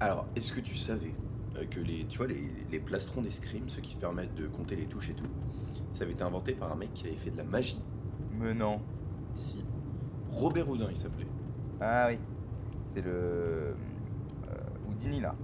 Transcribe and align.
Alors, 0.00 0.26
est-ce 0.34 0.52
que 0.52 0.60
tu 0.60 0.76
savais 0.76 1.14
euh, 1.56 1.64
que 1.66 1.78
les, 1.80 2.06
tu 2.06 2.18
vois, 2.18 2.26
les, 2.26 2.50
les 2.70 2.80
plastrons 2.80 3.20
d'escrime, 3.20 3.68
ceux 3.68 3.82
qui 3.82 3.96
permettent 3.96 4.34
de 4.34 4.46
compter 4.48 4.74
les 4.76 4.86
touches 4.86 5.10
et 5.10 5.14
tout, 5.14 5.30
ça 5.92 6.04
avait 6.04 6.12
été 6.12 6.22
inventé 6.24 6.54
par 6.54 6.72
un 6.72 6.76
mec 6.76 6.92
qui 6.94 7.06
avait 7.06 7.16
fait 7.16 7.30
de 7.30 7.36
la 7.36 7.44
magie? 7.44 7.82
Mais 8.38 8.54
non. 8.54 8.80
Si. 9.34 9.64
Robert 10.30 10.68
Houdin, 10.70 10.86
il 10.88 10.96
s'appelait. 10.96 11.26
Ah 11.80 12.06
oui. 12.08 12.18
C'est 12.86 13.02
le. 13.02 13.10
euh, 13.12 13.74
Houdini 14.88 15.20
là. 15.20 15.34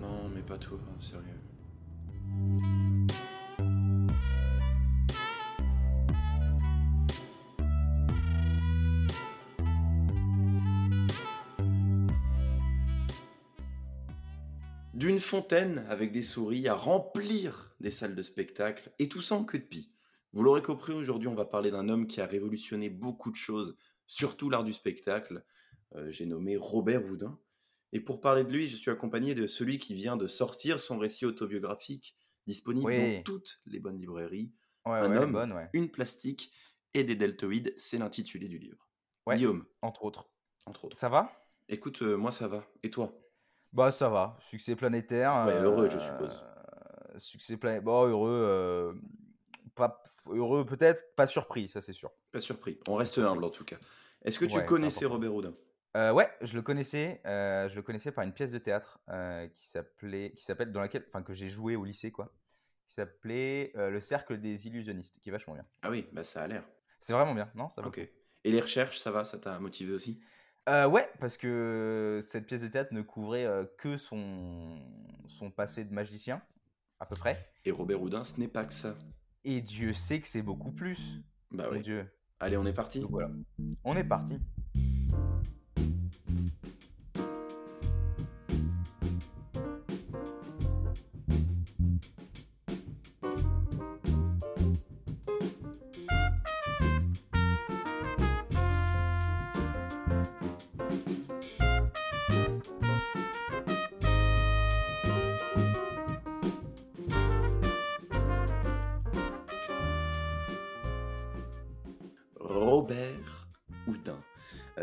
Non, 0.00 0.28
mais 0.34 0.42
pas 0.42 0.58
toi, 0.58 0.78
sérieux. 1.00 1.24
D'une 15.08 15.20
fontaine 15.20 15.86
avec 15.88 16.12
des 16.12 16.22
souris 16.22 16.68
à 16.68 16.74
remplir 16.74 17.74
des 17.80 17.90
salles 17.90 18.14
de 18.14 18.22
spectacle, 18.22 18.92
et 18.98 19.08
tout 19.08 19.22
ça 19.22 19.36
en 19.36 19.44
queue 19.44 19.58
de 19.58 19.64
pie. 19.64 19.90
Vous 20.34 20.42
l'aurez 20.42 20.60
compris, 20.60 20.92
aujourd'hui 20.92 21.28
on 21.28 21.34
va 21.34 21.46
parler 21.46 21.70
d'un 21.70 21.88
homme 21.88 22.06
qui 22.06 22.20
a 22.20 22.26
révolutionné 22.26 22.90
beaucoup 22.90 23.30
de 23.30 23.36
choses, 23.36 23.74
surtout 24.06 24.50
l'art 24.50 24.64
du 24.64 24.74
spectacle. 24.74 25.46
Euh, 25.94 26.10
J'ai 26.10 26.26
nommé 26.26 26.58
Robert 26.58 27.06
Houdin. 27.06 27.40
Et 27.94 28.00
pour 28.00 28.20
parler 28.20 28.44
de 28.44 28.52
lui, 28.52 28.68
je 28.68 28.76
suis 28.76 28.90
accompagné 28.90 29.34
de 29.34 29.46
celui 29.46 29.78
qui 29.78 29.94
vient 29.94 30.18
de 30.18 30.26
sortir 30.26 30.78
son 30.78 30.98
récit 30.98 31.24
autobiographique, 31.24 32.14
disponible 32.46 32.88
Oui. 32.88 33.16
dans 33.16 33.22
toutes 33.22 33.62
les 33.64 33.80
bonnes 33.80 33.98
librairies. 33.98 34.52
Ouais, 34.84 34.98
Un 34.98 35.10
ouais, 35.10 35.16
homme. 35.16 35.52
ouais. 35.54 35.70
Une 35.72 35.88
plastique 35.90 36.52
et 36.92 37.02
des 37.02 37.16
deltoïdes, 37.16 37.72
c'est 37.78 37.96
l'intitulé 37.96 38.46
du 38.46 38.58
livre. 38.58 38.86
Guillaume, 39.26 39.64
Entre 39.80 40.04
autres. 40.04 40.28
entre 40.66 40.84
autres. 40.84 40.98
Ça 40.98 41.08
va? 41.08 41.32
Écoute, 41.70 42.02
euh, 42.02 42.18
moi 42.18 42.30
ça 42.30 42.46
va. 42.46 42.66
Et 42.82 42.90
toi? 42.90 43.18
Bah 43.72 43.90
ça 43.90 44.08
va. 44.08 44.36
Succès 44.48 44.76
planétaire. 44.76 45.44
Ouais, 45.46 45.58
heureux, 45.60 45.86
euh, 45.86 45.90
je 45.90 45.98
suppose. 45.98 46.42
Succès 47.16 47.56
planétaire. 47.56 47.84
Bon, 47.84 48.06
heureux. 48.06 48.30
euh, 48.30 48.94
Pas 49.74 50.02
heureux 50.26 50.64
peut-être, 50.66 51.14
pas 51.14 51.26
surpris, 51.26 51.68
ça 51.68 51.80
c'est 51.80 51.92
sûr. 51.92 52.10
Pas 52.32 52.40
surpris. 52.40 52.78
On 52.88 52.96
reste 52.96 53.18
humble 53.18 53.44
en 53.44 53.50
tout 53.50 53.64
cas. 53.64 53.76
Est-ce 54.24 54.38
que 54.38 54.44
tu 54.44 54.56
Ouais, 54.58 54.64
connaissais. 54.64 55.04
Robert 55.06 55.34
Houdin? 55.34 55.54
Euh, 55.96 56.12
ouais, 56.12 56.28
je 56.42 56.54
le 56.54 56.62
connaissais. 56.62 57.20
euh, 57.24 57.68
je 57.68 57.74
le 57.76 57.82
connaissais 57.82 58.12
par 58.12 58.24
une 58.24 58.32
pièce 58.32 58.52
de 58.52 58.58
théâtre 58.58 58.98
euh, 59.08 59.48
qui 59.48 59.68
s'appelait, 59.68 60.32
qui 60.32 60.44
s'appelle 60.44 60.70
dans 60.72 60.80
laquelle, 60.80 61.04
enfin 61.08 61.22
que 61.22 61.32
j'ai 61.32 61.48
joué 61.48 61.76
au 61.76 61.84
lycée 61.84 62.10
quoi, 62.12 62.32
qui 62.86 62.94
s'appelait 62.94 63.72
euh, 63.76 63.90
Le 63.90 64.00
Cercle 64.00 64.38
des 64.38 64.66
illusionnistes, 64.66 65.18
qui 65.20 65.28
est 65.30 65.32
vachement 65.32 65.54
bien. 65.54 65.64
Ah 65.82 65.90
oui, 65.90 66.06
bah 66.12 66.24
ça 66.24 66.42
a 66.42 66.46
l'air. 66.46 66.64
C'est 67.00 67.12
vraiment 67.12 67.34
bien, 67.34 67.50
non 67.54 67.70
ça 67.70 67.80
vaut 67.80 67.88
Ok. 67.88 67.98
Et 68.44 68.50
les 68.52 68.60
recherches, 68.60 68.98
ça 68.98 69.10
va? 69.10 69.24
Ça 69.24 69.38
t'a 69.38 69.58
motivé 69.60 69.92
aussi? 69.92 70.20
Euh, 70.68 70.86
ouais, 70.86 71.08
parce 71.18 71.38
que 71.38 72.20
cette 72.22 72.46
pièce 72.46 72.60
de 72.62 72.68
théâtre 72.68 72.92
ne 72.92 73.00
couvrait 73.00 73.46
euh, 73.46 73.64
que 73.78 73.96
son, 73.96 74.78
son 75.26 75.50
passé 75.50 75.84
de 75.84 75.94
magicien, 75.94 76.42
à 77.00 77.06
peu 77.06 77.16
près. 77.16 77.50
Et 77.64 77.70
Robert 77.70 78.02
Houdin, 78.02 78.22
ce 78.22 78.38
n'est 78.38 78.48
pas 78.48 78.66
que 78.66 78.74
ça. 78.74 78.94
Et 79.44 79.62
Dieu 79.62 79.94
sait 79.94 80.20
que 80.20 80.28
c'est 80.28 80.42
beaucoup 80.42 80.72
plus. 80.72 81.22
Bah 81.50 81.68
Mon 81.68 81.76
oui. 81.76 81.82
Dieu. 81.82 82.06
Allez, 82.38 82.58
on 82.58 82.66
est 82.66 82.74
parti. 82.74 83.00
Donc 83.00 83.10
voilà. 83.10 83.30
On 83.82 83.96
est 83.96 84.04
parti. 84.04 84.38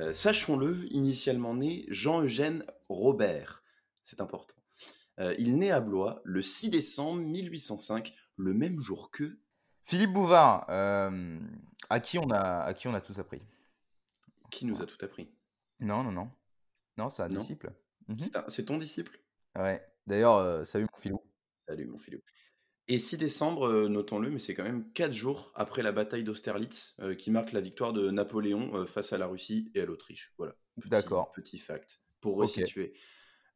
Euh, 0.05 0.13
Sachons-le, 0.13 0.85
initialement 0.93 1.55
né 1.55 1.85
Jean-Eugène 1.87 2.63
Robert. 2.89 3.63
C'est 4.03 4.21
important. 4.21 4.55
Euh, 5.19 5.33
il 5.39 5.57
naît 5.57 5.71
à 5.71 5.81
Blois 5.81 6.21
le 6.25 6.41
6 6.41 6.69
décembre 6.69 7.21
1805, 7.21 8.13
le 8.37 8.53
même 8.53 8.79
jour 8.79 9.09
que. 9.09 9.39
Philippe 9.85 10.13
Bouvard, 10.13 10.65
euh, 10.69 11.39
à 11.89 11.99
qui 11.99 12.19
on 12.19 12.29
a, 12.29 12.39
à 12.61 12.73
qui 12.73 12.87
on 12.87 12.93
a 12.93 13.01
tous 13.01 13.17
appris. 13.19 13.41
Qui 14.51 14.65
nous 14.65 14.81
a 14.81 14.85
tout 14.85 15.03
appris 15.03 15.29
Non, 15.79 16.03
non, 16.03 16.11
non. 16.11 16.29
Non, 16.97 17.09
c'est 17.09 17.23
un 17.23 17.29
Non. 17.29 17.39
disciple. 17.39 17.73
Mhm. 18.07 18.17
C'est 18.47 18.65
ton 18.65 18.77
disciple? 18.77 19.19
Ouais. 19.57 19.83
D'ailleurs, 20.05 20.65
salut 20.67 20.87
mon 20.91 20.99
filou. 20.99 21.21
Salut 21.67 21.85
mon 21.87 21.97
Philou. 21.97 22.19
Et 22.87 22.99
6 22.99 23.17
décembre, 23.17 23.67
euh, 23.67 23.87
notons-le, 23.87 24.29
mais 24.29 24.37
c'est 24.39 24.53
quand 24.53 24.63
même 24.63 24.91
4 24.93 25.11
jours 25.11 25.51
après 25.55 25.81
la 25.81 25.91
bataille 25.91 26.23
d'Austerlitz, 26.23 26.95
euh, 26.99 27.15
qui 27.15 27.31
marque 27.31 27.51
la 27.51 27.61
victoire 27.61 27.93
de 27.93 28.11
Napoléon 28.11 28.75
euh, 28.75 28.85
face 28.85 29.11
à 29.11 29.17
la 29.17 29.25
Russie 29.25 29.71
et 29.73 29.81
à 29.81 29.85
l'Autriche. 29.85 30.33
Voilà. 30.37 30.55
Petit- 30.79 30.89
D'accord. 30.89 31.31
Petit 31.31 31.57
fact, 31.57 32.01
pour 32.21 32.35
resituer. 32.35 32.93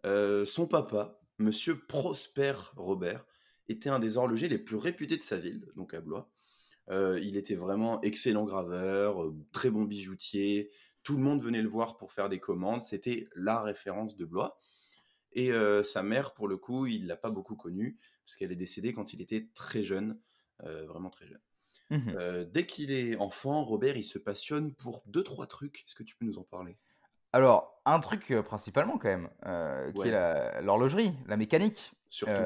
Euh, 0.05 0.45
son 0.45 0.65
papa, 0.65 1.19
monsieur 1.37 1.77
Prosper 1.77 2.53
Robert, 2.75 3.25
était 3.67 3.89
un 3.89 3.99
des 3.99 4.17
horlogers 4.17 4.49
les 4.49 4.57
plus 4.57 4.77
réputés 4.77 5.17
de 5.17 5.21
sa 5.21 5.37
ville, 5.37 5.67
donc 5.75 5.93
à 5.93 6.01
Blois. 6.01 6.31
Il 6.91 7.37
était 7.37 7.53
vraiment 7.53 8.01
excellent 8.01 8.45
graveur, 8.45 9.31
très 9.51 9.69
bon 9.69 9.83
bijoutier. 9.83 10.71
Tout 11.03 11.17
le 11.17 11.21
monde 11.21 11.43
venait 11.43 11.61
le 11.61 11.69
voir 11.69 11.97
pour 11.97 12.11
faire 12.11 12.29
des 12.29 12.39
commandes. 12.39 12.81
C'était 12.81 13.25
la 13.35 13.61
référence 13.61 14.17
de 14.17 14.25
Blois. 14.25 14.57
Et 15.33 15.51
euh, 15.51 15.83
sa 15.83 16.03
mère, 16.03 16.33
pour 16.33 16.47
le 16.47 16.57
coup, 16.57 16.85
il 16.87 17.07
l'a 17.07 17.15
pas 17.17 17.29
beaucoup 17.29 17.55
connue, 17.55 17.97
parce 18.25 18.35
qu'elle 18.35 18.51
est 18.51 18.55
décédée 18.55 18.93
quand 18.93 19.13
il 19.13 19.21
était 19.21 19.47
très 19.53 19.83
jeune, 19.83 20.19
euh, 20.63 20.85
vraiment 20.85 21.09
très 21.09 21.27
jeune. 21.27 21.41
Euh, 21.91 22.45
dès 22.45 22.67
qu'il 22.67 22.91
est 22.91 23.15
enfant, 23.17 23.63
Robert, 23.63 23.97
il 23.97 24.03
se 24.03 24.19
passionne 24.19 24.73
pour 24.75 25.03
deux, 25.07 25.23
trois 25.23 25.47
trucs. 25.47 25.83
Est-ce 25.85 25.95
que 25.95 26.03
tu 26.03 26.15
peux 26.15 26.25
nous 26.25 26.37
en 26.37 26.43
parler? 26.43 26.77
Alors, 27.33 27.81
un 27.85 27.99
truc 27.99 28.33
principalement 28.45 28.97
quand 28.97 29.07
même, 29.07 29.29
qui 29.93 29.99
Ouais. 29.99 30.09
est 30.09 30.61
l'horlogerie, 30.61 31.13
la 31.27 31.37
mécanique. 31.37 31.93
Surtout. 32.09 32.41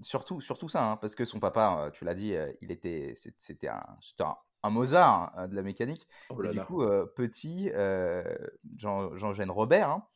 Surtout, 0.00 0.40
surtout 0.40 0.68
ça, 0.68 0.90
hein, 0.90 0.96
parce 0.96 1.14
que 1.14 1.24
son 1.24 1.38
papa, 1.40 1.90
tu 1.94 2.04
l'as 2.04 2.14
dit, 2.14 2.34
il 2.60 2.70
était, 2.70 3.12
c'était 3.14 3.68
un, 3.68 3.82
c'était 4.00 4.24
un, 4.24 4.36
un 4.62 4.70
Mozart 4.70 5.32
hein, 5.36 5.48
de 5.48 5.54
la 5.54 5.62
mécanique. 5.62 6.06
oh 6.30 6.42
Et 6.44 6.48
du 6.48 6.56
là. 6.56 6.64
coup, 6.64 6.82
euh, 6.82 7.06
petit, 7.16 7.70
euh, 7.74 8.22
Jean, 8.76 9.14
Jean-Eugène 9.16 9.50
Robert 9.50 9.90
hein, 9.90 10.06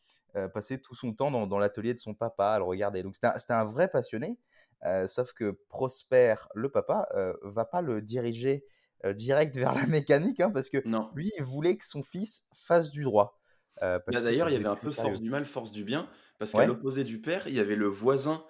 passait 0.52 0.78
tout 0.78 0.94
son 0.94 1.12
temps 1.14 1.30
dans, 1.30 1.46
dans 1.46 1.58
l'atelier 1.58 1.94
de 1.94 1.98
son 1.98 2.14
papa 2.14 2.48
à 2.48 2.58
le 2.58 2.64
regarder. 2.64 3.02
Donc 3.02 3.14
c'était 3.14 3.52
un, 3.52 3.60
un 3.60 3.64
vrai 3.64 3.88
passionné, 3.88 4.38
euh, 4.84 5.06
sauf 5.06 5.32
que 5.32 5.58
Prosper, 5.68 6.34
le 6.54 6.70
papa, 6.70 7.08
euh, 7.14 7.32
va 7.42 7.64
pas 7.64 7.80
le 7.80 8.02
diriger 8.02 8.64
euh, 9.04 9.12
direct 9.12 9.56
vers 9.56 9.74
la 9.74 9.86
mécanique, 9.86 10.40
hein, 10.40 10.50
parce 10.50 10.68
que 10.68 10.78
Non. 10.84 11.10
lui, 11.14 11.32
il 11.38 11.44
voulait 11.44 11.76
que 11.76 11.84
son 11.84 12.02
fils 12.02 12.44
fasse 12.52 12.90
du 12.90 13.04
droit. 13.04 13.40
euh, 13.82 13.98
Bah, 14.06 14.20
D'ailleurs, 14.20 14.48
il 14.48 14.52
y 14.52 14.56
avait 14.56 14.66
un 14.66 14.76
peu 14.76 14.90
sérieux. 14.90 15.10
force 15.10 15.20
du 15.22 15.30
mal, 15.30 15.44
force 15.44 15.72
du 15.72 15.84
bien, 15.84 16.08
parce 16.38 16.52
Ouais. 16.54 16.62
qu'à 16.62 16.66
l'opposé 16.66 17.04
du 17.04 17.20
père, 17.20 17.46
il 17.48 17.54
y 17.54 17.60
avait 17.60 17.76
le 17.76 17.86
voisin 17.88 18.44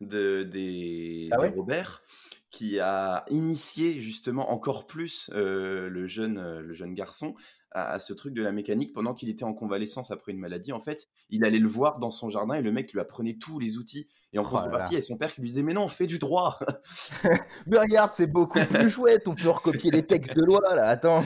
de, 0.00 0.42
des, 0.44 1.28
Ah 1.30 1.38
des 1.38 1.42
ouais? 1.42 1.54
Robert 1.54 2.02
qui 2.50 2.80
a 2.80 3.24
initié 3.30 4.00
justement 4.00 4.50
encore 4.50 4.86
plus 4.86 5.30
euh, 5.34 5.88
le, 5.88 6.06
jeune, 6.06 6.38
euh, 6.38 6.60
le 6.60 6.74
jeune 6.74 6.94
garçon 6.94 7.34
à, 7.72 7.92
à 7.92 7.98
ce 7.98 8.12
truc 8.12 8.34
de 8.34 8.42
la 8.42 8.52
mécanique 8.52 8.92
pendant 8.92 9.14
qu'il 9.14 9.28
était 9.28 9.44
en 9.44 9.54
convalescence 9.54 10.10
après 10.10 10.32
une 10.32 10.38
maladie. 10.38 10.72
En 10.72 10.80
fait, 10.80 11.08
il 11.28 11.44
allait 11.44 11.58
le 11.58 11.68
voir 11.68 11.98
dans 11.98 12.10
son 12.10 12.28
jardin 12.28 12.54
et 12.54 12.62
le 12.62 12.72
mec 12.72 12.92
lui 12.92 13.00
apprenait 13.00 13.36
tous 13.40 13.58
les 13.58 13.76
outils. 13.76 14.08
Et 14.32 14.38
en 14.38 14.42
Oh 14.42 14.48
contrepartie, 14.48 14.92
il 14.94 14.96
y 14.96 14.98
a 14.98 15.02
son 15.02 15.16
père 15.18 15.32
qui 15.32 15.40
lui 15.40 15.48
disait 15.48 15.62
Mais 15.62 15.74
non, 15.74 15.88
fais 15.88 16.06
du 16.06 16.18
droit 16.18 16.58
Mais 17.66 17.78
regarde, 17.78 18.12
c'est 18.14 18.26
beaucoup 18.26 18.58
plus 18.58 18.90
chouette, 18.90 19.26
on 19.28 19.34
peut 19.34 19.48
recopier 19.50 19.90
les 19.90 20.06
textes 20.06 20.34
de 20.36 20.44
loi 20.44 20.60
là, 20.74 20.88
attends. 20.88 21.24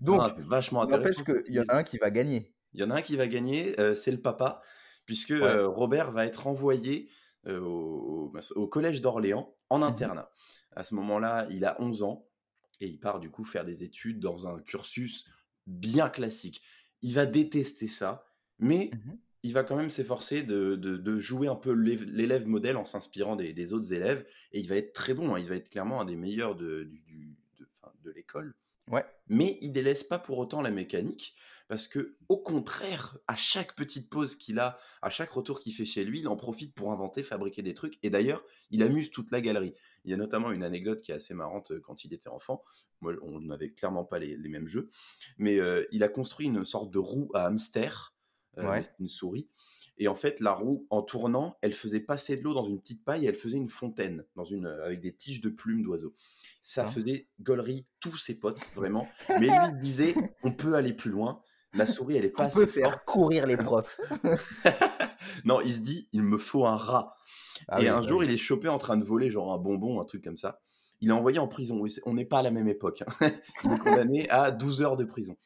Donc, 0.00 0.38
vachement 0.40 0.82
intéressant. 0.82 1.22
qu'il 1.24 1.54
y 1.54 1.60
en 1.60 1.64
a 1.68 1.76
un 1.76 1.82
qui 1.82 1.98
va 1.98 2.10
gagner. 2.10 2.52
Il 2.74 2.80
y 2.80 2.84
en 2.84 2.90
a 2.90 2.96
un 2.96 3.02
qui 3.02 3.16
va 3.16 3.26
gagner, 3.26 3.78
euh, 3.80 3.94
c'est 3.94 4.10
le 4.12 4.20
papa, 4.20 4.60
puisque 5.04 5.30
Ouais. 5.30 5.42
euh, 5.42 5.68
Robert 5.68 6.10
va 6.12 6.26
être 6.26 6.46
envoyé 6.46 7.08
euh, 7.48 7.60
au, 7.60 8.32
au- 8.32 8.60
au 8.60 8.66
collège 8.68 9.00
d'Orléans 9.00 9.52
en 9.68 9.78
Mhm. 9.78 9.82
internat. 9.84 10.30
À 10.76 10.84
ce 10.84 10.94
moment-là, 10.94 11.46
il 11.50 11.64
a 11.64 11.76
11 11.80 12.02
ans 12.04 12.26
et 12.82 12.86
il 12.88 12.98
part 12.98 13.20
du 13.20 13.30
coup 13.30 13.44
faire 13.44 13.64
des 13.64 13.82
études 13.84 14.18
dans 14.20 14.46
un 14.48 14.58
cursus 14.60 15.26
bien 15.66 16.08
classique. 16.08 16.60
Il 17.02 17.14
va 17.14 17.26
détester 17.26 17.86
ça, 17.86 18.24
mais 18.58 18.90
Mhm. 18.92 19.18
il 19.44 19.52
va 19.52 19.64
quand 19.64 19.76
même 19.76 19.90
s'efforcer 19.90 20.42
de, 20.42 20.76
de- 20.76 20.96
de 20.96 21.18
jouer 21.18 21.48
un 21.48 21.54
peu 21.56 21.72
l'élève 21.72 22.46
modèle 22.46 22.76
en 22.76 22.84
s'inspirant 22.84 23.36
des, 23.36 23.52
des 23.52 23.72
autres 23.72 23.92
élèves 23.92 24.26
et 24.52 24.60
il 24.60 24.68
va 24.68 24.76
être 24.76 24.92
très 24.92 25.14
bon. 25.14 25.34
hein. 25.34 25.38
Il 25.38 25.48
va 25.48 25.56
être 25.56 25.68
clairement 25.68 26.00
un 26.00 26.04
des 26.04 26.16
meilleurs 26.16 26.54
de, 26.56 26.84
du- 26.84 27.00
du- 27.00 27.36
de- 27.58 27.68
enfin, 27.80 27.92
de 28.04 28.10
l'école 28.10 28.54
Ouais. 28.90 29.04
mais 29.28 29.58
il 29.62 29.72
délaisse 29.72 30.02
pas 30.02 30.18
pour 30.18 30.38
autant 30.38 30.60
la 30.60 30.72
mécanique 30.72 31.36
parce 31.68 31.86
que 31.86 32.16
au 32.28 32.36
contraire 32.36 33.16
à 33.28 33.36
chaque 33.36 33.76
petite 33.76 34.10
pause 34.10 34.34
qu'il 34.34 34.58
a 34.58 34.76
à 35.02 35.08
chaque 35.08 35.30
retour 35.30 35.60
qu'il 35.60 35.72
fait 35.72 35.84
chez 35.84 36.04
lui 36.04 36.18
il 36.18 36.26
en 36.28 36.34
profite 36.36 36.74
pour 36.74 36.90
inventer 36.90 37.22
fabriquer 37.22 37.62
des 37.62 37.74
trucs 37.74 37.98
et 38.02 38.10
d'ailleurs 38.10 38.44
il 38.70 38.82
amuse 38.82 39.10
toute 39.12 39.30
la 39.30 39.40
galerie 39.40 39.74
il 40.04 40.10
y 40.10 40.14
a 40.14 40.16
notamment 40.16 40.50
une 40.52 40.64
anecdote 40.64 41.00
qui 41.00 41.12
est 41.12 41.14
assez 41.14 41.34
marrante 41.34 41.72
euh, 41.72 41.80
quand 41.80 42.04
il 42.04 42.12
était 42.12 42.28
enfant 42.28 42.62
moi 43.00 43.12
on 43.22 43.40
n'avait 43.40 43.70
clairement 43.70 44.04
pas 44.04 44.18
les, 44.18 44.36
les 44.36 44.48
mêmes 44.48 44.68
jeux 44.68 44.88
mais 45.38 45.58
euh, 45.58 45.84
il 45.92 46.02
a 46.02 46.08
construit 46.08 46.46
une 46.46 46.64
sorte 46.64 46.90
de 46.90 46.98
roue 46.98 47.30
à 47.34 47.46
hamster 47.46 48.12
c'était 48.56 48.94
une 49.00 49.08
souris. 49.08 49.48
Et 49.98 50.08
en 50.08 50.14
fait, 50.14 50.40
la 50.40 50.52
roue, 50.52 50.86
en 50.90 51.02
tournant, 51.02 51.56
elle 51.60 51.74
faisait 51.74 52.00
passer 52.00 52.36
de 52.36 52.42
l'eau 52.42 52.54
dans 52.54 52.64
une 52.64 52.80
petite 52.80 53.04
paille 53.04 53.24
et 53.24 53.28
elle 53.28 53.34
faisait 53.34 53.58
une 53.58 53.68
fontaine 53.68 54.24
dans 54.36 54.44
une, 54.44 54.66
avec 54.66 55.00
des 55.00 55.14
tiges 55.14 55.40
de 55.40 55.50
plumes 55.50 55.82
d'oiseaux. 55.82 56.14
Ça 56.62 56.86
faisait 56.86 57.28
gaulerie 57.40 57.86
tous 58.00 58.16
ses 58.16 58.38
potes, 58.38 58.64
vraiment. 58.74 59.08
Mais 59.28 59.48
lui, 59.48 59.50
il 59.68 59.80
disait, 59.80 60.14
on 60.42 60.52
peut 60.52 60.74
aller 60.74 60.92
plus 60.92 61.10
loin. 61.10 61.42
La 61.74 61.86
souris, 61.86 62.16
elle 62.16 62.24
est 62.24 62.30
pas 62.30 62.46
on 62.46 62.50
peut 62.50 62.66
faire 62.66 63.02
courir 63.04 63.46
les 63.46 63.56
profs. 63.56 63.98
non, 65.44 65.60
il 65.60 65.72
se 65.72 65.80
dit, 65.80 66.08
il 66.12 66.22
me 66.22 66.38
faut 66.38 66.66
un 66.66 66.76
rat. 66.76 67.16
Ah 67.68 67.82
et 67.82 67.88
un 67.88 68.00
bah 68.00 68.06
jour, 68.06 68.24
il 68.24 68.30
est 68.30 68.36
chopé 68.36 68.68
en 68.68 68.78
train 68.78 68.96
de 68.96 69.04
voler 69.04 69.30
genre 69.30 69.52
un 69.52 69.58
bonbon, 69.58 70.00
un 70.00 70.04
truc 70.04 70.24
comme 70.24 70.36
ça. 70.36 70.60
Il 71.00 71.08
est 71.08 71.12
envoyé 71.12 71.38
en 71.38 71.48
prison. 71.48 71.84
On 72.06 72.14
n'est 72.14 72.24
pas 72.24 72.38
à 72.38 72.42
la 72.42 72.50
même 72.50 72.68
époque. 72.68 73.02
Hein. 73.02 73.30
il 73.64 73.72
est 73.72 73.78
condamné 73.78 74.28
à 74.30 74.50
12 74.50 74.82
heures 74.82 74.96
de 74.96 75.04
prison. 75.04 75.36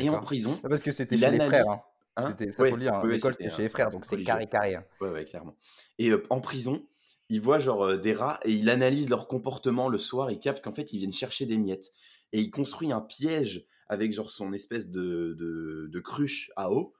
Et 0.00 0.10
en 0.10 0.20
prison. 0.20 0.58
Parce 0.62 0.82
que 0.82 0.92
c'était 0.92 1.16
chez 1.16 1.30
les 1.30 1.40
frères. 1.40 1.68
Hein. 1.68 1.80
Hein 2.16 2.34
c'était, 2.36 2.50
ça 2.50 2.64
hein. 2.64 3.06
l'école, 3.06 3.34
c'était 3.38 3.50
chez 3.50 3.62
les 3.62 3.68
frères, 3.68 3.90
donc 3.90 4.04
c'est 4.04 4.20
carré 4.22 4.46
carré. 4.46 4.76
Ouais, 5.00 5.08
ouais, 5.08 5.24
clairement. 5.24 5.56
Et 5.98 6.10
euh, 6.10 6.22
en 6.30 6.40
prison, 6.40 6.84
il 7.28 7.40
voit 7.40 7.60
genre 7.60 7.84
euh, 7.84 7.96
des 7.96 8.12
rats 8.12 8.40
et 8.44 8.50
il 8.50 8.68
analyse 8.70 9.08
leur 9.08 9.28
comportement 9.28 9.88
le 9.88 9.98
soir. 9.98 10.30
Il 10.30 10.40
capte 10.40 10.64
qu'en 10.64 10.72
fait, 10.72 10.92
ils 10.92 10.98
viennent 10.98 11.12
chercher 11.12 11.46
des 11.46 11.58
miettes. 11.58 11.92
Et 12.32 12.40
il 12.40 12.50
construit 12.50 12.90
un 12.90 13.00
piège 13.00 13.66
avec 13.88 14.12
genre 14.12 14.30
son 14.30 14.52
espèce 14.52 14.90
de, 14.90 15.36
de, 15.38 16.00
cruche 16.00 16.50
à 16.56 16.70
eau 16.72 16.94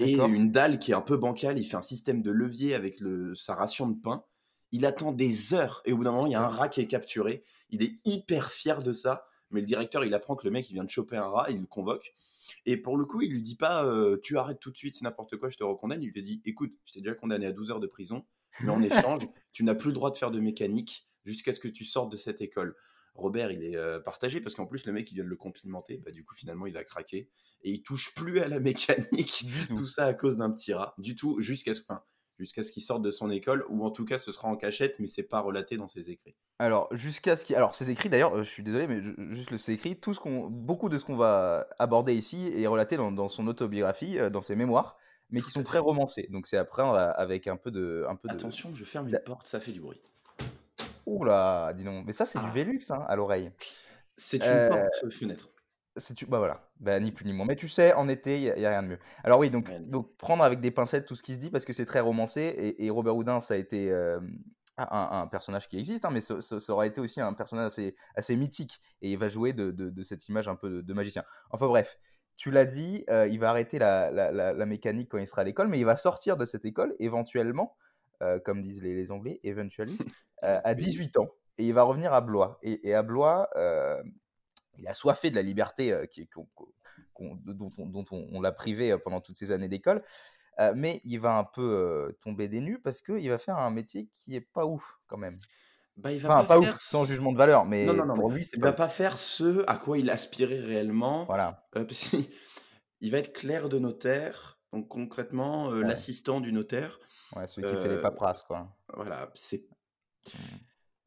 et 0.00 0.18
une 0.18 0.50
dalle 0.50 0.78
qui 0.78 0.92
est 0.92 0.94
un 0.94 1.00
peu 1.00 1.16
bancale. 1.16 1.58
Il 1.58 1.64
fait 1.64 1.76
un 1.76 1.82
système 1.82 2.22
de 2.22 2.30
levier 2.30 2.74
avec 2.74 3.00
le, 3.00 3.34
sa 3.34 3.54
ration 3.54 3.88
de 3.88 3.98
pain. 4.00 4.24
Il 4.72 4.84
attend 4.84 5.12
des 5.12 5.54
heures 5.54 5.82
et 5.84 5.92
au 5.92 5.96
bout 5.96 6.04
d'un 6.04 6.12
moment, 6.12 6.26
il 6.26 6.32
y 6.32 6.36
a 6.36 6.42
un 6.42 6.48
rat 6.48 6.68
qui 6.68 6.80
est 6.80 6.86
capturé. 6.86 7.42
Il 7.70 7.82
est 7.82 7.94
hyper 8.04 8.50
fier 8.50 8.82
de 8.82 8.92
ça. 8.92 9.26
Mais 9.50 9.60
le 9.60 9.66
directeur, 9.66 10.04
il 10.04 10.12
apprend 10.12 10.36
que 10.36 10.46
le 10.46 10.50
mec, 10.50 10.68
il 10.68 10.74
vient 10.74 10.84
de 10.84 10.90
choper 10.90 11.16
un 11.16 11.28
rat, 11.28 11.50
il 11.50 11.60
le 11.60 11.66
convoque. 11.66 12.14
Et 12.66 12.76
pour 12.76 12.96
le 12.96 13.04
coup, 13.04 13.22
il 13.22 13.32
lui 13.32 13.42
dit 13.42 13.56
pas 13.56 13.86
tu 14.22 14.36
arrêtes 14.36 14.60
tout 14.60 14.70
de 14.70 14.76
suite, 14.76 14.96
c'est 14.96 15.04
n'importe 15.04 15.36
quoi, 15.36 15.48
je 15.48 15.56
te 15.56 15.64
recondamne. 15.64 16.02
Il 16.02 16.10
lui 16.10 16.22
dit 16.22 16.42
écoute, 16.44 16.72
je 16.84 16.92
t'ai 16.92 17.00
déjà 17.00 17.14
condamné 17.14 17.46
à 17.46 17.52
12 17.52 17.70
heures 17.70 17.80
de 17.80 17.86
prison, 17.86 18.24
mais 18.60 18.70
en 18.70 18.82
échange, 18.82 19.26
tu 19.52 19.64
n'as 19.64 19.74
plus 19.74 19.88
le 19.88 19.94
droit 19.94 20.10
de 20.10 20.16
faire 20.16 20.30
de 20.30 20.40
mécanique 20.40 21.08
jusqu'à 21.24 21.52
ce 21.52 21.60
que 21.60 21.68
tu 21.68 21.84
sortes 21.84 22.10
de 22.12 22.16
cette 22.16 22.40
école. 22.40 22.74
Robert, 23.18 23.50
il 23.50 23.62
est 23.62 24.00
partagé 24.04 24.40
parce 24.40 24.54
qu'en 24.54 24.66
plus, 24.66 24.86
le 24.86 24.92
mec, 24.92 25.10
il 25.10 25.14
vient 25.14 25.24
de 25.24 25.28
le 25.28 25.36
complimenter. 25.36 25.98
Bah, 25.98 26.10
du 26.10 26.24
coup, 26.24 26.34
finalement, 26.34 26.66
il 26.66 26.72
va 26.72 26.84
craquer 26.84 27.28
et 27.62 27.70
il 27.70 27.82
touche 27.82 28.14
plus 28.14 28.40
à 28.40 28.48
la 28.48 28.60
mécanique. 28.60 29.44
tout 29.74 29.86
ça 29.86 30.06
à 30.06 30.14
cause 30.14 30.36
d'un 30.36 30.50
petit 30.50 30.72
rat. 30.72 30.94
Du 30.98 31.14
tout, 31.14 31.40
jusqu'à 31.40 31.74
ce. 31.74 31.82
Jusqu'à 32.38 32.62
ce 32.62 32.70
qu'il 32.70 32.84
sorte 32.84 33.02
de 33.02 33.10
son 33.10 33.32
école, 33.32 33.64
ou 33.68 33.84
en 33.84 33.90
tout 33.90 34.04
cas 34.04 34.16
ce 34.16 34.30
sera 34.30 34.46
en 34.46 34.54
cachette, 34.54 35.00
mais 35.00 35.08
c'est 35.08 35.24
pas 35.24 35.40
relaté 35.40 35.76
dans 35.76 35.88
ses 35.88 36.08
écrits. 36.08 36.36
Alors 36.60 36.86
jusqu'à 36.94 37.34
ce 37.34 37.44
qu'il, 37.44 37.56
alors 37.56 37.74
ses 37.74 37.90
écrits 37.90 38.08
d'ailleurs, 38.08 38.32
euh, 38.32 38.44
je 38.44 38.48
suis 38.48 38.62
désolé, 38.62 38.86
mais 38.86 39.02
juste 39.34 39.50
le 39.50 39.58
ses 39.58 39.72
écrits, 39.72 39.98
tout 39.98 40.14
ce 40.14 40.20
qu'on, 40.20 40.48
beaucoup 40.48 40.88
de 40.88 40.98
ce 40.98 41.04
qu'on 41.04 41.16
va 41.16 41.66
aborder 41.80 42.14
ici 42.14 42.48
est 42.54 42.68
relaté 42.68 42.96
dans, 42.96 43.28
son 43.28 43.48
autobiographie, 43.48 44.20
euh, 44.20 44.30
dans 44.30 44.42
ses 44.42 44.54
mémoires, 44.54 44.96
mais 45.30 45.40
qui 45.40 45.50
sont 45.50 45.64
très 45.64 45.80
romancés. 45.80 46.28
Donc 46.30 46.46
c'est 46.46 46.56
après 46.56 46.84
avec 46.84 47.48
un 47.48 47.56
peu 47.56 47.72
de, 47.72 48.04
un 48.08 48.14
peu 48.14 48.28
Attention, 48.28 48.72
je 48.72 48.84
ferme 48.84 49.08
une 49.08 49.18
porte, 49.26 49.48
ça 49.48 49.58
fait 49.58 49.72
du 49.72 49.80
bruit. 49.80 50.00
Oula, 51.08 51.72
dis 51.74 51.84
donc, 51.84 52.06
mais 52.06 52.12
ça 52.12 52.26
c'est 52.26 52.38
du 52.38 52.46
ah. 52.46 52.52
Velux 52.52 52.80
hein, 52.90 53.04
à 53.08 53.16
l'oreille. 53.16 53.50
C'est 54.16 54.38
une 54.38 54.50
euh, 54.50 54.68
porte 54.68 55.12
fenêtre 55.12 55.48
tu... 56.14 56.26
Bah 56.26 56.38
voilà, 56.38 56.68
bah, 56.80 56.98
ni 57.00 57.12
plus 57.12 57.24
ni 57.24 57.32
moins. 57.32 57.46
Mais 57.46 57.56
tu 57.56 57.68
sais, 57.68 57.92
en 57.94 58.08
été, 58.08 58.40
il 58.40 58.54
n'y 58.54 58.64
a, 58.64 58.70
rien 58.70 58.82
de 58.82 58.88
mieux. 58.88 58.98
Alors 59.24 59.40
oui, 59.40 59.50
donc, 59.50 59.70
donc 59.88 60.16
prendre 60.16 60.44
avec 60.44 60.60
des 60.60 60.70
pincettes 60.70 61.06
tout 61.06 61.16
ce 61.16 61.22
qui 61.22 61.34
se 61.34 61.40
dit 61.40 61.50
parce 61.50 61.64
que 61.64 61.72
c'est 61.72 61.86
très 61.86 62.00
romancé 62.00 62.74
et, 62.78 62.90
Robert 62.90 63.16
Houdin, 63.16 63.40
ça 63.40 63.54
a 63.54 63.56
été 63.56 63.92
un, 64.76 65.26
personnage 65.26 65.68
qui 65.68 65.78
existe, 65.78 66.04
hein, 66.04 66.10
mais 66.10 66.20
ça, 66.20 66.36
aura 66.68 66.86
été 66.86 67.00
aussi 67.00 67.20
un 67.20 67.32
personnage 67.32 67.66
assez, 67.66 67.96
assez 68.14 68.36
mythique 68.36 68.80
et 69.02 69.10
il 69.10 69.18
va 69.18 69.28
jouer 69.28 69.52
de, 69.52 69.70
de, 69.70 70.02
cette 70.02 70.28
image 70.28 70.48
un 70.48 70.56
peu 70.56 70.82
de, 70.82 70.94
magicien. 70.94 71.24
Enfin 71.50 71.66
bref, 71.66 71.98
tu 72.36 72.50
l'as 72.50 72.66
dit, 72.66 73.04
il 73.08 73.38
va 73.38 73.50
arrêter 73.50 73.78
la, 73.78 74.10
la, 74.10 74.30
la, 74.32 74.66
mécanique 74.66 75.08
quand 75.10 75.18
il 75.18 75.26
sera 75.26 75.42
à 75.42 75.44
l'école, 75.44 75.68
mais 75.68 75.78
il 75.78 75.84
va 75.84 75.96
sortir 75.96 76.36
de 76.36 76.44
cette 76.44 76.64
école 76.64 76.94
éventuellement, 76.98 77.76
comme 78.44 78.62
disent 78.62 78.82
les, 78.82 78.94
les 78.94 79.10
Anglais, 79.10 79.40
eventually, 79.44 79.96
à 80.42 80.74
18 80.74 81.18
ans. 81.18 81.28
Et 81.58 81.66
il 81.66 81.74
va 81.74 81.82
revenir 81.82 82.12
à 82.12 82.20
Blois. 82.20 82.58
Et, 82.62 82.88
et 82.88 82.94
à 82.94 83.02
Blois, 83.02 83.48
il 84.78 84.88
a 84.88 84.94
soifé 84.94 85.30
de 85.30 85.34
la 85.34 85.42
liberté 85.42 85.92
euh, 85.92 86.06
qui, 86.06 86.28
dont, 86.34 88.04
on, 88.10 88.40
l'a 88.40 88.52
privé 88.52 88.92
euh, 88.92 88.98
pendant 88.98 89.20
toutes 89.20 89.38
ces 89.38 89.50
années 89.50 89.68
d'école. 89.68 90.02
Euh, 90.60 90.72
mais 90.74 91.00
il 91.04 91.20
va 91.20 91.36
un 91.36 91.44
peu 91.44 92.12
tomber 92.20 92.48
des 92.48 92.60
nues 92.60 92.80
parce 92.80 93.00
qu'il 93.00 93.28
va 93.28 93.38
faire 93.38 93.58
un 93.58 93.70
métier 93.70 94.08
qui 94.12 94.34
est 94.34 94.40
pas 94.40 94.66
ouf 94.66 94.98
quand 95.06 95.16
même. 95.16 95.38
Bah, 95.96 96.12
il 96.12 96.20
va 96.20 96.38
enfin, 96.38 96.46
pas, 96.46 96.58
ouf, 96.58 96.78
sans 96.80 97.04
jugement 97.04 97.32
de 97.32 97.38
valeur, 97.38 97.64
mais 97.64 97.86
pour 98.14 98.30
lui, 98.30 98.48
il 98.52 98.60
va 98.60 98.72
pas 98.72 98.88
faire 98.88 99.18
ce 99.18 99.64
à 99.68 99.76
quoi 99.76 99.98
il 99.98 100.10
aspirait 100.10 100.60
réellement. 100.60 101.24
Voilà. 101.26 101.66
il 103.00 103.10
va 103.10 103.18
être 103.18 103.32
clerc 103.32 103.68
de 103.68 103.78
notaire, 103.78 104.60
donc 104.72 104.88
concrètement 104.88 105.70
l'assistant 105.70 106.40
du 106.40 106.52
notaire. 106.52 106.98
Ouais, 107.36 107.46
celui 107.46 107.68
qui 107.68 107.76
fait 107.76 107.88
les 107.88 108.00
paperasses, 108.00 108.42
quoi. 108.42 108.68
Voilà, 108.94 109.30
c'est. 109.34 109.64
Mmh 110.34 110.38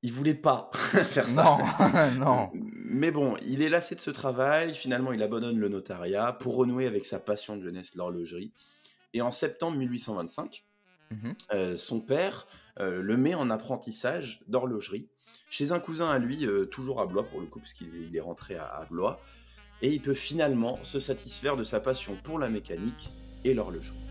il 0.03 0.11
voulait 0.11 0.35
pas 0.35 0.71
faire 0.73 1.25
ça. 1.25 1.57
Non, 1.83 2.11
non. 2.17 2.49
Mais 2.53 3.11
bon, 3.11 3.37
il 3.45 3.61
est 3.61 3.69
lassé 3.69 3.95
de 3.95 3.99
ce 3.99 4.09
travail. 4.09 4.73
Finalement, 4.73 5.11
il 5.11 5.21
abandonne 5.21 5.57
le 5.57 5.69
notariat 5.69 6.33
pour 6.33 6.55
renouer 6.55 6.87
avec 6.87 7.05
sa 7.05 7.19
passion 7.19 7.55
de 7.55 7.63
jeunesse, 7.63 7.95
l'horlogerie. 7.95 8.51
Et 9.13 9.21
en 9.21 9.31
septembre 9.31 9.77
1825, 9.77 10.63
mhm. 11.11 11.35
euh, 11.53 11.75
son 11.75 12.01
père 12.01 12.47
euh, 12.79 13.01
le 13.01 13.17
met 13.17 13.35
en 13.35 13.49
apprentissage 13.49 14.41
d'horlogerie 14.47 15.09
chez 15.49 15.73
un 15.73 15.79
cousin 15.79 16.09
à 16.09 16.17
lui, 16.17 16.45
euh, 16.45 16.65
toujours 16.65 17.01
à 17.01 17.05
Blois 17.05 17.23
pour 17.23 17.41
le 17.41 17.45
coup, 17.45 17.59
parce 17.59 17.73
qu'il 17.73 18.15
est 18.15 18.21
rentré 18.21 18.55
à, 18.55 18.65
à 18.65 18.85
Blois. 18.85 19.19
Et 19.81 19.89
il 19.89 20.01
peut 20.01 20.13
finalement 20.13 20.77
se 20.83 20.99
satisfaire 20.99 21.57
de 21.57 21.63
sa 21.63 21.79
passion 21.79 22.15
pour 22.23 22.39
la 22.39 22.49
mécanique 22.49 23.09
et 23.43 23.53
l'horlogerie. 23.53 24.10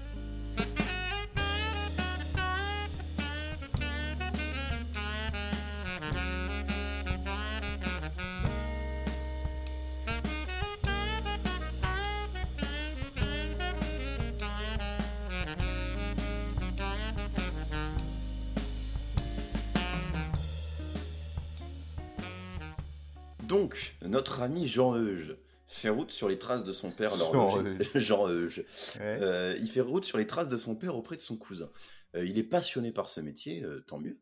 Donc, 23.50 23.97
notre 24.02 24.43
ami 24.43 24.69
Jean 24.69 24.94
Euge 24.97 25.37
fait 25.67 25.88
route 25.88 26.12
sur 26.12 26.29
les 26.29 26.38
traces 26.38 26.62
de 26.62 26.70
son 26.70 26.93
père 26.93 27.17
l'horloger. 27.17 27.79
Jean 27.97 28.29
Euge. 28.29 28.64
Euh, 29.00 29.56
il 29.61 29.69
fait 29.69 29.81
route 29.81 30.05
sur 30.05 30.19
les 30.19 30.26
traces 30.29 30.49
de 30.49 30.56
son 30.56 30.76
père 30.76 30.97
auprès 30.97 31.17
de 31.17 31.20
son 31.20 31.37
cousin. 31.37 31.69
Euh, 32.14 32.25
il 32.25 32.38
est 32.38 32.44
passionné 32.44 32.92
par 32.92 33.09
ce 33.09 33.21
métier, 33.21 33.64
euh, 33.64 33.80
tant 33.80 33.99
mieux. 33.99 34.21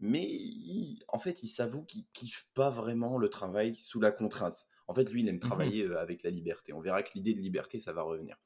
Mais 0.00 0.28
en 1.08 1.18
fait, 1.18 1.42
il 1.42 1.48
s'avoue 1.48 1.82
qu'il 1.82 2.04
kiffe 2.12 2.50
pas 2.52 2.68
vraiment 2.68 3.16
le 3.16 3.30
travail 3.30 3.74
sous 3.74 4.00
la 4.00 4.12
contrainte. 4.12 4.66
En 4.86 4.94
fait, 4.94 5.10
lui, 5.10 5.22
il 5.22 5.28
aime 5.28 5.36
mhm. 5.36 5.40
travailler 5.40 5.86
avec 5.94 6.22
la 6.22 6.28
liberté. 6.28 6.74
On 6.74 6.80
verra 6.80 7.02
que 7.02 7.12
l'idée 7.14 7.32
de 7.32 7.40
liberté, 7.40 7.80
ça 7.80 7.94
va 7.94 8.02
revenir. 8.02 8.36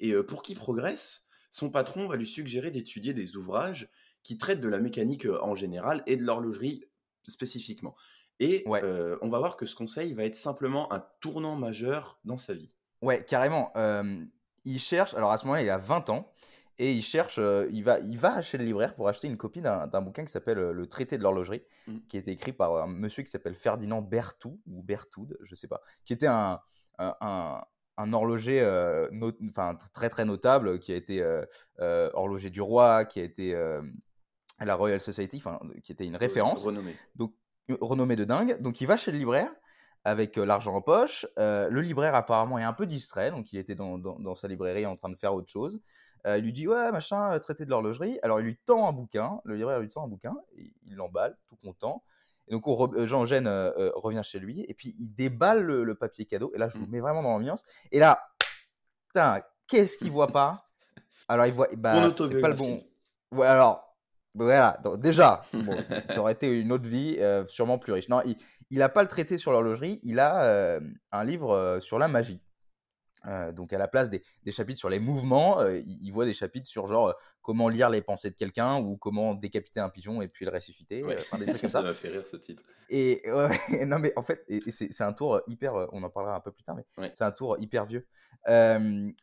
Et 0.00 0.14
pour 0.22 0.42
qu'il 0.42 0.56
progresse, 0.56 1.28
son 1.50 1.68
patron 1.68 2.08
va 2.08 2.16
lui 2.16 2.26
suggérer 2.26 2.70
d'étudier 2.70 3.12
des 3.12 3.36
ouvrages 3.36 3.90
qui 4.22 4.38
traitent 4.38 4.62
de 4.62 4.68
la 4.68 4.80
mécanique 4.80 5.26
en 5.26 5.54
général 5.54 6.02
et 6.06 6.16
de 6.16 6.24
l'horlogerie 6.24 6.82
spécifiquement. 7.24 7.94
Et 8.40 8.64
on 8.66 9.28
va 9.28 9.38
voir 9.38 9.56
que 9.56 9.66
ce 9.66 9.74
conseil 9.74 10.12
va 10.12 10.24
être 10.24 10.36
simplement 10.36 10.92
un 10.92 11.04
tournant 11.20 11.56
majeur 11.56 12.18
dans 12.24 12.36
sa 12.36 12.54
vie. 12.54 12.74
Ouais, 13.02 13.24
carrément. 13.24 13.72
il 14.64 14.78
cherche, 14.78 15.14
alors 15.14 15.30
à 15.30 15.38
ce 15.38 15.44
moment-là, 15.44 15.62
il 15.62 15.70
a 15.70 15.78
20 15.78 16.10
ans, 16.10 16.32
et 16.78 16.92
il 16.92 17.02
cherche, 17.02 17.38
il, 17.70 17.84
va, 17.84 18.00
il 18.00 18.18
va 18.18 18.42
chez 18.42 18.58
le 18.58 18.64
libraire 18.64 18.96
pour 18.96 19.08
acheter 19.08 19.28
une 19.28 19.36
copie 19.36 19.60
d'un 19.60 20.02
bouquin 20.02 20.24
qui 20.24 20.32
s'appelle 20.32 20.58
Le 20.58 20.86
traité 20.86 21.16
de 21.18 21.22
l'horlogerie, 21.22 21.62
mmh. 21.86 21.98
qui 22.08 22.16
a 22.16 22.20
été 22.20 22.32
écrit 22.32 22.52
par 22.52 22.76
un 22.76 22.88
monsieur 22.88 23.22
qui 23.22 23.30
s'appelle 23.30 23.54
Ferdinand 23.54 24.02
Berthoud, 24.02 24.58
ou 24.66 24.82
Berthoud, 24.82 25.36
je 25.42 25.54
sais 25.54 25.68
pas, 25.68 25.80
qui 26.04 26.12
était 26.12 26.26
un, 26.26 26.60
un, 26.98 27.62
un, 27.96 28.12
horloger 28.12 28.60
enfin, 29.50 29.76
très 29.92 30.08
très 30.08 30.24
notable, 30.24 30.80
qui 30.80 30.92
a 30.92 30.96
été 30.96 31.24
horloger 31.78 32.50
du 32.50 32.60
roi, 32.60 33.04
qui 33.04 33.20
a 33.20 33.22
été 33.22 33.54
à 34.58 34.64
la 34.64 34.74
Royal 34.74 35.00
Society, 35.00 35.42
qui 35.82 35.92
était 35.92 36.06
une 36.06 36.16
référence. 36.16 36.64
Renommé. 36.64 36.96
Donc, 37.14 37.34
renommé 37.80 38.16
de 38.16 38.24
dingue. 38.24 38.60
Donc 38.60 38.80
il 38.80 38.86
va 38.86 38.96
chez 38.96 39.12
le 39.12 39.18
libraire 39.18 39.50
avec 40.04 40.38
euh, 40.38 40.44
l'argent 40.44 40.74
en 40.74 40.82
poche. 40.82 41.26
Euh, 41.38 41.68
le 41.70 41.80
libraire 41.80 42.14
apparemment 42.14 42.58
est 42.58 42.64
un 42.64 42.72
peu 42.72 42.86
distrait, 42.86 43.30
donc 43.30 43.52
il 43.52 43.58
était 43.58 43.74
dans, 43.74 43.98
dans, 43.98 44.34
sa 44.34 44.48
librairie 44.48 44.86
en 44.86 44.96
train 44.96 45.08
de 45.08 45.16
faire 45.16 45.34
autre 45.34 45.50
chose. 45.50 45.80
Euh, 46.26 46.38
il 46.38 46.44
lui 46.44 46.52
dit 46.52 46.66
ouais 46.66 46.90
machin 46.90 47.38
traité 47.38 47.64
de 47.64 47.70
l'horlogerie. 47.70 48.18
Alors 48.22 48.40
il 48.40 48.44
lui 48.44 48.56
tend 48.64 48.86
un 48.86 48.92
bouquin, 48.92 49.40
le 49.44 49.56
libraire 49.56 49.80
lui 49.80 49.88
tend 49.88 50.04
un 50.04 50.08
bouquin, 50.08 50.34
et 50.56 50.72
il 50.86 50.94
l'emballe 50.94 51.36
tout 51.48 51.56
content. 51.56 52.02
Et 52.46 52.52
donc 52.52 52.64
Jean 53.06 53.22
Eugène 53.22 53.48
revient 53.94 54.20
chez 54.22 54.38
lui 54.38 54.66
et 54.68 54.74
puis 54.74 54.94
il 54.98 55.14
déballe 55.14 55.62
le, 55.62 55.94
papier 55.94 56.26
cadeau. 56.26 56.52
Et 56.54 56.58
là 56.58 56.68
je 56.68 56.76
vous 56.76 56.84
mmh. 56.84 56.90
mets 56.90 57.00
vraiment 57.00 57.22
dans 57.22 57.30
l'ambiance. 57.30 57.64
Et 57.90 57.98
là, 57.98 58.20
putain, 59.08 59.40
qu'est-ce 59.66 59.96
qu'il 59.96 60.10
voit 60.10 60.28
pas? 60.28 60.68
Alors 61.28 61.46
il 61.46 61.54
voit, 61.54 61.68
bah, 61.74 62.12
c'est 62.18 62.40
pas 62.42 62.50
le 62.50 62.54
bon. 62.54 62.84
Ouais, 63.32 63.46
alors 63.46 63.83
voilà, 64.34 64.78
donc 64.82 65.00
déjà, 65.00 65.44
ça 66.08 66.20
aurait 66.20 66.32
été 66.32 66.48
une 66.48 66.72
autre 66.72 66.88
vie, 66.88 67.16
euh, 67.20 67.44
sûrement 67.46 67.78
plus 67.78 67.92
riche. 67.92 68.08
Non, 68.08 68.22
il 68.70 68.78
n'a 68.78 68.88
pas 68.88 69.02
le 69.02 69.08
traité 69.08 69.38
sur 69.38 69.52
l'horlogerie, 69.52 70.00
il 70.02 70.18
a 70.18 70.44
euh, 70.44 70.80
un 71.12 71.24
livre 71.24 71.50
euh, 71.52 71.80
sur 71.80 71.98
la 71.98 72.08
magie. 72.08 72.40
Euh, 73.26 73.52
donc 73.52 73.72
à 73.72 73.78
la 73.78 73.88
place 73.88 74.10
des, 74.10 74.22
des 74.42 74.52
chapitres 74.52 74.78
sur 74.78 74.90
les 74.90 74.98
mouvements, 74.98 75.60
euh, 75.60 75.78
il, 75.78 75.98
il 76.06 76.10
voit 76.10 76.26
des 76.26 76.34
chapitres 76.34 76.66
sur 76.68 76.86
genre 76.88 77.08
euh, 77.08 77.12
comment 77.40 77.70
lire 77.70 77.88
les 77.88 78.02
pensées 78.02 78.28
de 78.28 78.34
quelqu'un 78.34 78.76
ou 78.80 78.98
comment 78.98 79.32
décapiter 79.34 79.80
un 79.80 79.88
pigeon 79.88 80.20
et 80.20 80.28
puis 80.28 80.44
le 80.44 80.50
ressusciter. 80.50 81.02
Ouais. 81.02 81.16
enfin, 81.20 81.38
des 81.38 81.46
trucs 81.46 81.56
ça 81.70 81.80
m'a 81.80 81.94
fait 81.94 82.08
rire 82.08 82.26
ce 82.26 82.36
titre. 82.36 82.62
Et 82.90 83.22
non 83.86 83.98
mais 83.98 84.12
en 84.16 84.22
fait, 84.22 84.44
c'est 84.70 85.00
un 85.02 85.14
tour 85.14 85.40
hyper, 85.46 85.74
on 85.92 86.02
en 86.02 86.10
parlera 86.10 86.36
un 86.36 86.40
peu 86.40 86.52
plus 86.52 86.64
tard, 86.64 86.76
mais 86.76 86.84
Ouais. 86.98 87.10
c'est 87.14 87.24
un 87.24 87.32
tour 87.32 87.56
hyper 87.58 87.86
vieux. 87.86 88.06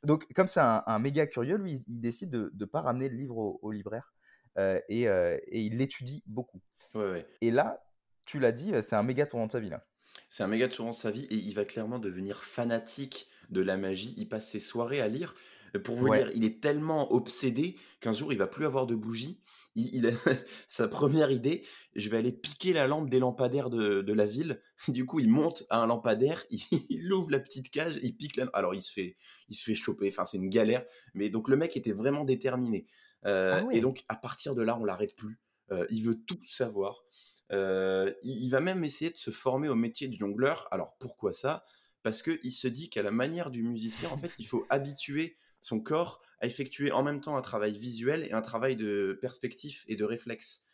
Donc 0.03 0.25
comme 0.33 0.47
c'est 0.47 0.61
un, 0.61 0.81
un 0.87 0.97
méga 0.97 1.27
curieux, 1.27 1.57
lui, 1.57 1.73
il, 1.73 1.83
il 1.97 2.01
décide 2.01 2.31
de 2.31 2.51
ne 2.59 2.65
pas 2.65 2.81
ramener 2.81 3.07
le 3.07 3.15
livre 3.17 3.37
au, 3.37 3.59
au 3.61 3.71
libraire 3.71 4.11
et, 4.57 5.07
euh, 5.07 5.37
et 5.47 5.61
il 5.61 5.77
l'étudie 5.77 6.23
beaucoup. 6.25 6.61
Ouais, 6.93 7.11
ouais. 7.11 7.27
Et 7.41 7.51
là, 7.51 7.83
tu 8.25 8.39
l'as 8.39 8.51
dit, 8.51 8.73
euh, 8.73 8.81
c'est 8.81 8.95
un 8.95 9.03
méga 9.03 9.25
tournant 9.25 9.47
de 9.47 9.51
sa 9.51 9.59
vie 9.59 9.69
là. 9.69 9.85
C'est 10.29 10.43
un 10.43 10.47
méga 10.47 10.67
tournant 10.67 10.91
de 10.91 10.95
sa 10.95 11.11
vie 11.11 11.25
et 11.29 11.35
il 11.35 11.53
va 11.53 11.65
clairement 11.65 11.99
devenir 11.99 12.43
fanatique 12.43 13.27
de 13.49 13.61
la 13.61 13.77
magie. 13.77 14.13
Il 14.17 14.27
passe 14.29 14.49
ses 14.49 14.59
soirées 14.59 15.01
à 15.01 15.07
lire. 15.07 15.35
Euh, 15.75 15.79
Pour 15.79 15.95
vous 15.95 16.07
Ouais. 16.07 16.17
dire, 16.17 16.31
il 16.35 16.43
est 16.43 16.61
tellement 16.61 17.13
obsédé 17.13 17.75
qu'un 17.99 18.11
jour 18.13 18.31
il 18.33 18.37
va 18.39 18.47
plus 18.47 18.65
avoir 18.65 18.87
de 18.87 18.95
bougies. 18.95 19.41
Il, 19.75 19.95
il 19.95 20.05
a 20.07 20.11
sa 20.67 20.89
première 20.89 21.31
idée, 21.31 21.63
je 21.95 22.09
vais 22.09 22.17
aller 22.17 22.33
piquer 22.33 22.73
la 22.73 22.87
lampe 22.87 23.09
des 23.09 23.19
lampadaires 23.19 23.69
de, 23.69 24.01
de 24.01 24.13
la 24.13 24.25
ville. 24.25 24.61
Du 24.89 25.05
coup, 25.05 25.19
il 25.19 25.29
monte 25.29 25.63
à 25.69 25.77
un 25.77 25.85
lampadaire, 25.87 26.43
il, 26.49 26.59
il 26.89 27.13
ouvre 27.13 27.29
la 27.31 27.39
petite 27.39 27.69
cage, 27.69 27.99
il 28.01 28.17
pique 28.17 28.35
la. 28.35 28.47
Alors, 28.53 28.73
il 28.73 28.81
se 28.81 28.91
fait, 28.91 29.15
il 29.47 29.55
se 29.55 29.63
fait 29.63 29.75
choper. 29.75 30.07
Enfin, 30.09 30.25
c'est 30.25 30.37
une 30.37 30.49
galère. 30.49 30.83
Mais 31.13 31.29
donc, 31.29 31.47
le 31.49 31.55
mec 31.55 31.77
était 31.77 31.93
vraiment 31.93 32.23
déterminé. 32.25 32.87
Euh, 33.25 33.61
Ah. 33.63 33.67
Et 33.71 33.81
donc, 33.81 34.03
à 34.09 34.15
partir 34.15 34.55
de 34.55 34.61
là, 34.61 34.77
on 34.79 34.83
l'arrête 34.85 35.15
plus. 35.15 35.39
Euh, 35.71 35.85
il 35.89 36.03
veut 36.03 36.15
tout 36.15 36.39
savoir. 36.45 37.03
Euh, 37.51 38.13
il, 38.23 38.43
il 38.45 38.49
va 38.49 38.59
même 38.61 38.83
essayer 38.83 39.11
de 39.11 39.17
se 39.17 39.31
former 39.31 39.69
au 39.69 39.75
métier 39.75 40.07
de 40.07 40.15
jongleur. 40.15 40.67
Alors 40.71 40.95
pourquoi 40.99 41.33
ça? 41.33 41.63
Parce 42.03 42.21
qu'il 42.23 42.51
se 42.51 42.67
dit 42.67 42.89
qu'à 42.89 43.03
la 43.03 43.11
manière 43.11 43.51
du 43.51 43.63
musicien, 43.63 44.09
en 44.09 44.17
fait, 44.17 44.31
il 44.39 44.47
faut 44.47 44.65
habituer 44.69 45.37
son 45.61 45.79
corps 45.79 46.21
à 46.39 46.47
effectuer 46.47 46.91
en 46.91 47.03
même 47.03 47.21
temps 47.21 47.37
un 47.37 47.41
travail 47.41 47.77
visuel 47.77 48.25
et 48.25 48.31
un 48.31 48.41
travail 48.41 48.75
de 48.75 49.17
perspective 49.21 49.83
et 49.87 49.95
de 49.95 50.03
réflexe 50.03 50.65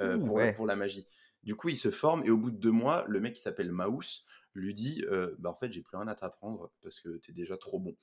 euh, 0.00 0.16
Ouh, 0.16 0.24
pour, 0.24 0.34
ouais. 0.36 0.52
pour 0.54 0.66
la 0.66 0.74
magie. 0.74 1.06
Du 1.44 1.54
coup, 1.54 1.68
il 1.68 1.76
se 1.76 1.90
forme 1.92 2.24
et 2.24 2.30
au 2.30 2.36
bout 2.38 2.50
de 2.50 2.56
deux 2.56 2.72
mois, 2.72 3.04
le 3.06 3.20
mec 3.20 3.34
qui 3.34 3.40
s'appelle 3.42 3.70
Maus 3.70 4.24
lui 4.54 4.74
dit 4.74 5.04
euh, 5.10 5.36
bah, 5.38 5.50
En 5.50 5.54
fait, 5.54 5.70
j'ai 5.70 5.82
plus 5.82 5.96
rien 5.96 6.08
à 6.08 6.14
t'apprendre 6.16 6.72
parce 6.82 6.98
que 7.00 7.18
t'es 7.18 7.32
déjà 7.32 7.56
trop 7.56 7.78
bon. 7.78 7.96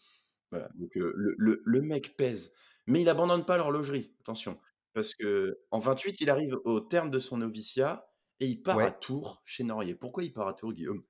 Voilà. 0.51 0.69
Donc 0.75 0.95
euh, 0.95 1.11
le, 1.15 1.35
le- 1.37 1.61
le 1.65 1.81
mec 1.81 2.15
pèse. 2.15 2.53
Mais 2.87 3.01
il 3.01 3.09
abandonne 3.09 3.45
pas 3.45 3.57
l'horlogerie, 3.57 4.13
attention. 4.21 4.59
Parce 4.93 5.13
que 5.15 5.59
en 5.71 5.79
28, 5.79 6.19
il 6.21 6.29
arrive 6.29 6.57
au 6.65 6.79
terme 6.81 7.09
de 7.11 7.19
son 7.19 7.37
noviciat 7.37 8.09
et 8.39 8.47
il 8.47 8.61
part 8.61 8.79
à. 8.79 8.91
Tours 8.91 9.41
chez 9.45 9.63
Norier. 9.63 9.95
Pourquoi 9.95 10.23
il 10.23 10.33
part 10.33 10.47
à 10.47 10.53
Tours, 10.53 10.73
Guillaume? 10.73 11.03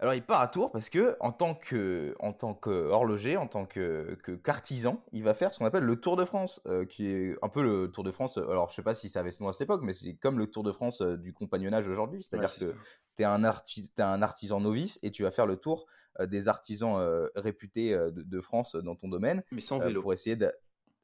Alors 0.00 0.14
il 0.14 0.22
part 0.22 0.40
à 0.40 0.46
Tours 0.46 0.70
parce 0.70 0.90
que 0.90 1.16
en 1.18 1.32
tant 1.32 1.56
que 1.56 2.14
en 2.20 2.32
tant 2.32 2.54
qu'horloger, 2.54 3.36
en 3.36 3.48
tant 3.48 3.66
que 3.66 4.16
que- 4.22 4.30
qu'artisan, 4.36 5.04
il 5.10 5.24
va 5.24 5.34
faire 5.34 5.52
ce 5.52 5.58
qu'on 5.58 5.64
appelle 5.66 5.82
le 5.82 5.96
Tour 6.00 6.14
de 6.16 6.24
France, 6.24 6.60
euh, 6.66 6.84
qui 6.84 7.06
est 7.08 7.36
un 7.42 7.48
peu 7.48 7.62
le 7.64 7.90
Tour 7.90 8.04
de 8.04 8.12
France. 8.12 8.38
euh, 8.38 8.48
Alors 8.48 8.68
je 8.70 8.76
sais 8.76 8.82
pas 8.84 8.94
si 8.94 9.08
ça 9.08 9.18
avait 9.20 9.32
ce 9.32 9.42
nom 9.42 9.48
à 9.48 9.52
cette 9.52 9.62
époque, 9.62 9.82
mais 9.82 9.92
c'est 9.92 10.14
comme 10.14 10.38
le 10.38 10.46
Tour 10.46 10.62
de 10.62 10.70
France 10.70 11.00
euh, 11.00 11.16
du 11.16 11.32
compagnonnage 11.32 11.88
aujourd'hui, 11.88 12.18
Ouais, 12.18 12.22
c'est-à-dire 12.28 12.48
c'est 12.48 12.60
que 12.66 12.78
tu 13.16 13.22
es 13.22 13.24
un, 13.24 13.42
arti- 13.42 13.92
t'es 13.92 14.02
un 14.02 14.22
artisan 14.22 14.60
novice 14.60 15.00
et 15.02 15.10
tu 15.10 15.24
vas 15.24 15.32
faire 15.32 15.46
le 15.46 15.56
tour 15.56 15.86
euh, 16.20 16.26
des 16.26 16.46
artisans 16.46 16.96
réputés 17.34 17.90
de, 17.96 18.22
de 18.22 18.40
France 18.40 18.76
dans 18.76 18.94
ton 18.94 19.08
domaine 19.08 19.42
Mais 19.50 19.60
sans 19.60 19.80
vélo. 19.80 20.00
pour 20.00 20.12
essayer 20.12 20.36
de 20.36 20.52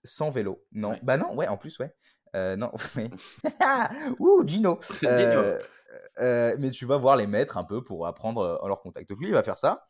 sans 0.04 0.30
vélo. 0.30 0.64
Non, 0.72 0.90
Ouais. 0.90 1.00
bah 1.02 1.16
non, 1.16 1.34
ouais, 1.34 1.48
en 1.48 1.56
plus 1.56 1.78
ouais. 1.78 1.92
Euh, 2.36 2.56
non, 2.56 2.72
mais 2.96 3.10
ouh 4.18 4.42
Gino. 4.46 4.78
Euh, 5.04 5.58
euh, 6.20 6.56
mais 6.58 6.70
tu 6.70 6.84
vas 6.86 6.96
voir 6.96 7.16
les 7.16 7.26
maîtres 7.26 7.56
un 7.56 7.64
peu 7.64 7.82
pour 7.82 8.06
apprendre 8.06 8.60
leur 8.66 8.80
contact. 8.82 9.08
Donc 9.08 9.18
lui, 9.20 9.28
il 9.28 9.32
va 9.34 9.42
faire 9.42 9.58
ça. 9.58 9.86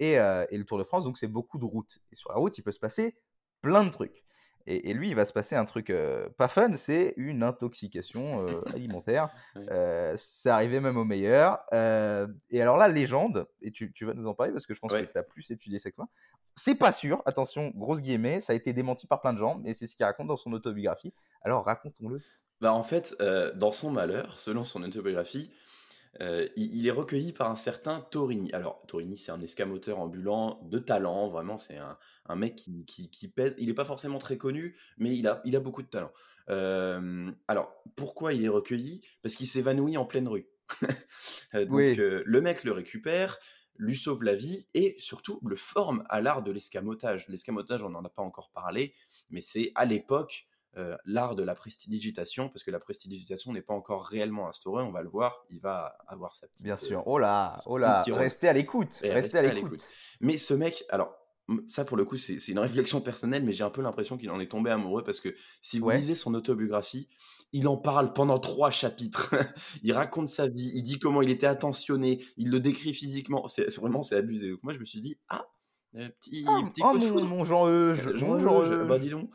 Et, 0.00 0.12
et 0.12 0.58
le 0.58 0.64
Tour 0.64 0.78
de 0.78 0.84
France, 0.84 1.04
donc 1.04 1.18
c'est 1.18 1.26
beaucoup 1.26 1.58
de 1.58 1.64
routes. 1.64 1.98
Et 2.12 2.16
sur 2.16 2.30
la 2.30 2.36
route, 2.36 2.56
il 2.56 2.62
peut 2.62 2.70
se 2.72 2.78
passer 2.78 3.18
plein 3.62 3.82
de 3.84 3.90
trucs. 3.90 4.24
Et, 4.70 4.90
et 4.90 4.92
lui, 4.92 5.08
il 5.08 5.14
va 5.14 5.24
se 5.24 5.32
passer 5.32 5.56
un 5.56 5.64
truc 5.64 5.88
euh, 5.88 6.28
pas 6.36 6.46
fun, 6.48 6.76
c'est 6.76 7.14
une 7.16 7.42
intoxication 7.42 8.42
euh, 8.46 8.60
alimentaire. 8.74 9.30
Euh, 9.56 10.12
c'est 10.18 10.50
arrivé 10.50 10.78
même 10.80 10.98
au 10.98 11.04
meilleur. 11.06 11.58
Euh, 11.72 12.26
et 12.50 12.60
alors 12.60 12.76
là, 12.76 12.86
légende, 12.88 13.46
et 13.62 13.70
tu, 13.70 13.92
tu 13.94 14.04
vas 14.04 14.12
nous 14.12 14.26
en 14.28 14.34
parler 14.34 14.52
parce 14.52 14.66
que 14.66 14.74
je 14.74 14.80
pense 14.80 14.92
Ouais. 14.92 15.06
que 15.06 15.10
tu 15.12 15.16
as 15.18 15.22
plus 15.22 15.50
étudié 15.50 15.78
ça 15.78 15.90
que 15.90 15.96
moi. 15.96 16.08
C'est 16.54 16.74
pas 16.74 16.92
sûr, 16.92 17.22
attention, 17.24 17.72
grosse 17.76 18.02
guillemets, 18.02 18.40
ça 18.42 18.52
a 18.52 18.56
été 18.56 18.72
démenti 18.74 19.06
par 19.06 19.20
plein 19.22 19.32
de 19.32 19.38
gens, 19.38 19.58
mais 19.62 19.72
c'est 19.72 19.86
ce 19.86 19.96
qu'il 19.96 20.04
raconte 20.04 20.26
dans 20.26 20.36
son 20.36 20.52
autobiographie. 20.52 21.14
Alors 21.42 21.64
racontons-le. 21.64 22.20
Bah, 22.60 22.74
en 22.74 22.82
fait, 22.82 23.16
dans 23.54 23.72
son 23.72 23.90
malheur, 23.90 24.38
selon 24.38 24.64
son 24.64 24.82
autobiographie, 24.82 25.50
euh, 26.20 26.48
il, 26.56 26.74
il 26.76 26.86
est 26.86 26.90
recueilli 26.92 27.32
par 27.32 27.50
un 27.50 27.56
certain 27.56 28.00
Torini. 28.00 28.52
Alors, 28.52 28.82
Torini, 28.86 29.16
c'est 29.16 29.32
un 29.32 29.38
escamoteur 29.40 29.98
ambulant 29.98 30.60
de 30.64 30.78
talent, 30.78 31.28
vraiment, 31.28 31.58
c'est 31.58 31.76
un, 31.78 31.98
un 32.26 32.36
mec 32.36 32.56
qui, 32.56 32.84
qui- 32.84 33.10
qui 33.10 33.28
pèse. 33.28 33.54
Il 33.58 33.66
n'est 33.68 33.74
pas 33.74 33.84
forcément 33.84 34.18
très 34.18 34.36
connu, 34.38 34.76
mais 34.98 35.16
il 35.16 35.26
a, 35.26 35.40
il 35.44 35.56
a 35.56 35.60
beaucoup 35.60 35.82
de 35.82 35.88
talent. 35.88 36.12
Euh, 36.50 37.30
alors, 37.46 37.72
pourquoi 37.96 38.32
il 38.34 38.44
est 38.44 38.48
recueilli? 38.48 39.02
Parce 39.22 39.34
qu'il 39.34 39.46
s'évanouit 39.46 39.96
en 39.96 40.04
pleine 40.06 40.28
rue. 40.28 40.48
Euh, 41.54 41.64
Donc, 41.64 41.70
Oui. 41.74 41.98
euh, 41.98 42.22
le 42.26 42.40
mec 42.42 42.64
le 42.64 42.72
récupère, 42.72 43.38
lui 43.76 43.96
sauve 43.96 44.22
la 44.24 44.34
vie 44.34 44.66
et 44.74 44.96
surtout 44.98 45.40
le 45.46 45.56
forme 45.56 46.04
à 46.10 46.20
l'art 46.20 46.42
de 46.42 46.50
l'escamotage. 46.50 47.28
L'escamotage, 47.28 47.82
on 47.82 47.90
n'en 47.90 48.04
a 48.04 48.08
pas 48.10 48.22
encore 48.22 48.50
parlé, 48.50 48.92
mais 49.30 49.40
c'est 49.40 49.72
à 49.76 49.84
l'époque 49.84 50.47
euh, 50.76 50.96
l'art 51.04 51.34
de 51.34 51.42
la 51.42 51.54
prestidigitation, 51.54 52.48
parce 52.48 52.62
que 52.62 52.70
la 52.70 52.78
prestidigitation 52.78 53.52
n'est 53.52 53.62
pas 53.62 53.74
encore 53.74 54.04
réellement 54.04 54.48
instaurée, 54.48 54.84
on 54.84 54.92
va 54.92 55.02
le 55.02 55.08
voir, 55.08 55.44
il 55.50 55.60
va 55.60 55.96
avoir 56.06 56.34
sa 56.34 56.46
petite... 56.48 56.64
Bien 56.64 56.74
euh, 56.74 56.76
sûr. 56.76 57.02
Oh 57.06 57.18
là, 57.18 57.56
oh 57.66 57.78
là, 57.78 58.02
restez 58.06 58.48
à 58.48 58.52
l'écoute. 58.52 58.98
Restez 59.02 59.38
à 59.38 59.42
l'écoute. 59.42 59.84
Mais 60.20 60.36
ce 60.38 60.54
mec, 60.54 60.84
alors, 60.90 61.12
ça 61.66 61.84
pour 61.84 61.96
le 61.96 62.04
coup, 62.04 62.16
c'est 62.18 62.36
une 62.48 62.58
réflexion 62.58 63.00
personnelle, 63.00 63.42
mais 63.44 63.52
j'ai 63.52 63.64
un 63.64 63.70
peu 63.70 63.80
l'impression 63.82 64.18
qu'il 64.18 64.30
en 64.30 64.38
est 64.38 64.50
tombé 64.50 64.70
amoureux, 64.70 65.02
parce 65.02 65.20
que 65.20 65.34
si 65.62 65.78
vous 65.78 65.86
Ouais. 65.86 65.96
lisez 65.96 66.14
son 66.14 66.34
autobiographie, 66.34 67.08
il 67.52 67.66
en 67.66 67.78
parle 67.78 68.12
pendant 68.12 68.38
trois 68.38 68.70
chapitres. 68.70 69.34
il 69.82 69.92
raconte 69.94 70.28
sa 70.28 70.46
vie, 70.48 70.70
il 70.74 70.82
dit 70.82 70.98
comment 70.98 71.22
il 71.22 71.30
était 71.30 71.46
attentionné, 71.46 72.22
il 72.36 72.50
le 72.50 72.60
décrit 72.60 72.92
physiquement. 72.92 73.46
C'est 73.46 73.74
vraiment, 73.76 74.02
c'est 74.02 74.16
abusé. 74.16 74.50
Donc 74.50 74.62
moi, 74.62 74.74
je 74.74 74.78
me 74.78 74.84
suis 74.84 75.00
dit, 75.00 75.18
ah, 75.30 75.46
euh, 75.96 76.08
petit, 76.20 76.44
Ah, 76.46 76.60
petit 76.70 76.82
oh, 76.84 76.90
coup 76.90 76.98
de 76.98 77.06
mon, 77.08 77.24
mon 77.24 77.44
Jean-Euge, 77.46 78.06
Euh, 78.08 78.16
Jean-Euge. 78.18 78.86
bah 78.86 78.98
dis 78.98 79.08
donc. 79.08 79.30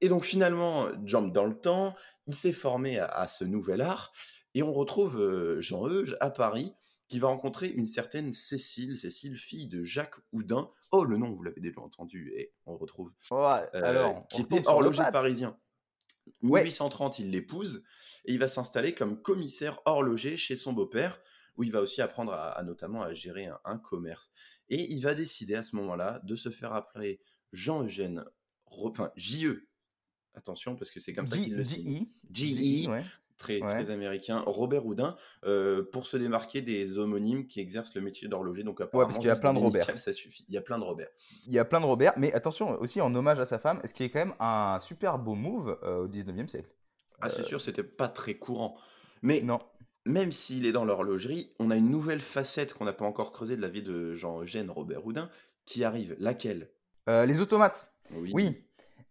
Et 0.00 0.08
donc 0.08 0.24
finalement, 0.24 0.88
jump 1.04 1.32
dans 1.32 1.44
le 1.44 1.58
temps, 1.58 1.94
il 2.26 2.34
s'est 2.34 2.52
formé 2.52 2.98
à, 2.98 3.06
à 3.06 3.28
ce 3.28 3.44
nouvel 3.44 3.80
art, 3.80 4.12
et 4.54 4.62
on 4.62 4.72
retrouve 4.72 5.20
euh, 5.20 5.60
Jean-Euge 5.60 6.16
à 6.20 6.30
Paris, 6.30 6.74
qui 7.08 7.18
va 7.18 7.28
rencontrer 7.28 7.68
une 7.68 7.86
certaine 7.86 8.32
Cécile, 8.32 8.98
Cécile, 8.98 9.36
fille 9.36 9.66
de 9.66 9.82
Jacques 9.82 10.16
Houdin. 10.32 10.70
Oh, 10.90 11.04
le 11.04 11.16
nom, 11.16 11.32
vous 11.32 11.42
l'avez 11.42 11.60
déjà 11.60 11.80
entendu, 11.80 12.32
et 12.36 12.52
on 12.66 12.72
le 12.72 12.78
retrouve. 12.78 13.12
Euh, 13.74 13.82
alors, 13.82 14.26
qui 14.28 14.42
était 14.42 14.66
horloger 14.68 15.02
parisien. 15.12 15.58
Ouais. 16.42 16.60
1830, 16.60 17.18
il 17.20 17.30
l'épouse, 17.30 17.84
et 18.26 18.34
il 18.34 18.38
va 18.38 18.48
s'installer 18.48 18.92
comme 18.94 19.20
commissaire 19.20 19.80
horloger 19.86 20.36
chez 20.36 20.56
son 20.56 20.74
beau-père, 20.74 21.20
où 21.56 21.64
il 21.64 21.72
va 21.72 21.80
aussi 21.80 22.02
apprendre 22.02 22.32
à, 22.32 22.50
à 22.50 22.62
notamment 22.62 23.02
à 23.02 23.14
gérer 23.14 23.46
un, 23.46 23.58
un 23.64 23.78
commerce. 23.78 24.30
Et 24.68 24.92
il 24.92 25.00
va 25.02 25.14
décider 25.14 25.54
à 25.54 25.62
ce 25.62 25.76
moment-là 25.76 26.20
de 26.24 26.36
se 26.36 26.50
faire 26.50 26.72
appeler 26.74 27.20
Jean-Eugène, 27.52 28.24
enfin 28.66 29.10
J.E. 29.16 29.67
Attention, 30.38 30.76
parce 30.76 30.90
que 30.90 31.00
c'est 31.00 31.12
comme 31.12 31.26
ça 31.26 31.36
qu'il 31.36 31.54
le 31.56 31.64
signe. 31.64 32.06
Ouais. 32.88 33.04
Très, 33.36 33.60
Ouais. 33.62 33.68
très 33.68 33.90
américain, 33.90 34.42
Robert 34.46 34.84
Houdin, 34.84 35.14
euh, 35.44 35.84
pour 35.92 36.06
se 36.08 36.16
démarquer 36.16 36.60
des 36.60 36.98
homonymes 36.98 37.46
qui 37.46 37.60
exercent 37.60 37.94
le 37.94 38.00
métier 38.00 38.26
d'horloger. 38.26 38.64
Donc 38.64 38.80
apparemment, 38.80 39.06
parce 39.06 39.18
qu'il 39.18 39.28
y 39.28 39.30
a 39.30 39.36
plein 39.36 39.52
de 39.54 39.58
Robert. 39.60 39.86
Ça 39.96 40.12
suffit. 40.12 40.44
Il 40.48 40.54
y 40.54 40.58
a 40.58 40.60
plein 40.60 40.76
de 40.78 40.82
Robert. 40.82 41.08
Il 41.46 41.52
y 41.52 41.58
a 41.60 41.64
plein 41.64 41.80
de 41.80 41.84
Robert, 41.86 42.14
mais 42.16 42.32
attention, 42.32 42.70
aussi 42.80 43.00
en 43.00 43.14
hommage 43.14 43.38
à 43.38 43.46
sa 43.46 43.58
femme, 43.60 43.80
ce 43.84 43.92
qui 43.92 44.02
est 44.02 44.10
quand 44.10 44.18
même 44.18 44.34
un 44.40 44.78
super 44.80 45.18
beau 45.20 45.34
move 45.36 45.78
euh, 45.84 45.98
au 46.04 46.08
19e 46.08 46.48
siècle. 46.48 46.68
Ah, 47.20 47.28
c'est 47.28 47.42
Euh, 47.42 47.44
sûr, 47.44 47.60
c'était 47.60 47.84
pas 47.84 48.08
très 48.08 48.34
courant. 48.34 48.76
Mais 49.22 49.40
Non. 49.42 49.60
même 50.04 50.32
s'il 50.32 50.66
est 50.66 50.72
dans 50.72 50.84
l'horlogerie, 50.84 51.52
on 51.60 51.70
a 51.70 51.76
une 51.76 51.90
nouvelle 51.90 52.20
facette 52.20 52.74
qu'on 52.74 52.86
n'a 52.86 52.92
pas 52.92 53.04
encore 53.04 53.30
creusée 53.32 53.56
de 53.56 53.62
la 53.62 53.68
vie 53.68 53.82
de 53.82 54.14
Jean-Eugène 54.14 54.68
Robert 54.70 55.06
Houdin 55.06 55.30
qui 55.64 55.84
arrive. 55.84 56.16
Laquelle? 56.18 56.70
Euh, 57.08 57.24
les 57.24 57.38
automates. 57.40 57.92
Oui. 58.12 58.30
Oui. 58.34 58.64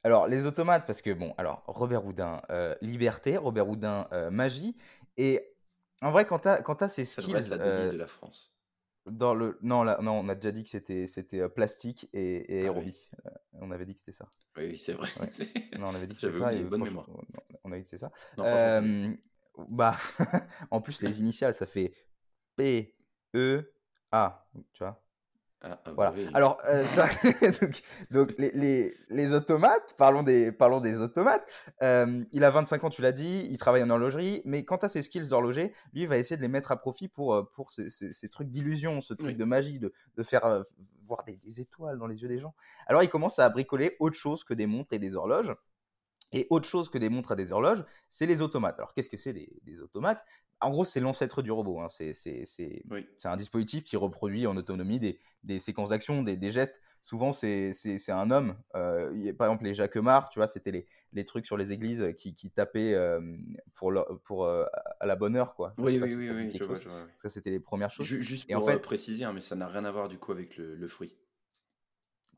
Alors, 0.08 0.26
les 0.28 0.46
automates, 0.46 0.86
parce 0.88 1.02
que, 1.02 1.12
bon, 1.12 1.34
alors, 1.38 1.64
Robert 1.68 2.06
Houdin, 2.06 2.42
euh, 2.50 2.74
liberté, 2.82 3.36
Robert 3.36 3.68
Houdin, 3.68 4.08
euh, 4.14 4.30
magie. 4.32 4.78
Et 5.18 5.54
en 6.02 6.12
vrai, 6.12 6.26
quand 6.26 6.40
tu 6.40 6.48
as, 6.48 6.90
ces 6.90 7.04
Ça 7.04 7.22
skills 7.22 7.34
la 7.50 7.58
euh, 7.58 7.92
de 7.92 7.98
la 7.98 8.08
France. 8.08 8.58
dans 9.06 9.34
le. 9.36 9.60
Non, 9.62 9.84
là, 9.84 9.98
non, 10.02 10.14
on 10.14 10.30
a 10.30 10.36
déjà 10.36 10.54
dit 10.54 10.64
que 10.64 10.70
c'était 10.70 11.08
c'était 11.08 11.42
euh, 11.42 11.50
plastique 11.50 12.08
et, 12.14 12.62
et 12.62 12.68
Ah 12.68 12.72
oui. 12.72 12.78
aérobie. 12.78 13.10
On 13.60 13.70
avait 13.72 13.86
dit 13.86 13.96
que 13.96 14.00
c'était 14.00 14.14
ça. 14.14 14.30
Oui, 14.56 14.68
oui, 14.70 14.78
c'est 14.78 14.94
vrai. 14.94 15.10
Ouais. 15.20 15.28
Non, 15.78 15.88
on 15.88 15.96
avait 15.96 16.08
dit 16.08 16.16
que 16.16 16.22
c'était 16.22 16.40
ça. 16.40 16.54
et 16.54 16.64
bonne 16.64 16.84
mémoire. 16.84 17.10
On 17.66 17.72
a 17.74 17.76
dit 17.76 17.84
que 17.84 17.90
c'était 17.90 18.06
ça. 18.06 18.12
Non, 18.38 19.18
bah, 19.68 19.98
en 20.72 20.80
plus, 20.80 21.02
les 21.02 21.20
initiales, 21.20 21.54
ça 21.54 21.66
fait 21.68 21.92
P, 22.56 22.96
E, 23.36 23.74
A. 24.12 24.48
Tu 24.72 24.84
vois 24.84 25.04
Ah, 25.62 25.82
ah, 25.86 25.92
Voilà. 25.92 26.14
oui. 26.16 26.28
Alors, 26.34 26.60
euh, 26.66 26.86
ça, 26.86 27.06
donc, 27.62 27.82
donc 28.12 28.34
les, 28.38 28.52
les, 28.52 28.96
les 29.10 29.34
automates, 29.34 29.96
parlons 29.98 30.22
des, 30.24 30.52
parlons 30.52 30.80
des 30.80 31.00
automates. 31.00 31.50
Euh, 31.82 32.24
il 32.32 32.44
a 32.44 32.50
25 32.52 32.84
ans, 32.84 32.90
tu 32.90 33.02
l'as 33.02 33.12
dit, 33.12 33.48
il 33.50 33.58
travaille 33.58 33.82
en 33.84 33.90
horlogerie, 33.90 34.42
mais 34.46 34.64
quant 34.66 34.78
à 34.78 34.90
ses 34.90 35.02
skills 35.02 35.30
d'horloger, 35.30 35.74
lui, 35.94 36.02
il 36.04 36.08
va 36.08 36.18
essayer 36.18 36.38
de 36.38 36.42
les 36.42 36.48
mettre 36.48 36.72
à 36.72 36.78
profit 36.78 37.08
pour, 37.08 37.34
euh, 37.34 37.44
pour 37.54 37.72
ces, 37.72 37.90
ces- 37.90 38.14
ces 38.14 38.30
trucs 38.30 38.50
d'illusion, 38.50 39.02
ce 39.02 39.14
truc 39.16 39.30
Oui. 39.32 39.36
de 39.36 39.46
magie, 39.46 39.80
de, 39.80 39.94
de 40.16 40.24
faire 40.24 40.46
euh, 40.46 40.62
voir 41.06 41.24
des, 41.24 41.38
des 41.38 41.60
étoiles 41.60 41.98
dans 41.98 42.08
les 42.08 42.22
yeux 42.22 42.28
des 42.28 42.40
gens. 42.40 42.54
Alors 42.86 43.02
il 43.02 43.10
commence 43.10 43.40
à 43.40 43.50
bricoler 43.50 43.96
autre 44.00 44.16
chose 44.18 44.44
que 44.44 44.54
des 44.54 44.68
montres 44.68 44.94
et 44.94 45.00
des 45.00 45.16
horloges. 45.16 45.54
Et 46.34 46.46
autre 46.50 46.68
chose 46.68 46.90
que 46.90 46.98
des 46.98 47.08
montres 47.08 47.32
à 47.32 47.36
des 47.38 47.54
horloges, 47.54 47.86
c'est 48.10 48.26
les 48.26 48.42
automates. 48.42 48.78
Alors, 48.78 48.94
qu'est-ce 48.94 49.08
que 49.08 49.16
c'est 49.16 49.32
des, 49.32 49.50
des 49.64 49.80
automates? 49.80 50.26
En 50.60 50.72
gros, 50.72 50.86
c'est 50.86 51.00
l'ancêtre 51.00 51.42
du 51.42 51.52
robot. 51.52 51.80
hein. 51.82 51.88
C'est 51.90 52.14
Oui. 52.90 53.08
un 53.26 53.38
dispositif 53.38 53.84
qui 53.84 53.96
reproduit 53.98 54.48
en 54.48 54.58
autonomie 54.58 55.00
des, 55.00 55.20
des 55.44 55.60
séquences 55.60 55.90
d'action, 55.90 56.24
des, 56.24 56.36
des 56.38 56.52
gestes. 56.52 56.82
Souvent, 57.02 57.32
c'est 57.32 57.72
un 58.10 58.32
homme. 58.32 58.56
Euh, 58.76 59.12
il 59.16 59.22
y 59.26 59.30
a- 59.30 59.34
par 59.34 59.48
exemple, 59.48 59.66
les 59.66 59.74
Jacquemart, 59.76 60.30
tu 60.30 60.40
vois, 60.40 60.48
c'était 60.48 60.72
les, 60.72 60.88
les 61.14 61.26
trucs 61.26 61.46
sur 61.46 61.58
les 61.58 61.72
églises 61.72 62.14
qui, 62.18 62.34
qui 62.34 62.50
tapaient 62.52 62.94
euh, 62.96 63.22
pour, 63.76 63.92
leur- 63.92 64.20
pour, 64.24 64.46
euh, 64.46 64.66
à 65.00 65.06
la 65.06 65.16
bonne 65.16 65.36
heure, 65.36 65.56
quoi. 65.56 65.74
Oui, 65.78 66.00
oui, 66.02 66.10
si 66.10 66.16
oui, 66.16 66.28
ça 66.28 66.34
te 66.34 66.40
dit 66.40 66.48
oui, 66.48 66.52
quelque 66.52 66.60
je 66.60 66.64
vois, 66.66 66.76
chose. 66.76 66.84
je 66.84 66.90
vois, 66.90 66.98
ouais. 67.04 67.08
Ça, 67.18 67.30
c'était 67.30 67.52
les 67.52 67.60
premières 67.60 67.92
choses. 67.92 68.08
Ju- 68.08 68.22
Juste 68.24 68.50
Et 68.50 68.56
en 68.56 68.60
pour 68.60 68.70
euh, 68.70 68.74
fait, 68.74 68.82
préciser, 68.82 69.24
hein, 69.24 69.34
mais 69.34 69.42
ça 69.42 69.56
n'a 69.56 69.68
rien 69.68 69.86
à 69.86 69.92
voir 69.92 70.10
du 70.10 70.18
coup 70.18 70.32
avec 70.32 70.58
le, 70.58 70.76
le 70.76 70.88
fruit. 70.88 71.16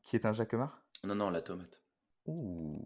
qui 0.02 0.14
est 0.16 0.26
un 0.26 0.34
Jacquemart 0.34 0.82
Non, 1.04 1.14
non, 1.14 1.30
la 1.30 1.42
tomate. 1.42 1.82
Ouh. 2.26 2.80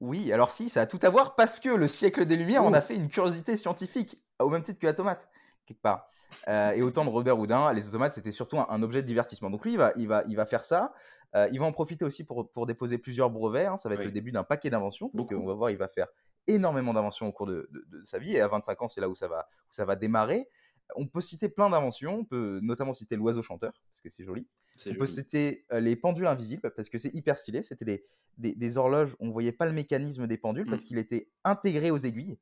Oui, 0.00 0.32
alors 0.32 0.50
si, 0.50 0.68
ça 0.68 0.82
a 0.82 0.86
tout 0.86 0.98
à 1.02 1.08
voir 1.10 1.34
parce 1.34 1.58
que 1.60 1.68
le 1.70 1.88
siècle 1.88 2.24
des 2.24 2.36
Lumières, 2.36 2.64
on 2.64 2.72
a 2.72 2.80
fait 2.80 2.94
une 2.94 3.08
curiosité 3.08 3.56
scientifique, 3.56 4.20
au 4.38 4.48
même 4.48 4.62
titre 4.62 4.78
que 4.78 4.86
la 4.86 4.94
tomate, 4.94 5.28
quelque 5.66 5.80
part. 5.82 6.08
Euh, 6.46 6.70
et 6.72 6.82
au 6.82 6.90
temps 6.90 7.04
de 7.04 7.10
Robert 7.10 7.38
Houdin, 7.38 7.72
les 7.72 7.88
automates, 7.88 8.12
c'était 8.12 8.30
surtout 8.30 8.58
un, 8.60 8.66
un 8.68 8.82
objet 8.82 9.02
de 9.02 9.06
divertissement. 9.06 9.50
Donc 9.50 9.64
lui, 9.64 9.72
il 9.72 9.78
va, 9.78 9.92
il 9.96 10.06
va, 10.06 10.22
il 10.28 10.36
va 10.36 10.46
faire 10.46 10.62
ça. 10.62 10.92
Euh, 11.34 11.48
il 11.52 11.58
va 11.58 11.66
en 11.66 11.72
profiter 11.72 12.04
aussi 12.04 12.24
pour, 12.24 12.50
pour 12.52 12.66
déposer 12.66 12.96
plusieurs 12.98 13.30
brevets. 13.30 13.66
hein. 13.66 13.76
Ça 13.76 13.88
va 13.88 13.94
être 13.94 14.00
Oui. 14.00 14.06
le 14.06 14.12
début 14.12 14.30
d'un 14.32 14.44
paquet 14.44 14.70
d'inventions, 14.70 15.10
parce 15.10 15.26
qu'on 15.26 15.46
va 15.46 15.54
voir, 15.54 15.70
il 15.70 15.76
va 15.78 15.88
faire 15.88 16.06
énormément 16.46 16.94
d'inventions 16.94 17.26
au 17.26 17.32
cours 17.32 17.46
de, 17.46 17.68
de- 17.72 17.84
de 17.98 18.04
sa 18.04 18.18
vie. 18.18 18.34
Et 18.36 18.40
à 18.40 18.46
25 18.48 18.80
ans, 18.82 18.88
c'est 18.88 19.00
là 19.00 19.08
où 19.08 19.16
ça 19.16 19.26
va, 19.28 19.48
où 19.68 19.72
ça 19.72 19.84
va 19.84 19.96
démarrer. 19.96 20.48
On 20.96 21.06
peut 21.06 21.20
citer 21.20 21.48
plein 21.48 21.68
d'inventions, 21.70 22.20
on 22.20 22.24
peut 22.24 22.60
notamment 22.62 22.92
citer 22.92 23.16
l'oiseau 23.16 23.42
chanteur, 23.42 23.72
parce 23.90 24.00
que 24.00 24.08
c'est 24.08 24.24
joli. 24.24 24.46
On 24.86 24.94
peut 24.94 25.06
citer 25.06 25.66
euh, 25.72 25.80
les 25.80 25.96
pendules 25.96 26.26
invisibles 26.26 26.70
parce 26.76 26.88
que 26.88 26.98
c'est 26.98 27.14
hyper 27.14 27.36
stylé. 27.36 27.62
C'était 27.62 27.84
des, 27.84 28.04
des, 28.36 28.54
des 28.54 28.78
horloges, 28.78 29.16
on 29.20 29.30
voyait 29.30 29.52
pas 29.52 29.66
le 29.66 29.72
mécanisme 29.72 30.26
des 30.26 30.38
pendules 30.38 30.66
parce 30.66 30.82
Mm. 30.82 30.84
qu'il 30.84 30.98
était 30.98 31.30
intégré 31.44 31.90
aux 31.90 31.98
aiguilles. 31.98 32.38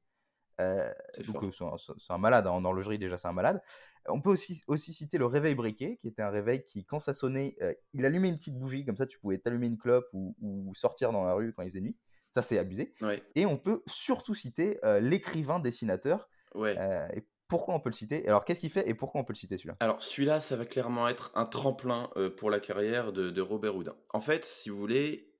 Euh, 0.60 0.90
C'est 1.12 1.28
euh, 1.28 1.76
c'est 1.98 2.12
un, 2.12 2.18
malade, 2.18 2.46
hein, 2.46 2.50
en 2.50 2.64
horlogerie 2.64 2.98
déjà 2.98 3.16
c'est 3.18 3.28
un 3.28 3.32
malade. 3.32 3.60
On 4.08 4.20
peut 4.22 4.30
aussi, 4.30 4.62
aussi 4.68 4.92
citer 4.94 5.18
le 5.18 5.26
réveil 5.26 5.54
briquet, 5.54 5.96
qui 5.98 6.08
était 6.08 6.22
un 6.22 6.30
réveil 6.30 6.62
qui, 6.64 6.84
quand 6.84 7.00
ça 7.00 7.12
sonnait, 7.12 7.56
euh, 7.60 7.74
il 7.92 8.04
allumait 8.06 8.28
une 8.28 8.36
petite 8.38 8.56
bougie, 8.58 8.84
comme 8.86 8.96
ça 8.96 9.06
tu 9.06 9.18
pouvais 9.18 9.36
t'allumer 9.38 9.66
une 9.66 9.76
clope 9.78 10.08
ou, 10.14 10.34
ou 10.40 10.74
sortir 10.74 11.12
dans 11.12 11.24
la 11.24 11.34
rue 11.34 11.52
quand 11.52 11.62
il 11.62 11.70
faisait 11.70 11.80
nuit. 11.82 11.96
Ça 12.30 12.40
c'est 12.42 12.58
abusé. 12.58 12.94
Ouais, 13.02 13.22
Et 13.34 13.44
on 13.46 13.56
peut 13.58 13.82
surtout 13.86 14.34
citer 14.34 14.78
euh, 14.84 15.00
l'écrivain 15.00 15.58
dessinateur. 15.58 16.28
ouais. 16.54 16.74
Et 17.14 17.26
pourquoi 17.48 17.74
on 17.74 17.80
peut 17.80 17.90
le 17.90 17.94
citer 17.94 18.26
Alors 18.28 18.44
qu'est-ce 18.44 18.60
qu'il 18.60 18.70
fait 18.70 18.88
et 18.88 18.94
pourquoi 18.94 19.20
on 19.20 19.24
peut 19.24 19.32
le 19.32 19.38
citer 19.38 19.56
celui-là? 19.56 19.76
Alors 19.80 20.02
celui-là, 20.02 20.40
ça 20.40 20.56
va 20.56 20.64
clairement 20.66 21.08
être 21.08 21.30
un 21.34 21.44
tremplin 21.46 22.10
euh, 22.16 22.30
pour 22.30 22.50
la 22.50 22.60
carrière 22.60 23.12
de, 23.12 23.30
de 23.30 23.40
Robert 23.40 23.76
Houdin. 23.76 23.96
En 24.12 24.20
fait, 24.20 24.44
si 24.44 24.70
vous 24.70 24.78
voulez, 24.78 25.32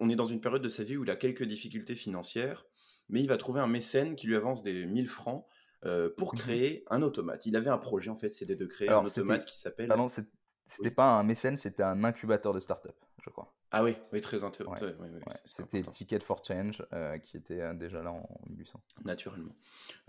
on 0.00 0.08
est 0.10 0.16
dans 0.16 0.26
une 0.26 0.40
période 0.40 0.62
de 0.62 0.68
sa 0.68 0.84
vie 0.84 0.96
où 0.96 1.04
il 1.04 1.10
a 1.10 1.16
quelques 1.16 1.44
difficultés 1.44 1.94
financières, 1.94 2.66
mais 3.08 3.20
il 3.20 3.28
va 3.28 3.36
trouver 3.36 3.60
un 3.60 3.66
mécène 3.66 4.14
qui 4.16 4.26
lui 4.26 4.36
avance 4.36 4.62
des 4.62 4.84
1000 4.86 5.08
francs 5.08 5.46
euh, 5.84 6.10
pour 6.16 6.34
Mhm. 6.34 6.38
créer 6.40 6.84
un 6.90 7.02
automate. 7.02 7.46
Il 7.46 7.56
avait 7.56 7.70
un 7.70 7.78
projet, 7.78 8.10
en 8.10 8.16
fait, 8.16 8.28
c'était 8.28 8.56
de 8.56 8.66
créer 8.66 8.88
Alors, 8.88 9.02
un 9.02 9.06
automate 9.06 9.44
qui 9.46 9.58
s'appelle... 9.58 9.88
Pardon, 9.88 10.08
c'était 10.08 10.28
Oui. 10.80 10.90
pas 10.90 11.18
un 11.18 11.22
mécène, 11.22 11.56
c'était 11.56 11.82
un 11.84 12.04
incubateur 12.04 12.52
de 12.52 12.60
start-up, 12.60 12.96
je 13.24 13.30
crois. 13.30 13.54
Ah 13.70 13.84
oui, 13.84 13.94
oui, 14.12 14.20
très 14.22 14.44
intéressant. 14.44 14.82
Ouais, 14.86 14.94
Ouais, 14.98 15.20
c'était. 15.44 15.82
Ticket 15.82 16.20
for 16.20 16.42
Change 16.42 16.82
euh, 16.94 17.18
qui 17.18 17.36
était 17.36 17.60
euh, 17.60 17.74
déjà 17.74 18.02
là 18.02 18.12
en 18.12 18.26
1800. 18.48 18.80
naturellement. 19.04 19.54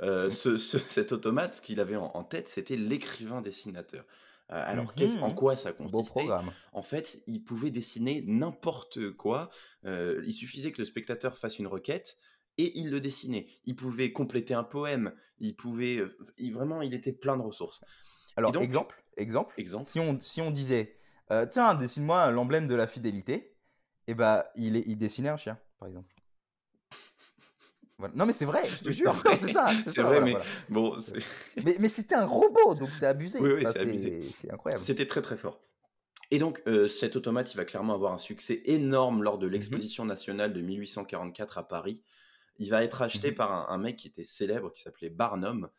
Euh, 0.01 0.29
ce- 0.29 0.55
ce- 0.57 0.77
cet 0.79 1.11
automate, 1.11 1.55
ce 1.55 1.61
qu'il 1.61 1.79
avait 1.81 1.97
en, 1.97 2.11
en 2.13 2.23
tête, 2.23 2.47
c'était 2.47 2.77
l'écrivain 2.77 3.41
dessinateur. 3.41 4.05
Euh, 4.51 4.63
alors, 4.65 4.95
qu'est-ce- 4.95 5.19
en 5.19 5.29
Mhm. 5.29 5.35
quoi 5.35 5.55
ça 5.57 5.73
Beau 5.73 5.87
consistait? 5.89 6.21
programme. 6.21 6.51
En 6.71 6.81
fait, 6.83 7.19
il 7.27 7.43
pouvait 7.43 7.69
dessiner 7.69 8.23
n'importe 8.25 9.11
quoi. 9.11 9.49
Il 9.85 10.31
suffisait 10.33 10.71
que 10.71 10.79
le 10.79 10.85
spectateur 10.85 11.37
fasse 11.37 11.59
une 11.59 11.67
requête 11.67 12.17
et 12.57 12.79
il 12.79 12.89
le 12.91 12.99
dessinait. 13.01 13.47
Il 13.65 13.75
pouvait 13.75 14.11
compléter 14.11 14.53
un 14.53 14.63
poème. 14.63 15.13
Il 15.39 15.55
pouvait, 15.55 16.01
il- 16.37 16.53
vraiment, 16.53 16.81
il 16.81 16.93
était 16.93 17.11
plein 17.13 17.35
de 17.37 17.41
ressources. 17.41 17.83
Alors, 18.37 18.51
donc- 18.53 18.63
exemple, 18.63 19.03
exemple, 19.17 19.53
Exemple. 19.57 19.85
si 19.85 19.99
on, 19.99 20.19
si 20.19 20.41
on 20.41 20.49
disait, 20.49 20.97
euh, 21.31 21.45
tiens, 21.45 21.75
dessine-moi 21.75 22.31
l'emblème 22.31 22.67
de 22.67 22.75
la 22.75 22.87
fidélité, 22.87 23.55
et 24.09 24.13
bah, 24.15 24.49
il, 24.55 24.75
est, 24.75 24.83
il 24.87 24.97
dessinait 24.97 25.29
un 25.29 25.37
chien, 25.37 25.57
par 25.77 25.87
exemple. 25.87 26.13
Voilà. 27.97 28.13
Non, 28.15 28.25
mais 28.25 28.31
c'est 28.33 28.45
vrai, 28.45 28.63
je 28.75 28.81
te 28.83 28.91
jure, 28.91 29.13
c'est 29.35 29.51
ça. 29.51 29.71
C'est 29.85 30.01
vrai, 30.01 30.19
voilà, 30.19 30.25
mais 30.25 30.31
voilà. 30.31 30.45
bon, 30.69 30.97
c'est- 30.99 31.19
Mais, 31.65 31.75
mais 31.79 31.89
c'était 31.89 32.15
un 32.15 32.25
robot, 32.25 32.73
donc 32.75 32.95
c'est 32.95 33.05
abusé. 33.05 33.39
Oui, 33.39 33.51
oui, 33.51 33.61
Enfin, 33.63 33.71
c'est 33.73 33.79
abusé. 33.81 34.29
c'est 34.31 34.51
incroyable. 34.51 34.81
c'était 34.83 35.05
très 35.05 35.21
très 35.21 35.35
fort. 35.35 35.59
Et 36.31 36.39
donc, 36.39 36.61
euh, 36.67 36.87
cet 36.87 37.15
automate, 37.17 37.53
il 37.53 37.57
va 37.57 37.65
clairement 37.65 37.93
avoir 37.93 38.13
un 38.13 38.17
succès 38.17 38.61
énorme 38.65 39.21
lors 39.23 39.37
de 39.37 39.47
Mhm. 39.47 39.53
l'exposition 39.53 40.05
nationale 40.05 40.53
de 40.53 40.61
1844 40.61 41.57
à 41.57 41.67
Paris. 41.67 42.03
Il 42.57 42.69
va 42.69 42.83
être 42.83 43.01
acheté 43.01 43.31
Mhm. 43.31 43.35
par 43.35 43.51
un, 43.51 43.73
un 43.73 43.77
mec 43.77 43.97
qui 43.97 44.07
était 44.07 44.23
célèbre, 44.23 44.71
qui 44.71 44.81
s'appelait 44.81 45.09
Barnum. 45.09 45.69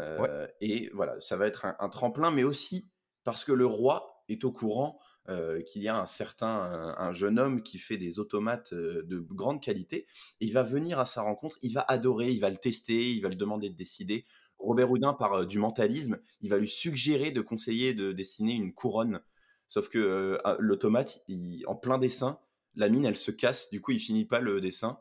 Euh, 0.00 0.46
Et 0.60 0.90
voilà, 0.92 1.20
ça 1.20 1.36
va 1.36 1.46
être 1.46 1.64
un, 1.64 1.76
un 1.78 1.88
tremplin, 1.88 2.30
mais 2.30 2.42
aussi 2.44 2.90
parce 3.24 3.44
que 3.44 3.52
le 3.52 3.66
roi 3.66 4.22
est 4.28 4.44
au 4.44 4.52
courant 4.52 4.98
euh, 5.28 5.62
qu'il 5.62 5.82
y 5.82 5.88
a 5.88 5.96
un 5.96 6.06
certain, 6.06 6.48
un, 6.48 6.96
un 6.98 7.12
jeune 7.12 7.38
homme 7.38 7.62
qui 7.62 7.78
fait 7.78 7.96
des 7.96 8.18
automates 8.18 8.72
euh, 8.72 9.02
de 9.04 9.20
grande 9.20 9.62
qualité. 9.62 10.06
Et 10.40 10.46
il 10.46 10.52
va 10.52 10.64
venir 10.64 10.98
à 10.98 11.06
sa 11.06 11.22
rencontre, 11.22 11.56
il 11.62 11.72
va 11.72 11.84
adorer, 11.86 12.30
il 12.30 12.40
va 12.40 12.50
le 12.50 12.56
tester, 12.56 13.12
il 13.12 13.20
va 13.20 13.28
le 13.28 13.36
demander 13.36 13.70
de 13.70 13.76
décider. 13.76 14.24
Robert 14.58 14.90
Houdin, 14.90 15.12
par 15.12 15.34
euh, 15.34 15.46
du 15.46 15.58
mentalisme, 15.58 16.18
il 16.40 16.50
va 16.50 16.58
lui 16.58 16.68
suggérer 16.68 17.30
de 17.30 17.40
conseiller 17.40 17.94
de 17.94 18.12
dessiner 18.12 18.54
une 18.54 18.74
couronne. 18.74 19.20
Sauf 19.68 19.88
que 19.88 20.38
l'automate, 20.58 21.24
en 21.66 21.74
plein 21.74 21.96
dessin, 21.96 22.38
la 22.74 22.90
mine, 22.90 23.06
elle 23.06 23.16
se 23.16 23.30
casse, 23.30 23.70
du 23.70 23.80
coup, 23.80 23.92
il 23.92 24.00
finit 24.00 24.26
pas 24.26 24.40
le 24.40 24.60
dessin. 24.60 24.98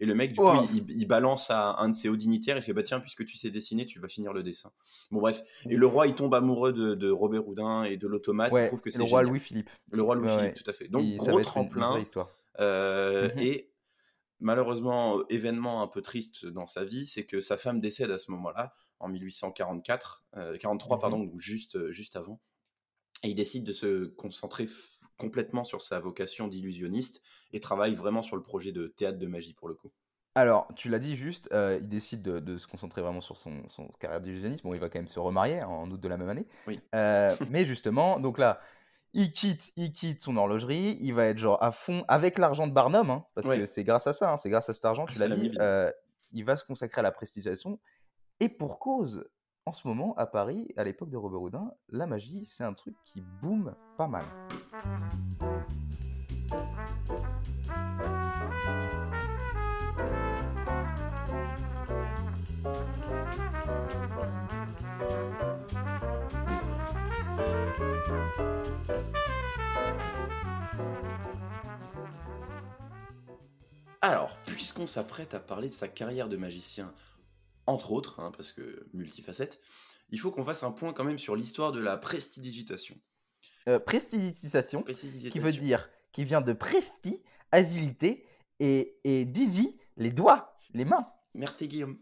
Et 0.00 0.06
le 0.06 0.14
mec, 0.14 0.32
du 0.32 0.40
Oh. 0.40 0.50
coup, 0.52 0.66
il, 0.74 0.90
il 0.90 1.06
balance 1.06 1.50
à 1.50 1.76
un 1.80 1.90
de 1.90 1.94
ses 1.94 2.08
hauts 2.08 2.16
dignitaires, 2.16 2.56
il 2.56 2.62
fait 2.62 2.72
Bah 2.72 2.82
tiens, 2.82 3.00
puisque 3.00 3.24
tu 3.26 3.36
sais 3.36 3.50
dessiner, 3.50 3.84
tu 3.86 4.00
vas 4.00 4.08
finir 4.08 4.32
le 4.32 4.42
dessin. 4.42 4.72
Bon, 5.10 5.20
bref. 5.20 5.42
Et 5.68 5.76
le 5.76 5.86
roi, 5.86 6.06
il 6.06 6.14
tombe 6.14 6.34
amoureux 6.34 6.72
de, 6.72 6.94
de 6.94 7.10
Robert 7.10 7.46
Houdin 7.46 7.84
et 7.84 7.96
de 7.98 8.06
l'automate. 8.08 8.50
il 8.50 8.54
Ouais, 8.54 8.66
trouve 8.68 8.80
que 8.80 8.90
c'est 8.90 8.98
le 8.98 9.04
roi. 9.04 9.22
Louis-Philippe. 9.22 9.68
Le 9.90 10.02
roi 10.02 10.14
Louis-Philippe, 10.16 10.42
ouais. 10.42 10.52
tout 10.54 10.68
à 10.70 10.72
fait. 10.72 10.88
Donc, 10.88 11.04
Et 11.04 11.16
gros 11.16 11.40
tremplin. 11.42 11.98
histoire. 12.00 12.30
Euh, 12.58 13.28
Mhm. 13.34 13.42
Et 13.42 13.70
malheureusement, 14.40 15.18
euh, 15.18 15.24
événement 15.28 15.82
un 15.82 15.86
peu 15.86 16.00
triste 16.02 16.46
dans 16.46 16.66
sa 16.66 16.82
vie, 16.84 17.06
c'est 17.06 17.26
que 17.26 17.40
sa 17.42 17.56
femme 17.58 17.80
décède 17.80 18.10
à 18.10 18.18
ce 18.18 18.30
moment-là, 18.30 18.72
en 19.00 19.08
1844, 19.08 20.24
euh, 20.36 20.56
43, 20.56 20.96
Mhm. 20.96 21.00
pardon, 21.00 21.30
juste, 21.36 21.76
euh, 21.76 21.90
juste 21.92 22.16
avant. 22.16 22.40
Et 23.22 23.28
il 23.28 23.34
décide 23.34 23.64
de 23.64 23.72
se 23.74 24.06
concentrer 24.06 24.66
complètement 25.20 25.62
sur 25.64 25.80
sa 25.82 26.00
vocation 26.00 26.48
d'illusionniste 26.48 27.22
et 27.52 27.60
travaille 27.60 27.94
vraiment 27.94 28.22
sur 28.22 28.36
le 28.36 28.42
projet 28.42 28.72
de 28.72 28.86
théâtre 28.88 29.18
de 29.18 29.26
magie 29.26 29.54
pour 29.54 29.68
le 29.68 29.74
coup. 29.74 29.90
Alors, 30.34 30.68
tu 30.76 30.88
l'as 30.88 30.98
dit 31.00 31.16
juste, 31.16 31.48
euh, 31.52 31.78
il 31.80 31.88
décide 31.88 32.22
de, 32.22 32.38
de 32.38 32.56
se 32.56 32.66
concentrer 32.66 33.02
vraiment 33.02 33.20
sur 33.20 33.36
son, 33.36 33.68
son 33.68 33.88
carrière 33.98 34.20
d'illusionniste. 34.20 34.62
Bon, 34.62 34.74
il 34.74 34.80
va 34.80 34.88
quand 34.88 34.98
même 35.00 35.08
se 35.08 35.18
remarier 35.18 35.62
en 35.64 35.90
août 35.90 36.00
de 36.00 36.08
la 36.08 36.16
même 36.16 36.28
année. 36.28 36.46
Oui. 36.66 36.80
Euh, 36.94 37.34
mais 37.50 37.64
justement, 37.64 38.20
donc 38.20 38.38
là, 38.38 38.60
il 39.12 39.32
quitte, 39.32 39.72
il 39.76 39.92
quitte 39.92 40.20
son 40.20 40.36
horlogerie. 40.36 40.96
Il 41.00 41.14
va 41.14 41.26
être 41.26 41.38
genre 41.38 41.60
à 41.62 41.72
fond 41.72 42.04
avec 42.06 42.38
l'argent 42.38 42.68
de 42.68 42.72
Barnum, 42.72 43.10
hein, 43.10 43.24
parce 43.34 43.48
Ouais. 43.48 43.58
que 43.58 43.66
c'est 43.66 43.82
grâce 43.82 44.06
à 44.06 44.12
ça, 44.12 44.32
hein, 44.32 44.36
c'est 44.36 44.50
grâce 44.50 44.68
à 44.68 44.72
cet 44.72 44.84
argent, 44.84 45.04
tu 45.06 45.16
Ça 45.16 45.26
l'as 45.26 45.34
dit. 45.36 45.50
euh, 45.60 45.90
il 46.32 46.44
va 46.44 46.56
se 46.56 46.64
consacrer 46.64 47.00
à 47.00 47.02
la 47.02 47.10
prestigiation. 47.10 47.80
Et 48.38 48.48
pour 48.48 48.78
cause, 48.78 49.28
en 49.66 49.72
ce 49.72 49.86
moment, 49.86 50.14
à 50.16 50.26
Paris, 50.26 50.68
à 50.76 50.84
l'époque 50.84 51.10
de 51.10 51.16
Robert 51.16 51.42
Houdin, 51.42 51.72
la 51.90 52.06
magie, 52.06 52.46
c'est 52.46 52.64
un 52.64 52.72
truc 52.72 52.96
qui 53.04 53.22
boom 53.42 53.74
pas 53.96 54.08
mal. 54.08 54.24
Alors, 74.02 74.38
puisqu'on 74.46 74.86
s'apprête 74.86 75.34
à 75.34 75.40
parler 75.40 75.68
de 75.68 75.74
sa 75.74 75.86
carrière 75.86 76.28
de 76.28 76.38
magicien, 76.38 76.92
entre 77.70 77.92
autres, 77.92 78.20
hein, 78.20 78.32
parce 78.36 78.52
que 78.52 78.86
multifacette, 78.92 79.60
il 80.10 80.18
faut 80.18 80.30
qu'on 80.30 80.44
fasse 80.44 80.62
un 80.62 80.72
point 80.72 80.92
quand 80.92 81.04
même 81.04 81.18
sur 81.18 81.36
l'histoire 81.36 81.72
de 81.72 81.80
la 81.80 81.96
prestidigitation. 81.96 82.96
Euh, 83.68 83.78
prestidigitation, 83.78 84.82
qui 84.82 85.38
veut 85.38 85.52
dire, 85.52 85.88
qui 86.12 86.24
vient 86.24 86.40
de 86.40 86.52
presti, 86.52 87.22
agilité, 87.52 88.26
et, 88.58 88.98
et 89.04 89.24
didi, 89.24 89.78
les 89.96 90.10
doigts, 90.10 90.56
les 90.74 90.84
mains. 90.84 91.06
Merci 91.34 91.68
Guillaume. 91.68 91.98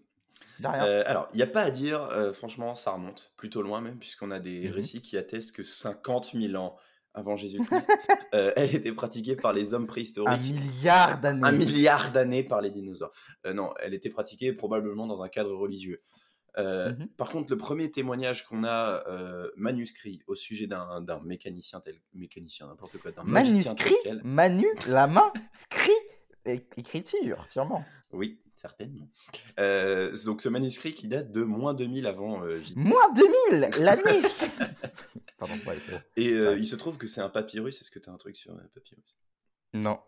Euh, 0.65 1.05
alors, 1.07 1.29
il 1.33 1.37
n'y 1.37 1.43
a 1.43 1.47
pas 1.47 1.63
à 1.63 1.71
dire, 1.71 2.03
euh, 2.03 2.33
franchement, 2.33 2.75
ça 2.75 2.91
remonte 2.91 3.33
plutôt 3.37 3.63
loin 3.63 3.81
même, 3.81 3.99
puisqu'on 3.99 4.31
a 4.33 4.41
des 4.41 4.69
Mhm. 4.69 4.73
récits 4.75 5.03
qui 5.03 5.17
attestent 5.17 5.53
que 5.53 5.63
50 5.63 6.33
000 6.35 6.55
ans 6.57 6.77
avant 7.15 7.37
Jésus-Christ, 7.37 7.89
euh, 8.35 8.53
elle 8.57 8.75
était 8.75 8.93
pratiquée 8.93 9.37
par 9.37 9.53
les 9.53 9.75
hommes 9.75 9.85
un 9.85 9.87
préhistoriques. 9.87 10.41
milliard 10.43 11.21
d'années. 11.21 11.41
Un 11.45 11.53
milliard 11.53 12.13
d'années 12.13 12.43
par 12.43 12.61
les 12.61 12.71
dinosaures. 12.71 13.13
Euh, 13.47 13.53
non, 13.53 13.73
elle 13.81 13.95
était 13.95 14.11
pratiquée 14.11 14.53
probablement 14.53 15.07
dans 15.07 15.23
un 15.23 15.29
cadre 15.29 15.55
religieux. 15.55 16.03
Euh, 16.57 16.93
mmh 16.93 17.09
par 17.17 17.31
contre, 17.31 17.53
le 17.53 17.57
premier 17.57 17.91
témoignage 17.91 18.47
qu'on 18.47 18.65
a 18.65 19.05
manuscrit 19.57 20.23
au 20.27 20.35
sujet 20.35 20.67
d'un 20.67 21.21
mécanicien 21.25 21.81
tel 21.81 21.95
mécanicien 22.15 22.67
n'importe 22.67 22.99
quoi, 22.99 23.13
d'un 23.13 23.23
manuscrit, 23.25 23.95
manu, 24.25 24.67
la 24.89 25.07
main, 25.07 25.33
cri, 25.69 25.93
écriture, 26.77 27.47
sûrement. 27.51 27.85
Oui, 28.13 28.41
certainement. 28.59 29.09
Euh, 29.59 30.15
donc 30.25 30.43
ce 30.43 30.49
manuscrit 30.49 30.95
qui 30.95 31.09
date 31.09 31.33
de 31.33 31.43
moins 31.43 31.75
2000 31.75 32.07
avant 32.07 32.43
Moins 32.77 33.13
2000 33.51 33.71
L'année 33.81 34.23
Pardon, 35.39 35.55
ouais, 35.67 35.79
bon. 35.89 36.01
Et 36.17 36.31
il 36.33 36.67
se 36.67 36.77
trouve 36.77 36.97
que 36.97 37.07
c'est 37.07 37.21
un 37.21 37.29
papyrus. 37.29 37.81
Est-ce 37.81 37.91
que 37.93 38.01
tu 38.01 38.11
as 38.11 38.13
un 38.13 38.17
truc 38.17 38.37
sur 38.37 38.53
un 38.53 38.59
papyrus 38.75 39.17
Non. 39.73 40.01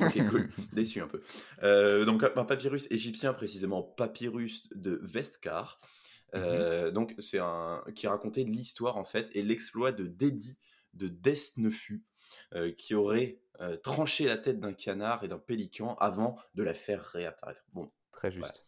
ok, 0.00 0.28
cool. 0.30 0.48
Déçu 0.72 1.00
un 1.00 1.08
peu. 1.08 1.22
Euh, 1.62 2.04
donc, 2.04 2.22
un 2.22 2.44
papyrus 2.44 2.90
égyptien, 2.90 3.32
précisément 3.32 3.82
papyrus 3.82 4.68
de 4.74 5.00
Vestkar. 5.02 5.80
Mmh 5.82 6.38
euh, 6.38 6.90
donc, 6.90 7.14
c'est 7.18 7.38
un 7.38 7.82
qui 7.94 8.06
racontait 8.08 8.44
l'histoire 8.44 8.96
en 8.96 9.04
fait 9.04 9.30
et 9.34 9.42
l'exploit 9.42 9.92
de 9.92 10.06
Dédi 10.06 10.58
de 10.92 11.08
Desnefu, 11.08 12.04
euh, 12.54 12.72
qui 12.72 12.94
aurait 12.94 13.38
tranché 13.82 14.26
la 14.26 14.36
tête 14.36 14.60
d'un 14.60 14.72
canard 14.72 15.24
et 15.24 15.28
d'un 15.28 15.38
pélican 15.38 15.96
avant 16.00 16.36
de 16.54 16.62
la 16.62 16.74
faire 16.74 17.02
réapparaître. 17.02 17.62
Bon, 17.72 17.90
très 18.12 18.30
juste. 18.30 18.64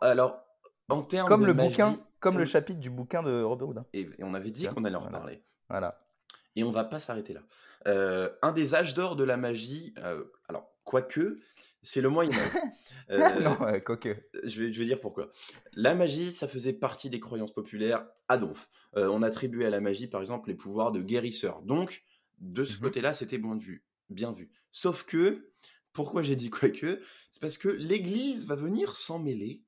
Alors, 0.00 0.44
en 0.88 1.02
termes 1.02 1.28
comme 1.28 1.46
le 1.46 1.52
bouquin, 1.52 1.96
comme, 2.20 2.38
le 2.38 2.44
chapitre 2.44 2.80
du 2.80 2.90
bouquin 2.90 3.22
de 3.22 3.42
Robert 3.42 3.68
Houdin. 3.68 3.86
Et, 3.92 4.08
on 4.20 4.34
avait 4.34 4.50
dit 4.50 4.66
qu'on 4.68 4.84
allait 4.84 4.96
en 4.96 5.00
reparler. 5.00 5.42
Voilà. 5.68 6.00
Et 6.56 6.64
on 6.64 6.70
va 6.70 6.84
pas 6.84 6.98
s'arrêter 6.98 7.34
là. 7.34 7.42
Euh, 7.86 8.30
un 8.42 8.52
des 8.52 8.74
âges 8.74 8.94
d'or 8.94 9.16
de 9.16 9.24
la 9.24 9.36
magie, 9.36 9.94
euh, 9.98 10.24
alors, 10.48 10.72
quoique, 10.84 11.38
c'est 11.82 12.00
le 12.00 12.08
Moyen 12.08 12.32
Âge. 12.32 12.52
Euh, 13.10 13.40
non, 13.40 13.56
quoique. 13.86 14.14
Je 14.44 14.62
vais, 14.62 14.70
je 14.70 14.78
vais 14.78 14.84
dire 14.84 15.00
pourquoi. 15.00 15.30
La 15.72 15.94
magie, 15.94 16.30
ça 16.30 16.46
faisait 16.46 16.74
partie 16.74 17.08
des 17.08 17.20
croyances 17.20 17.54
populaires 17.54 18.06
à 18.28 18.36
donf. 18.36 18.68
on 18.92 19.22
attribuait 19.22 19.64
à 19.64 19.70
la 19.70 19.80
magie, 19.80 20.08
par 20.08 20.20
exemple, 20.20 20.50
les 20.50 20.54
pouvoirs 20.54 20.92
de 20.92 21.00
guérisseur. 21.00 21.62
Donc, 21.62 22.04
de 22.36 22.64
ce 22.64 22.76
mmh 22.76 22.80
côté-là, 22.80 23.14
c'était 23.14 23.38
bien 23.38 23.56
vu, 23.56 23.82
bien 24.10 24.32
vu. 24.32 24.50
Sauf 24.72 25.04
que, 25.04 25.52
pourquoi 25.92 26.22
j'ai 26.22 26.36
dit 26.36 26.50
quoique 26.50 27.00
C'est 27.30 27.40
parce 27.40 27.58
que 27.58 27.68
l'Église 27.68 28.46
va 28.46 28.54
venir 28.54 28.96
s'en 28.96 29.18
mêler 29.18 29.64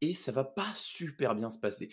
et 0.00 0.14
ça 0.14 0.32
va 0.32 0.44
pas 0.44 0.72
super 0.74 1.34
bien 1.34 1.50
se 1.50 1.58
passer. 1.58 1.90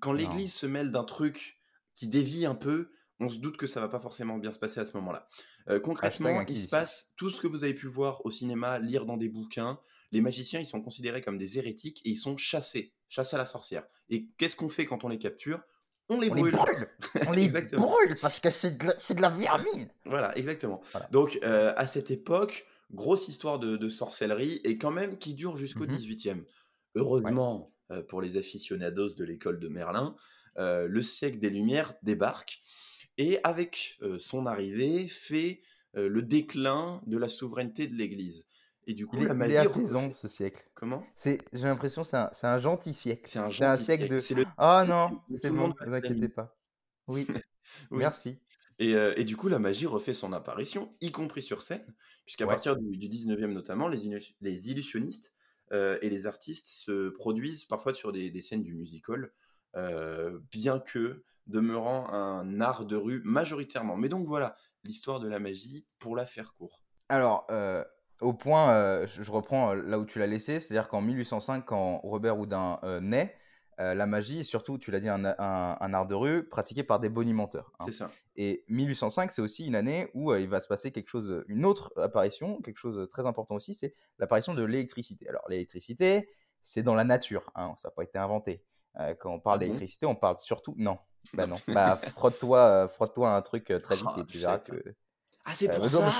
Quand 0.00 0.12
l'Église 0.12 0.52
se 0.52 0.66
mêle 0.66 0.92
d'un 0.92 1.04
truc 1.04 1.58
qui 1.94 2.08
dévie 2.08 2.44
un 2.44 2.54
peu, 2.54 2.90
on 3.20 3.30
se 3.30 3.38
doute 3.38 3.56
que 3.56 3.66
ça 3.66 3.80
va 3.80 3.88
pas 3.88 4.00
forcément 4.00 4.38
bien 4.38 4.52
se 4.52 4.58
passer 4.58 4.80
à 4.80 4.86
ce 4.86 4.96
moment-là. 4.98 5.28
Euh, 5.68 5.80
concrètement, 5.80 6.44
il 6.46 6.56
se 6.56 6.68
passe 6.68 7.12
tout 7.16 7.30
ce 7.30 7.40
que 7.40 7.46
vous 7.46 7.64
avez 7.64 7.74
pu 7.74 7.86
voir 7.86 8.24
au 8.26 8.30
cinéma, 8.30 8.78
lire 8.78 9.06
dans 9.06 9.16
des 9.16 9.28
bouquins. 9.28 9.80
Les 10.12 10.20
magiciens, 10.20 10.60
ils 10.60 10.66
sont 10.66 10.82
considérés 10.82 11.22
comme 11.22 11.38
des 11.38 11.58
hérétiques 11.58 12.02
et 12.04 12.10
ils 12.10 12.18
sont 12.18 12.36
chassés, 12.36 12.94
chassés 13.08 13.36
à 13.36 13.38
la 13.38 13.46
sorcière. 13.46 13.86
Et 14.10 14.28
qu'est-ce 14.36 14.56
qu'on 14.56 14.68
fait 14.68 14.84
quand 14.84 15.04
on 15.04 15.08
les 15.08 15.18
capture? 15.18 15.62
On 16.08 16.20
les 16.20 16.30
brûle. 16.30 16.56
On 17.26 17.32
les 17.32 17.48
brûle 17.48 18.16
parce 18.20 18.40
que 18.40 18.50
c'est 18.50 18.78
de, 18.78 19.20
la 19.20 19.28
vermine. 19.28 19.88
Voilà, 20.04 20.36
exactement. 20.38 20.80
Donc, 21.10 21.38
euh, 21.42 21.72
à 21.76 21.86
cette 21.86 22.10
époque, 22.10 22.66
grosse 22.92 23.28
histoire 23.28 23.58
de, 23.58 23.88
sorcellerie 23.88 24.60
et 24.64 24.78
quand 24.78 24.90
même 24.90 25.18
qui 25.18 25.34
dure 25.34 25.56
jusqu'au 25.56 25.86
18e. 25.86 26.34
Mmh 26.34 26.44
Heureusement, 26.94 27.72
euh, 27.90 28.02
pour 28.02 28.22
les 28.22 28.38
aficionados 28.38 29.16
de 29.16 29.24
l'école 29.24 29.60
de 29.60 29.68
Merlin, 29.68 30.16
le 30.56 31.02
siècle 31.02 31.38
des 31.38 31.50
Lumières 31.50 31.92
débarque 32.02 32.62
et 33.18 33.38
avec 33.44 33.98
son 34.18 34.46
arrivée 34.46 35.06
fait 35.06 35.60
le 35.92 36.22
déclin 36.22 37.02
de 37.06 37.18
la 37.18 37.28
souveraineté 37.28 37.86
de 37.86 37.94
l'Église. 37.94 38.48
Et 38.86 38.94
du 38.94 39.06
coup, 39.06 39.16
il 39.16 39.24
est, 39.24 39.28
la 39.28 39.34
magie. 39.34 39.54
Il 39.54 40.14
ce 40.14 40.28
siècle. 40.28 40.64
Comment? 40.74 41.04
C'est, 41.16 41.38
j'ai 41.52 41.64
l'impression, 41.64 42.04
c'est 42.04 42.16
un, 42.16 42.28
c'est 42.32 42.46
un 42.46 42.58
gentil 42.58 42.92
siècle. 42.92 43.22
C'est 43.24 43.38
un, 43.38 43.50
gentil 43.50 43.84
siècle. 43.84 44.08
de. 44.08 44.34
Le... 44.34 44.44
Oh 44.58 44.82
non, 44.86 45.20
c'est 45.40 45.50
bon, 45.50 45.68
ne 45.68 45.86
vous 45.86 45.94
inquiétez 45.94 46.28
pas. 46.28 46.56
Oui. 47.08 47.24
Merci. 47.92 48.36
Et, 48.80 48.92
et, 48.92 49.22
du 49.22 49.36
coup, 49.36 49.48
la 49.48 49.60
magie 49.60 49.86
refait 49.86 50.12
son 50.12 50.32
apparition, 50.32 50.92
y 51.00 51.12
compris 51.12 51.40
sur 51.40 51.62
scène, 51.62 51.86
puisqu'à 52.24 52.46
partir 52.46 52.76
du, 52.76 52.96
du, 52.96 53.08
19e 53.08 53.52
notamment, 53.52 53.86
les, 53.86 54.20
les 54.40 54.70
illusionnistes 54.70 55.32
et 55.70 56.10
les 56.10 56.26
artistes 56.26 56.66
se 56.66 57.10
produisent 57.10 57.64
parfois 57.64 57.94
sur 57.94 58.10
des, 58.10 58.30
des 58.32 58.42
scènes 58.42 58.64
du 58.64 58.74
musical, 58.74 59.30
bien 60.50 60.80
que 60.80 61.24
demeurant 61.46 62.08
un 62.12 62.60
art 62.60 62.86
de 62.86 62.96
rue 62.96 63.22
majoritairement. 63.24 63.96
Mais 63.96 64.08
donc 64.08 64.26
voilà, 64.26 64.56
l'histoire 64.84 65.20
de 65.20 65.28
la 65.28 65.38
magie 65.38 65.86
pour 65.98 66.16
la 66.16 66.26
faire 66.26 66.54
court. 66.54 66.82
Alors, 67.08 67.46
euh, 67.50 67.84
au 68.20 68.32
point, 68.32 68.70
euh, 68.70 69.06
je 69.08 69.30
reprends 69.30 69.70
euh, 69.70 69.82
là 69.82 69.98
où 69.98 70.04
tu 70.04 70.18
l'as 70.18 70.26
laissé, 70.26 70.60
c'est-à-dire 70.60 70.88
qu'en 70.88 71.00
1805, 71.00 71.64
quand 71.64 71.98
Robert 71.98 72.38
Houdin 72.38 72.80
naît, 73.00 73.36
la 73.78 74.06
magie, 74.06 74.42
surtout, 74.42 74.78
tu 74.78 74.90
l'as 74.90 75.00
dit, 75.00 75.08
un, 75.10 75.24
art 75.24 76.06
de 76.06 76.14
rue 76.14 76.48
pratiqué 76.48 76.82
par 76.82 76.98
des 76.98 77.10
bonimenteurs. 77.10 77.72
Hein. 77.78 77.84
C'est 77.86 77.92
ça. 77.92 78.10
Et 78.36 78.64
1805, 78.68 79.30
c'est 79.30 79.42
aussi 79.42 79.66
une 79.66 79.74
année 79.74 80.10
où 80.14 80.34
il 80.34 80.48
va 80.48 80.60
se 80.60 80.68
passer 80.68 80.92
quelque 80.92 81.08
chose, 81.08 81.44
une 81.46 81.66
autre 81.66 81.92
apparition, 81.98 82.62
quelque 82.62 82.78
chose 82.78 82.96
de 82.96 83.04
très 83.04 83.26
important 83.26 83.54
aussi, 83.54 83.74
c'est 83.74 83.94
l'apparition 84.18 84.54
de 84.54 84.62
l'électricité. 84.62 85.28
Alors, 85.28 85.42
l'électricité, 85.50 86.30
c'est 86.62 86.82
dans 86.82 86.94
la 86.94 87.04
nature, 87.04 87.50
hein, 87.54 87.74
ça 87.76 87.88
n'a 87.88 87.92
pas 87.92 88.02
été 88.02 88.18
inventé. 88.18 88.64
quand 89.18 89.30
on 89.30 89.40
parle 89.40 89.56
ah 89.56 89.58
d'électricité, 89.58 90.06
on 90.06 90.16
parle 90.16 90.38
surtout. 90.38 90.74
Non, 90.78 90.98
bah 91.34 91.46
non. 91.46 91.56
Bah 91.68 91.96
frotte-toi, 91.96 92.58
euh, 92.58 92.88
frotte-toi 92.88 93.34
un 93.34 93.42
truc 93.42 93.70
euh, 93.70 93.78
très 93.78 93.96
vite 93.96 94.06
et 94.18 94.24
tu 94.24 94.38
verras 94.38 94.58
que. 94.58 94.94
Ah 95.46 95.52
c'est 95.54 95.70
euh, 95.70 95.76
pour 95.76 95.88
ça. 95.88 96.12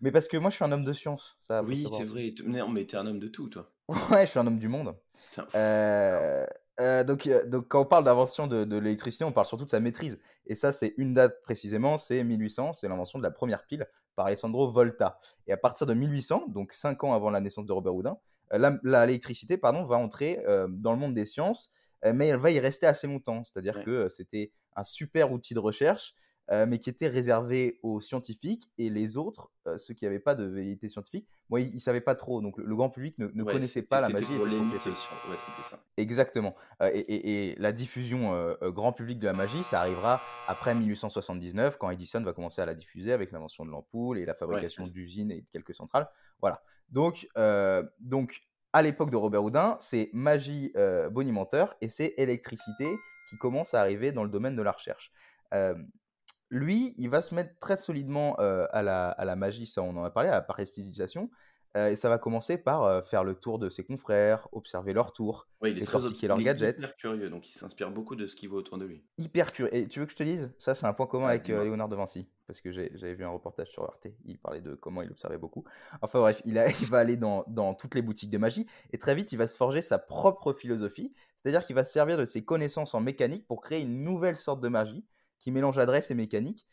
Mais, 0.00 0.10
parce 0.10 0.28
que 0.28 0.36
moi 0.36 0.50
je 0.50 0.56
suis 0.56 0.64
un 0.64 0.72
homme 0.72 0.84
de 0.84 0.92
science. 0.92 1.36
Ça, 1.40 1.62
oui 1.62 1.86
c'est 1.90 2.04
vrai. 2.04 2.34
Non 2.44 2.68
mais 2.68 2.84
t'es 2.84 2.96
un 2.96 3.06
homme 3.06 3.20
de 3.20 3.28
tout 3.28 3.48
toi. 3.48 3.70
ouais 4.10 4.26
je 4.26 4.30
suis 4.30 4.38
un 4.38 4.46
homme 4.46 4.58
du 4.58 4.68
monde. 4.68 4.94
donc, 7.06 7.28
donc 7.46 7.68
quand 7.68 7.80
on 7.80 7.86
parle 7.86 8.04
d'invention 8.04 8.46
de, 8.46 8.64
de 8.64 8.76
l'électricité, 8.76 9.24
on 9.24 9.32
parle 9.32 9.46
surtout 9.46 9.64
de 9.64 9.70
sa 9.70 9.80
maîtrise. 9.80 10.18
Et 10.46 10.54
ça 10.54 10.72
c'est 10.72 10.94
une 10.98 11.14
date 11.14 11.40
précisément, 11.42 11.96
c'est 11.96 12.22
1800, 12.22 12.74
c'est 12.74 12.88
l'invention 12.88 13.18
de 13.18 13.24
la 13.24 13.30
première 13.30 13.64
pile 13.64 13.86
par 14.16 14.26
Alessandro 14.26 14.70
Volta. 14.70 15.18
Et 15.46 15.52
à 15.52 15.56
partir 15.56 15.86
de 15.86 15.94
1800, 15.94 16.46
donc 16.48 16.72
5 16.72 17.02
ans 17.04 17.14
avant 17.14 17.30
la 17.30 17.40
naissance 17.40 17.66
de 17.66 17.72
Robert 17.72 17.94
Houdin, 17.94 18.18
l'électricité 18.82 19.56
pardon 19.56 19.84
va 19.84 19.96
entrer 19.96 20.44
dans 20.68 20.92
le 20.92 20.98
monde 20.98 21.14
des 21.14 21.26
sciences 21.26 21.70
euh, 22.04 22.12
mais 22.14 22.28
elle 22.28 22.36
va 22.36 22.50
y 22.50 22.60
rester 22.60 22.86
assez 22.86 23.06
longtemps. 23.06 23.42
C'est-à-dire 23.44 23.82
que 23.84 23.90
euh, 23.90 24.08
c'était 24.08 24.52
un 24.76 24.84
super 24.84 25.32
outil 25.32 25.54
de 25.54 25.58
recherche, 25.58 26.14
euh, 26.50 26.66
mais 26.66 26.78
qui 26.78 26.90
était 26.90 27.08
réservé 27.08 27.78
aux 27.82 28.00
scientifiques 28.00 28.70
et 28.78 28.90
les 28.90 29.16
autres, 29.16 29.50
ceux 29.78 29.94
qui 29.94 30.04
n'avaient 30.04 30.18
pas 30.18 30.34
de 30.34 30.44
vérité 30.44 30.88
scientifique, 30.88 31.26
moi, 31.48 31.60
ils 31.60 31.74
ne 31.74 31.80
savaient 31.80 32.02
pas 32.02 32.14
trop. 32.14 32.42
Donc 32.42 32.58
le, 32.58 32.76
grand 32.76 32.90
public 32.90 33.16
ne, 33.18 33.44
connaissait 33.44 33.82
pas 33.82 34.00
la 34.00 34.10
magie. 34.10 34.26
c'était 34.26 34.94
ça. 35.62 35.78
Exactement. 35.96 36.54
Et, 36.92 37.54
la 37.58 37.72
diffusion 37.72 38.56
grand 38.62 38.92
public 38.92 39.18
de 39.18 39.26
la 39.26 39.32
magie, 39.32 39.62
ça 39.64 39.80
arrivera 39.80 40.20
après 40.46 40.74
1879, 40.74 41.78
quand 41.78 41.88
Edison 41.90 42.22
va 42.22 42.34
commencer 42.34 42.60
à 42.60 42.66
la 42.66 42.74
diffuser 42.74 43.12
avec 43.12 43.32
l'invention 43.32 43.64
de 43.64 43.70
l'ampoule 43.70 44.18
et 44.18 44.26
la 44.26 44.34
fabrication 44.34 44.86
d'usines 44.86 45.30
et 45.30 45.40
de 45.40 45.46
quelques 45.50 45.74
centrales. 45.74 46.08
Voilà. 46.42 46.62
Donc, 46.90 47.26
donc 48.00 48.42
à 48.74 48.82
l'époque 48.82 49.10
de 49.10 49.16
Robert 49.16 49.44
Houdin, 49.44 49.76
c'est 49.78 50.10
magie 50.12 50.72
euh, 50.76 51.08
bonimenteur 51.08 51.76
et 51.80 51.88
c'est 51.88 52.12
électricité 52.16 52.92
qui 53.30 53.38
commence 53.38 53.72
à 53.72 53.80
arriver 53.80 54.10
dans 54.10 54.24
le 54.24 54.28
domaine 54.28 54.56
de 54.56 54.62
la 54.62 54.72
recherche. 54.72 55.12
Lui, 56.50 56.94
il 56.98 57.08
va 57.08 57.22
se 57.22 57.34
mettre 57.34 57.58
très 57.58 57.76
solidement 57.76 58.38
euh, 58.40 58.66
à, 58.70 58.82
la, 58.82 59.08
à, 59.08 59.24
la, 59.24 59.36
magie, 59.36 59.66
ça 59.66 59.82
on 59.82 59.96
en 59.96 60.04
a 60.04 60.10
parlé, 60.10 60.28
à 60.28 60.32
la 60.32 60.42
prestidigitation, 60.42 61.30
euh, 61.76 61.88
et 61.88 61.96
ça 61.96 62.08
va 62.08 62.18
commencer 62.18 62.56
par 62.56 62.84
euh, 62.84 63.02
faire 63.02 63.24
le 63.24 63.34
tour 63.34 63.58
de 63.58 63.68
ses 63.68 63.82
confrères, 63.82 64.46
observer 64.52 64.92
leur 64.92 65.10
tour, 65.10 65.48
oui, 65.60 65.72
il 65.72 65.82
est 65.82 65.84
très 65.84 65.98
leurs 66.28 66.38
gadgets. 66.38 66.78
hyper 66.78 66.96
curieux, 66.96 67.30
donc 67.30 67.50
il 67.50 67.52
s'inspire 67.52 67.90
beaucoup 67.90 68.14
de 68.14 68.28
ce 68.28 68.36
qui 68.36 68.46
voit 68.46 68.60
autour 68.60 68.78
de 68.78 68.84
lui. 68.84 69.02
Hyper 69.18 69.52
curieux. 69.52 69.74
Et 69.74 69.88
tu 69.88 69.98
veux 69.98 70.06
que 70.06 70.12
je 70.12 70.16
te 70.16 70.22
dise? 70.22 70.52
Ça, 70.58 70.74
c'est 70.74 70.86
un 70.86 70.92
point 70.92 71.06
commun 71.06 71.26
avec 71.26 71.48
Léonard 71.48 71.88
de 71.88 71.96
Vinci, 71.96 72.28
parce 72.46 72.60
que 72.60 72.70
j'avais 72.70 73.14
vu 73.14 73.24
un 73.24 73.30
reportage 73.30 73.70
sur 73.70 73.82
Arte. 73.82 74.06
Il 74.24 74.38
parlait 74.38 74.60
de 74.60 74.74
comment 74.74 75.02
il 75.02 75.10
observait 75.10 75.38
beaucoup. 75.38 75.64
Enfin 76.00 76.20
bref, 76.20 76.42
il, 76.44 76.62
il 76.80 76.86
va 76.86 76.98
aller 76.98 77.16
dans, 77.16 77.44
dans, 77.48 77.74
toutes 77.74 77.96
les 77.96 78.02
boutiques 78.02 78.30
de 78.30 78.38
magie, 78.38 78.66
et 78.92 78.98
très 78.98 79.16
vite, 79.16 79.32
il 79.32 79.38
va 79.38 79.48
se 79.48 79.56
forger 79.56 79.80
sa 79.80 79.98
propre 79.98 80.52
philosophie, 80.52 81.12
c'est-à-dire 81.34 81.66
qu'il 81.66 81.74
va 81.74 81.84
se 81.84 81.92
servir 81.92 82.16
de 82.16 82.24
ses 82.24 82.44
connaissances 82.44 82.94
en 82.94 83.00
mécanique 83.00 83.48
pour 83.48 83.60
créer 83.60 83.80
une 83.80 84.04
nouvelle 84.04 84.36
sorte 84.36 84.60
de 84.60 84.68
magie 84.68 85.04
qui 85.44 85.52
mélange 85.52 85.78
adresse 85.78 86.10
et 86.10 86.14
mécanique, 86.14 86.66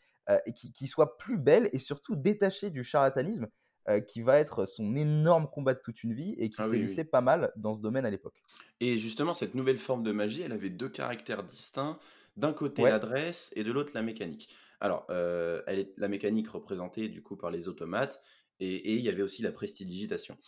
et 0.46 0.52
qui, 0.52 0.72
qui 0.72 0.86
soit 0.86 1.18
plus 1.18 1.36
belle 1.36 1.68
et 1.72 1.78
surtout 1.78 2.16
détachée 2.16 2.70
du 2.70 2.84
charlatanisme 2.84 3.48
euh, 3.88 3.98
qui 3.98 4.22
va 4.22 4.38
être 4.38 4.64
son 4.64 4.94
énorme 4.94 5.48
combat 5.50 5.74
de 5.74 5.80
toute 5.80 6.04
une 6.04 6.14
vie 6.14 6.36
et 6.38 6.50
qui 6.50 6.62
ah 6.62 6.68
s'est 6.68 6.78
lissé 6.78 7.02
pas 7.02 7.20
mal 7.20 7.50
dans 7.56 7.74
ce 7.74 7.80
domaine 7.80 8.06
à 8.06 8.10
l'époque. 8.10 8.40
Et 8.78 8.96
justement, 8.96 9.34
cette 9.34 9.56
nouvelle 9.56 9.76
forme 9.76 10.04
de 10.04 10.12
magie, 10.12 10.42
elle 10.42 10.52
avait 10.52 10.70
deux 10.70 10.88
caractères 10.88 11.42
distincts. 11.42 11.98
D'un 12.36 12.52
côté 12.52 12.82
l'adresse 12.82 13.52
et 13.56 13.64
de 13.64 13.72
l'autre 13.72 13.90
la 13.96 14.02
mécanique. 14.02 14.54
Alors, 14.80 15.04
euh, 15.10 15.62
elle 15.66 15.80
est, 15.80 15.92
la 15.96 16.06
mécanique 16.06 16.48
représentée 16.48 17.08
du 17.08 17.22
coup 17.22 17.36
par 17.36 17.50
les 17.50 17.66
automates 17.66 18.22
et, 18.60 18.94
il 18.94 19.00
y 19.00 19.08
avait 19.08 19.22
aussi 19.22 19.42
la 19.42 19.50
prestidigitation. 19.50 20.38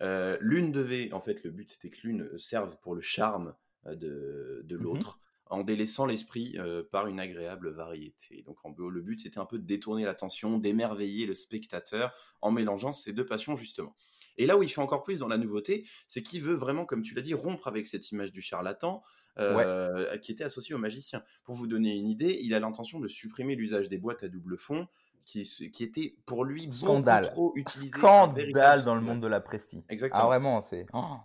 Euh, 0.00 0.36
l'une 0.40 0.72
devait, 0.72 1.12
en 1.12 1.20
fait, 1.20 1.44
le 1.44 1.52
but 1.52 1.70
c'était 1.70 1.90
que 1.90 2.00
l'une 2.02 2.36
serve 2.38 2.76
pour 2.82 2.96
le 2.96 3.00
charme 3.00 3.54
de, 3.86 4.62
de 4.64 4.76
mmh 4.76 4.82
l'autre 4.82 5.20
en 5.50 5.62
délaissant 5.62 6.06
l'esprit 6.06 6.56
euh, 6.58 6.82
par 6.90 7.06
une 7.06 7.20
agréable 7.20 7.70
variété. 7.70 8.42
Donc 8.42 8.58
en, 8.64 8.74
le 8.78 9.00
but 9.00 9.20
c'était 9.20 9.38
un 9.38 9.44
peu 9.44 9.58
de 9.58 9.66
détourner 9.66 10.04
l'attention, 10.04 10.58
d'émerveiller 10.58 11.26
le 11.26 11.34
spectateur 11.34 12.12
en 12.40 12.50
mélangeant 12.50 12.92
ces 12.92 13.12
deux 13.12 13.26
passions 13.26 13.56
justement. 13.56 13.94
Et 14.38 14.46
là 14.46 14.56
où 14.56 14.62
il 14.62 14.68
fait 14.68 14.80
encore 14.80 15.02
plus 15.02 15.18
dans 15.18 15.28
la 15.28 15.36
nouveauté, 15.36 15.86
c'est 16.06 16.22
qu'il 16.22 16.40
veut 16.40 16.54
vraiment, 16.54 16.86
comme 16.86 17.02
tu 17.02 17.14
l'as 17.14 17.20
dit, 17.20 17.34
rompre 17.34 17.68
avec 17.68 17.86
cette 17.86 18.10
image 18.10 18.32
du 18.32 18.40
charlatan 18.40 19.02
euh, 19.38 20.16
qui 20.18 20.32
était 20.32 20.44
associée 20.44 20.74
au 20.74 20.78
magicien. 20.78 21.22
Pour 21.44 21.56
vous 21.56 21.66
donner 21.66 21.94
une 21.94 22.08
idée, 22.08 22.38
il 22.42 22.54
a 22.54 22.60
l'intention 22.60 23.00
de 23.00 23.08
supprimer 23.08 23.54
l'usage 23.54 23.88
des 23.88 23.98
boîtes 23.98 24.22
à 24.22 24.28
double 24.28 24.56
fond, 24.56 24.86
qui, 25.24 25.42
qui 25.72 25.84
était 25.84 26.16
pour 26.26 26.44
lui 26.44 26.72
Scandale. 26.72 27.24
beaucoup 27.24 27.34
trop 27.34 27.52
utilisé. 27.56 27.90
Scandale 27.90 28.82
dans 28.84 28.94
le 28.94 29.00
monde 29.00 29.20
de 29.20 29.26
la 29.26 29.40
presti. 29.40 29.82
Exactement. 29.88 30.22
Ah 30.22 30.26
vraiment, 30.26 30.60
c'est... 30.60 30.86
Oh. 30.92 31.16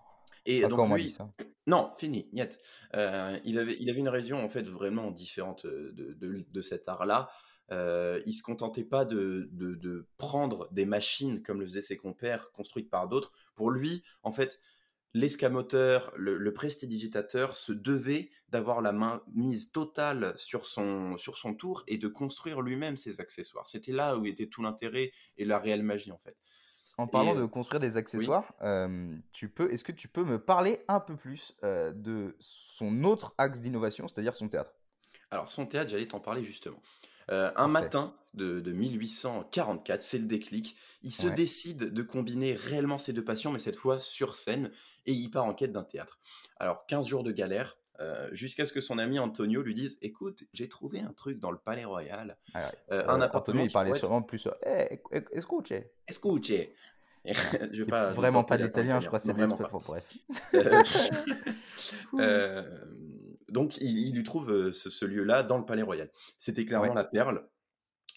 Et 0.46 0.62
donc 0.62 0.96
lui, 0.96 1.10
ça. 1.10 1.32
non, 1.68 1.92
fini, 1.96 2.30
niet. 2.32 2.60
Euh, 2.96 3.38
il, 3.46 3.58
avait, 3.58 3.78
il 3.80 3.90
avait 3.90 4.00
une 4.00 4.10
raison 4.10 4.38
en 4.38 4.50
fait 4.50 4.68
vraiment 4.68 5.12
différente 5.12 5.66
de, 5.66 6.14
de, 6.14 6.46
de 6.50 6.62
cet 6.62 6.88
art-là. 6.88 7.30
Euh, 7.72 8.22
il 8.28 8.34
se 8.34 8.44
contentait 8.44 8.84
pas 8.84 9.06
de, 9.06 9.50
de, 9.52 9.74
de 9.74 10.08
prendre 10.18 10.68
des 10.72 10.86
machines 10.86 11.42
comme 11.42 11.60
le 11.60 11.66
faisaient 11.66 11.82
ses 11.82 11.98
compères, 11.98 12.52
construites 12.52 12.92
par 12.92 13.08
d'autres. 13.08 13.32
Pour 13.56 13.72
lui, 13.72 14.04
en 14.22 14.32
fait, 14.32 14.60
l'escamoteur, 15.16 16.12
le, 16.16 16.38
le 16.38 16.54
prestidigitateur 16.54 17.58
se 17.58 17.72
devait 17.72 18.30
d'avoir 18.50 18.82
la 18.82 18.92
main 18.92 19.24
mise 19.34 19.72
totale 19.72 20.34
sur 20.38 20.68
son, 20.68 21.18
sur 21.18 21.38
son 21.38 21.56
tour 21.56 21.84
et 21.88 21.98
de 21.98 22.08
construire 22.08 22.62
lui-même 22.62 22.98
ses 22.98 23.20
accessoires. 23.20 23.66
C'était 23.66 23.94
là 23.94 24.16
où 24.18 24.26
était 24.26 24.48
tout 24.48 24.62
l'intérêt 24.62 25.12
et 25.38 25.46
la 25.46 25.58
réelle 25.58 25.84
magie 25.84 26.12
en 26.12 26.20
fait. 26.20 26.38
En 26.98 27.08
parlant 27.08 27.34
Et, 27.34 27.36
de 27.36 27.42
euh, 27.42 27.48
construire 27.48 27.80
des 27.82 27.98
accessoires, 27.98 28.54
euh, 28.62 29.18
tu 29.34 29.50
peux, 29.50 29.72
est-ce 29.74 29.84
que 29.84 29.92
tu 29.92 30.08
peux 30.08 30.24
me 30.24 30.40
parler 30.40 30.80
un 30.88 31.00
peu 31.02 31.18
plus 31.18 31.54
euh, 31.64 31.92
de 31.92 32.36
son 32.40 33.04
autre 33.04 33.34
axe 33.38 33.60
d'innovation, 33.62 34.08
c'est-à-dire 34.08 34.36
son 34.36 34.48
théâtre? 34.48 34.74
Alors, 35.32 35.50
son 35.50 35.66
théâtre, 35.66 35.90
j'allais 35.90 36.08
t'en 36.08 36.20
parler 36.20 36.44
justement. 36.44 36.82
Euh, 37.32 37.52
un 37.56 37.68
matin 37.68 38.16
de, 38.34 38.60
de 38.60 38.72
1844, 38.72 40.02
c'est 40.02 40.20
le 40.20 40.26
déclic. 40.26 40.76
Il 41.02 41.12
se 41.12 41.28
Ouais. 41.28 41.34
décide 41.34 41.94
de 41.94 42.02
combiner 42.04 42.54
réellement 42.54 42.98
ses 42.98 43.14
deux 43.14 43.24
passions, 43.24 43.52
mais 43.52 43.60
cette 43.60 43.76
fois 43.76 44.00
sur 44.00 44.36
scène, 44.36 44.72
et 45.06 45.14
il 45.14 45.30
part 45.30 45.46
en 45.46 45.54
quête 45.54 45.72
d'un 45.72 45.84
théâtre. 45.84 46.20
Alors, 46.60 46.86
15 46.86 47.08
jours 47.08 47.24
de 47.24 47.32
galère, 47.32 47.78
euh, 48.00 48.28
jusqu'à 48.34 48.66
ce 48.66 48.74
que 48.74 48.82
son 48.82 48.98
ami 48.98 49.20
Antonio 49.20 49.62
lui 49.62 49.74
dise 49.74 49.98
Écoute, 50.02 50.44
j'ai 50.54 50.68
trouvé 50.70 51.00
un 51.00 51.14
truc 51.14 51.40
dans 51.40 51.52
le 51.52 51.58
Palais 51.58 51.86
Royal, 51.86 52.38
Ah 52.54 52.60
euh, 52.92 53.02
Euh, 53.02 53.08
un 53.08 53.22
appartement. 53.22 53.58
Antonio, 53.62 53.66
il 53.70 53.72
parlait 53.74 53.92
être- 53.92 54.00
sûrement 54.00 54.22
plus. 54.22 54.48
Eh, 54.66 55.00
eh, 55.12 55.22
Escuche 55.32 55.74
Je 57.72 57.84
vais 57.84 57.90
pas. 57.90 58.12
vraiment 58.12 58.44
pas 58.44 58.58
d'italien, 58.58 59.00
je 59.02 59.08
crois 59.08 59.18
que 59.20 59.26
c'est 59.26 59.34
vraiment 59.34 59.58
pas. 59.58 59.70
bon, 59.70 59.82
bref. 59.86 60.04
Euh, 60.54 60.84
euh, 62.20 62.86
donc, 63.50 63.78
il, 63.78 64.10
il 64.10 64.16
lui 64.16 64.24
trouve 64.24 64.52
euh, 64.52 64.72
ce, 64.72 64.90
ce 64.90 65.06
lieu-là 65.06 65.44
dans 65.44 65.58
le 65.58 65.66
Palais 65.66 65.82
Royal. 65.82 66.12
C'était 66.38 66.66
clairement 66.66 66.90
Ouais. 66.90 66.96
la 66.96 67.04
perle. 67.04 67.48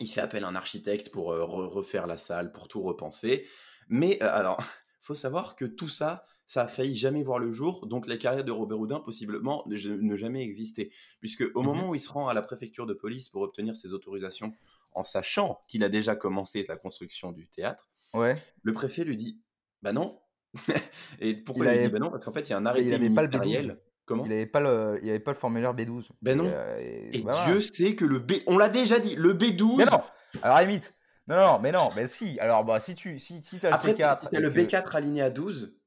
Il 0.01 0.09
fait 0.09 0.21
appel 0.21 0.45
à 0.45 0.49
un 0.49 0.55
architecte 0.55 1.11
pour 1.11 1.33
euh, 1.33 1.41
re- 1.45 1.67
refaire 1.69 2.07
la 2.07 2.17
salle, 2.19 2.53
pour 2.53 2.69
tout 2.69 2.83
repenser. 2.83 3.47
Mais 3.88 4.23
euh, 4.23 4.29
alors, 4.31 4.59
faut 5.03 5.14
savoir 5.14 5.57
que 5.57 5.64
tout 5.64 5.88
ça, 5.88 6.25
ça 6.48 6.62
a 6.62 6.66
failli 6.68 6.96
jamais 6.96 7.22
voir 7.22 7.38
le 7.38 7.52
jour. 7.52 7.87
Donc, 7.87 8.06
la 8.08 8.16
carrière 8.16 8.42
de 8.42 8.50
Robert 8.50 8.80
Houdin, 8.80 8.98
possiblement, 9.00 9.62
ne, 9.66 10.16
jamais 10.16 10.42
exister. 10.42 10.90
Puisque 11.20 11.44
au 11.54 11.61
Mhm. 11.61 11.66
moment 11.66 11.90
où 11.90 11.94
il 11.94 12.00
se 12.00 12.08
rend 12.11 12.26
à 12.26 12.34
la 12.34 12.42
préfecture 12.42 12.87
de 12.87 12.94
police 12.94 13.28
pour 13.28 13.42
obtenir 13.42 13.76
ses 13.76 13.92
autorisations, 13.92 14.52
en 14.92 15.04
sachant 15.04 15.61
qu'il 15.68 15.84
a 15.84 15.88
déjà 15.90 16.16
commencé 16.16 16.64
la 16.68 16.76
construction 16.76 17.30
du 17.32 17.46
théâtre, 17.48 17.88
Ouais. 18.14 18.34
le 18.62 18.72
préfet 18.72 19.04
lui 19.04 19.16
dit 19.16 19.40
Bah 19.82 19.92
non. 19.92 20.18
Et 21.20 21.34
pourquoi 21.34 21.66
Il 21.66 21.72
il, 21.74 21.78
lui 21.80 21.87
dit 21.87 21.92
Bah 21.92 21.98
non? 21.98 22.11
Parce 22.11 22.24
qu'en 22.24 22.32
fait, 22.32 22.48
il 22.48 22.50
y 22.50 22.52
a 22.54 22.56
un 22.58 22.62
il 22.62 22.66
arrêté 22.66 22.94
avait 22.94 23.11
pas 23.11 23.22
le 23.22 23.28
B12. 23.28 23.40
ministériel. 23.40 23.78
Comment? 24.06 24.24
Il 24.24 24.30
n'avait 24.30 24.46
pas 24.46 24.61
le, 24.61 24.98
il 25.02 25.11
avait 25.11 25.20
pas 25.20 25.32
le 25.32 25.37
formulaire 25.37 25.74
B12. 25.74 26.08
Ben 26.22 26.32
Et, 26.32 26.42
non. 26.42 26.50
euh, 26.50 26.78
et 26.80 27.18
Et 27.18 27.22
bah 27.22 27.44
Dieu 27.46 27.61
sait 27.61 27.94
que 27.94 28.06
le 28.06 28.18
B. 28.20 28.32
On 28.46 28.56
l'a 28.56 28.70
déjà 28.70 28.98
dit, 28.98 29.14
le 29.16 29.34
B12. 29.34 29.76
Mais 29.76 29.84
non. 29.84 30.00
Alors 30.40 30.56
à 30.56 30.61
la 30.62 30.66
limite. 30.66 30.94
Non, 31.26 31.37
non, 31.37 31.58
mais 31.58 31.72
non, 31.72 31.90
mais 31.94 32.08
si. 32.08 32.40
Alors 32.40 32.64
bah 32.64 32.80
si 32.80 32.94
tu, 32.94 33.18
si, 33.18 33.42
si 33.44 33.58
t'as 33.58 33.68
le 33.68 33.74
Après, 33.74 33.92
C4. 33.92 34.22
si 34.22 34.28
t'as 34.30 34.38
et 34.38 34.40
le 34.40 34.48
que- 34.48 34.58
B4 34.61 34.96
aligné 34.96 35.20
à 35.20 35.28
12, 35.28 35.78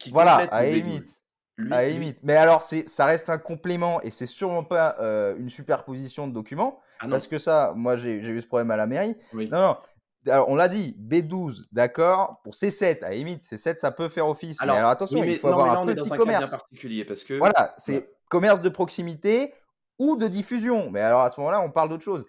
qui 0.00 0.10
Voilà, 0.10 0.36
à 0.50 0.62
le 0.64 0.68
la 0.70 0.74
B12. 0.74 0.82
limite. 0.82 1.08
Lui, 1.56 1.72
À 1.72 1.82
la 1.82 1.86
lui- 1.88 1.92
limite. 1.94 2.18
Mais 2.24 2.34
alors, 2.36 2.62
c'est, 2.62 2.88
ça 2.88 3.04
reste 3.04 3.30
un 3.30 3.38
complément 3.38 4.00
et 4.00 4.10
c'est 4.10 4.26
sûrement 4.26 4.64
pas 4.64 4.96
euh, 5.00 5.36
une 5.38 5.50
superposition 5.50 6.26
de 6.26 6.32
documents. 6.32 6.80
Ah 6.98 7.06
Parce 7.08 7.26
que 7.28 7.38
ça, 7.38 7.72
moi, 7.76 7.96
j'ai, 7.96 8.16
eu 8.18 8.40
ce 8.40 8.46
problème 8.46 8.70
à 8.72 8.76
la 8.76 8.86
mairie. 8.86 9.14
oui. 9.32 9.48
Non, 9.52 9.60
non. 9.60 9.76
Alors, 10.26 10.50
on 10.50 10.54
l'a 10.54 10.68
dit, 10.68 10.96
B12, 11.00 11.64
d'accord. 11.72 12.40
Pour 12.44 12.54
C7, 12.54 13.02
à 13.04 13.08
la 13.08 13.14
limite, 13.14 13.42
C7, 13.44 13.78
ça 13.78 13.90
peut 13.90 14.08
faire 14.10 14.28
office. 14.28 14.60
Alors, 14.60 14.74
mais 14.74 14.78
alors, 14.80 14.90
attention, 14.90 15.18
oui, 15.20 15.26
mais, 15.26 15.32
il 15.32 15.38
faut 15.38 15.48
non, 15.48 15.56
mais 15.56 15.62
avoir 15.62 15.84
là, 15.84 15.90
un 15.92 15.94
petit 15.94 16.12
un 16.12 16.16
commerce. 16.16 16.50
particulier 16.50 17.04
parce 17.06 17.24
que. 17.24 17.34
Voilà, 17.38 17.74
c'est 17.78 17.94
Ouais. 17.94 18.10
commerce 18.28 18.60
de 18.60 18.68
proximité 18.68 19.54
ou 19.98 20.16
de 20.16 20.28
diffusion. 20.28 20.90
Mais 20.90 21.00
alors, 21.00 21.20
à 21.22 21.30
ce 21.30 21.40
moment-là, 21.40 21.62
on 21.62 21.70
parle 21.70 21.88
d'autre 21.88 22.04
chose. 22.04 22.24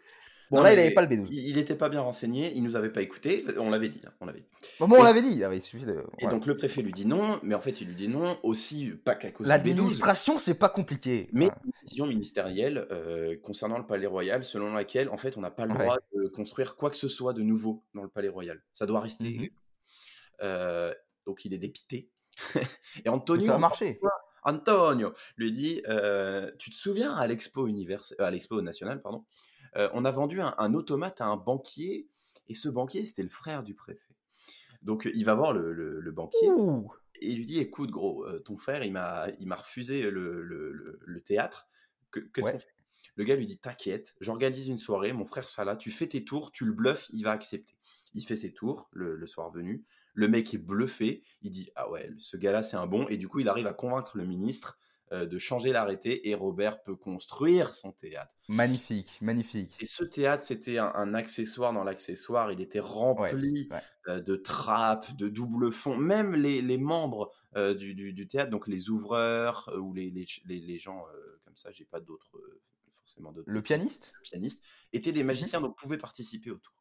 Bon, 0.51 0.57
Non, 0.57 0.63
là, 0.63 0.69
mais 0.69 0.75
il 0.75 0.79
n'avait 0.79 0.93
pas 0.93 1.01
le 1.01 1.07
B12. 1.07 1.27
Il 1.31 1.55
n'était 1.55 1.75
pas 1.77 1.87
bien 1.89 2.01
renseigné, 2.01 2.51
il 2.53 2.61
nous 2.61 2.75
avait 2.75 2.91
pas 2.91 3.01
écouté, 3.01 3.45
on 3.57 3.69
l'avait 3.69 3.87
dit. 3.89 4.01
hein, 4.05 4.11
on 4.19 4.25
l'avait 4.25 4.41
dit. 4.41 4.45
Bon, 4.79 4.87
bon, 4.89 4.97
on 4.99 5.03
l'avait 5.03 5.21
dit. 5.21 5.41
Ah, 5.43 5.53
il 5.53 5.61
suffit 5.61 5.85
de. 5.85 6.03
Et 6.19 6.27
donc 6.27 6.45
le 6.45 6.57
préfet 6.57 6.81
lui 6.81 6.91
dit 6.91 7.05
non, 7.07 7.39
mais 7.41 7.55
en 7.55 7.61
fait 7.61 7.79
il 7.81 7.87
lui 7.87 7.95
dit 7.95 8.09
non 8.09 8.37
aussi 8.43 8.89
pas 8.89 9.15
qu'à 9.15 9.31
cause 9.31 9.47
B12, 9.47 9.49
L'administration, 9.49 10.37
c'est 10.39 10.55
pas 10.59 10.67
compliqué. 10.69 11.29
mais 11.31 11.45
Voilà. 11.45 11.61
une 11.65 11.71
décision 11.81 12.05
ministérielle 12.05 12.85
euh, 12.91 13.37
concernant 13.41 13.77
le 13.77 13.85
Palais 13.87 14.07
Royal, 14.07 14.43
selon 14.43 14.73
laquelle 14.75 15.07
en 15.09 15.17
fait 15.17 15.37
on 15.37 15.41
n'a 15.41 15.51
pas 15.51 15.65
le 15.65 15.71
Ouais. 15.71 15.79
droit 15.85 15.97
de 16.13 16.27
construire 16.27 16.75
quoi 16.75 16.89
que 16.89 16.97
ce 16.97 17.07
soit 17.07 17.31
de 17.33 17.41
nouveau 17.41 17.85
dans 17.95 18.03
le 18.03 18.09
Palais 18.09 18.27
Royal. 18.29 18.61
Ça 18.73 18.85
doit 18.85 18.99
rester. 18.99 19.29
Mhm. 19.39 19.49
Euh, 20.43 20.93
donc 21.25 21.45
il 21.45 21.53
est 21.53 21.57
dépité. 21.59 22.09
Et 22.55 22.61
Mais 23.05 23.09
Antonio, 23.11 23.45
ça 23.45 23.55
a 23.55 23.57
marché. 23.57 23.99
Antonio 24.43 25.13
lui 25.37 25.51
dit 25.51 25.81
euh, 25.87 26.49
Tu 26.57 26.71
te 26.71 26.75
souviens 26.75 27.13
à 27.13 27.27
l'expo 27.27 27.67
univers... 27.67 28.01
à 28.19 28.31
l'expo 28.31 28.61
nationale, 28.61 29.01
pardon, 29.01 29.23
euh, 29.77 29.89
on 29.93 30.05
a 30.05 30.11
vendu 30.11 30.41
un, 30.41 30.53
un 30.57 30.73
automate 30.73 31.21
à 31.21 31.25
un 31.27 31.37
banquier, 31.37 32.07
et 32.49 32.53
ce 32.53 32.69
banquier 32.69 33.05
c'était 33.05 33.23
le 33.23 33.29
frère 33.29 33.63
du 33.63 33.73
préfet. 33.75 34.15
Donc 34.81 35.09
il 35.13 35.23
va 35.25 35.35
voir 35.35 35.53
le, 35.53 35.73
le- 35.73 35.99
le 35.99 36.11
banquier 36.11 36.49
Ouh. 36.49 36.91
et 37.15 37.29
il 37.29 37.37
lui 37.37 37.45
dit 37.45 37.59
écoute 37.59 37.91
gros, 37.91 38.25
ton 38.39 38.57
frère 38.57 38.83
il 38.83 38.91
m'a 38.93 39.27
il 39.39 39.47
m'a 39.47 39.55
refusé 39.55 40.09
le, 40.09 41.21
théâtre. 41.23 41.67
Que- 42.11 42.19
Qu'est-ce 42.19 42.47
Ouais. 42.47 42.53
qu'on 42.53 42.59
fait? 42.59 42.67
Le 43.15 43.23
gars 43.25 43.35
lui 43.35 43.45
dit 43.45 43.59
t'inquiète, 43.59 44.15
j'organise 44.21 44.67
une 44.69 44.77
soirée, 44.79 45.11
mon 45.13 45.25
frère 45.25 45.47
sera 45.47 45.65
là, 45.65 45.75
tu 45.75 45.91
fais 45.91 46.07
tes 46.07 46.23
tours, 46.23 46.51
tu 46.51 46.65
le 46.65 46.71
bluffes, 46.71 47.07
il 47.13 47.23
va 47.23 47.31
accepter. 47.31 47.75
Il 48.13 48.23
fait 48.25 48.35
ses 48.37 48.53
tours 48.53 48.89
le, 48.91 49.25
soir 49.27 49.51
venu. 49.51 49.85
Le 50.13 50.27
mec 50.27 50.53
est 50.53 50.57
bluffé, 50.57 51.23
il 51.41 51.51
dit 51.51 51.69
ah 51.75 51.89
ouais 51.89 52.09
ce 52.17 52.37
gars-là 52.37 52.63
c'est 52.63 52.77
un 52.77 52.87
bon 52.87 53.07
et 53.09 53.17
du 53.17 53.27
coup 53.27 53.39
il 53.39 53.47
arrive 53.49 53.67
à 53.67 53.73
convaincre 53.73 54.17
le 54.17 54.25
ministre 54.25 54.79
de 55.11 55.37
changer 55.37 55.71
l'arrêté 55.71 56.29
et 56.29 56.35
Robert 56.35 56.83
peut 56.83 56.95
construire 56.95 57.75
son 57.75 57.91
théâtre. 57.91 58.33
Magnifique, 58.49 59.19
magnifique. 59.19 59.73
Et 59.79 59.85
ce 59.87 60.03
théâtre, 60.03 60.43
c'était 60.43 60.77
un, 60.77 60.91
un 60.93 61.13
accessoire 61.13 61.73
dans 61.73 61.83
l'accessoire. 61.83 62.51
Il 62.51 62.61
était 62.61 62.79
rempli 62.79 63.71
ouais. 63.71 63.83
euh, 64.07 64.21
de 64.21 64.35
trappes, 64.35 65.15
de 65.15 65.27
double 65.27 65.71
fond. 65.71 65.97
Même 65.97 66.35
les, 66.35 66.61
les 66.61 66.77
membres 66.77 67.31
euh, 67.55 67.73
du, 67.73 67.95
du- 67.95 68.13
du 68.13 68.27
théâtre, 68.27 68.51
donc 68.51 68.67
les 68.67 68.89
ouvreurs 68.89 69.69
euh, 69.73 69.79
ou 69.79 69.93
les, 69.93 70.09
les, 70.11 70.59
les- 70.59 70.79
gens 70.79 71.05
euh, 71.15 71.39
comme 71.43 71.55
ça, 71.57 71.71
j'ai 71.71 71.85
pas 71.85 71.99
d'autres, 71.99 72.37
euh, 72.37 72.61
forcément 72.93 73.31
d'autres 73.31 73.49
Le 73.51 73.61
pianiste? 73.61 74.15
pianistes, 74.23 74.63
étaient 74.93 75.11
des 75.11 75.23
magiciens, 75.23 75.61
donc 75.61 75.77
pouvaient 75.77 75.97
participer 75.97 76.51
au 76.51 76.57
tour. 76.57 76.73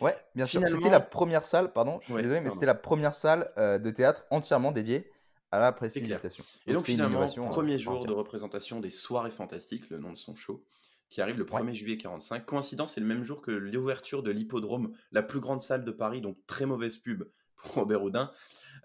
Ouais, 0.00 0.16
bien 0.34 0.46
sûr. 0.46 0.68
C'était 0.68 0.90
la 0.90 1.00
première 1.00 1.44
salle, 1.44 1.72
pardon, 1.72 2.00
je 2.02 2.12
suis 2.12 2.14
Ouais, 2.14 2.22
désolé, 2.22 2.40
mais 2.40 2.50
c'était 2.50 2.66
la 2.66 2.74
première 2.74 3.14
salle 3.14 3.50
euh, 3.56 3.78
de 3.78 3.90
théâtre 3.90 4.26
entièrement 4.30 4.72
dédiée 4.72 5.10
à 5.50 5.58
la 5.58 5.72
prestidigitation. 5.72 6.44
Et 6.66 6.72
donc 6.72 6.84
finalement, 6.84 7.18
innovation, 7.18 7.46
euh, 7.46 7.50
premier 7.50 7.78
jour 7.78 8.04
de 8.06 8.12
représentation 8.12 8.80
des 8.80 8.90
Soirées 8.90 9.30
Fantastiques, 9.30 9.88
le 9.90 9.98
nom 9.98 10.12
de 10.12 10.18
son 10.18 10.34
show, 10.34 10.64
qui 11.08 11.20
arrive 11.20 11.38
le 11.38 11.44
1er 11.44 11.72
juillet 11.72 11.96
45. 11.96 12.44
Coïncidence, 12.44 12.94
c'est 12.94 13.00
le 13.00 13.06
même 13.06 13.22
jour 13.22 13.42
que 13.42 13.50
l'ouverture 13.52 14.22
de 14.22 14.30
l'Hippodrome, 14.30 14.92
la 15.12 15.22
plus 15.22 15.40
grande 15.40 15.62
salle 15.62 15.84
de 15.84 15.90
Paris, 15.92 16.20
donc 16.20 16.38
très 16.46 16.66
mauvaise 16.66 16.96
pub 16.96 17.24
pour 17.56 17.74
Robert 17.74 18.02
Houdin. 18.02 18.30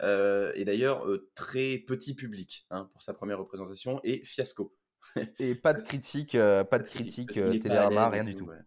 Euh, 0.04 0.52
et 0.56 0.66
d'ailleurs, 0.66 1.08
euh, 1.08 1.30
très 1.36 1.78
petit 1.78 2.16
public 2.16 2.66
hein, 2.70 2.90
pour 2.94 3.02
sa 3.04 3.14
première 3.14 3.40
représentation, 3.40 4.00
et 4.04 4.24
fiasco. 4.24 4.76
Et 5.40 5.56
pas 5.56 5.74
de 5.74 5.84
critique, 5.84 6.36
euh, 6.36 6.64
pas 6.64 6.80
de 6.80 6.88
critique, 6.88 7.28
pas 7.28 7.58
Télérama, 7.60 8.10
rien 8.10 8.24
du 8.24 8.36
tout. 8.36 8.46
ouais. 8.46 8.58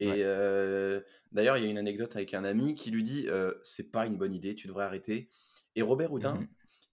Et 0.00 0.06
Ouais. 0.08 1.02
d'ailleurs, 1.32 1.56
il 1.56 1.64
y 1.64 1.66
a 1.66 1.70
une 1.70 1.78
anecdote 1.78 2.14
avec 2.14 2.32
un 2.34 2.44
ami 2.44 2.74
qui 2.74 2.90
lui 2.90 3.02
dit 3.02 3.26
C'est 3.64 3.90
pas 3.90 4.06
une 4.06 4.16
bonne 4.16 4.32
idée, 4.34 4.54
tu 4.54 4.68
devrais 4.68 4.84
arrêter. 4.84 5.28
Et 5.74 5.82
Robert 5.82 6.12
Houdin, 6.12 6.34
Mhm. 6.34 6.46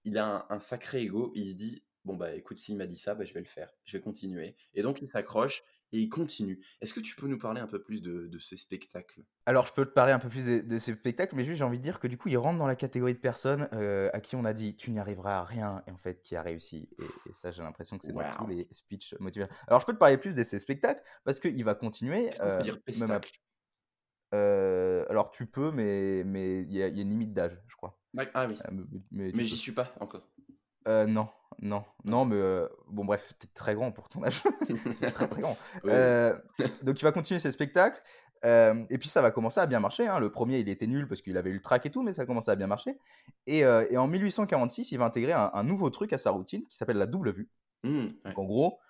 Il 0.05 0.17
a 0.17 0.25
un, 0.49 0.55
un 0.55 0.59
sacré 0.59 1.01
ego. 1.01 1.31
Il 1.35 1.51
se 1.51 1.55
dit 1.55 1.83
Bon, 2.05 2.15
bah 2.15 2.35
écoute, 2.35 2.59
s'il 2.59 2.77
m'a 2.77 2.85
dit 2.85 2.97
ça, 2.97 3.15
bah, 3.15 3.25
je 3.25 3.33
vais 3.33 3.39
le 3.39 3.47
faire, 3.47 3.73
je 3.83 3.97
vais 3.97 4.01
continuer. 4.03 4.55
Et 4.75 4.83
donc, 4.83 5.01
il 5.01 5.09
s'accroche 5.09 5.63
et 5.91 5.97
il 5.97 6.07
continue. 6.07 6.63
Est-ce 6.79 6.93
que 6.93 6.99
tu 6.99 7.15
peux 7.15 7.25
nous 7.27 7.39
parler 7.39 7.61
un 7.61 7.67
peu 7.67 7.81
plus 7.81 8.01
de, 8.03 8.27
de 8.27 8.37
ce 8.37 8.55
spectacle 8.55 9.23
Alors, 9.47 9.65
je 9.65 9.73
peux 9.73 9.85
te 9.85 9.91
parler 9.91 10.13
un 10.13 10.19
peu 10.19 10.29
plus 10.29 10.45
de, 10.45 10.59
de 10.59 10.77
ces 10.77 10.93
spectacles, 10.93 11.35
mais 11.35 11.43
juste 11.43 11.57
j'ai 11.57 11.63
envie 11.63 11.79
de 11.79 11.83
dire 11.83 11.99
que 11.99 12.07
du 12.07 12.15
coup, 12.17 12.29
il 12.29 12.37
rentre 12.37 12.59
dans 12.59 12.67
la 12.67 12.75
catégorie 12.75 13.15
de 13.15 13.19
personnes 13.19 13.67
euh, 13.73 14.11
à 14.13 14.19
qui 14.19 14.35
on 14.35 14.45
a 14.45 14.53
dit 14.53 14.75
tu 14.75 14.91
n'y 14.91 14.99
arriveras 14.99 15.39
à 15.39 15.43
rien, 15.43 15.83
et 15.87 15.91
en 15.91 15.97
fait, 15.97 16.21
qui 16.21 16.35
a 16.35 16.43
réussi. 16.43 16.89
Et, 16.99 17.03
et 17.03 17.33
ça, 17.33 17.51
j'ai 17.51 17.63
l'impression 17.63 17.97
que 17.97 18.05
c'est 18.05 18.13
dans 18.13 18.35
tous 18.37 18.47
les 18.47 18.67
speeches 18.71 19.15
motivateurs. 19.19 19.57
Alors, 19.67 19.81
je 19.81 19.87
peux 19.87 19.93
te 19.93 19.97
parler 19.97 20.19
plus 20.19 20.35
de 20.35 20.43
ces 20.43 20.59
spectacles 20.59 21.01
parce 21.23 21.39
qu'il 21.39 21.63
va 21.63 21.73
continuer. 21.73 22.29
Euh, 22.41 22.61
dire 22.61 22.77
même 22.99 23.19
Euh, 24.33 25.05
alors 25.09 25.31
tu 25.31 25.45
peux, 25.45 25.71
mais 25.71 26.23
mais 26.25 26.61
il 26.63 26.73
y, 26.73 26.83
a 26.83 26.87
il 26.87 26.95
y 26.95 26.99
a 26.99 27.01
une 27.03 27.09
limite 27.09 27.33
d'âge, 27.33 27.59
je 27.67 27.75
crois. 27.75 27.99
Ah 28.33 28.47
oui, 28.47 28.57
Euh, 28.67 29.31
mais 29.33 29.43
j'y 29.43 29.57
suis 29.57 29.71
pas 29.71 29.93
encore. 29.99 30.27
Euh, 30.87 31.05
non, 31.07 31.27
non, 31.59 31.83
non, 32.03 32.25
mais 32.25 32.35
euh, 32.35 32.67
bon 32.87 33.05
bref, 33.05 33.33
t'es 33.39 33.47
très 33.53 33.73
grand 33.73 33.91
pour 33.91 34.07
ton 34.07 34.23
âge, 34.23 34.41
très 35.13 35.27
très 35.27 35.41
grand. 35.41 35.57
Ouais, 35.83 35.91
Euh, 35.93 36.37
donc 36.83 37.01
il 37.01 37.03
va 37.03 37.11
continuer 37.11 37.39
ses 37.39 37.51
spectacles. 37.51 38.01
et 38.43 38.97
puis 38.99 39.09
ça 39.09 39.21
va 39.21 39.31
commencer 39.31 39.59
à 39.59 39.65
bien 39.65 39.79
marcher. 39.79 40.07
Hein. 40.07 40.19
Le 40.19 40.29
premier, 40.31 40.59
il 40.59 40.69
était 40.69 40.87
nul 40.87 41.07
parce 41.07 41.21
qu'il 41.21 41.37
avait 41.37 41.49
eu 41.49 41.55
le 41.55 41.61
track 41.61 41.85
et 41.87 41.89
tout, 41.89 42.03
mais 42.03 42.13
ça 42.13 42.23
a 42.23 42.25
commencé 42.25 42.51
à 42.51 42.55
bien 42.55 42.67
marcher. 42.67 42.97
Et, 43.47 43.59
et 43.61 43.97
en 43.97 44.07
1846, 44.07 44.91
il 44.91 44.99
va 44.99 45.05
intégrer 45.05 45.33
un, 45.33 45.63
nouveau 45.63 45.89
truc 45.89 46.13
à 46.13 46.17
sa 46.17 46.29
routine 46.31 46.65
qui 46.67 46.77
s'appelle 46.77 46.97
la 46.97 47.07
double 47.07 47.31
vue. 47.31 47.49
Mmh, 47.83 48.07
Donc 48.25 48.37
en 48.37 48.45
gros, 48.45 48.79
ah, 48.79 48.84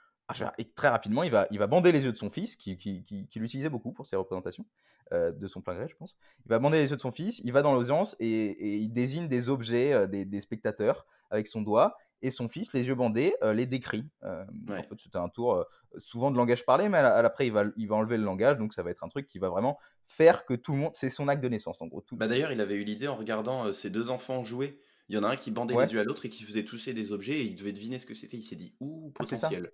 et 0.57 0.65
très 0.71 0.89
rapidement, 0.89 1.23
il 1.23 1.31
va, 1.31 1.47
il 1.51 1.59
va 1.59 1.67
bander 1.67 1.91
les 1.91 2.01
yeux 2.01 2.11
de 2.11 2.17
son 2.17 2.29
fils, 2.29 2.55
qui, 2.55 2.77
qui, 2.77 3.03
qui, 3.03 3.39
l'utilisait 3.39 3.69
beaucoup 3.69 3.91
pour 3.91 4.05
ses 4.05 4.15
représentations, 4.15 4.65
de 5.11 5.47
son 5.47 5.61
plein 5.61 5.75
gré, 5.75 5.87
je 5.87 5.95
pense. 5.95 6.17
Il 6.45 6.49
va 6.49 6.59
bander 6.59 6.77
les 6.77 6.89
yeux 6.89 6.95
de 6.95 7.01
son 7.01 7.11
fils, 7.11 7.39
il 7.43 7.51
va 7.51 7.61
dans 7.61 7.73
l'audience 7.73 8.15
et, 8.19 8.27
et, 8.27 8.77
il 8.77 8.89
désigne 8.89 9.27
des 9.27 9.49
objets, 9.49 10.07
des, 10.07 10.25
des, 10.25 10.41
spectateurs 10.41 11.05
avec 11.29 11.47
son 11.47 11.61
doigt, 11.61 11.95
et 12.21 12.31
son 12.31 12.47
fils, 12.47 12.73
les 12.73 12.83
yeux 12.83 12.95
bandés, 12.95 13.35
les 13.53 13.67
décrit. 13.67 14.09
En 14.23 14.45
fait, 14.75 14.99
c'était 14.99 15.17
un 15.17 15.29
tour 15.29 15.63
souvent 15.97 16.31
de 16.31 16.37
langage 16.37 16.65
parlé, 16.65 16.89
mais 16.89 16.97
après, 16.97 17.45
il 17.45 17.53
va, 17.53 17.65
il 17.77 17.87
va 17.87 17.95
enlever 17.95 18.17
le 18.17 18.23
langage, 18.23 18.57
donc 18.57 18.73
ça 18.73 18.83
va 18.83 18.89
être 18.89 19.03
un 19.03 19.09
truc 19.09 19.27
qui 19.27 19.37
va 19.37 19.49
vraiment 19.49 19.77
faire 20.05 20.45
que 20.45 20.53
tout 20.53 20.71
le 20.71 20.79
monde. 20.79 20.91
C'est 20.93 21.09
son 21.09 21.27
acte 21.27 21.43
de 21.43 21.49
naissance, 21.49 21.81
en 21.81 21.87
gros. 21.87 22.01
Tout... 22.01 22.15
Bah, 22.15 22.27
D'ailleurs, 22.27 22.51
il 22.51 22.61
avait 22.61 22.75
eu 22.75 22.83
l'idée 22.83 23.07
en 23.07 23.15
regardant 23.15 23.71
ses 23.73 23.89
deux 23.89 24.09
enfants 24.09 24.43
jouer. 24.43 24.79
Il 25.07 25.15
y 25.15 25.19
en 25.19 25.23
a 25.23 25.27
un 25.27 25.35
qui 25.35 25.51
bandait 25.51 25.75
les 25.77 25.93
yeux 25.93 25.99
à 25.99 26.03
l'autre 26.03 26.25
et 26.25 26.29
qui 26.29 26.43
faisait 26.43 26.63
tousser 26.63 26.93
des 26.93 27.11
objets 27.11 27.33
et 27.33 27.43
il 27.43 27.55
devait 27.55 27.73
deviner 27.73 27.99
ce 27.99 28.07
que 28.07 28.15
c'était. 28.15 28.37
Il 28.37 28.43
s'est 28.43 28.55
dit, 28.55 28.73
ouh, 28.79 29.11
ah, 29.13 29.23
potentiel. 29.23 29.71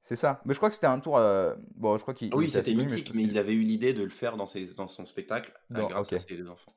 C'est 0.00 0.16
ça. 0.16 0.40
Mais 0.44 0.54
je 0.54 0.58
crois 0.58 0.68
que 0.68 0.74
c'était 0.74 0.86
un 0.86 1.00
tour. 1.00 1.20
Bon, 1.74 1.96
je 1.96 2.02
crois 2.02 2.14
qu'il. 2.14 2.30
Ah 2.32 2.36
oui, 2.36 2.50
c'était 2.50 2.74
mythique, 2.74 3.12
mais, 3.14 3.22
il 3.24 3.38
avait 3.38 3.54
eu 3.54 3.62
l'idée 3.62 3.92
de 3.92 4.02
le 4.02 4.10
faire 4.10 4.36
dans, 4.36 4.46
ses, 4.46 4.66
dans 4.74 4.88
son 4.88 5.04
spectacle 5.06 5.52
grâce 5.70 6.12
à 6.12 6.18
ses 6.18 6.36
deux 6.36 6.48
enfants. 6.48 6.72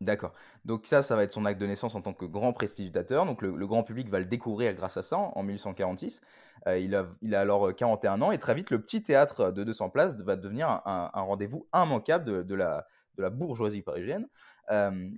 D'accord. 0.00 0.32
Donc 0.64 0.86
ça, 0.86 1.02
ça 1.02 1.16
va 1.16 1.24
être 1.24 1.32
son 1.32 1.44
acte 1.44 1.60
de 1.60 1.66
naissance 1.66 1.94
en 1.94 2.02
tant 2.02 2.12
que 2.12 2.24
grand 2.24 2.52
prestidigitateur. 2.52 3.26
Donc 3.26 3.42
le, 3.42 3.66
grand 3.66 3.82
public 3.82 4.08
va 4.08 4.20
le 4.20 4.26
découvrir 4.26 4.74
grâce 4.74 4.96
à 4.96 5.02
ça 5.02 5.16
en 5.18 5.42
1846. 5.42 6.20
Euh, 6.66 6.78
il, 6.78 6.94
a, 6.94 7.08
il, 7.20 7.34
a, 7.34 7.40
alors 7.40 7.74
41 7.74 8.22
ans 8.22 8.30
et 8.30 8.38
très 8.38 8.54
vite, 8.54 8.70
le 8.70 8.80
petit 8.80 9.02
théâtre 9.02 9.50
de 9.50 9.64
200 9.64 9.90
places 9.90 10.16
va 10.16 10.36
devenir 10.36 10.68
un, 10.84 11.10
rendez-vous 11.14 11.68
immanquable 11.74 12.24
de, 12.24 12.54
la, 12.54 12.86
de, 13.16 13.22
la, 13.22 13.30
bourgeoisie 13.30 13.82
parisienne. 13.82 14.28
Euh, 14.70 15.10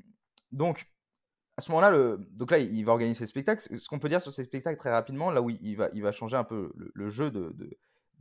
donc 0.52 0.86
à 1.60 1.62
ce 1.62 1.70
moment-là, 1.72 2.16
donc 2.32 2.50
là, 2.50 2.58
il 2.58 2.82
va 2.84 2.92
organiser 2.92 3.18
ses 3.18 3.26
spectacles. 3.26 3.78
Ce 3.78 3.86
qu'on 3.86 3.98
peut 3.98 4.08
dire 4.08 4.22
sur 4.22 4.32
ces 4.32 4.44
spectacles 4.44 4.78
très 4.78 4.90
rapidement, 4.90 5.30
là 5.30 5.42
où 5.42 5.50
il 5.50 5.76
va, 5.76 5.90
il 5.92 6.02
va 6.02 6.10
changer 6.10 6.38
un 6.38 6.44
peu 6.44 6.72
le, 6.74 7.10
jeu 7.10 7.30
de, 7.30 7.54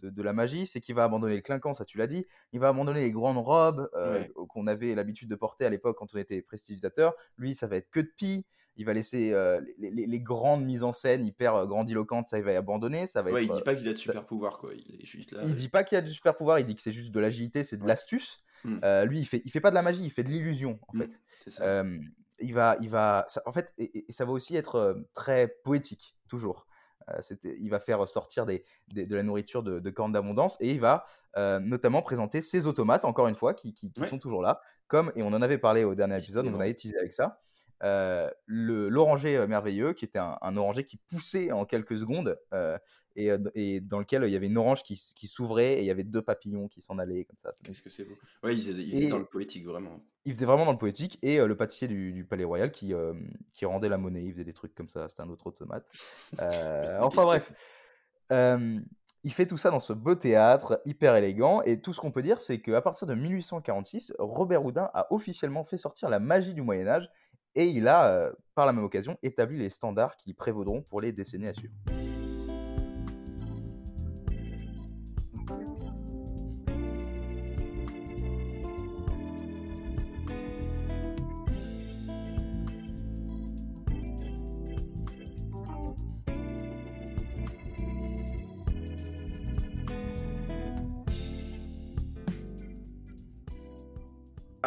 de, 0.01 0.21
la 0.21 0.33
magie, 0.33 0.65
c'est 0.65 0.81
qu'il 0.81 0.93
va 0.93 1.05
abandonner 1.05 1.37
le 1.37 1.41
clinquant, 1.41 1.73
ça 1.73 1.85
tu 1.85 1.97
l'as 1.97 2.07
dit. 2.07 2.25
Il 2.51 2.59
va 2.59 2.67
abandonner 2.67 3.01
les 3.01 3.11
grandes 3.13 3.37
robes 3.37 3.89
euh, 3.95 4.25
qu'on 4.49 4.67
avait 4.67 4.93
l'habitude 4.93 5.29
de 5.29 5.35
porter 5.35 5.63
à 5.63 5.69
l'époque 5.69 5.97
quand 5.97 6.13
on 6.13 6.17
était 6.17 6.41
prestidigitateur. 6.41 7.13
Lui, 7.37 7.55
ça 7.55 7.67
va 7.67 7.77
être 7.77 7.89
que 7.89 8.01
de 8.01 8.11
pis. 8.17 8.45
Il 8.75 8.85
va 8.85 8.93
laisser 8.93 9.31
euh, 9.33 9.61
les, 9.77 10.19
grandes 10.21 10.63
mises 10.65 10.83
en 10.83 10.91
scène 10.91 11.25
hyper 11.25 11.55
euh, 11.55 11.65
grandiloquentes, 11.65 12.27
ça 12.27 12.37
il 12.37 12.43
va 12.43 12.55
abandonner. 12.57 13.07
Ça 13.07 13.21
va 13.21 13.31
ouais, 13.31 13.45
il 13.45 13.49
dit 13.49 13.61
pas 13.61 13.75
qu'il 13.75 13.87
a 13.87 13.93
de 13.93 13.97
super 13.97 14.25
pouvoir 14.25 14.57
quoi. 14.57 14.71
Il 14.73 15.01
est 15.01 15.05
juste 15.05 15.31
là. 15.31 15.41
Il 15.43 15.55
dit 15.55 15.69
pas 15.69 15.83
qu'il 15.85 15.97
a 15.97 16.01
du 16.01 16.11
super 16.11 16.35
pouvoir. 16.35 16.59
Il 16.59 16.65
dit 16.65 16.75
que 16.75 16.81
c'est 16.81 16.91
juste 16.91 17.11
de 17.11 17.19
l'agilité, 17.21 17.63
c'est 17.63 17.77
de 17.77 17.87
l'astuce. 17.87 18.43
Mmh. 18.65 18.79
lui, 19.05 19.19
il 19.19 19.25
fait, 19.25 19.41
il 19.45 19.51
fait 19.51 19.61
pas 19.61 19.69
de 19.69 19.75
la 19.75 19.81
magie, 19.81 20.03
il 20.03 20.09
fait 20.11 20.23
de 20.23 20.29
l'illusion 20.29 20.79
en 20.89 20.97
mmh, 20.97 21.01
fait. 21.01 21.19
C'est 21.37 21.49
ça. 21.49 21.83
Il 22.41 22.53
va, 22.53 22.77
il 22.81 22.89
va, 22.89 23.25
en 23.45 23.51
fait, 23.51 23.73
et, 23.77 24.05
ça 24.09 24.25
va 24.25 24.31
aussi 24.31 24.55
être 24.55 25.03
très 25.13 25.47
poétique 25.63 26.15
toujours. 26.27 26.67
Euh, 27.09 27.35
il 27.43 27.69
va 27.69 27.79
faire 27.79 28.07
sortir 28.07 28.45
des, 28.45 28.65
de 28.89 29.15
la 29.15 29.23
nourriture 29.23 29.63
de, 29.63 29.79
de 29.79 29.89
cornes 29.89 30.11
d'abondance 30.11 30.57
et 30.59 30.71
il 30.71 30.79
va 30.79 31.05
euh, 31.37 31.59
notamment 31.59 32.01
présenter 32.01 32.41
ses 32.41 32.67
automates, 32.67 33.05
encore 33.05 33.27
une 33.27 33.35
fois, 33.35 33.53
qui, 33.53 33.75
sont 34.05 34.19
toujours 34.19 34.41
là. 34.41 34.61
Comme, 34.87 35.11
et 35.15 35.21
on 35.21 35.27
en 35.27 35.41
avait 35.41 35.57
parlé 35.57 35.83
au 35.83 35.93
dernier 35.93 36.17
épisode, 36.17 36.47
on 36.47 36.59
a 36.59 36.73
teasé 36.73 36.97
avec 36.97 37.13
ça. 37.13 37.39
Euh, 37.81 38.29
l'oranger 38.45 39.37
euh, 39.37 39.47
merveilleux, 39.47 39.93
qui 39.93 40.03
était 40.03 40.19
un, 40.19 40.57
oranger 40.57 40.83
qui 40.83 40.97
poussait 40.97 41.53
en 41.53 41.63
quelques 41.63 41.97
secondes 41.97 42.37
et, 43.15 43.31
et, 43.55 43.79
dans 43.79 43.99
lequel 43.99 44.23
il 44.25 44.31
y 44.31 44.35
avait 44.35 44.47
une 44.47 44.57
orange 44.57 44.83
qui, 44.83 45.01
qui 45.15 45.27
s'ouvrait 45.27 45.75
et 45.75 45.79
il 45.79 45.85
y 45.85 45.91
avait 45.91 46.03
deux 46.03 46.21
papillons 46.21 46.67
qui 46.67 46.81
s'en 46.81 46.99
allaient 46.99 47.23
comme 47.23 47.37
ça. 47.37 47.51
Qu'est-ce 47.63 47.81
que 47.81 47.89
c'est 47.89 48.03
beau. 48.03 48.15
Ouais, 48.43 48.53
il 48.55 48.61
faisait, 48.61 49.07
dans 49.07 49.17
le 49.17 49.25
poétique 49.25 49.65
vraiment. 49.65 50.01
Il 50.25 50.33
faisait 50.33 50.45
vraiment 50.45 50.65
dans 50.65 50.73
le 50.73 50.77
poétique 50.77 51.17
et 51.21 51.37
le 51.37 51.55
pâtissier 51.55 51.87
du, 51.87 52.25
Palais 52.29 52.43
Royal 52.43 52.71
qui, 52.71 52.93
qui 53.53 53.65
rendait 53.65 53.89
la 53.89 53.97
monnaie, 53.97 54.23
il 54.23 54.33
faisait 54.33 54.43
des 54.43 54.53
trucs 54.53 54.75
comme 54.75 54.89
ça, 54.89 55.07
c'était 55.07 55.21
un 55.21 55.29
autre 55.29 55.47
automate. 55.47 55.85
enfin 56.99 57.23
bref. 57.23 57.51
il 58.29 59.33
fait 59.33 59.47
tout 59.47 59.57
ça 59.57 59.71
dans 59.71 59.79
ce 59.79 59.93
beau 59.93 60.15
théâtre 60.15 60.81
hyper 60.85 61.15
élégant 61.15 61.61
et 61.61 61.79
tout 61.79 61.93
ce 61.93 62.01
qu'on 62.01 62.11
peut 62.11 62.21
dire 62.21 62.41
c'est 62.41 62.59
qu'à 62.59 62.81
partir 62.81 63.07
de 63.07 63.15
1846 63.15 64.13
Robert 64.19 64.65
Houdin 64.65 64.89
a 64.93 65.07
officiellement 65.13 65.63
fait 65.63 65.77
sortir 65.77 66.09
la 66.09 66.19
magie 66.19 66.53
du 66.53 66.61
Moyen 66.61 66.87
Âge 66.87 67.09
et 67.55 67.65
il 67.65 67.87
a, 67.87 68.31
par 68.55 68.65
la 68.65 68.73
même 68.73 68.83
occasion, 68.83 69.17
établi 69.23 69.57
les 69.57 69.69
standards 69.69 70.15
qui 70.15 70.33
prévaudront 70.33 70.81
pour 70.81 71.01
les 71.01 71.11
décennies 71.11 71.47
à 71.47 71.53
suivre. 71.53 71.73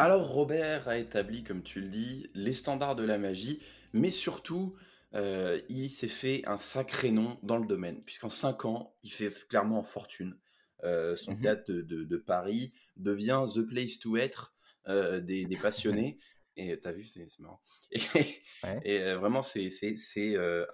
Alors 0.03 0.27
Robert 0.27 0.89
a 0.89 0.97
établi, 0.97 1.45
comme 1.45 1.63
tu 1.63 1.79
le 1.79 1.87
dis, 1.87 2.29
les 2.33 2.51
standards 2.51 2.97
de 2.97 3.05
la 3.05 3.17
magie, 3.17 3.61
mais 3.93 4.11
surtout, 4.11 4.75
euh, 5.13 5.61
il 5.69 5.89
s'est 5.89 6.09
fait 6.09 6.41
un 6.45 6.57
sacré 6.57 7.09
nom 7.09 7.39
dans 7.41 7.55
le 7.55 7.65
domaine, 7.65 8.03
puisqu'en 8.03 8.27
5 8.27 8.65
ans, 8.65 8.97
il 9.01 9.13
fait 9.13 9.33
clairement 9.47 9.81
fortune. 9.81 10.37
Euh, 10.83 11.15
son 11.15 11.31
mmh 11.31 11.39
théâtre 11.39 11.71
de, 11.71 12.17
Paris 12.17 12.73
devient 12.97 13.45
the 13.55 13.61
place 13.61 13.97
to 13.97 14.17
être 14.17 14.53
euh, 14.89 15.21
des, 15.21 15.47
passionnés. 15.55 16.17
Et 16.57 16.77
t'as 16.77 16.91
vu, 16.91 17.05
c'est 17.05 17.25
marrant. 17.39 17.61
Et, 18.83 19.13
vraiment, 19.13 19.41
c'est 19.41 19.69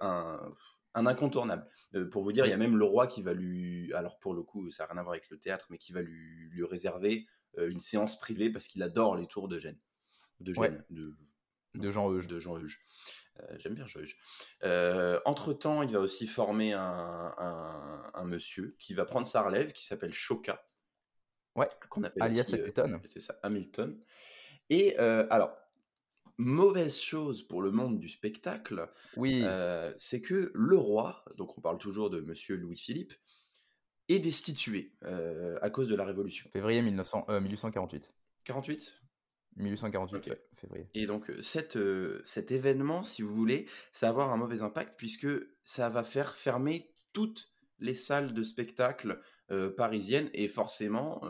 un, 0.00 0.40
un, 0.94 1.06
incontournable. 1.06 1.68
pour 2.10 2.24
vous 2.24 2.32
dire, 2.32 2.46
il 2.46 2.50
y 2.50 2.52
a 2.52 2.56
même 2.56 2.76
le 2.76 2.84
roi 2.84 3.06
qui 3.06 3.22
va 3.22 3.32
lui... 3.32 3.92
Alors 3.94 4.18
pour 4.18 4.34
le 4.34 4.42
coup, 4.42 4.72
ça 4.72 4.82
n'a 4.82 4.88
rien 4.88 4.98
à 4.98 5.04
voir 5.04 5.12
avec 5.12 5.30
le 5.30 5.38
théâtre, 5.38 5.68
mais 5.70 5.78
qui 5.78 5.92
va 5.92 6.02
lui, 6.02 6.48
lui 6.50 6.64
réserver 6.64 7.28
une 7.58 7.80
séance 7.80 8.18
privée 8.18 8.50
parce 8.50 8.66
qu'il 8.66 8.82
adore 8.82 9.16
les 9.16 9.26
tours 9.26 9.48
de 9.48 9.58
Gênes. 9.58 9.78
De 10.40 10.52
Gênes. 10.54 10.84
De, 10.90 11.14
de, 11.74 11.90
Jean 11.90 12.10
Euge. 12.12 12.26
De 12.26 12.38
Jean 12.38 12.58
Euge. 12.58 12.84
Euh, 13.40 13.56
j'aime 13.58 13.74
bien 13.74 13.86
Jean 13.86 14.00
Euge. 14.00 14.16
Euh, 14.64 15.20
entre-temps, 15.24 15.82
il 15.82 15.92
va 15.92 16.00
aussi 16.00 16.26
former 16.26 16.72
un, 16.72 17.34
un, 18.14 18.24
monsieur 18.24 18.76
qui 18.78 18.94
va 18.94 19.04
prendre 19.04 19.26
sa 19.26 19.42
relève, 19.42 19.72
qui 19.72 19.84
s'appelle 19.84 20.12
Choca. 20.12 20.66
Ouais, 21.56 21.68
qu'on 21.88 22.04
appelle 22.04 22.22
alias 22.22 22.48
Hamilton. 22.52 23.00
c'est 23.06 23.20
ça, 23.20 23.38
Hamilton. 23.42 24.00
Et 24.68 24.96
alors, 24.98 25.56
mauvaise 26.38 26.96
chose 26.96 27.42
pour 27.42 27.60
le 27.60 27.70
monde 27.70 27.98
du 27.98 28.08
spectacle, 28.08 28.88
oui. 29.16 29.44
c'est 29.96 30.20
que 30.20 30.52
le 30.54 30.76
roi, 30.76 31.24
donc 31.36 31.56
on 31.58 31.60
parle 31.60 31.78
toujours 31.78 32.10
de 32.10 32.20
Monsieur 32.20 32.56
Louis-Philippe, 32.56 33.14
est 34.10 34.18
destitué 34.18 34.92
euh, 35.04 35.58
à 35.62 35.70
cause 35.70 35.88
de 35.88 35.94
la 35.94 36.04
Révolution. 36.04 36.50
Février 36.52 36.82
1900, 36.82 37.26
1848. 37.40 38.12
48 38.44 38.96
1848, 39.56 40.38
février. 40.56 40.88
Et 40.94 41.06
donc 41.06 41.28
euh, 41.28 41.40
cette, 41.40 41.76
euh, 41.76 42.20
cet 42.24 42.50
événement, 42.50 43.02
si 43.02 43.22
vous 43.22 43.34
voulez, 43.34 43.66
ça 43.92 44.06
va 44.06 44.10
avoir 44.10 44.32
un 44.32 44.36
mauvais 44.36 44.62
impact 44.62 44.94
puisque 44.96 45.28
ça 45.64 45.88
va 45.88 46.04
faire 46.04 46.34
fermer 46.34 46.92
toutes 47.12 47.52
les 47.78 47.94
salles 47.94 48.34
de 48.34 48.42
spectacle 48.42 49.20
parisiennes 49.76 50.30
et 50.32 50.46
forcément, 50.46 51.22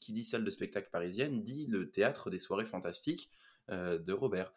qui, 0.00 0.12
dit 0.12 0.24
salle 0.24 0.42
de 0.42 0.50
spectacle 0.50 0.88
parisienne 0.90 1.44
dit 1.44 1.68
le 1.68 1.92
théâtre 1.92 2.28
des 2.28 2.40
soirées 2.40 2.64
fantastiques 2.64 3.30
de 3.68 4.12
Robert. 4.12 4.52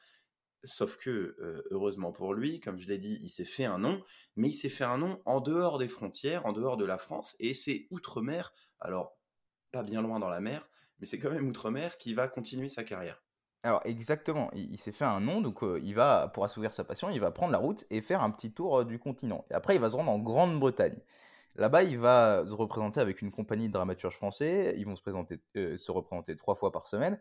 Sauf 0.65 0.97
que, 0.97 1.35
heureusement 1.71 2.11
pour 2.11 2.33
lui, 2.33 2.59
comme 2.59 2.77
je 2.79 2.87
l'ai 2.87 2.97
dit, 2.97 3.19
il 3.21 3.29
s'est 3.29 3.45
fait 3.45 3.65
un 3.65 3.77
nom, 3.77 4.03
mais 4.35 4.49
il 4.49 4.53
s'est 4.53 4.69
fait 4.69 4.83
un 4.83 4.97
nom 4.97 5.21
en 5.25 5.39
dehors 5.39 5.77
des 5.77 5.87
frontières, 5.87 6.45
en 6.45 6.53
dehors 6.53 6.75
de 6.75 6.85
la 6.85 6.97
France, 6.97 7.35
et 7.39 7.53
c'est 7.53 7.87
Outre-mer, 7.91 8.53
alors 8.79 9.17
pas 9.71 9.83
bien 9.83 10.01
loin 10.01 10.19
dans 10.19 10.29
la 10.29 10.41
mer, 10.41 10.67
mais 10.99 11.05
c'est 11.05 11.19
quand 11.19 11.31
même 11.31 11.47
Outre-mer 11.47 11.97
qui 11.97 12.13
va 12.13 12.27
continuer 12.27 12.69
sa 12.69 12.83
carrière. 12.83 13.23
Alors 13.63 13.81
exactement, 13.83 14.51
il, 14.53 14.77
s'est 14.77 14.91
fait 14.91 15.05
un 15.05 15.19
nom, 15.19 15.41
donc 15.41 15.61
il 15.81 15.93
va, 15.95 16.27
pour 16.27 16.43
assouvir 16.43 16.71
sa 16.73 16.83
passion, 16.83 17.09
il 17.09 17.19
va 17.19 17.31
prendre 17.31 17.51
la 17.51 17.57
route 17.57 17.83
et 17.89 18.01
faire 18.01 18.21
un 18.21 18.29
petit 18.29 18.51
tour 18.51 18.85
du 18.85 18.99
continent. 18.99 19.43
Et 19.49 19.55
après, 19.55 19.73
il 19.73 19.81
va 19.81 19.89
se 19.89 19.95
rendre 19.95 20.11
en 20.11 20.19
Grande-Bretagne. 20.19 20.99
Là-bas, 21.55 21.81
il 21.81 21.97
va 21.97 22.45
se 22.45 22.53
représenter 22.53 22.99
avec 22.99 23.23
une 23.23 23.31
compagnie 23.31 23.67
de 23.67 23.73
dramaturges 23.73 24.17
français, 24.17 24.75
ils 24.77 24.85
vont 24.85 24.95
se, 24.95 25.01
présenter, 25.01 25.39
se 25.55 25.91
représenter 25.91 26.37
trois 26.37 26.53
fois 26.53 26.71
par 26.71 26.85
semaine, 26.85 27.19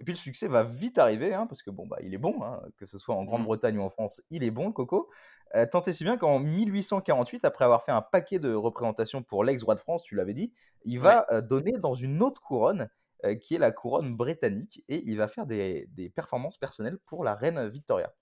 et 0.00 0.04
puis 0.04 0.14
le 0.14 0.18
succès 0.18 0.48
va 0.48 0.62
vite 0.62 0.96
arriver, 0.96 1.34
hein, 1.34 1.46
parce 1.46 1.62
que 1.62 1.70
bon, 1.70 1.86
bah, 1.86 1.98
il 2.02 2.14
est 2.14 2.18
bon, 2.18 2.42
hein, 2.42 2.62
que 2.78 2.86
ce 2.86 2.96
soit 2.98 3.14
en 3.14 3.24
Grande-Bretagne 3.24 3.78
ou 3.78 3.82
en 3.82 3.90
France, 3.90 4.22
il 4.30 4.42
est 4.42 4.50
bon 4.50 4.68
le 4.68 4.72
coco. 4.72 5.10
Euh, 5.54 5.66
tant 5.70 5.82
et 5.82 5.92
si 5.92 6.04
bien 6.04 6.16
qu'en 6.16 6.38
1848, 6.38 7.44
après 7.44 7.66
avoir 7.66 7.82
fait 7.84 7.92
un 7.92 8.00
paquet 8.00 8.38
de 8.38 8.54
représentations 8.54 9.22
pour 9.22 9.44
l'ex-roi 9.44 9.74
de 9.74 9.80
France, 9.80 10.02
tu 10.02 10.14
l'avais 10.14 10.32
dit, 10.32 10.54
il 10.84 11.00
va 11.00 11.26
euh, 11.30 11.42
donner 11.42 11.72
dans 11.72 11.94
une 11.94 12.22
autre 12.22 12.40
couronne, 12.40 12.88
euh, 13.24 13.34
qui 13.34 13.56
est 13.56 13.58
la 13.58 13.72
couronne 13.72 14.16
britannique, 14.16 14.82
et 14.88 15.02
il 15.04 15.18
va 15.18 15.28
faire 15.28 15.44
des, 15.44 15.86
performances 16.16 16.56
personnelles 16.56 16.98
pour 17.04 17.22
la 17.22 17.34
reine 17.34 17.68
Victoria, 17.68 18.14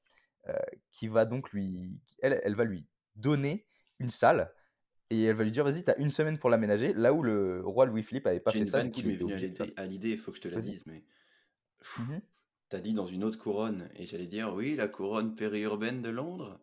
qui 0.90 1.08
va 1.08 1.26
donc 1.26 1.52
lui, 1.52 2.00
elle, 2.22 2.40
elle 2.42 2.54
va 2.54 2.64
lui 2.64 2.86
donner 3.14 3.66
une 3.98 4.08
salle 4.08 4.50
Et 5.10 5.24
elle 5.24 5.34
va 5.34 5.44
lui 5.44 5.50
dire, 5.50 5.62
vas-y, 5.62 5.84
t'as 5.84 5.96
une 5.98 6.10
semaine 6.10 6.38
pour 6.38 6.48
l'aménager, 6.50 6.92
là 6.94 7.12
où 7.12 7.22
le 7.22 7.60
roi 7.64 7.84
Louis-Philippe 7.86 8.26
avait 8.26 8.40
pas 8.40 8.50
fait 8.50 8.64
ça. 8.64 8.82
du 8.82 8.90
coup, 8.90 9.00
qui 9.00 9.06
m'est 9.06 9.16
venue 9.16 9.54
à 9.76 9.84
l'idée, 9.84 10.12
il 10.12 10.18
faut 10.18 10.32
que 10.32 10.38
je 10.38 10.42
te 10.42 10.48
la 10.48 10.60
dise, 10.60 10.84
mais 10.86 11.04
Mhm. 11.98 12.20
t'as 12.68 12.80
dit 12.80 12.92
dans 12.94 13.06
une 13.06 13.24
autre 13.24 13.38
couronne, 13.38 13.88
et 13.96 14.04
j'allais 14.06 14.26
dire 14.26 14.52
oui, 14.54 14.74
la 14.76 14.88
couronne 14.88 15.34
périurbaine 15.34 16.02
de 16.02 16.10
Londres? 16.10 16.58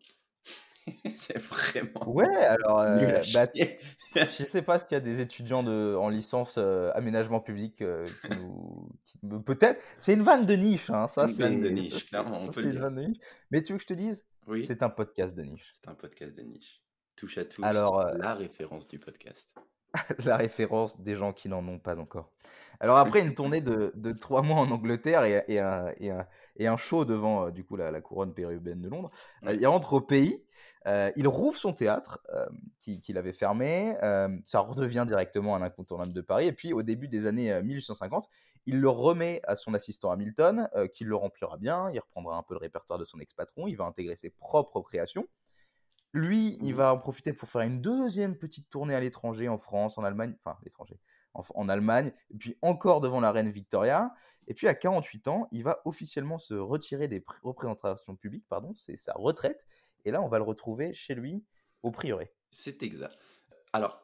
C'est 1.15 1.39
vraiment 1.39 2.07
Ouais, 2.07 2.35
alors, 2.45 2.79
euh, 2.79 3.21
bah, 3.33 3.47
je 4.15 4.43
sais 4.43 4.61
pas 4.61 4.77
s'il 4.79 4.91
y 4.91 4.95
a 4.95 4.99
des 4.99 5.19
étudiants 5.19 5.63
de, 5.63 5.95
en 5.99 6.09
licence 6.09 6.55
euh, 6.59 6.91
aménagement 6.93 7.39
public 7.39 7.81
euh, 7.81 8.05
qui 8.21 8.37
nous. 8.37 9.39
Peut-être. 9.41 9.81
C'est 9.97 10.13
une 10.13 10.21
vanne 10.21 10.45
de 10.45 10.53
niche, 10.53 10.91
hein, 10.91 11.07
ça 11.07 11.25
Une 11.27 11.33
vanne 11.33 11.61
de 11.61 11.69
niche, 11.69 12.05
clairement, 12.05 12.39
on 12.39 12.45
ça, 12.45 12.51
peut 12.51 12.61
le 12.61 12.67
une 12.67 12.73
dire. 12.77 12.91
niche. 12.91 13.17
Mais 13.49 13.63
tu 13.63 13.73
veux 13.73 13.77
que 13.79 13.83
je 13.83 13.87
te 13.87 13.93
dise? 13.95 14.23
Oui, 14.45 14.63
C'est 14.63 14.83
un 14.83 14.89
podcast 14.89 15.35
de 15.35 15.41
niche. 15.41 15.71
c'est 15.73 15.89
un 15.89 15.95
podcast 15.95 16.35
de 16.37 16.43
niche. 16.43 16.83
Touche 17.15 17.39
à 17.39 17.45
tous, 17.45 17.63
Alors, 17.63 17.99
euh, 18.01 18.13
la 18.19 18.35
référence 18.35 18.87
du 18.87 18.99
podcast. 18.99 19.55
la 20.25 20.37
référence 20.37 21.01
des 21.01 21.15
gens 21.15 21.33
qui 21.33 21.49
n'en 21.49 21.67
ont 21.67 21.79
pas 21.79 21.97
encore. 21.99 22.31
Alors 22.79 22.97
après 22.97 23.21
une 23.21 23.33
tournée 23.33 23.61
de, 23.61 23.91
de 23.95 24.11
trois 24.11 24.41
mois 24.41 24.57
en 24.57 24.69
Angleterre 24.71 25.23
et, 25.23 25.43
et 25.47 25.59
un, 25.59 25.91
et, 25.99 26.09
un, 26.11 26.27
et 26.57 26.67
un 26.67 26.77
show 26.77 27.05
devant 27.05 27.47
euh, 27.47 27.51
du 27.51 27.63
coup 27.63 27.75
la, 27.75 27.91
la 27.91 28.01
couronne 28.01 28.33
périurbaine 28.33 28.81
de 28.81 28.89
Londres, 28.89 29.11
euh, 29.47 29.47
Ouais. 29.47 29.57
il 29.59 29.65
rentre 29.67 29.93
au 29.93 30.01
pays, 30.01 30.43
euh, 30.87 31.11
il 31.15 31.27
rouvre 31.27 31.57
son 31.57 31.73
théâtre 31.73 32.19
euh, 32.33 32.45
qui- 32.79 32.99
qu'il 32.99 33.17
avait 33.17 33.33
fermé, 33.33 33.95
euh, 34.03 34.29
ça 34.43 34.59
redevient 34.59 35.05
directement 35.07 35.55
un 35.55 35.61
incontournable 35.61 36.13
de 36.13 36.21
Paris 36.21 36.47
et 36.47 36.53
puis 36.53 36.73
au 36.73 36.83
début 36.83 37.07
des 37.07 37.25
années 37.27 37.51
euh, 37.51 37.63
1850, 37.63 38.27
il 38.65 38.79
le 38.79 38.89
remet 38.89 39.41
à 39.43 39.55
son 39.55 39.73
assistant 39.75 40.09
Hamilton 40.11 40.67
qui 40.93 41.03
le 41.03 41.15
remplira 41.15 41.57
bien, 41.57 41.89
il 41.91 41.99
reprendra 41.99 42.35
un 42.37 42.41
peu 42.43 42.55
le 42.55 42.59
répertoire 42.59 42.97
de 42.97 43.05
son 43.05 43.19
ex-patron, 43.19 43.67
il 43.67 43.75
va 43.75 43.85
intégrer 43.85 44.15
ses 44.15 44.31
propres 44.31 44.81
créations. 44.81 45.27
Lui, 46.13 46.57
il 46.61 46.69
Mhm. 46.69 46.75
va 46.75 46.93
en 46.93 46.97
profiter 46.97 47.33
pour 47.33 47.49
faire 47.49 47.61
une 47.61 47.81
deuxième 47.81 48.37
petite 48.37 48.69
tournée 48.69 48.95
à 48.95 48.99
l'étranger, 48.99 49.49
en 49.49 49.57
France, 49.57 49.97
en 49.97 50.03
Allemagne, 50.03 50.35
enfin 50.43 50.57
l'étranger, 50.63 50.99
en, 51.35 51.69
Allemagne, 51.69 52.11
puis 52.39 52.57
encore 52.61 53.01
devant 53.01 53.19
la 53.19 53.31
reine 53.31 53.51
Victoria. 53.51 54.13
Et 54.47 54.53
puis 54.53 54.67
à 54.67 54.75
48 54.75 55.27
ans, 55.27 55.47
il 55.51 55.63
va 55.63 55.81
officiellement 55.85 56.37
se 56.37 56.53
retirer 56.53 57.07
des 57.07 57.19
pr- 57.19 57.39
représentations 57.43 58.15
publiques, 58.15 58.45
pardon, 58.47 58.73
c'est 58.75 58.97
sa 58.97 59.13
retraite. 59.13 59.65
Et 60.05 60.11
là, 60.11 60.21
on 60.21 60.27
va 60.27 60.37
le 60.37 60.43
retrouver 60.43 60.93
chez 60.93 61.15
lui 61.15 61.43
au 61.83 61.91
prieuré. 61.91 62.31
C'est 62.51 62.83
exact. 62.83 63.17
Alors, 63.73 63.99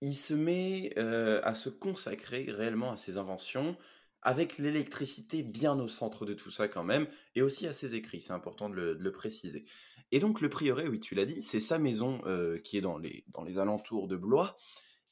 il 0.00 0.16
se 0.16 0.34
met 0.34 0.92
euh, 0.98 1.40
à 1.44 1.54
se 1.54 1.68
consacrer 1.68 2.46
réellement 2.48 2.92
à 2.92 2.96
ses 2.96 3.18
inventions, 3.18 3.76
avec 4.22 4.58
l'électricité 4.58 5.42
bien 5.42 5.78
au 5.78 5.88
centre 5.88 6.26
de 6.26 6.34
tout 6.34 6.50
ça 6.50 6.68
quand 6.68 6.84
même, 6.84 7.06
et 7.34 7.42
aussi 7.42 7.66
à 7.66 7.74
ses 7.74 7.94
écrits, 7.94 8.20
c'est 8.20 8.32
important 8.32 8.68
de 8.68 8.74
le, 8.74 8.94
de 8.94 9.02
le 9.02 9.12
préciser. 9.12 9.64
Et 10.10 10.20
donc 10.20 10.40
le 10.40 10.48
prieuré, 10.48 10.88
oui, 10.88 11.00
tu 11.00 11.14
l'as 11.14 11.24
dit, 11.24 11.42
c'est 11.42 11.60
sa 11.60 11.78
maison 11.78 12.20
euh, 12.26 12.58
qui 12.58 12.76
est 12.76 12.80
dans 12.80 12.98
les, 12.98 13.24
dans 13.28 13.42
les 13.42 13.58
alentours 13.58 14.08
de 14.08 14.16
Blois, 14.16 14.56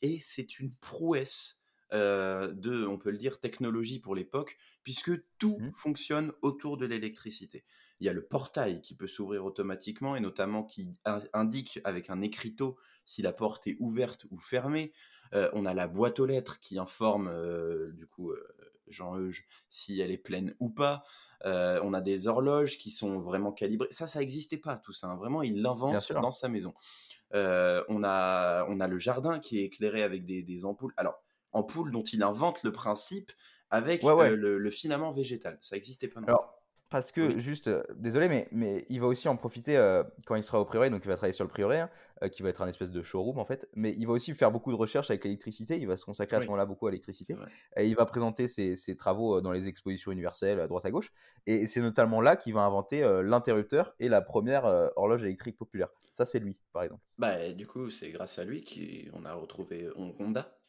et 0.03 0.19
c'est 0.21 0.59
une 0.59 0.75
prouesse 0.77 1.60
euh, 1.93 2.53
de, 2.53 2.87
on 2.87 2.99
peut 2.99 3.11
le 3.11 3.19
dire, 3.19 3.41
technologie 3.41 3.99
pour 4.01 4.15
l'époque, 4.15 4.57
puisque 4.83 5.13
tout 5.39 5.59
Mhm. 5.61 5.73
fonctionne 5.73 6.33
autour 6.43 6.77
de 6.77 6.87
l'électricité. 6.87 7.65
Il 8.01 8.07
y 8.07 8.09
a 8.09 8.13
le 8.13 8.25
portail 8.25 8.81
qui 8.81 8.95
peut 8.95 9.09
s'ouvrir 9.09 9.45
automatiquement 9.45 10.17
et 10.17 10.21
notamment 10.21 10.63
qui 10.65 10.95
in- 11.05 11.19
indique 11.33 11.81
avec 11.85 12.09
un 12.11 12.23
écriteau 12.23 12.79
si 13.05 13.21
la 13.23 13.33
porte 13.33 13.67
est 13.67 13.77
ouverte 13.81 14.27
ou 14.31 14.39
fermée. 14.39 14.93
Euh, 15.35 15.51
on 15.53 15.67
a 15.67 15.75
la 15.75 15.87
boîte 15.87 16.19
aux 16.21 16.27
lettres 16.27 16.61
qui 16.61 16.79
informe 16.79 17.29
euh, 17.29 17.91
du 17.93 18.07
coup 18.07 18.33
Jean-Euge 18.87 19.47
si 19.69 20.01
elle 20.01 20.11
est 20.11 20.19
pleine 20.19 20.55
ou 20.61 20.71
pas. 20.71 21.05
On 21.45 21.93
a 21.93 22.01
des 22.01 22.27
horloges 22.27 22.77
qui 22.79 22.91
sont 22.91 23.21
vraiment 23.21 23.53
calibrées. 23.53 23.89
Ça, 23.91 24.07
ça 24.09 24.19
n'existait 24.19 24.59
pas 24.59 24.77
tout 24.77 24.93
ça. 24.93 25.07
hein. 25.09 25.17
Vraiment, 25.17 25.43
il 25.43 25.61
l'invente 25.63 25.93
dans 26.23 26.31
sa 26.31 26.49
maison. 26.49 26.75
On, 27.33 28.03
a, 28.05 28.65
on 28.69 28.81
a 28.81 28.89
le 28.89 28.99
jardin 28.99 29.39
qui 29.39 29.59
est 29.59 29.65
éclairé 29.65 30.03
avec 30.03 30.25
des, 30.25 30.43
des 30.43 30.65
ampoules. 30.65 30.93
Alors, 30.97 31.23
ampoules 31.53 31.91
dont 31.91 32.03
il 32.03 32.23
invente 32.23 32.63
le 32.63 32.73
principe 32.73 33.31
avec 33.71 34.05
Ouais, 34.05 34.13
ouais. 34.13 34.31
euh, 34.31 34.37
le, 34.37 34.59
le 34.59 34.71
filament 34.71 35.13
végétal. 35.13 35.59
Ça 35.61 35.77
n'existait 35.77 36.09
pas 36.09 36.21
non? 36.21 36.27
Alors, 36.29 36.57
parce 36.91 37.13
que, 37.13 37.29
Oui. 37.29 37.41
juste, 37.41 37.69
euh, 37.69 37.85
désolé, 37.95 38.29
mais, 38.29 38.49
mais 38.51 38.85
il 38.89 39.01
va 39.01 39.07
aussi 39.07 39.29
en 39.29 39.37
profiter 39.37 39.77
euh, 39.77 40.03
quand 40.27 40.35
il 40.35 40.43
sera 40.43 40.61
au 40.61 40.65
prieuré, 40.65 40.91
donc 40.91 41.03
il 41.05 41.09
va 41.09 41.15
travailler 41.15 41.33
sur 41.33 41.45
le 41.45 41.51
prieuré, 41.51 41.79
hein, 41.79 41.91
qui 42.33 42.43
va 42.43 42.49
être 42.49 42.63
un 42.63 42.67
espèce 42.69 42.91
de 42.91 43.01
showroom 43.01 43.39
en 43.39 43.45
fait, 43.45 43.69
mais 43.75 43.95
il 43.97 44.07
va 44.09 44.13
aussi 44.13 44.35
faire 44.35 44.51
beaucoup 44.51 44.73
de 44.73 44.77
recherches 44.77 45.09
avec 45.09 45.23
l'électricité, 45.23 45.79
il 45.79 45.87
va 45.87 45.97
se 45.97 46.05
consacrer 46.05 46.37
à 46.37 46.41
ce 46.41 46.47
moment-là 46.47 46.67
beaucoup 46.67 46.89
à 46.89 46.91
l'électricité, 46.91 47.37
et 47.77 47.87
il 47.87 47.95
va 47.95 48.07
présenter 48.07 48.49
ses, 48.49 48.75
ses 48.75 48.97
travaux 48.97 49.41
dans 49.41 49.53
les 49.53 49.69
expositions 49.69 50.11
universelles 50.11 50.59
à 50.59 50.67
droite 50.67 50.85
à 50.85 50.91
gauche, 50.91 51.13
et 51.47 51.65
c'est 51.67 51.81
notamment 51.81 52.21
là 52.21 52.35
qu'il 52.35 52.55
va 52.55 52.63
inventer 52.63 53.01
l'interrupteur 53.23 53.95
et 54.01 54.09
la 54.09 54.21
première 54.21 54.65
horloge 54.97 55.23
électrique 55.23 55.57
populaire. 55.57 55.89
Ça, 56.11 56.27
c'est 56.27 56.41
lui, 56.41 56.59
par 56.73 56.83
exemple. 56.83 57.03
Bah, 57.19 57.53
du 57.53 57.67
coup, 57.67 57.89
c'est 57.91 58.11
grâce 58.11 58.39
à 58.39 58.45
lui 58.45 58.65
qu'on 58.65 59.25
a 59.25 59.33
retrouvé 59.35 59.89
Hon- 59.95 60.15
Honda 60.19 60.60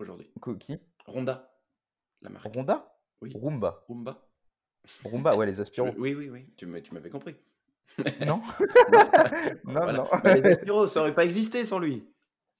aujourd'hui. 0.00 0.30
Qui? 0.60 0.78
Honda, 1.06 1.50
la 2.22 2.30
marque. 2.30 2.52
Ronda? 2.54 2.96
Oui. 3.20 3.32
Roomba. 3.34 3.84
Roomba. 3.88 4.28
Roomba, 5.04 5.36
ouais, 5.36 5.46
les 5.46 5.60
aspiraux. 5.60 5.90
Oui, 5.96 6.14
oui, 6.14 6.28
oui. 6.30 6.46
Tu 6.56 6.66
m'avais 6.66 7.10
compris. 7.10 7.36
Non 8.26 8.40
Non 8.92 8.98
Non, 9.64 9.64
Voilà. 9.64 9.92
non. 9.92 10.08
Bah, 10.22 10.34
les 10.34 10.44
aspiros, 10.50 10.88
ça 10.88 11.00
aurait 11.00 11.14
pas 11.14 11.24
existé 11.24 11.64
sans 11.64 11.78
lui. 11.78 12.06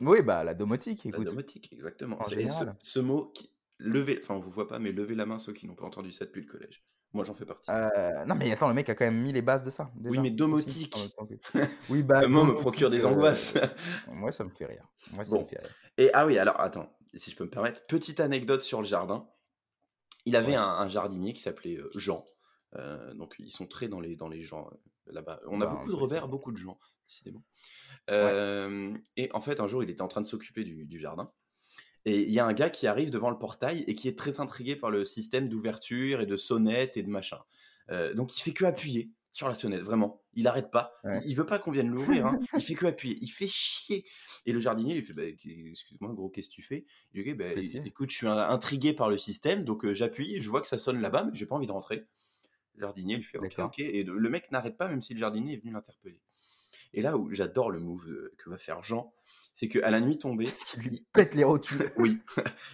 Oui, 0.01 0.23
bah, 0.23 0.43
la 0.45 0.55
domotique, 0.55 1.05
La 1.05 1.11
écoute. 1.11 1.27
domotique, 1.27 1.73
exactement. 1.73 2.23
Ce, 2.25 2.35
ce 2.81 2.99
mot, 3.01 3.27
qui, 3.35 3.51
levez, 3.79 4.19
enfin 4.23 4.35
on 4.35 4.41
vous 4.41 4.51
voit 4.51 4.69
pas, 4.69 4.79
mais 4.79 4.93
levez 4.93 5.15
la 5.15 5.27
main 5.27 5.39
ceux 5.39 5.53
qui 5.53 5.67
n'ont 5.67 5.75
pas 5.75 5.85
entendu 5.87 6.13
ça 6.13 6.25
depuis 6.25 6.43
le 6.43 6.51
collège. 6.51 6.83
Moi 7.13 7.25
j'en 7.25 7.33
fais 7.35 7.45
partie. 7.45 7.71
Euh, 7.71 8.25
non, 8.25 8.35
mais 8.35 8.51
attends, 8.51 8.67
le 8.69 8.75
mec 8.75 8.89
a 8.89 8.95
quand 8.97 9.05
même 9.05 9.21
mis 9.23 9.33
les 9.33 9.41
bases 9.43 9.63
de 9.63 9.71
ça. 9.71 9.91
oui, 10.05 10.19
mais 10.19 10.31
domotique. 10.31 10.97
Oui, 11.89 12.03
bah. 12.03 12.23
Ce 12.23 12.27
mot 12.27 12.45
me 12.45 12.55
procure 12.55 12.91
des 12.91 13.05
euh, 13.05 13.09
angoisses? 13.09 13.57
Moi, 14.09 14.33
ça 14.33 14.43
me 14.45 14.51
fait 14.51 14.67
rire. 14.67 14.87
Moi, 15.13 15.25
ça 15.25 15.31
Bon. 15.37 15.43
me 15.43 15.47
fait 15.47 15.59
rire. 15.61 15.71
Et 15.97 16.11
ah 16.13 16.27
oui, 16.27 16.39
alors 16.39 16.61
attends, 16.61 16.91
si 17.17 17.31
je 17.31 17.37
peux 17.37 17.45
me 17.45 17.51
permettre, 17.51 17.87
petite 17.87 18.21
anecdote 18.21 18.63
sur 18.63 18.81
le 18.81 18.87
jardin. 18.87 19.29
Il 20.27 20.37
avait 20.37 20.53
Ouais. 20.53 20.57
un, 20.57 20.63
un 20.65 20.89
jardinier 20.89 21.33
qui 21.33 21.41
s'appelait 21.41 21.77
euh, 21.77 21.91
Jean. 21.95 22.25
Euh, 22.77 23.13
donc 23.15 23.35
ils 23.39 23.51
sont 23.51 23.67
très 23.67 23.89
dans 23.89 24.01
les, 24.01 24.17
dans 24.17 24.29
les 24.29 24.43
gens 24.43 24.69
euh, 24.73 25.13
là-bas. 25.13 25.41
On 25.47 25.61
a 25.61 25.67
Bah, 25.67 25.73
beaucoup 25.73 25.91
de 25.91 25.97
Robert, 25.97 26.29
beaucoup 26.29 26.51
de 26.51 26.57
Jean, 26.57 26.79
décidément. 27.09 27.45
Euh, 28.11 28.95
Et 29.17 29.31
en 29.33 29.41
fait, 29.41 29.61
un 29.61 29.67
jour, 29.67 29.83
il 29.83 29.91
était 29.91 30.03
en 30.03 30.09
train 30.09 30.21
de 30.23 30.27
s'occuper 30.27 30.65
du, 30.65 30.87
du 30.87 30.99
jardin. 30.99 31.31
Et 32.07 32.23
il 32.23 32.31
y 32.31 32.39
a 32.39 32.47
un 32.47 32.53
gars 32.53 32.71
qui 32.71 32.87
arrive 32.87 33.11
devant 33.11 33.31
le 33.31 33.39
portail 33.39 33.85
et 33.87 33.95
qui 33.95 34.09
est 34.09 34.19
très 34.19 34.41
intrigué 34.41 34.77
par 34.77 34.91
le 34.91 35.05
système 35.05 35.49
d'ouverture 35.49 36.21
et 36.21 36.27
de 36.27 36.37
sonnette 36.37 36.97
et 36.97 37.03
de 37.03 37.09
machin. 37.09 37.39
Donc 38.15 38.37
il 38.37 38.43
fait 38.43 38.53
que 38.53 38.65
appuyer 38.67 39.11
sur 39.35 39.49
la 39.49 39.55
sonnette, 39.55 39.83
vraiment. 39.83 40.23
Il 40.35 40.47
arrête 40.47 40.71
pas. 40.71 40.95
Ouais. 41.03 41.21
Il, 41.25 41.33
il 41.33 41.35
veut 41.35 41.45
pas 41.45 41.59
qu'on 41.59 41.73
vienne 41.73 41.89
l'ouvrir. 41.91 42.27
hein. 42.27 42.39
Il 42.57 42.63
fait 42.63 42.75
que 42.75 42.87
appuyer. 42.87 43.19
Il 43.21 43.29
fait 43.29 43.49
chier. 43.49 44.05
Et 44.47 44.53
le 44.53 44.61
jardinier 44.61 44.95
lui 44.95 45.03
fait 45.03 45.13
bah, 45.13 45.25
Excuse-moi, 45.27 46.13
gros, 46.15 46.29
qu'est-ce 46.31 46.49
que 46.49 46.55
tu 46.55 46.63
fais? 46.63 46.87
Il 47.13 47.21
lui 47.23 47.25
dit 47.25 47.35
bah. 47.35 47.47
Écoute, 47.85 48.11
je 48.11 48.17
suis 48.17 48.29
intrigué 48.29 48.93
par 48.93 49.11
le 49.11 49.19
système, 49.19 49.65
donc 49.65 49.85
euh, 49.85 49.93
j'appuie. 49.93 50.41
Je 50.41 50.49
vois 50.49 50.61
que 50.61 50.69
ça 50.69 50.79
sonne 50.79 51.01
là-bas, 51.01 51.25
mais 51.25 51.31
j'ai 51.35 51.47
pas 51.47 51.57
envie 51.57 51.67
de 51.67 51.73
rentrer. 51.73 52.07
Le 52.77 52.83
jardinier 52.83 53.17
lui 53.17 53.25
fait 53.25 53.39
Ok, 53.39 53.55
ok. 53.59 53.79
Et 53.81 54.05
le 54.05 54.17
le 54.17 54.29
mec 54.31 54.53
n'arrête 54.53 54.77
pas, 54.77 54.87
même 54.87 55.03
si 55.03 55.15
le 55.15 55.19
jardinier 55.21 55.55
est 55.55 55.61
venu 55.61 55.73
l'interpeller. 55.73 56.21
Et 56.93 57.03
là 57.03 57.17
où 57.17 57.33
j'adore 57.35 57.73
le 57.73 57.81
move 57.81 58.07
euh, 58.09 58.33
que 58.39 58.49
va 58.51 58.57
faire 58.57 58.83
Jean, 58.83 59.13
c'est 59.53 59.67
qu'à 59.69 59.91
la 59.91 60.01
nuit 60.01 60.17
tombée, 60.19 60.47
Qui 60.67 60.79
lui 60.79 61.05
pète 61.13 61.35
les 61.35 61.43
rotules. 61.45 61.91
oui, 61.99 62.19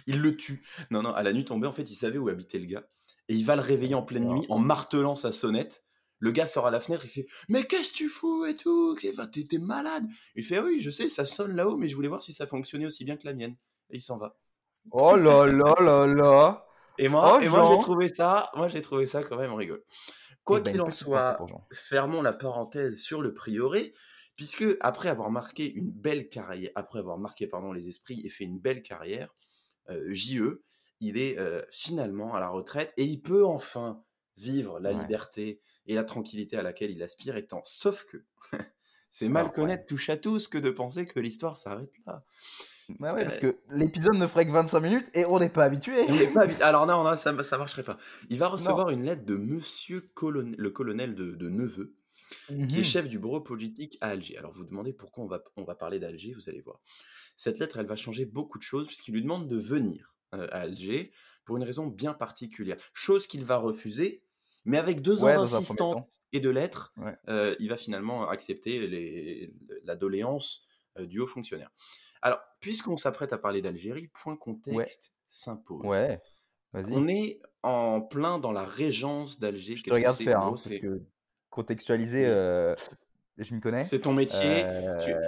il 0.05 0.21
le 0.21 0.37
tue. 0.37 0.63
Non, 0.91 1.01
non, 1.01 1.11
à 1.11 1.23
la 1.23 1.33
nuit 1.33 1.45
tombée, 1.45 1.67
en 1.67 1.73
fait, 1.73 1.89
il 1.89 1.95
savait 1.95 2.19
où 2.19 2.29
habitait 2.29 2.59
le 2.59 2.65
gars. 2.67 2.87
Et 3.29 3.35
il 3.35 3.45
va 3.45 3.55
le 3.55 3.61
réveiller 3.63 3.95
en 3.95 4.03
pleine 4.03 4.27
nuit 4.27 4.45
en 4.49 4.59
martelant 4.59 5.15
sa 5.15 5.31
sonnette. 5.31 5.85
Le 6.21 6.31
gars 6.31 6.45
sort 6.45 6.67
à 6.67 6.71
la 6.71 6.79
fenêtre, 6.79 7.03
il 7.05 7.09
fait 7.09 7.25
Mais 7.49 7.63
qu'est-ce 7.65 7.91
que 7.91 7.97
tu 7.97 8.07
fous 8.09 8.45
et 8.45 8.55
tout 8.55 8.95
T'es 8.95 9.57
malade 9.57 10.05
Il 10.35 10.45
fait 10.45 10.59
Oui, 10.59 10.79
je 10.79 10.89
sais, 10.91 11.09
ça 11.09 11.25
sonne 11.25 11.55
là-haut, 11.55 11.75
mais 11.77 11.87
je 11.87 11.95
voulais 11.95 12.07
voir 12.07 12.21
si 12.23 12.31
ça 12.31 12.45
fonctionnait 12.47 12.85
aussi 12.85 13.03
bien 13.03 13.17
que 13.17 13.25
la 13.27 13.33
mienne. 13.33 13.55
Et 13.89 13.97
il 13.97 14.01
s'en 14.01 14.17
va. 14.17 14.37
Oh 14.91 15.15
là 15.15 15.45
là 15.47 15.75
là 15.81 16.07
là. 16.07 16.65
Et 16.97 17.07
moi, 17.09 17.37
Oh, 17.37 17.41
et 17.43 17.49
moi 17.49 17.67
j'ai 17.71 17.77
trouvé 17.79 18.07
ça, 18.09 18.49
moi 18.55 18.67
j'ai 18.67 18.81
trouvé 18.81 19.05
ça 19.07 19.23
quand 19.23 19.37
même 19.37 19.53
rigolo. 19.53 19.81
Quoi 20.43 20.59
Eh 20.59 20.63
ben, 20.63 20.71
qu'il 20.71 20.81
en 20.81 20.91
soit, 20.91 21.39
fermons 21.71 22.21
la 22.21 22.33
parenthèse 22.33 22.99
sur 23.01 23.21
le 23.21 23.33
prieuré, 23.33 23.93
puisque 24.35 24.65
après 24.79 25.09
avoir 25.09 25.31
marqué 25.31 25.71
une 25.73 25.91
belle 25.91 26.29
carrière, 26.29 26.71
après 26.75 26.99
avoir 26.99 27.17
marqué 27.17 27.47
pardon 27.47 27.71
les 27.73 27.89
esprits 27.89 28.21
et 28.23 28.29
fait 28.29 28.43
une 28.43 28.59
belle 28.59 28.83
carrière, 28.83 29.33
euh, 29.89 30.03
JE, 30.13 30.61
il 30.99 31.17
est 31.17 31.39
euh, 31.39 31.61
finalement 31.71 32.33
à 32.35 32.39
la 32.39 32.49
retraite 32.49 32.93
et 32.97 33.03
il 33.05 33.21
peut 33.21 33.45
enfin 33.45 34.03
vivre 34.37 34.79
la 34.79 34.91
Ouais. 34.91 34.99
liberté 34.99 35.61
et 35.87 35.95
la 35.95 36.03
tranquillité 36.03 36.57
à 36.57 36.61
laquelle 36.63 36.91
il 36.91 37.01
aspire 37.03 37.35
étant. 37.37 37.61
Sauf 37.63 38.05
que 38.05 38.23
c'est 39.09 39.29
mal 39.29 39.41
Alors, 39.43 39.53
connaître 39.53 39.85
touche 39.85 40.09
à 40.09 40.17
tous 40.17 40.47
que 40.47 40.57
de 40.57 40.69
penser 40.69 41.05
que 41.05 41.19
l'histoire 41.19 41.57
s'arrête 41.57 41.91
là. 42.05 42.23
Bah 42.89 42.95
Parce 42.99 43.13
ouais, 43.13 43.19
que- 43.19 43.25
parce 43.25 43.37
que 43.39 43.57
l'épisode 43.69 44.15
ne 44.15 44.27
ferait 44.27 44.45
que 44.45 44.51
25 44.51 44.79
minutes 44.81 45.09
et 45.13 45.23
on 45.25 45.39
n'est 45.39 45.49
pas 45.49 45.63
habitué. 45.63 46.05
Alors 46.61 46.85
non, 46.85 47.03
non, 47.03 47.15
ça, 47.15 47.41
ça 47.43 47.57
marcherait 47.57 47.83
pas. 47.83 47.95
Il 48.29 48.37
va 48.37 48.47
recevoir 48.49 48.89
une 48.89 49.03
lettre 49.05 49.23
de 49.25 49.35
Monsieur 49.35 50.11
le 50.57 50.69
colonel 50.71 51.15
de, 51.15 51.31
de 51.31 51.49
Neveu, 51.49 51.95
qui 52.47 52.53
est 52.53 52.77
Mhm. 52.79 52.83
chef 52.83 53.07
du 53.09 53.17
bureau 53.17 53.39
politique 53.39 53.97
à 54.01 54.09
Alger. 54.09 54.37
Alors 54.37 54.51
vous 54.51 54.65
demandez 54.65 54.91
pourquoi 54.93 55.23
on 55.23 55.27
va, 55.27 55.41
on 55.55 55.63
va 55.63 55.75
parler 55.75 55.99
d'Alger, 55.99 56.33
vous 56.33 56.49
allez 56.49 56.59
voir. 56.61 56.81
Cette 57.37 57.59
lettre, 57.59 57.77
elle 57.79 57.85
va 57.87 57.95
changer 57.95 58.25
beaucoup 58.25 58.57
de 58.57 58.63
choses 58.63 58.87
puisqu'il 58.87 59.13
lui 59.13 59.21
demande 59.21 59.47
de 59.47 59.57
venir 59.57 60.13
euh, 60.33 60.47
à 60.51 60.59
Alger 60.61 61.11
pour 61.45 61.55
une 61.57 61.63
raison 61.63 61.87
bien 61.87 62.13
particulière. 62.13 62.77
Chose 62.93 63.25
qu'il 63.25 63.45
va 63.45 63.55
refuser, 63.55 64.21
mais 64.65 64.77
avec 64.77 65.01
deux 65.01 65.23
ans 65.23 65.27
d'insistance 65.27 66.21
et 66.33 66.39
de 66.39 66.49
lettres, 66.49 66.93
Ouais. 66.97 67.15
euh, 67.29 67.55
il 67.59 67.69
va 67.69 67.77
finalement 67.77 68.29
accepter 68.29 68.87
les- 68.87 69.53
la 69.83 69.95
doléance 69.95 70.67
du 70.99 71.19
haut 71.19 71.27
fonctionnaire. 71.27 71.71
Alors, 72.21 72.39
puisqu'on 72.59 72.97
s'apprête 72.97 73.33
à 73.33 73.37
parler 73.37 73.61
d'Algérie, 73.61 74.09
point 74.21 74.35
contexte 74.35 75.13
s'impose. 75.27 75.85
Ouais. 75.85 76.21
On 76.73 77.07
est 77.07 77.41
en 77.63 78.01
plein 78.01 78.39
dans 78.39 78.51
la 78.51 78.65
régence 78.65 79.39
d'Alger. 79.39 79.75
Je 79.75 79.83
te 79.83 79.93
regarde 79.93 80.17
faire, 80.17 80.39
hein, 80.41 80.49
parce 80.51 80.69
que 80.77 81.01
contextualiser, 81.49 82.25
je 83.37 83.55
m'y 83.55 83.61
connais. 83.61 83.83
C'est 83.83 84.01
ton 84.01 84.13
métier. 84.13 84.63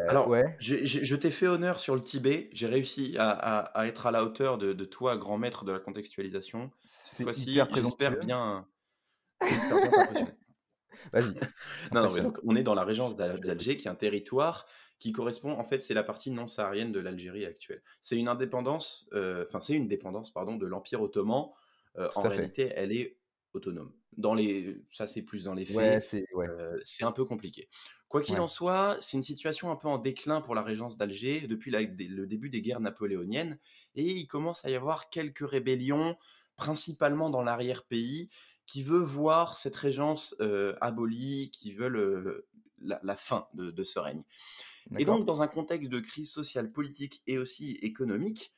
Alors, 0.07 0.27
ouais. 0.27 0.55
je 0.59 1.15
t'ai 1.15 1.31
fait 1.31 1.47
honneur 1.47 1.79
sur 1.79 1.95
le 1.95 2.01
Tibet. 2.01 2.49
J'ai 2.53 2.67
réussi 2.67 3.15
à, 3.19 3.71
être 3.85 4.05
à 4.05 4.11
la 4.11 4.23
hauteur 4.23 4.57
de, 4.57 4.85
toi, 4.85 5.17
grand 5.17 5.37
maître 5.37 5.65
de 5.65 5.71
la 5.71 5.79
contextualisation. 5.79 6.71
Cette 6.85 7.23
fois-ci, 7.23 7.59
j'espère 7.73 8.19
bien. 8.19 8.67
Vas-y. 11.11 11.33
non, 11.93 12.01
non, 12.01 12.21
donc, 12.21 12.39
on 12.43 12.55
est 12.55 12.63
dans 12.63 12.75
la 12.75 12.83
régence 12.83 13.15
d'Alger, 13.15 13.77
qui 13.77 13.87
est 13.87 13.91
un 13.91 13.95
territoire 13.95 14.65
qui 14.99 15.11
correspond, 15.11 15.51
en 15.51 15.63
fait, 15.63 15.81
c'est 15.81 15.93
la 15.93 16.03
partie 16.03 16.31
non 16.31 16.47
saharienne 16.47 16.91
de 16.91 16.99
l'Algérie 16.99 17.45
actuelle. 17.45 17.81
C'est 17.99 18.17
une 18.17 18.29
indépendance, 18.29 19.09
euh, 19.13 19.43
enfin, 19.45 19.59
c'est 19.59 19.73
une 19.73 19.87
dépendance, 19.87 20.31
pardon, 20.31 20.55
de 20.55 20.65
l'Empire 20.65 21.01
ottoman. 21.01 21.49
Euh, 21.97 22.09
en 22.15 22.21
réalité, 22.21 22.71
elle 22.75 22.91
est 22.93 23.17
autonome. 23.53 23.91
Dans 24.15 24.33
les, 24.33 24.81
ça, 24.89 25.05
c'est 25.05 25.23
plus 25.23 25.43
dans 25.43 25.53
les 25.53 25.65
faits. 25.65 26.05
c'est 26.05 26.25
euh, 26.35 27.07
un 27.07 27.11
peu 27.11 27.25
compliqué. 27.25 27.67
Quoi 28.07 28.21
qu'il 28.21 28.39
en 28.39 28.47
soit, 28.47 28.95
c'est 28.99 29.17
une 29.17 29.23
situation 29.23 29.71
un 29.71 29.75
peu 29.75 29.87
en 29.87 29.97
déclin 29.97 30.39
pour 30.39 30.55
la 30.55 30.61
régence 30.61 30.97
d'Alger 30.97 31.47
depuis 31.47 31.71
le 31.71 32.25
début 32.25 32.49
des 32.49 32.61
guerres 32.61 32.79
napoléoniennes, 32.79 33.59
et 33.95 34.03
il 34.03 34.27
commence 34.27 34.63
à 34.65 34.69
y 34.69 34.75
avoir 34.75 35.09
quelques 35.09 35.47
rébellions, 35.47 36.15
principalement 36.55 37.29
dans 37.29 37.41
l'arrière-pays, 37.41 38.29
qui 38.65 38.83
veut 38.83 39.03
voir 39.03 39.55
cette 39.55 39.75
régence 39.75 40.35
abolie, 40.81 41.51
qui 41.51 41.73
veulent 41.73 42.43
la, 42.79 43.15
fin 43.15 43.47
de, 43.53 43.83
ce 43.83 43.99
règne. 43.99 44.23
Et 44.97 45.05
donc, 45.05 45.25
dans 45.25 45.41
un 45.41 45.47
contexte 45.47 45.89
de 45.89 45.99
crise 45.99 46.31
sociale, 46.31 46.71
politique 46.71 47.21
et 47.27 47.37
aussi 47.37 47.77
économique, 47.81 48.53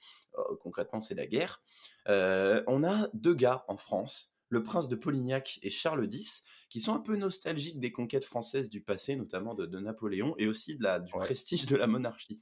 concrètement 0.60 1.00
c'est 1.00 1.16
la 1.16 1.28
guerre, 1.28 1.62
on 2.08 2.84
a 2.84 3.10
deux 3.14 3.34
gars 3.34 3.66
en 3.68 3.78
France, 3.78 4.36
le 4.50 4.64
prince 4.64 4.90
de 4.90 4.96
Polignac 4.96 5.60
et 5.64 5.70
Charles 5.70 6.08
X, 6.12 6.46
qui 6.70 6.80
sont 6.80 6.94
un 6.94 7.00
peu 7.00 7.16
nostalgiques 7.16 7.80
des 7.80 7.92
conquêtes 7.92 8.26
françaises 8.26 8.70
du 8.70 8.82
passé, 8.82 9.16
notamment 9.16 9.56
de, 9.56 9.80
Napoléon, 9.80 10.36
et 10.38 10.48
aussi 10.48 10.78
de 10.78 10.84
la, 10.84 11.00
du 11.00 11.12
prestige 11.12 11.66
de 11.66 11.76
la 11.76 11.88
monarchie. 11.88 12.40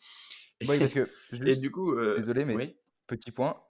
Oui, 0.67 0.79
parce 0.79 0.93
que, 0.93 1.09
et 1.45 1.55
du 1.55 1.71
coup, 1.71 1.95
désolé, 2.15 2.45
mais 2.45 2.77
petit 3.07 3.31
point, 3.31 3.61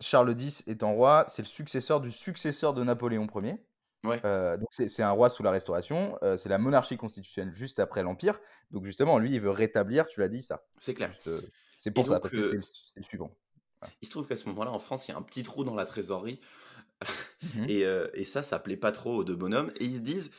Charles 0.00 0.40
X 0.40 0.62
étant 0.66 0.94
roi, 0.94 1.24
c'est 1.28 1.42
le 1.42 1.48
successeur 1.48 2.00
du 2.00 2.10
successeur 2.10 2.74
de 2.74 2.82
Napoléon 2.82 3.26
Ier. 3.36 3.56
Ouais. 4.04 4.20
donc 4.58 4.68
c'est 4.70 5.02
un 5.02 5.12
roi 5.12 5.30
sous 5.30 5.42
la 5.42 5.50
Restauration, 5.50 6.18
c'est 6.36 6.48
la 6.48 6.58
monarchie 6.58 6.96
constitutionnelle 6.96 7.54
juste 7.54 7.78
après 7.78 8.02
l'Empire. 8.02 8.38
Donc 8.70 8.84
justement, 8.84 9.18
lui, 9.18 9.34
il 9.34 9.40
veut 9.40 9.50
rétablir, 9.50 10.06
tu 10.06 10.20
l'as 10.20 10.28
dit, 10.28 10.42
ça. 10.42 10.64
C'est 10.78 10.94
clair. 10.94 11.10
c'est 11.78 11.90
pour 11.90 12.06
ça, 12.06 12.20
parce 12.20 12.32
que 12.32 12.42
c'est 12.42 12.56
le, 12.96 13.02
suivant. 13.02 13.34
Il 14.02 14.06
se 14.06 14.10
trouve 14.10 14.26
qu'à 14.26 14.36
ce 14.36 14.48
moment-là, 14.48 14.70
en 14.70 14.78
France, 14.78 15.08
il 15.08 15.12
y 15.12 15.14
a 15.14 15.18
un 15.18 15.22
petit 15.22 15.42
trou 15.42 15.64
dans 15.64 15.74
la 15.74 15.84
trésorerie. 15.84 16.40
Mmh 17.42 17.68
et, 17.68 17.84
et, 18.14 18.24
ça, 18.24 18.42
ça 18.42 18.58
plaît 18.58 18.76
pas 18.76 18.92
trop 18.92 19.14
aux 19.16 19.24
deux 19.24 19.36
bonhommes. 19.36 19.70
Et 19.78 19.84
ils 19.84 19.96
se 19.96 20.00
disent, 20.00 20.30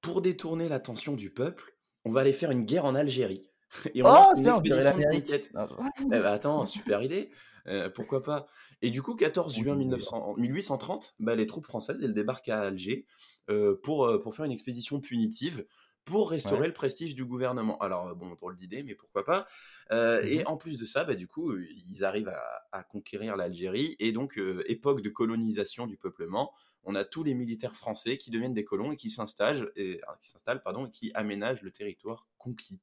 pour 0.00 0.22
détourner 0.22 0.68
l'attention 0.68 1.14
du 1.14 1.30
peuple, 1.30 1.74
on 2.04 2.10
va 2.10 2.20
aller 2.20 2.32
faire 2.32 2.50
une 2.50 2.64
guerre 2.64 2.84
en 2.84 2.94
Algérie. 2.94 3.50
Et 3.94 4.02
on 4.02 4.06
oh, 4.06 4.12
lance 4.12 4.38
une 4.38 4.48
expédition 4.48 4.96
de 4.96 5.20
conquête. 5.20 5.52
eh 6.00 6.04
ben, 6.06 6.24
attends, 6.24 6.64
super 6.64 7.02
idée. 7.02 7.30
Euh, 7.66 7.90
pourquoi 7.90 8.22
pas? 8.22 8.46
Et 8.82 8.90
du 8.90 9.02
coup, 9.02 9.14
14 9.14 9.54
juin 9.54 9.76
1830, 9.76 11.14
bah, 11.18 11.34
les 11.34 11.46
troupes 11.46 11.66
françaises 11.66 12.02
elles 12.02 12.14
débarquent 12.14 12.48
à 12.48 12.60
Alger 12.60 13.06
euh, 13.50 13.74
pour, 13.82 14.06
euh, 14.06 14.20
pour 14.20 14.34
faire 14.34 14.44
une 14.44 14.52
expédition 14.52 15.00
punitive 15.00 15.66
pour 16.04 16.30
restaurer 16.30 16.66
le 16.66 16.72
prestige 16.72 17.14
du 17.14 17.26
gouvernement. 17.26 17.76
Alors, 17.80 18.16
bon, 18.16 18.34
drôle 18.34 18.56
d'idée, 18.56 18.82
mais 18.82 18.94
pourquoi 18.94 19.26
pas? 19.26 19.46
Mmh 19.90 20.26
et 20.26 20.46
en 20.46 20.56
plus 20.56 20.78
de 20.78 20.86
ça, 20.86 21.04
bah, 21.04 21.14
du 21.14 21.26
coup, 21.26 21.54
ils 21.58 22.02
arrivent 22.02 22.32
à, 22.72 22.82
conquérir 22.84 23.36
l'Algérie. 23.36 23.94
Et 23.98 24.12
donc, 24.12 24.40
époque 24.66 25.02
de 25.02 25.10
colonisation 25.10 25.86
du 25.86 25.98
peuplement, 25.98 26.52
on 26.84 26.94
a 26.94 27.04
tous 27.04 27.24
les 27.24 27.34
militaires 27.34 27.76
français 27.76 28.16
qui 28.16 28.30
deviennent 28.30 28.54
des 28.54 28.64
colons 28.64 28.92
et 28.92 28.96
qui 28.96 29.10
s'installent, 29.10 29.70
et, 29.76 30.00
qui 30.22 30.30
s'installent, 30.30 30.62
pardon, 30.62 30.86
et 30.86 30.90
qui 30.90 31.10
aménagent 31.12 31.62
le 31.62 31.70
territoire 31.70 32.26
conquis. 32.38 32.80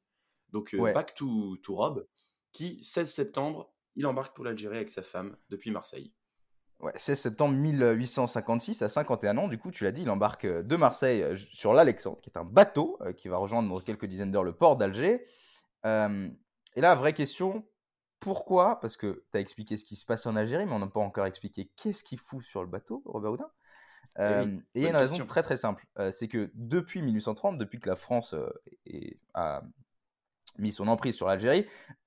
Donc, 0.51 0.75
back 0.75 1.15
to, 1.15 1.57
to 1.57 1.75
Rob, 1.75 2.05
qui, 2.51 2.81
16 2.83 3.11
septembre, 3.11 3.74
il 3.95 4.05
embarque 4.05 4.35
pour 4.35 4.45
l'Algérie 4.45 4.77
avec 4.77 4.89
sa 4.89 5.01
femme 5.01 5.35
depuis 5.49 5.71
Marseille. 5.71 6.13
Ouais, 6.81 6.91
16 6.95 7.19
septembre 7.19 7.55
1856, 7.55 8.81
à 8.81 8.89
51 8.89 9.37
ans, 9.37 9.47
du 9.47 9.57
coup, 9.57 9.71
tu 9.71 9.85
l'as 9.85 9.91
dit, 9.91 10.01
il 10.01 10.09
embarque 10.09 10.45
euh, 10.45 10.61
de 10.61 10.75
Marseille 10.75 11.23
euh, 11.23 11.37
sur 11.37 11.73
l'Alexandre, 11.73 12.19
qui 12.21 12.29
est 12.29 12.37
un 12.37 12.43
bateau 12.43 12.97
euh, 13.01 13.13
qui 13.13 13.29
va 13.29 13.37
rejoindre 13.37 13.73
dans 13.73 13.79
quelques 13.79 14.05
dizaines 14.05 14.31
d'heures 14.31 14.43
le 14.43 14.55
port 14.55 14.75
d'Alger. 14.75 15.25
et 15.85 16.81
là, 16.81 16.95
vraie 16.95 17.13
question, 17.13 17.65
pourquoi? 18.19 18.79
Parce 18.81 18.97
que 18.97 19.23
tu 19.31 19.37
as 19.37 19.39
expliqué 19.39 19.77
ce 19.77 19.85
qui 19.85 19.95
se 19.95 20.05
passe 20.05 20.25
en 20.25 20.35
Algérie, 20.35 20.65
mais 20.65 20.73
on 20.73 20.79
n'a 20.79 20.87
pas 20.87 20.99
encore 20.99 21.25
expliqué 21.25 21.71
qu'est-ce 21.77 22.03
qu'il 22.03 22.19
fout 22.19 22.43
sur 22.43 22.61
le 22.61 22.67
bateau, 22.67 23.01
Robert 23.05 23.31
Houdin. 23.31 23.49
Eh 24.17 24.23
et 24.23 24.61
il 24.75 24.81
y 24.81 24.85
a 24.85 24.89
une 24.89 24.95
raison 24.95 25.25
très 25.25 25.43
très 25.43 25.57
simple, 25.57 25.85
c'est 26.11 26.29
que 26.29 26.49
depuis 26.53 27.01
1830, 27.01 27.57
depuis 27.57 27.79
que 27.79 27.89
la 27.89 27.97
France 27.97 28.33
a 29.33 29.61
mis 30.57 30.71
son 30.71 30.87
emprise 30.87 31.15
sur 31.15 31.27
l'Algérie, 31.27 31.65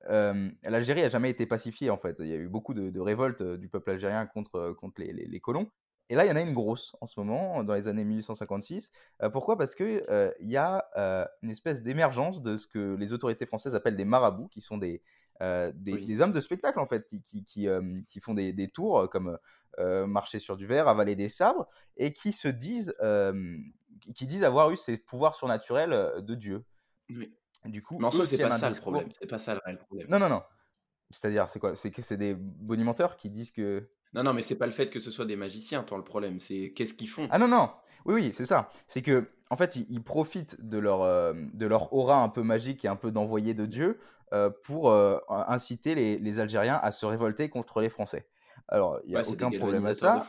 l'Algérie 0.09 1.03
a 1.03 1.09
jamais 1.09 1.31
été 1.31 1.47
pacifiée 1.47 1.91
en 1.91 1.99
fait. 1.99 2.17
Il 2.21 2.29
y 2.29 2.33
a 2.33 2.37
eu 2.37 2.49
beaucoup 2.49 2.75
de, 2.75 3.01
révoltes 3.01 3.43
du 3.43 3.69
peuple 3.69 3.91
algérien 3.91 4.27
contre, 4.27 4.73
contre 4.73 5.03
les, 5.03 5.41
colons. 5.41 5.71
Et 6.11 6.15
là, 6.15 6.25
il 6.25 6.29
y 6.29 6.33
en 6.33 6.37
a 6.37 6.41
une 6.41 6.55
grosse 6.55 6.97
en 7.03 7.07
ce 7.07 7.21
moment, 7.21 7.63
dans 7.63 7.75
les 7.75 7.89
années 7.89 8.05
1856. 8.05 8.91
pourquoi? 9.33 9.59
Parce 9.59 9.75
qu'il 9.75 10.03
il 10.41 10.51
y 10.51 10.57
a 10.57 10.89
une 11.43 11.51
espèce 11.51 11.83
d'émergence 11.83 12.43
de 12.43 12.57
ce 12.57 12.67
que 12.67 12.95
les 12.95 13.13
autorités 13.13 13.47
françaises 13.47 13.75
appellent 13.75 13.97
des 13.97 14.07
marabouts, 14.07 14.49
qui 14.49 14.61
sont 14.61 14.79
des, 14.79 15.03
des, 15.41 16.21
hommes 16.21 16.33
de 16.33 16.41
spectacle 16.41 16.79
en 16.79 16.87
fait, 16.87 17.07
qui, 17.07 17.23
qui, 17.23 17.45
qui, 17.45 17.69
qui 18.07 18.21
font 18.21 18.35
des, 18.35 18.53
des, 18.53 18.69
tours 18.69 19.11
comme 19.11 19.39
marcher 19.79 20.39
sur 20.39 20.57
du 20.57 20.67
verre, 20.67 20.89
avaler 20.89 21.17
des 21.17 21.29
sabres, 21.29 21.67
et 21.97 22.13
qui 22.13 22.33
se 22.33 22.49
disent, 22.49 22.95
qui 24.15 24.27
disent 24.27 24.45
avoir 24.45 24.71
eu 24.71 24.77
ces 24.77 24.97
pouvoirs 24.97 25.35
surnaturels 25.35 26.23
de 26.23 26.35
Dieu. 26.35 26.65
Oui. 27.11 27.33
Du 27.65 27.83
coup, 27.83 27.99
mais 27.99 28.07
en 28.07 28.11
soi, 28.11 28.25
c'est 28.25 28.39
pas 28.39 28.51
ça 28.51 28.71
le 28.71 28.77
problème. 28.77 29.09
C'est 29.11 29.27
pas 29.27 29.39
ça 29.39 29.55
le 29.55 29.79
problème. 29.79 30.07
Non, 30.09 30.19
non, 30.19 30.29
non. 30.29 30.43
C'est-à-dire, 31.11 31.49
c'est 31.51 31.59
quoi? 31.59 31.75
C'est 31.75 31.91
que 31.91 32.03
c'est 32.03 32.17
des 32.17 32.35
bonimenteurs 32.35 33.17
qui 33.17 33.31
disent 33.31 33.51
que. 33.51 33.89
Non, 34.15 34.23
non, 34.23 34.33
mais 34.33 34.43
c'est 34.43 34.57
pas 34.57 34.67
le 34.67 34.73
fait 34.73 34.89
que 34.89 35.01
ce 35.01 35.11
soit 35.11 35.27
des 35.27 35.37
magiciens, 35.37 35.83
tant 35.83 35.97
le 35.97 36.05
problème. 36.05 36.41
C'est 36.41 36.73
qu'est-ce 36.75 36.95
qu'ils 36.95 37.09
font? 37.09 37.29
Ah 37.31 37.39
non, 37.39 37.49
non. 37.49 37.71
Oui, 38.05 38.15
oui, 38.15 38.33
c'est 38.35 38.45
ça. 38.45 38.71
C'est 38.87 39.03
que, 39.03 39.29
en 39.51 39.57
fait, 39.57 39.77
ils, 39.77 40.03
profitent 40.03 40.57
de 40.61 40.79
leur, 40.79 41.03
euh, 41.03 41.35
de 41.53 41.67
leur 41.67 41.93
aura 41.93 42.23
un 42.23 42.29
peu 42.29 42.43
magique 42.43 42.85
et 42.85 42.89
un 42.89 42.97
peu 42.97 43.11
d'envoyé 43.11 43.55
de 43.55 43.67
Dieu 43.67 43.99
euh, 44.33 44.51
pour 44.65 44.91
euh, 44.91 45.19
inciter 45.29 45.95
les, 45.95 46.19
les, 46.19 46.41
Algériens 46.41 46.79
à 46.83 46.91
se 46.91 47.05
révolter 47.07 47.49
contre 47.49 47.81
les 47.81 47.91
Français. 47.91 48.29
Alors, 48.69 49.01
il 49.05 49.11
n'y 49.11 49.17
a 49.17 49.27
aucun 49.27 49.51
problème 49.51 49.87
à 49.87 49.95
ça. 49.95 50.23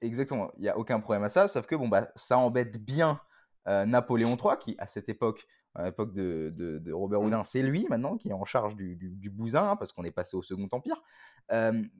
Exactement, 0.00 0.50
il 0.56 0.62
n'y 0.62 0.68
a 0.68 0.76
aucun 0.76 1.00
problème 1.00 1.22
à 1.24 1.28
ça, 1.28 1.46
sauf 1.48 1.66
que 1.66 1.76
bon, 1.76 1.88
bah, 1.88 2.08
ça 2.16 2.38
embête 2.38 2.82
bien 2.82 3.20
Napoléon 3.66 4.36
III, 4.44 4.58
qui 4.58 4.74
à 4.78 4.86
cette 4.86 5.08
époque 5.08 5.46
à 5.74 5.84
l'époque 5.84 6.12
de, 6.12 6.52
de, 6.56 6.92
Robert 6.92 7.20
mmh. 7.20 7.26
Houdin, 7.26 7.44
c'est 7.44 7.62
lui 7.62 7.86
maintenant 7.88 8.16
qui 8.16 8.28
est 8.30 8.32
en 8.32 8.44
charge 8.44 8.76
du, 8.76 8.96
du, 8.96 9.30
bousin, 9.30 9.70
hein, 9.70 9.76
parce 9.76 9.92
qu'on 9.92 10.04
est 10.04 10.10
passé 10.10 10.36
au 10.36 10.42
Second 10.42 10.68
Empire. 10.72 11.02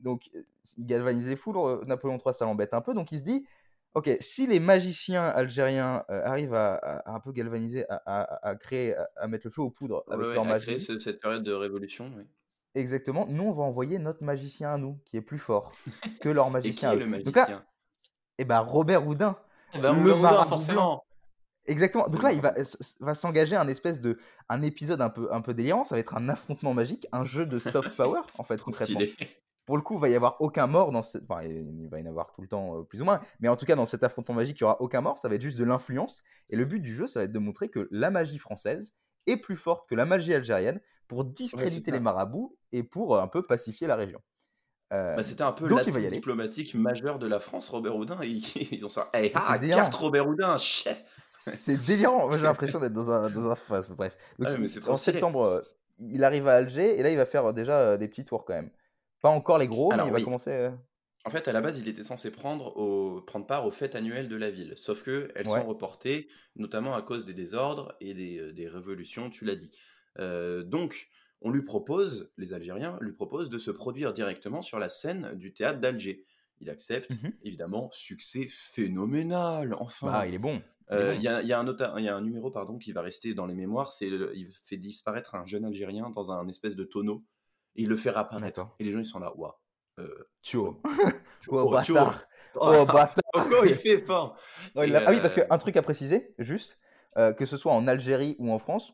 donc, 0.02 0.30
il 0.76 0.86
galvanise 0.86 1.28
les 1.28 1.36
foules, 1.36 1.84
Napoléon 1.86 2.18
III, 2.24 2.34
ça 2.34 2.44
l'embête 2.44 2.74
un 2.74 2.80
peu, 2.80 2.94
donc 2.94 3.12
il 3.12 3.18
se 3.18 3.22
dit, 3.22 3.46
ok, 3.94 4.16
si 4.20 4.46
les 4.46 4.60
magiciens 4.60 5.24
algériens 5.24 6.04
arrivent 6.08 6.54
à, 6.54 7.02
un 7.06 7.20
peu 7.20 7.32
galvaniser, 7.32 7.84
à, 7.88 8.56
créer, 8.60 8.94
à, 9.16 9.28
mettre 9.28 9.46
le 9.46 9.50
feu 9.50 9.62
aux 9.62 9.70
poudres 9.70 10.04
avec 10.10 10.26
leur 10.34 10.44
magie... 10.44 10.66
Créer 10.66 10.78
cette 10.78 11.20
période 11.20 11.44
de 11.44 11.52
révolution, 11.52 12.10
oui. 12.16 12.24
Exactement, 12.76 13.26
nous 13.28 13.44
on 13.44 13.52
va 13.52 13.64
envoyer 13.64 13.98
notre 13.98 14.22
magicien 14.22 14.74
à 14.74 14.78
nous, 14.78 15.00
qui 15.04 15.16
est 15.16 15.22
plus 15.22 15.38
fort 15.38 15.72
que 16.20 16.28
leur 16.28 16.50
magicien. 16.50 16.92
Et 16.92 16.96
qui 16.96 17.02
est 17.02 17.04
le 17.04 17.10
magicien? 17.10 17.64
Eh 18.38 18.44
ben 18.44 18.60
Robert 18.60 19.06
Houdin. 19.06 19.36
Eh 19.74 19.78
ben, 19.78 19.92
le 19.92 20.14
Houdin, 20.14 20.44
forcément. 20.46 21.04
Exactement. 21.66 22.08
Donc 22.08 22.22
là, 22.22 22.32
il 22.32 22.40
va, 22.40 22.54
va 23.00 23.14
s'engager 23.14 23.56
un 23.56 23.68
espèce 23.68 24.00
de 24.00 24.18
un 24.48 24.62
épisode 24.62 25.00
un 25.00 25.10
peu 25.10 25.32
un 25.32 25.40
peu 25.40 25.54
délirant. 25.54 25.84
Ça 25.84 25.94
va 25.94 26.00
être 26.00 26.16
un 26.16 26.28
affrontement 26.28 26.74
magique, 26.74 27.06
un 27.12 27.24
jeu 27.24 27.46
de 27.46 27.58
soft 27.58 27.90
power 27.96 28.22
en 28.38 28.44
fait 28.44 28.60
concrètement. 28.62 29.00
Pour 29.66 29.76
le 29.76 29.82
coup, 29.82 29.94
il 29.94 30.00
va 30.00 30.08
y 30.08 30.16
avoir 30.16 30.40
aucun 30.40 30.66
mort 30.66 30.90
dans 30.90 31.04
ce... 31.04 31.18
enfin, 31.18 31.42
il 31.44 31.88
va 31.88 32.00
y 32.00 32.02
en 32.02 32.06
avoir 32.06 32.32
tout 32.32 32.42
le 32.42 32.48
temps 32.48 32.78
euh, 32.78 32.82
plus 32.82 33.02
ou 33.02 33.04
moins, 33.04 33.20
mais 33.38 33.48
en 33.48 33.54
tout 33.54 33.66
cas 33.66 33.76
dans 33.76 33.86
cet 33.86 34.02
affrontement 34.02 34.34
magique, 34.34 34.58
il 34.58 34.62
y 34.62 34.64
aura 34.64 34.80
aucun 34.80 35.00
mort. 35.00 35.18
Ça 35.18 35.28
va 35.28 35.36
être 35.36 35.42
juste 35.42 35.58
de 35.58 35.64
l'influence. 35.64 36.24
Et 36.48 36.56
le 36.56 36.64
but 36.64 36.80
du 36.80 36.94
jeu, 36.94 37.06
ça 37.06 37.20
va 37.20 37.24
être 37.24 37.32
de 37.32 37.38
montrer 37.38 37.68
que 37.68 37.86
la 37.92 38.10
magie 38.10 38.38
française 38.38 38.96
est 39.26 39.36
plus 39.36 39.56
forte 39.56 39.88
que 39.88 39.94
la 39.94 40.06
magie 40.06 40.34
algérienne 40.34 40.80
pour 41.06 41.24
discréditer 41.24 41.90
les 41.90 42.00
marabouts 42.00 42.56
et 42.72 42.82
pour 42.82 43.14
euh, 43.14 43.22
un 43.22 43.28
peu 43.28 43.46
pacifier 43.46 43.86
la 43.86 43.96
région. 43.96 44.20
Euh, 44.92 45.14
bah, 45.14 45.22
c'était 45.22 45.42
un 45.42 45.52
peu 45.52 45.68
l'atout 45.68 45.92
diplomatique 45.92 46.74
majeur 46.74 47.20
de 47.20 47.26
la 47.28 47.38
France, 47.38 47.68
Robert 47.68 47.94
Houdin. 47.96 48.18
Ils, 48.24 48.42
ils 48.72 48.84
ont 48.84 48.88
ça. 48.88 49.08
Hey, 49.12 49.30
ah, 49.34 49.58
carte 49.58 49.94
Robert 49.94 50.28
Houdin, 50.28 50.56
C'est 50.58 51.76
délirant. 51.76 52.30
j'ai 52.32 52.38
l'impression 52.38 52.80
d'être 52.80 52.92
dans 52.92 53.10
un, 53.10 53.30
dans 53.30 53.50
un 53.50 53.56
Bref. 53.90 54.16
Donc, 54.38 54.48
ah, 54.50 54.90
en 54.90 54.96
septembre, 54.96 55.42
euh, 55.42 55.62
il 55.98 56.24
arrive 56.24 56.48
à 56.48 56.54
Alger 56.54 56.98
et 56.98 57.02
là, 57.02 57.10
il 57.10 57.16
va 57.16 57.26
faire 57.26 57.52
déjà 57.52 57.78
euh, 57.78 57.96
des 57.96 58.08
petits 58.08 58.24
tours 58.24 58.44
quand 58.44 58.54
même. 58.54 58.70
Pas 59.22 59.28
encore 59.28 59.58
les 59.58 59.68
gros, 59.68 59.92
mais 59.94 60.06
il 60.06 60.12
va 60.12 60.22
commencer. 60.22 60.70
En 61.26 61.30
fait, 61.30 61.46
à 61.46 61.52
la 61.52 61.60
base, 61.60 61.78
il 61.78 61.86
était 61.86 62.02
censé 62.02 62.30
prendre, 62.30 62.74
au... 62.78 63.20
prendre 63.20 63.46
part 63.46 63.66
aux 63.66 63.70
fêtes 63.70 63.94
annuelles 63.94 64.28
de 64.28 64.36
la 64.36 64.50
ville. 64.50 64.72
Sauf 64.76 65.02
que 65.02 65.30
elles 65.36 65.46
sont 65.46 65.66
reportées, 65.66 66.28
notamment 66.56 66.96
à 66.96 67.02
cause 67.02 67.24
des 67.24 67.34
désordres 67.34 67.94
et 68.00 68.14
des, 68.14 68.52
des 68.52 68.66
révolutions, 68.66 69.30
tu 69.30 69.44
l'as 69.44 69.56
dit. 69.56 69.70
donc, 70.18 71.10
on 71.42 71.50
lui 71.50 71.62
propose, 71.62 72.30
les 72.36 72.52
Algériens 72.52 72.98
lui 73.00 73.12
proposent 73.12 73.50
de 73.50 73.58
se 73.58 73.70
produire 73.70 74.12
directement 74.12 74.62
sur 74.62 74.78
la 74.78 74.88
scène 74.88 75.34
du 75.34 75.52
théâtre 75.52 75.80
d'Alger. 75.80 76.24
Il 76.60 76.68
accepte, 76.68 77.12
Mmh 77.22 77.30
évidemment, 77.44 77.88
succès 77.92 78.46
phénoménal, 78.94 79.74
enfin. 79.78 80.08
Bah, 80.10 80.26
il 80.26 80.34
est 80.34 80.38
bon. 80.38 80.60
il 80.90 80.96
Euh, 80.96 81.14
bon. 81.14 81.20
Y, 81.20 81.28
a, 81.28 81.40
il 81.42 81.48
y 81.48 81.52
a 81.52 81.58
un 81.58 81.66
auteur- 81.66 81.98
il 81.98 82.04
y 82.04 82.08
a 82.08 82.16
un 82.16 82.20
numéro 82.20 82.50
pardon, 82.50 82.76
qui 82.76 82.92
va 82.92 83.00
rester 83.02 83.32
dans 83.34 83.46
les 83.46 83.54
mémoires, 83.54 83.92
c'est 83.92 84.08
il 84.08 84.50
fait 84.62 84.76
disparaître 84.76 85.34
un 85.34 85.46
jeune 85.46 85.64
Algérien 85.64 86.10
dans 86.10 86.32
un 86.32 86.46
espèce 86.48 86.76
de 86.76 86.84
tonneau, 86.84 87.24
et 87.76 87.82
il 87.82 87.88
le 87.88 87.96
fait 87.96 88.10
réapparaître. 88.10 88.68
Et 88.78 88.84
les 88.84 88.90
gens, 88.90 88.98
ils 88.98 89.06
sont 89.06 89.20
là, 89.20 89.32
waouh. 89.36 89.52
Tio. 90.42 90.80
tu- 91.40 91.48
Oh, 91.50 91.64
oh, 91.72 91.80
tu- 91.82 91.92
bâtard. 91.94 92.24
oh, 92.56 92.58
Oh, 92.80 92.86
bâtard. 92.86 93.22
il 93.66 93.74
fait 93.74 93.98
fort. 93.98 94.36
Ah 94.74 94.80
oui, 94.82 94.90
parce 95.20 95.36
euh, 95.38 95.44
qu'un 95.46 95.58
truc 95.58 95.76
à 95.76 95.82
préciser, 95.82 96.34
juste, 96.38 96.78
euh, 97.16 97.32
que 97.32 97.46
ce 97.46 97.56
soit 97.56 97.72
en 97.72 97.86
Algérie 97.86 98.36
ou 98.38 98.52
en 98.52 98.58
France, 98.58 98.92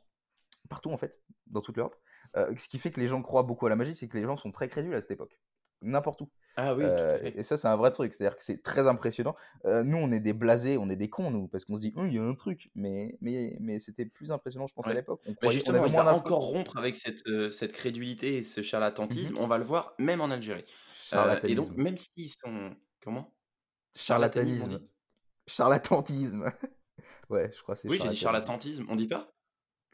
partout 0.68 0.90
en 0.90 0.96
fait, 0.96 1.20
dans 1.48 1.60
toute 1.60 1.76
l'Europe, 1.76 1.96
euh, 2.36 2.54
ce 2.56 2.68
qui 2.68 2.78
fait 2.78 2.90
que 2.90 3.00
les 3.00 3.08
gens 3.08 3.22
croient 3.22 3.42
beaucoup 3.42 3.66
à 3.66 3.70
la 3.70 3.76
magie, 3.76 3.94
c'est 3.94 4.08
que 4.08 4.16
les 4.16 4.24
gens 4.24 4.36
sont 4.36 4.50
très 4.50 4.68
crédules 4.68 4.94
à 4.94 5.00
cette 5.00 5.10
époque. 5.10 5.38
N'importe 5.82 6.22
où. 6.22 6.30
Ah 6.56 6.74
oui, 6.74 6.84
Euh, 6.84 7.18
et 7.22 7.42
ça, 7.42 7.58
c'est 7.58 7.68
un 7.68 7.76
vrai 7.76 7.90
truc. 7.90 8.14
C'est-à-dire 8.14 8.36
que 8.36 8.42
c'est 8.42 8.62
très 8.62 8.88
impressionnant. 8.88 9.36
Euh, 9.66 9.82
nous, 9.84 9.98
on 9.98 10.10
est 10.10 10.20
des 10.20 10.32
blasés, 10.32 10.78
on 10.78 10.88
est 10.88 10.96
des 10.96 11.10
cons, 11.10 11.30
nous, 11.30 11.48
parce 11.48 11.66
qu'on 11.66 11.76
se 11.76 11.82
dit, 11.82 11.92
il 11.96 12.14
y 12.14 12.18
a 12.18 12.22
un 12.22 12.34
truc. 12.34 12.70
Mais, 12.74 13.18
mais, 13.20 13.56
mais 13.60 13.78
c'était 13.78 14.06
plus 14.06 14.30
impressionnant, 14.30 14.66
je 14.66 14.72
pense, 14.72 14.86
à 14.86 14.94
l'époque. 14.94 15.20
On, 15.26 15.34
on 15.42 15.50
justement, 15.50 15.84
il 15.84 15.92
moins 15.92 16.04
va 16.04 16.14
encore 16.14 16.46
rompre 16.46 16.78
avec 16.78 16.96
cette, 16.96 17.26
euh, 17.26 17.50
cette 17.50 17.72
crédulité 17.72 18.38
et 18.38 18.42
ce 18.42 18.62
charlatanisme. 18.62 19.34
Mhm. 19.34 19.40
On 19.40 19.46
va 19.46 19.58
le 19.58 19.64
voir 19.64 19.94
même 19.98 20.22
en 20.22 20.30
Algérie. 20.30 20.64
Et 21.44 21.54
donc, 21.54 21.76
même 21.76 21.98
s'ils 21.98 22.30
sont. 22.30 22.74
Comment? 23.02 23.34
Charlatanisme. 23.94 24.80
on 24.80 24.84
Charlatanisme. 25.46 26.52
ouais, 27.30 27.52
je 27.54 27.62
crois 27.62 27.74
que 27.74 27.82
c'est 27.82 27.88
Oui, 27.88 27.98
j'ai 28.02 28.08
dit 28.08 28.16
charlatanisme. 28.16 28.78
charlatanisme. 28.78 28.86
On 28.88 28.96
dit 28.96 29.06
pas? 29.08 29.35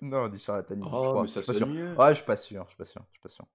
Non, 0.03 0.25
on 0.25 0.29
dit 0.29 0.39
charlatanisme. 0.39 0.89
je 0.89 0.95
Oh, 0.95 1.11
crois. 1.11 1.23
mais 1.23 1.29
ça 1.29 1.41
Je 1.41 1.45
suis 1.45 1.53
pas 1.53 1.59
sûr. 1.59 1.67
sonne 1.67 1.75
mieux. 1.77 1.95
Ouais, 1.97 2.09
je 2.11 2.15
suis 2.15 2.25
pas 2.25 2.37
sûr. 2.37 2.65
Je 2.65 2.69
suis 2.71 2.77
pas 2.77 2.85
sûr. 2.85 3.03
Je 3.09 3.13
suis 3.13 3.21
pas 3.23 3.29
sûr. 3.29 3.47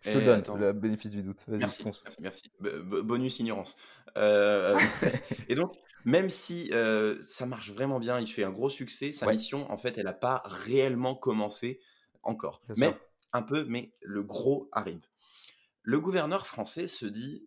Je 0.00 0.10
te 0.10 0.18
Eh, 0.18 0.24
donne 0.24 0.38
attends. 0.40 0.56
le 0.56 0.72
bénéfice 0.72 1.10
du 1.10 1.22
doute. 1.22 1.44
Merci, 1.46 1.84
merci, 1.84 2.04
merci. 2.20 2.50
Bonus 2.60 3.38
ignorance. 3.38 3.76
Euh, 4.16 4.76
et 5.48 5.54
donc, 5.54 5.76
même 6.04 6.28
si 6.30 6.70
euh, 6.72 7.20
ça 7.22 7.46
marche 7.46 7.70
vraiment 7.70 8.00
bien, 8.00 8.18
il 8.18 8.26
fait 8.26 8.42
un 8.42 8.50
gros 8.50 8.70
succès, 8.70 9.12
sa 9.12 9.26
Ouais. 9.26 9.34
mission, 9.34 9.70
en 9.70 9.76
fait, 9.76 9.98
elle 9.98 10.06
n'a 10.06 10.12
pas 10.12 10.42
réellement 10.46 11.14
commencé 11.14 11.78
encore. 12.22 12.60
Mais 12.76 12.88
sûr. 12.88 12.98
un 13.34 13.42
peu, 13.42 13.64
mais 13.68 13.92
le 14.00 14.22
gros 14.22 14.68
arrive. 14.72 15.02
Le 15.82 16.00
gouverneur 16.00 16.46
français 16.46 16.88
se 16.88 17.06
dit 17.06 17.46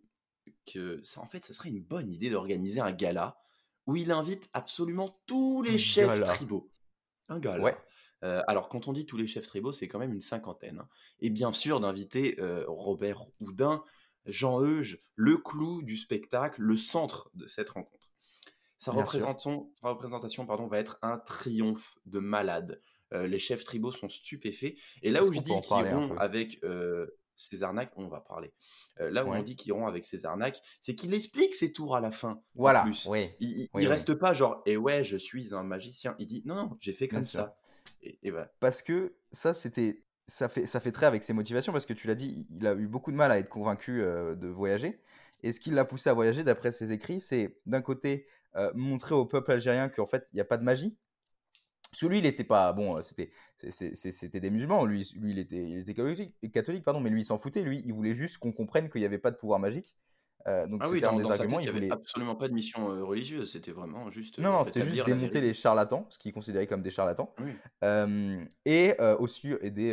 que 0.72 1.02
ça, 1.02 1.20
en 1.20 1.26
fait, 1.26 1.44
ce 1.44 1.52
serait 1.52 1.68
une 1.70 1.82
bonne 1.82 2.10
idée 2.10 2.30
d'organiser 2.30 2.80
un 2.80 2.92
gala 2.92 3.38
où 3.86 3.96
il 3.96 4.12
invite 4.12 4.48
absolument 4.52 5.18
tous 5.26 5.62
les 5.62 5.78
chefs 5.78 6.08
gala. 6.08 6.26
tribaux. 6.26 6.70
Un 7.28 7.38
gala. 7.40 7.62
Ouais. 7.62 7.76
Euh, 8.24 8.42
alors, 8.46 8.68
quand 8.68 8.88
on 8.88 8.92
dit 8.92 9.04
tous 9.06 9.16
les 9.16 9.26
chefs 9.26 9.46
tribaux, 9.46 9.72
c'est 9.72 9.88
quand 9.88 9.98
même 9.98 10.12
une 10.12 10.20
cinquantaine. 10.20 10.78
hein. 10.80 10.88
Et 11.20 11.30
bien 11.30 11.52
sûr, 11.52 11.80
d'inviter 11.80 12.40
euh, 12.40 12.64
Robert 12.66 13.22
Houdin, 13.40 13.82
Jean 14.24 14.62
Euge, 14.62 15.00
le 15.14 15.36
clou 15.36 15.82
du 15.82 15.96
spectacle, 15.96 16.60
le 16.62 16.76
centre 16.76 17.30
de 17.34 17.46
cette 17.46 17.70
rencontre. 17.70 18.10
Sa 18.78 18.90
représentation, 18.92 19.70
sa 19.80 19.88
représentation 19.88 20.44
pardon, 20.46 20.66
va 20.66 20.78
être 20.78 20.98
un 21.02 21.18
triomphe 21.18 21.96
de 22.06 22.18
malade. 22.18 22.80
Euh, 23.14 23.26
les 23.26 23.38
chefs 23.38 23.64
tribaux 23.64 23.92
sont 23.92 24.08
stupéfaits. 24.08 24.74
Et 25.02 25.10
là 25.10 25.22
où 25.24 25.32
je 25.32 25.40
dis 25.40 25.60
qu'ils 25.60 25.76
iront 25.78 26.16
avec 26.18 26.60
ces 27.36 27.62
arnaques, 27.62 27.92
on 27.96 28.08
va 28.08 28.20
parler. 28.20 28.52
Euh, 29.00 29.10
là 29.10 29.24
où 29.24 29.30
Ouais. 29.30 29.38
on 29.38 29.42
dit 29.42 29.56
qu'ils 29.56 29.68
iront 29.68 29.86
avec 29.86 30.04
ces 30.04 30.24
arnaques, 30.26 30.60
c'est 30.80 30.94
qu'il 30.94 31.12
explique 31.14 31.54
ses 31.54 31.72
tours 31.72 31.94
à 31.96 32.00
la 32.00 32.10
fin. 32.10 32.30
en 32.32 32.42
Voilà. 32.54 32.82
plus. 32.82 33.06
Oui. 33.08 33.30
Il, 33.40 33.50
il- 33.50 33.60
Oui, 33.74 33.82
il 33.82 33.86
oui. 33.86 33.86
reste 33.86 34.14
pas 34.14 34.32
genre, 34.34 34.62
et 34.66 34.76
ouais, 34.76 35.04
je 35.04 35.16
suis 35.18 35.54
un 35.54 35.62
magicien. 35.62 36.16
Il 36.18 36.26
dit, 36.26 36.42
non, 36.46 36.54
non, 36.56 36.76
j'ai 36.80 36.92
fait 36.94 37.08
comme 37.08 37.24
ça. 37.24 37.56
Et. 38.22 38.32
Parce 38.60 38.82
que 38.82 39.14
ça, 39.32 39.54
c'était. 39.54 40.02
Ça 40.28 40.48
fait, 40.48 40.66
ça 40.66 40.80
fait 40.80 40.90
très 40.90 41.06
avec 41.06 41.22
ses 41.22 41.32
motivations, 41.32 41.72
parce 41.72 41.86
que 41.86 41.92
tu 41.92 42.08
l'as 42.08 42.16
dit, 42.16 42.48
il 42.50 42.66
a 42.66 42.74
eu 42.74 42.88
beaucoup 42.88 43.12
de 43.12 43.16
mal 43.16 43.30
à 43.30 43.38
être 43.38 43.48
convaincu 43.48 44.02
euh, 44.02 44.34
de 44.34 44.48
voyager. 44.48 45.00
Et 45.44 45.52
ce 45.52 45.60
qui 45.60 45.70
l'a 45.70 45.84
poussé 45.84 46.10
à 46.10 46.14
voyager, 46.14 46.42
d'après 46.42 46.72
ses 46.72 46.90
écrits, 46.90 47.20
c'est 47.20 47.60
d'un 47.66 47.80
côté 47.80 48.26
euh, 48.56 48.72
montrer 48.74 49.14
au 49.14 49.24
peuple 49.24 49.52
algérien 49.52 49.88
qu'en 49.88 50.06
fait, 50.06 50.26
il 50.32 50.36
n'y 50.36 50.40
a 50.40 50.44
pas 50.44 50.56
de 50.58 50.64
magie. 50.64 50.96
Que 51.98 52.06
lui, 52.06 52.18
il 52.18 52.24
n'était 52.24 52.44
pas. 52.44 52.72
Bon, 52.72 52.98
euh, 52.98 53.00
c'était 53.70 54.40
des 54.40 54.50
musulmans. 54.50 54.84
Lui, 54.84 55.08
lui 55.16 55.30
il, 55.30 55.38
était, 55.38 55.62
il 55.62 55.78
était 55.78 55.94
catholique, 55.94 56.34
catholique, 56.52 56.84
pardon, 56.84 57.00
mais 57.00 57.10
lui, 57.10 57.22
il 57.22 57.24
s'en 57.24 57.38
foutait. 57.38 57.62
Lui, 57.62 57.82
il 57.86 57.92
voulait 57.92 58.14
juste 58.14 58.38
qu'on 58.38 58.52
comprenne 58.52 58.90
qu'il 58.90 59.00
n'y 59.00 59.06
avait 59.06 59.18
pas 59.18 59.30
de 59.30 59.36
pouvoir 59.36 59.60
magique. 59.60 59.94
Euh, 60.46 60.66
donc, 60.66 60.80
Ah 60.84 60.88
oui, 60.88 61.00
dans, 61.00 61.16
des 61.16 61.22
dans 61.24 61.32
sa 61.32 61.42
arguments. 61.42 61.58
tête, 61.58 61.66
il 61.66 61.72
n'y 61.72 61.76
avait 61.78 61.86
voulait... 61.88 61.92
absolument 61.92 62.36
pas 62.36 62.48
de 62.48 62.54
mission 62.54 62.90
euh, 62.92 63.02
religieuse. 63.04 63.50
C'était 63.52 63.72
vraiment 63.72 64.10
juste 64.10 64.38
Non, 64.38 64.50
euh, 64.50 64.52
non, 64.52 64.64
c'était 64.64 64.84
juste 64.84 65.04
démonter 65.04 65.40
les 65.40 65.54
charlatans, 65.54 66.06
ce 66.10 66.18
qu'il 66.18 66.32
considérait 66.32 66.66
comme 66.66 66.82
des 66.82 66.90
charlatans. 66.90 67.34
Oui. 67.40 67.52
Euh, 67.82 68.44
et 68.64 68.94
aussi 69.18 69.52
aider 69.60 69.92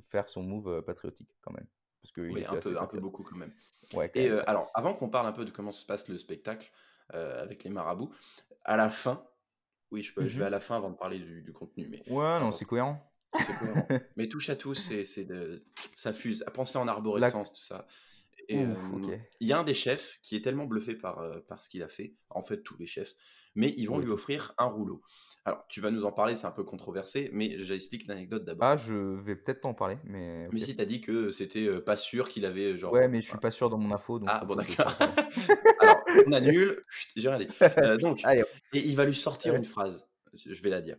faire 0.00 0.28
son 0.28 0.42
move 0.42 0.82
patriotique 0.82 1.28
quand 1.42 1.52
même. 1.52 1.66
Parce 2.02 2.12
qu'il 2.12 2.30
Oui, 2.30 2.44
un 2.46 2.56
peu, 2.56 2.56
un 2.56 2.60
peu 2.60 2.74
patriote. 2.80 3.02
beaucoup 3.02 3.22
quand 3.22 3.36
même. 3.36 3.52
Ouais, 3.94 4.08
quand 4.08 4.20
Et 4.20 4.30
même. 4.30 4.42
alors, 4.46 4.70
avant 4.74 4.94
qu'on 4.94 5.08
parle 5.10 5.26
un 5.26 5.32
peu 5.32 5.44
de 5.44 5.50
comment 5.50 5.70
se 5.70 5.84
passe 5.84 6.08
le 6.08 6.18
spectacle 6.18 6.70
avec 7.10 7.64
les 7.64 7.70
marabouts, 7.70 8.10
à 8.64 8.76
la 8.76 8.90
fin, 8.90 9.26
oui, 9.90 10.02
je, 10.02 10.14
peux, 10.14 10.26
je 10.26 10.38
vais 10.38 10.46
à 10.46 10.50
la 10.50 10.60
fin 10.60 10.76
avant 10.76 10.90
de 10.90 10.96
parler 10.96 11.18
du, 11.18 11.42
du 11.42 11.52
contenu, 11.52 11.86
mais 11.88 12.02
Ouais, 12.10 12.40
non, 12.40 12.50
c'est 12.52 12.64
cohérent. 12.64 13.10
mais 14.16 14.28
touche 14.28 14.48
à 14.48 14.56
tous, 14.56 14.74
c'est, 14.74 15.04
ça 15.94 16.12
fuse. 16.12 16.42
À 16.46 16.50
penser 16.50 16.78
en 16.78 16.88
arborescence, 16.88 17.52
tout 17.52 17.60
ça. 17.60 17.86
Et 18.48 18.58
euh, 18.62 18.74
il 19.40 19.46
y 19.48 19.52
a 19.52 19.58
un 19.58 19.64
des 19.64 19.74
chefs 19.74 20.18
qui 20.22 20.36
est 20.36 20.40
tellement 20.42 20.66
bluffé 20.66 20.94
par, 20.94 21.18
euh, 21.20 21.40
par 21.48 21.62
ce 21.62 21.68
qu'il 21.68 21.82
a 21.82 21.88
fait, 21.88 22.14
en 22.30 22.42
fait 22.42 22.62
tous 22.62 22.76
les 22.78 22.86
chefs, 22.86 23.14
mais 23.54 23.72
ils 23.76 23.86
vont 23.86 23.96
Oui. 23.98 24.04
lui 24.04 24.10
offrir 24.12 24.52
un 24.58 24.66
rouleau. 24.66 25.02
Alors, 25.46 25.66
tu 25.68 25.80
vas 25.80 25.90
nous 25.90 26.04
en 26.04 26.12
parler, 26.12 26.36
c'est 26.36 26.46
un 26.46 26.50
peu 26.52 26.64
controversé, 26.64 27.28
mais 27.32 27.58
j'explique 27.58 28.06
l'anecdote 28.06 28.44
d'abord. 28.44 28.66
Ah, 28.66 28.76
je 28.76 28.94
vais 29.20 29.36
peut-être 29.36 29.60
pas 29.60 29.68
en 29.68 29.74
parler, 29.74 29.98
mais. 30.04 30.48
Mais 30.52 30.58
si 30.60 30.74
t'as 30.74 30.84
dit 30.86 31.00
que 31.02 31.30
c'était 31.30 31.80
pas 31.82 31.96
sûr 31.96 32.28
qu'il 32.28 32.46
avait 32.46 32.76
genre. 32.76 32.92
Ouais, 32.92 33.08
mais 33.08 33.20
je 33.20 33.28
suis 33.28 33.38
pas 33.38 33.50
sûr 33.50 33.68
dans 33.70 33.76
mon 33.78 33.94
info. 33.94 34.18
Donc 34.18 34.28
Ah 34.32 34.44
bon 34.44 34.54
d'accord. 34.56 34.94
Alors 35.80 36.02
on 36.26 36.32
annule. 36.32 36.80
J'ai 37.16 37.28
rien 37.28 37.38
dit. 37.38 37.48
Euh, 37.78 37.96
donc 37.98 38.20
Allez, 38.24 38.42
et 38.72 38.78
il 38.80 38.96
va 38.96 39.04
lui 39.04 39.14
sortir 39.14 39.54
une 39.54 39.64
phrase. 39.64 40.08
Je 40.34 40.62
vais 40.62 40.70
la 40.70 40.80
dire. 40.80 40.96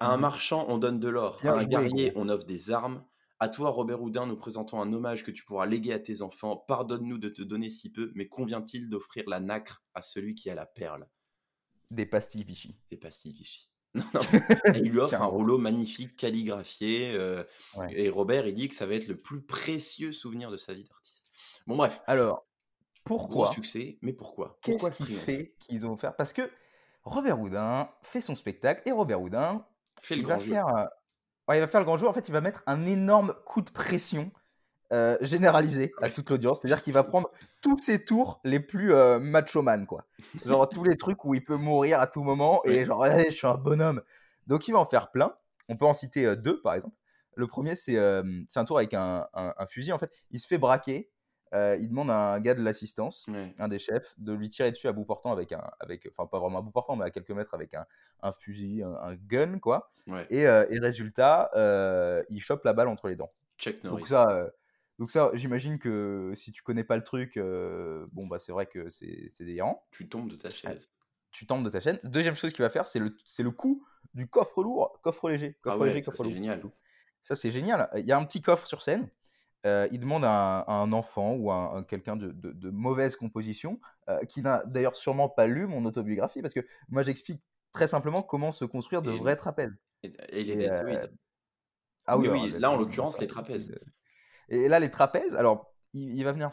À 0.00 0.10
un 0.12 0.16
Mhm. 0.16 0.20
marchand 0.22 0.66
on 0.68 0.76
donne 0.78 1.00
de 1.00 1.08
l'or. 1.08 1.40
À 1.44 1.52
un 1.52 1.58
joué, 1.60 1.66
guerrier 1.68 2.12
on 2.14 2.28
offre 2.28 2.44
des 2.44 2.70
armes. 2.70 3.02
À 3.38 3.48
toi 3.50 3.68
Robert 3.70 4.00
Houdin 4.00 4.26
nous 4.26 4.36
présentons 4.36 4.80
un 4.80 4.92
hommage 4.92 5.22
que 5.24 5.30
tu 5.30 5.44
pourras 5.44 5.66
léguer 5.66 5.92
à 5.92 5.98
tes 5.98 6.22
enfants. 6.22 6.56
Pardonne-nous 6.56 7.18
de 7.18 7.28
te 7.28 7.42
donner 7.42 7.68
si 7.68 7.92
peu, 7.92 8.10
mais 8.14 8.28
convient-il 8.28 8.88
d'offrir 8.88 9.24
la 9.28 9.40
nacre 9.40 9.84
à 9.94 10.00
celui 10.02 10.34
qui 10.34 10.48
a 10.48 10.54
la 10.54 10.64
perle? 10.66 11.06
Des 11.90 12.06
pastilles 12.06 12.44
Vichy. 12.44 12.78
Et 12.90 12.96
pas 12.96 13.10
si 13.10 13.32
Vichy. 13.32 13.70
Non, 13.94 14.02
non. 14.14 14.20
Lui 14.82 14.98
offre 14.98 15.14
un 15.22 15.24
rouleau 15.26 15.56
magnifique 15.58 16.16
calligraphié. 16.16 17.14
euh, 17.14 17.44
Ouais. 17.76 17.88
Et 17.98 18.10
Robert 18.10 18.46
il 18.46 18.52
dit 18.54 18.68
que 18.68 18.74
ça 18.74 18.84
va 18.86 18.94
être 18.94 19.06
le 19.06 19.16
plus 19.16 19.40
précieux 19.42 20.12
souvenir 20.12 20.50
de 20.50 20.56
sa 20.58 20.74
vie 20.74 20.84
d'artiste. 20.84 21.30
Bon 21.66 21.76
bref, 21.76 22.02
Alors, 22.06 22.46
gros 23.06 23.18
pourquoi 23.18 23.52
succès, 23.52 23.98
mais 24.02 24.12
pourquoi? 24.12 24.58
Pourquoi 24.62 24.90
Qu'est-ce 24.90 25.02
ce 25.02 25.08
qui 25.08 25.14
triomphe 25.14 25.24
fait 25.24 25.54
qu'ils 25.60 25.86
ont 25.86 25.96
faire 25.96 26.14
Parce 26.16 26.32
que 26.34 26.50
Robert 27.04 27.40
Houdin 27.40 27.88
fait 28.02 28.20
son 28.20 28.34
spectacle 28.34 28.82
et 28.86 28.92
Robert 28.92 29.22
Houdin, 29.22 29.66
Fais 30.02 30.14
le 30.16 30.20
il 30.22 30.26
va 30.26 30.34
grand 30.34 30.44
jeu. 30.44 30.52
faire, 30.52 30.66
euh, 30.68 30.84
ouais, 31.48 31.58
il 31.58 31.60
va 31.60 31.66
faire 31.68 31.80
le 31.80 31.86
grand 31.86 31.96
jour. 31.96 32.08
En 32.08 32.12
fait, 32.12 32.28
il 32.28 32.32
va 32.32 32.40
mettre 32.40 32.62
un 32.66 32.86
énorme 32.86 33.34
coup 33.44 33.62
de 33.62 33.70
pression 33.70 34.30
euh, 34.92 35.18
généralisé 35.20 35.92
à 36.02 36.10
toute 36.10 36.30
l'audience. 36.30 36.60
C'est-à-dire 36.60 36.82
qu'il 36.82 36.92
va 36.92 37.04
prendre 37.04 37.30
tous 37.62 37.78
ses 37.78 38.04
tours 38.04 38.40
les 38.44 38.60
plus 38.60 38.92
euh, 38.92 39.18
macho 39.18 39.62
man, 39.62 39.86
quoi. 39.86 40.06
Genre 40.44 40.68
tous 40.70 40.84
les 40.84 40.96
trucs 40.96 41.24
où 41.24 41.34
il 41.34 41.44
peut 41.44 41.56
mourir 41.56 42.00
à 42.00 42.06
tout 42.06 42.22
moment 42.22 42.62
et 42.64 42.84
genre, 42.84 43.04
je 43.06 43.30
suis 43.30 43.46
un 43.46 43.54
bonhomme. 43.56 44.02
Donc 44.46 44.68
il 44.68 44.72
va 44.72 44.78
en 44.78 44.86
faire 44.86 45.10
plein. 45.10 45.34
On 45.68 45.76
peut 45.76 45.86
en 45.86 45.94
citer 45.94 46.26
euh, 46.26 46.36
deux, 46.36 46.60
par 46.62 46.74
exemple. 46.74 46.94
Le 47.34 47.46
premier, 47.48 47.76
c'est 47.76 47.98
euh, 47.98 48.22
c'est 48.48 48.60
un 48.60 48.64
tour 48.64 48.78
avec 48.78 48.94
un, 48.94 49.26
un- 49.34 49.54
un 49.58 49.66
fusil. 49.66 49.92
En 49.92 49.98
fait, 49.98 50.10
il 50.30 50.40
se 50.40 50.46
fait 50.46 50.58
braquer. 50.58 51.10
Euh, 51.54 51.76
il 51.80 51.88
demande 51.88 52.10
à 52.10 52.32
un 52.34 52.40
gars 52.40 52.54
de 52.54 52.62
l'assistance 52.62 53.26
un 53.58 53.68
des 53.68 53.78
chefs, 53.78 54.14
de 54.18 54.32
lui 54.32 54.50
tirer 54.50 54.72
dessus 54.72 54.88
à 54.88 54.92
bout 54.92 55.04
portant 55.04 55.30
avec 55.30 55.52
un, 55.52 55.62
avec, 55.78 56.08
enfin 56.10 56.26
pas 56.26 56.40
vraiment 56.40 56.58
à 56.58 56.62
bout 56.62 56.72
portant, 56.72 56.96
mais 56.96 57.04
à 57.04 57.10
quelques 57.10 57.30
mètres 57.30 57.54
avec 57.54 57.72
un, 57.74 57.86
un 58.22 58.32
fusil, 58.32 58.82
un, 58.82 58.94
un 58.94 59.14
gun, 59.14 59.58
quoi. 59.60 59.92
Et, 60.30 60.46
euh, 60.46 60.66
et 60.70 60.78
résultat, 60.80 61.50
euh, 61.54 62.22
il 62.30 62.40
chope 62.40 62.64
la 62.64 62.72
balle 62.72 62.88
entre 62.88 63.08
les 63.08 63.16
dents. 63.16 63.32
Chuck 63.58 63.82
Norris. 63.84 63.98
Donc 64.00 64.08
ça, 64.08 64.26
euh, 64.30 64.50
donc 64.98 65.10
ça, 65.10 65.30
j'imagine 65.34 65.78
que 65.78 66.32
si 66.34 66.50
tu 66.52 66.62
connais 66.62 66.84
pas 66.84 66.96
le 66.96 67.04
truc, 67.04 67.38
bon 67.38 68.26
bah 68.26 68.38
c'est 68.38 68.52
vrai 68.52 68.66
que 68.66 68.90
c'est 68.90 69.28
c'est 69.30 69.44
délirant. 69.44 69.84
Tu 69.92 70.08
tombes 70.08 70.28
de 70.30 70.36
ta 70.36 70.48
chaise. 70.50 70.90
Tu 71.30 71.46
tombes 71.46 71.64
de 71.64 71.70
ta 71.70 71.80
chaîne. 71.80 72.00
Deuxième 72.02 72.34
chose 72.34 72.52
qu'il 72.52 72.62
va 72.62 72.70
faire, 72.70 72.86
c'est 72.86 72.98
le, 72.98 73.16
c'est 73.24 73.42
le 73.42 73.50
coup 73.50 73.86
du 74.14 74.26
coffre 74.26 74.62
lourd, 74.62 74.98
coffre 75.02 75.28
léger, 75.28 75.56
Ah 75.58 75.62
coffre 75.62 75.78
ouais, 75.80 75.88
léger, 75.88 76.02
ça, 76.02 76.10
coffre 76.10 76.18
c'est 76.18 76.24
lourd. 76.24 76.32
génial. 76.34 76.62
Ça, 77.22 77.36
c'est 77.36 77.50
génial. 77.50 77.90
Il 77.96 78.06
y 78.06 78.12
a 78.12 78.18
un 78.18 78.24
petit 78.24 78.40
coffre 78.40 78.66
sur 78.66 78.80
scène. 78.82 79.08
Euh, 79.66 79.88
il 79.90 80.00
demande 80.00 80.24
à 80.24 80.30
un, 80.30 80.60
à 80.60 80.72
un 80.74 80.92
enfant 80.92 81.34
ou 81.34 81.50
à, 81.50 81.54
un- 81.56 81.78
à 81.80 81.82
quelqu'un 81.82 82.14
de, 82.16 82.30
de- 82.30 82.52
de 82.52 82.70
mauvaise 82.70 83.16
composition, 83.16 83.80
euh, 84.08 84.20
qui 84.20 84.40
n'a 84.42 84.62
d'ailleurs 84.64 84.94
sûrement 84.96 85.28
pas 85.28 85.46
lu 85.46 85.66
mon 85.66 85.84
autobiographie, 85.84 86.40
parce 86.40 86.54
que 86.54 86.64
moi, 86.88 87.02
j'explique 87.02 87.42
très 87.72 87.88
simplement 87.88 88.22
comment 88.22 88.52
se 88.52 88.64
construire 88.64 89.02
de 89.02 89.10
Et- 89.12 89.18
vrais 89.18 89.36
trapèzes. 89.36 89.76
Et, 90.02 90.12
et 90.28 90.44
les 90.44 90.52
Et, 90.52 90.56
deltoïdes. 90.56 90.96
euh, 90.98 91.06
Ah 92.06 92.16
Oui, 92.16 92.28
oui, 92.28 92.54
là, 92.58 92.70
en 92.70 92.76
l'occurrence, 92.76 93.18
les 93.18 93.26
trapèzes. 93.26 93.74
Et 94.48 94.68
là, 94.68 94.78
les 94.78 94.90
trapèzes, 94.90 95.34
alors, 95.34 95.74
il, 95.92 96.14
il 96.14 96.22
va 96.24 96.30
venir, 96.32 96.50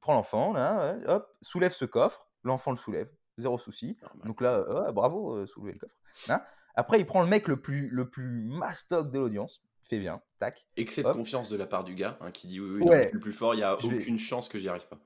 prend 0.00 0.12
l'enfant, 0.14 0.52
là, 0.52 0.96
hop, 1.06 1.26
soulève 1.40 1.72
ce 1.72 1.86
coffre, 1.86 2.28
l'enfant 2.42 2.72
le 2.72 2.76
soulève, 2.76 3.10
zéro 3.38 3.58
souci. 3.58 3.96
Normal. 4.02 4.26
Donc 4.26 4.40
là, 4.42 4.92
bravo, 4.92 5.46
soulever 5.46 5.72
le 5.72 5.78
coffre. 5.78 5.94
Après, 6.74 6.98
il 7.00 7.06
prend 7.06 7.22
le 7.22 7.28
mec 7.28 7.48
le 7.48 7.60
plus, 7.60 7.88
le 7.88 8.10
plus 8.10 8.44
mastoc 8.44 9.10
de 9.10 9.18
l'audience. 9.18 9.62
Fais 9.82 9.98
bien, 10.00 10.22
tac. 10.38 10.66
Excès 10.76 11.02
de 11.04 11.08
Hop. 11.08 11.10
confiance 11.10 11.48
de 11.48 11.56
la 11.56 11.66
part 11.66 11.82
du 11.84 11.94
gars, 11.94 12.18
hein, 12.20 12.30
qui 12.30 12.46
dit: 12.46 12.60
«Oui, 12.60 12.68
oui, 12.70 12.84
non, 12.84 12.92
mais 12.94 13.00
je 13.02 13.06
Ouais, 13.06 13.08
suis 13.08 13.16
le 13.16 13.20
plus 13.20 13.32
fort, 13.32 13.54
il 13.54 13.60
y 13.60 13.62
a 13.62 13.82
je 13.82 13.94
vais 13.94 14.02
aucune 14.02 14.18
chance 14.18 14.48
que 14.50 14.58
j'y 14.58 14.68
arrive 14.68 14.86
pas». 14.86 14.98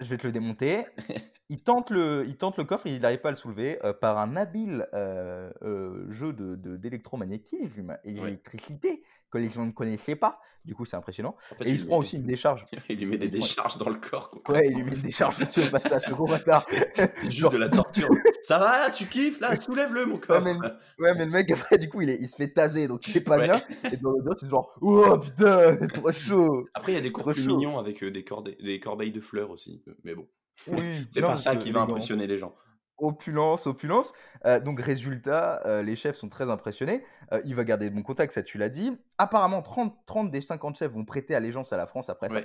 je 0.00 0.06
vais 0.08 0.18
te 0.18 0.26
le 0.26 0.32
démonter. 0.32 0.86
Il 1.48 1.62
tente 1.62 1.90
le 1.90 2.24
il 2.26 2.36
tente 2.36 2.56
le 2.58 2.64
coffre 2.64 2.88
il 2.88 3.00
n'arrive 3.00 3.20
pas 3.20 3.28
à 3.28 3.32
le 3.32 3.36
soulever, 3.36 3.78
heu, 3.84 3.92
par 3.94 4.18
un 4.18 4.34
habile, 4.36 4.88
heu 4.94 5.52
heu, 5.62 6.06
jeu 6.10 6.32
de 6.32 6.56
de 6.56 6.76
d'électromagnétisme 6.76 7.98
et 8.04 8.12
Ouais. 8.16 8.36
d'électricité 8.52 9.04
que 9.38 9.42
les 9.42 9.50
gens 9.50 9.66
ne 9.66 9.72
connaissaient 9.72 10.16
pas. 10.16 10.40
Du 10.64 10.74
coup, 10.74 10.84
c'est 10.84 10.96
impressionnant 10.96 11.36
En 11.52 11.54
fait, 11.54 11.64
et 11.64 11.68
il 11.68 11.74
il 11.74 11.80
se 11.80 11.86
prend 11.86 11.98
aussi 11.98 12.16
une 12.16 12.26
décharge. 12.26 12.66
il 12.88 12.98
lui 12.98 13.06
met 13.06 13.18
des 13.18 13.28
décharges 13.28 13.78
dans 13.78 13.88
le 13.88 13.94
corps 13.94 14.32
ouais, 14.48 14.66
il 14.68 14.74
lui 14.76 14.82
met 14.82 14.96
une 14.96 15.02
décharge 15.02 15.38
dessus 15.38 15.62
au 15.62 15.70
passage, 15.70 16.08
le 16.08 16.14
gros 16.16 16.26
bâtard. 16.26 16.66
C'est 16.96 17.06
juste 17.26 17.38
Genre 17.38 17.52
de 17.52 17.58
la 17.58 17.68
torture. 17.68 18.08
«Ça 18.42 18.58
va 18.58 18.80
là, 18.80 18.90
tu 18.90 19.06
kiffes 19.06 19.38
là? 19.40 19.54
Soulève-le 19.54 20.06
mon 20.06 20.14
Ouais, 20.16 20.40
mais 20.42 20.54
coffre!» 20.54 20.78
le 20.98 21.04
ouais, 21.04 21.14
mais 21.14 21.24
le 21.26 21.30
mec 21.30 21.50
après 21.52 21.78
du 21.78 21.88
coup, 21.88 22.00
il 22.02 22.10
est 22.10 22.18
il 22.20 22.28
se 22.28 22.34
fait 22.36 22.48
taser 22.52 22.88
donc 22.88 23.06
il 23.06 23.16
est 23.16 23.20
pas 23.20 23.38
Ouais. 23.38 23.44
bien 23.44 23.60
et 23.92 23.96
dans 23.96 24.10
l'audio, 24.10 24.32
c'est 24.36 24.50
genre: 24.50 24.72
«Oh 24.80 25.16
putain, 25.18 25.76
trop 25.88 26.10
chaud, 26.12 26.66
Après, 26.74 26.92
il 26.92 26.94
y 26.96 26.98
a 26.98 27.00
des 27.00 27.12
cours 27.12 27.24
trop 27.24 27.32
plus 27.32 27.42
chaud». 27.44 27.56
mignons 27.56 27.78
avec, 27.78 28.02
heu, 28.02 28.10
des 28.10 28.24
des 28.60 28.80
corbeilles 28.80 29.12
de 29.12 29.20
fleurs 29.20 29.50
aussi, 29.50 29.82
mais 30.04 30.14
bon. 30.14 30.26
Oui, 30.66 30.82
C'est 31.10 31.20
pas 31.20 31.36
ça 31.36 31.54
qui 31.54 31.70
va 31.70 31.82
impressionner 31.82 32.26
les 32.26 32.38
gens. 32.38 32.54
Opulence, 32.98 33.66
opulence. 33.66 34.12
Heu, 34.46 34.60
donc 34.60 34.80
résultat, 34.80 35.60
heu, 35.66 35.82
les 35.82 35.96
chefs 35.96 36.16
sont 36.16 36.28
très 36.30 36.48
impressionnés. 36.50 37.04
Heu, 37.32 37.42
il 37.44 37.54
va 37.54 37.64
garder 37.64 37.90
de 37.90 37.94
bons 37.94 38.02
contacts, 38.02 38.32
ça 38.32 38.42
tu 38.42 38.56
l'as 38.56 38.70
dit. 38.70 38.96
Apparemment 39.18 39.60
30 39.62 39.98
30 40.06 40.30
des 40.30 40.40
50 40.40 40.78
chefs 40.78 40.92
vont 40.92 41.04
prêter 41.04 41.34
allégeance 41.34 41.72
à 41.72 41.76
la 41.76 41.86
France 41.86 42.08
après 42.08 42.30
ça. 42.30 42.40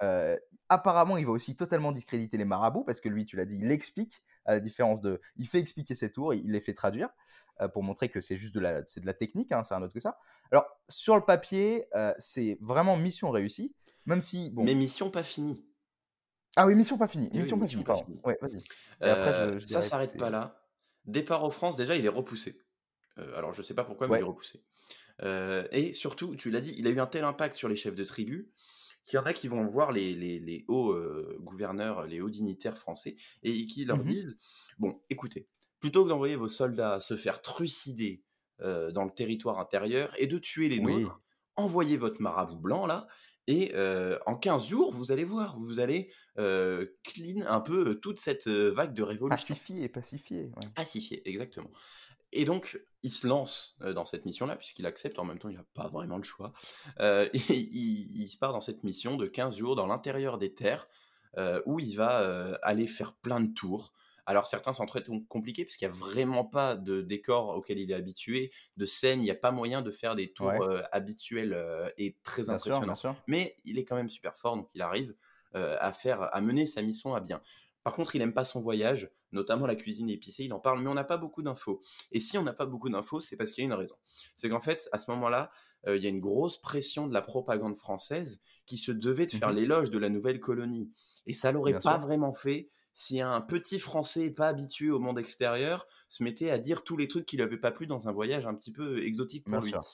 Ouais. 0.00 0.40
Apparemment, 0.68 1.16
il 1.16 1.24
va 1.24 1.32
aussi 1.32 1.56
totalement 1.56 1.92
discréditer 1.92 2.36
les 2.36 2.44
marabouts 2.44 2.84
parce 2.84 3.00
que 3.00 3.08
lui, 3.08 3.24
tu 3.24 3.36
l'as 3.36 3.46
dit, 3.46 3.58
il 3.58 3.70
explique, 3.70 4.22
à 4.44 4.52
la 4.52 4.60
différence 4.60 5.00
de 5.00 5.20
il 5.36 5.46
fait 5.48 5.60
expliquer 5.60 5.94
ses 5.94 6.10
tours, 6.12 6.34
il 6.34 6.50
les 6.50 6.60
fait 6.60 6.74
traduire, 6.74 7.08
pour 7.72 7.82
montrer 7.82 8.10
que 8.10 8.20
c'est 8.20 8.36
juste 8.36 8.54
de 8.54 8.60
la 8.60 8.82
de 8.82 9.06
la 9.06 9.14
technique, 9.14 9.52
hein, 9.52 9.62
c'est 9.64 9.72
rien 9.74 9.80
d'autre 9.80 9.94
que 9.94 10.00
ça. 10.00 10.18
Alors 10.52 10.66
sur 10.88 11.16
le 11.16 11.22
papier, 11.22 11.86
c'est 12.18 12.58
vraiment 12.60 12.96
mission 12.98 13.30
réussie, 13.30 13.74
même 14.04 14.20
si 14.20 14.50
bon 14.50 14.64
Mais 14.64 14.74
mission 14.74 15.10
pas 15.10 15.22
finie. 15.22 15.64
Ah 16.56 16.66
oui, 16.66 16.74
mission 16.74 16.98
pas 16.98 17.08
finie, 17.08 17.30
oui, 17.32 17.40
mission 17.40 17.58
pas 17.58 17.66
mission 17.66 17.68
finie, 17.68 17.84
pas 17.84 17.94
pardon. 17.94 18.06
finie. 18.06 18.20
Ouais, 18.24 18.38
vas-y 18.40 18.64
et 19.02 19.08
après 19.10 19.34
je 19.34 19.58
je 19.58 19.66
ça 19.66 19.82
s'arrête 19.82 20.16
pas 20.16 20.30
là. 20.30 20.62
Départ 21.04 21.44
aux 21.44 21.50
France, 21.50 21.76
déjà, 21.76 21.96
il 21.96 22.04
est 22.04 22.08
repoussé. 22.08 22.60
Heu, 23.18 23.34
alors 23.36 23.52
je 23.54 23.62
sais 23.62 23.74
pas 23.74 23.84
pourquoi, 23.84 24.08
mais 24.08 24.16
il 24.16 24.20
est 24.20 24.24
repoussé. 24.24 24.64
Heu 25.22 25.68
et 25.72 25.94
surtout, 25.94 26.36
tu 26.36 26.50
l'as 26.50 26.60
dit, 26.62 26.74
il 26.78 26.86
a 26.88 26.90
eu 26.90 27.00
un 27.00 27.06
tel 27.08 27.24
impact 27.24 27.56
sur 27.56 27.68
les 27.68 27.76
chefs 27.76 27.96
de 27.96 28.04
tribu 28.04 28.52
qu'il 29.06 29.16
y 29.18 29.20
en 29.20 29.26
a 29.26 29.32
qui 29.34 29.48
vont 29.48 29.66
voir 29.66 29.92
les 29.92 30.14
les 30.14 30.38
les 30.40 30.64
hauts, 30.68 30.96
gouverneurs, 31.40 32.06
les 32.06 32.20
hauts 32.22 32.30
dignitaires 32.30 32.78
français 32.78 33.16
et 33.42 33.66
qui 33.66 33.84
leur 33.86 34.04
Mmh 34.04 34.04
disent: 34.04 34.38
«Bon, 34.78 35.02
écoutez, 35.10 35.48
plutôt 35.80 36.04
que 36.04 36.10
d'envoyer 36.10 36.36
vos 36.36 36.48
soldats 36.48 37.00
se 37.00 37.16
faire 37.16 37.42
trucider, 37.42 38.24
dans 38.60 39.04
le 39.04 39.10
territoire 39.12 39.58
intérieur 39.60 40.14
et 40.18 40.26
de 40.26 40.38
tuer 40.38 40.68
les 40.70 40.78
Oui. 40.78 40.80
nôtres, 40.80 41.22
envoyez 41.56 41.96
votre 41.98 42.22
marabout 42.22 42.58
blanc 42.58 42.86
là 42.86 43.06
et 43.46 43.72
en 44.26 44.36
15 44.36 44.68
jours, 44.68 44.92
vous 44.92 45.12
allez 45.12 45.24
voir, 45.24 45.58
vous 45.58 45.80
allez, 45.80 46.10
clean 46.36 47.46
un 47.46 47.60
peu, 47.60 47.98
toute 48.00 48.18
cette, 48.18 48.48
vague 48.48 48.94
de 48.94 49.02
révolution». 49.02 49.54
Pacifié, 49.54 49.88
pacifié, 49.88 50.42
ouais. 50.44 50.68
Pacifier, 50.74 51.28
exactement. 51.28 51.70
Et 52.32 52.44
donc, 52.44 52.80
il 53.02 53.10
se 53.10 53.26
lance 53.26 53.78
dans 53.94 54.04
cette 54.04 54.24
mission-là, 54.24 54.56
puisqu'il 54.56 54.86
accepte, 54.86 55.18
en 55.18 55.24
même 55.24 55.38
temps, 55.38 55.48
il 55.48 55.56
n'a 55.56 55.64
pas 55.74 55.88
vraiment 55.88 56.16
le 56.16 56.24
choix. 56.24 56.52
Euh, 57.00 57.28
et 57.34 57.54
il, 57.54 58.22
il 58.22 58.28
se 58.28 58.36
part 58.36 58.52
dans 58.52 58.60
cette 58.60 58.84
mission 58.84 59.16
de 59.16 59.26
15 59.26 59.56
jours 59.56 59.76
dans 59.76 59.86
l'intérieur 59.86 60.38
des 60.38 60.54
terres, 60.54 60.88
où 61.66 61.78
il 61.78 61.94
va 61.96 62.58
aller 62.62 62.86
faire 62.86 63.14
plein 63.14 63.40
de 63.40 63.52
tours. 63.52 63.92
Alors, 64.26 64.46
certains 64.48 64.72
sont 64.72 64.86
très 64.86 65.02
com- 65.02 65.24
compliqués, 65.26 65.64
puisqu'il 65.64 65.86
n'y 65.88 65.94
a 65.94 65.96
vraiment 65.96 66.44
pas 66.44 66.74
de 66.76 67.00
décor 67.00 67.48
auquel 67.56 67.78
il 67.78 67.90
est 67.90 67.94
habitué, 67.94 68.50
de 68.76 68.84
scène, 68.84 69.20
il 69.20 69.24
n'y 69.24 69.30
a 69.30 69.34
pas 69.36 69.52
moyen 69.52 69.82
de 69.82 69.90
faire 69.90 70.16
des 70.16 70.32
tours 70.32 70.50
Ouais, 70.50 70.62
euh, 70.62 70.82
habituels 70.92 71.54
euh, 71.54 71.88
et 71.96 72.16
très 72.22 72.50
bien 72.50 72.50
impressionnants. 72.50 72.94
sûr. 72.94 73.14
Mais 73.26 73.56
il 73.64 73.78
est 73.78 73.84
quand 73.84 73.96
même 73.96 74.08
super 74.08 74.36
fort, 74.36 74.56
donc 74.56 74.68
il 74.74 74.82
arrive 74.82 75.14
euh, 75.54 75.76
à 75.80 75.92
faire, 75.92 76.22
à 76.34 76.40
mener 76.40 76.66
sa 76.66 76.82
mission 76.82 77.14
à 77.14 77.20
bien. 77.20 77.40
Par 77.84 77.94
contre, 77.94 78.16
il 78.16 78.22
aime 78.22 78.34
pas 78.34 78.44
son 78.44 78.60
voyage, 78.60 79.10
notamment 79.30 79.66
la 79.66 79.76
cuisine 79.76 80.10
épicée, 80.10 80.44
il 80.44 80.52
en 80.52 80.58
parle, 80.58 80.82
mais 80.82 80.90
on 80.90 80.94
n'a 80.94 81.04
pas 81.04 81.18
beaucoup 81.18 81.42
d'infos. 81.42 81.80
Et 82.10 82.18
si 82.18 82.36
on 82.36 82.42
n'a 82.42 82.52
pas 82.52 82.66
beaucoup 82.66 82.88
d'infos, 82.88 83.20
c'est 83.20 83.36
parce 83.36 83.52
qu'il 83.52 83.62
y 83.62 83.66
a 83.66 83.68
une 83.68 83.78
raison. 83.78 83.94
C'est 84.34 84.48
qu'en 84.48 84.60
fait, 84.60 84.88
à 84.92 84.98
ce 84.98 85.10
moment-là, 85.12 85.50
il 85.86 86.02
y 86.02 86.06
a 86.06 86.08
une 86.08 86.18
grosse 86.20 86.60
pression 86.60 87.06
de 87.06 87.14
la 87.14 87.22
propagande 87.22 87.76
française 87.76 88.42
qui 88.66 88.76
se 88.76 88.90
devait 88.90 89.26
de 89.26 89.32
faire 89.32 89.52
Mmh 89.52 89.52
l'éloge 89.52 89.90
de 89.90 89.98
la 89.98 90.08
nouvelle 90.08 90.40
colonie. 90.40 90.90
Et 91.26 91.32
ça 91.34 91.52
l'aurait 91.52 91.80
pas 91.80 91.96
sûr. 91.96 91.98
vraiment 91.98 92.32
fait 92.34 92.70
si 92.98 93.20
un 93.20 93.42
petit 93.42 93.78
Français 93.78 94.30
pas 94.30 94.48
habitué 94.48 94.88
au 94.88 94.98
monde 94.98 95.18
extérieur 95.18 95.86
se 96.08 96.24
mettait 96.24 96.48
à 96.48 96.58
dire 96.58 96.82
tous 96.82 96.96
les 96.96 97.08
trucs 97.08 97.26
qui 97.26 97.36
lui 97.36 97.42
avaient 97.42 97.58
pas 97.58 97.70
plu 97.70 97.86
dans 97.86 98.08
un 98.08 98.12
voyage 98.12 98.46
un 98.46 98.54
petit 98.54 98.72
peu 98.72 99.04
exotique 99.04 99.44
pour 99.44 99.50
Bien 99.50 99.60
lui. 99.60 99.68
sûr, 99.68 99.84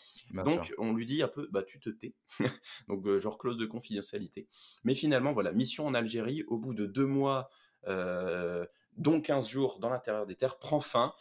Donc, 0.44 0.66
sûr. 0.66 0.76
on 0.78 0.92
lui 0.92 1.04
dit 1.04 1.20
un 1.20 1.26
peu, 1.26 1.48
bah 1.50 1.64
tu 1.64 1.80
te 1.80 1.90
tais. 1.90 2.14
Donc, 2.88 3.04
euh, 3.04 3.18
genre 3.18 3.38
clause 3.38 3.56
de 3.58 3.66
confidentialité. 3.66 4.46
Mais 4.84 4.94
finalement, 4.94 5.32
voilà, 5.32 5.50
mission 5.50 5.84
en 5.84 5.94
Algérie, 5.94 6.44
au 6.46 6.58
bout 6.58 6.74
de 6.74 6.86
deux 6.86 7.04
mois, 7.04 7.50
euh, 7.88 8.64
dont 8.96 9.20
15 9.20 9.48
jours 9.48 9.80
dans 9.80 9.88
l'intérieur 9.90 10.24
des 10.24 10.36
terres, 10.36 10.60
prend 10.60 10.78
fin. 10.78 11.12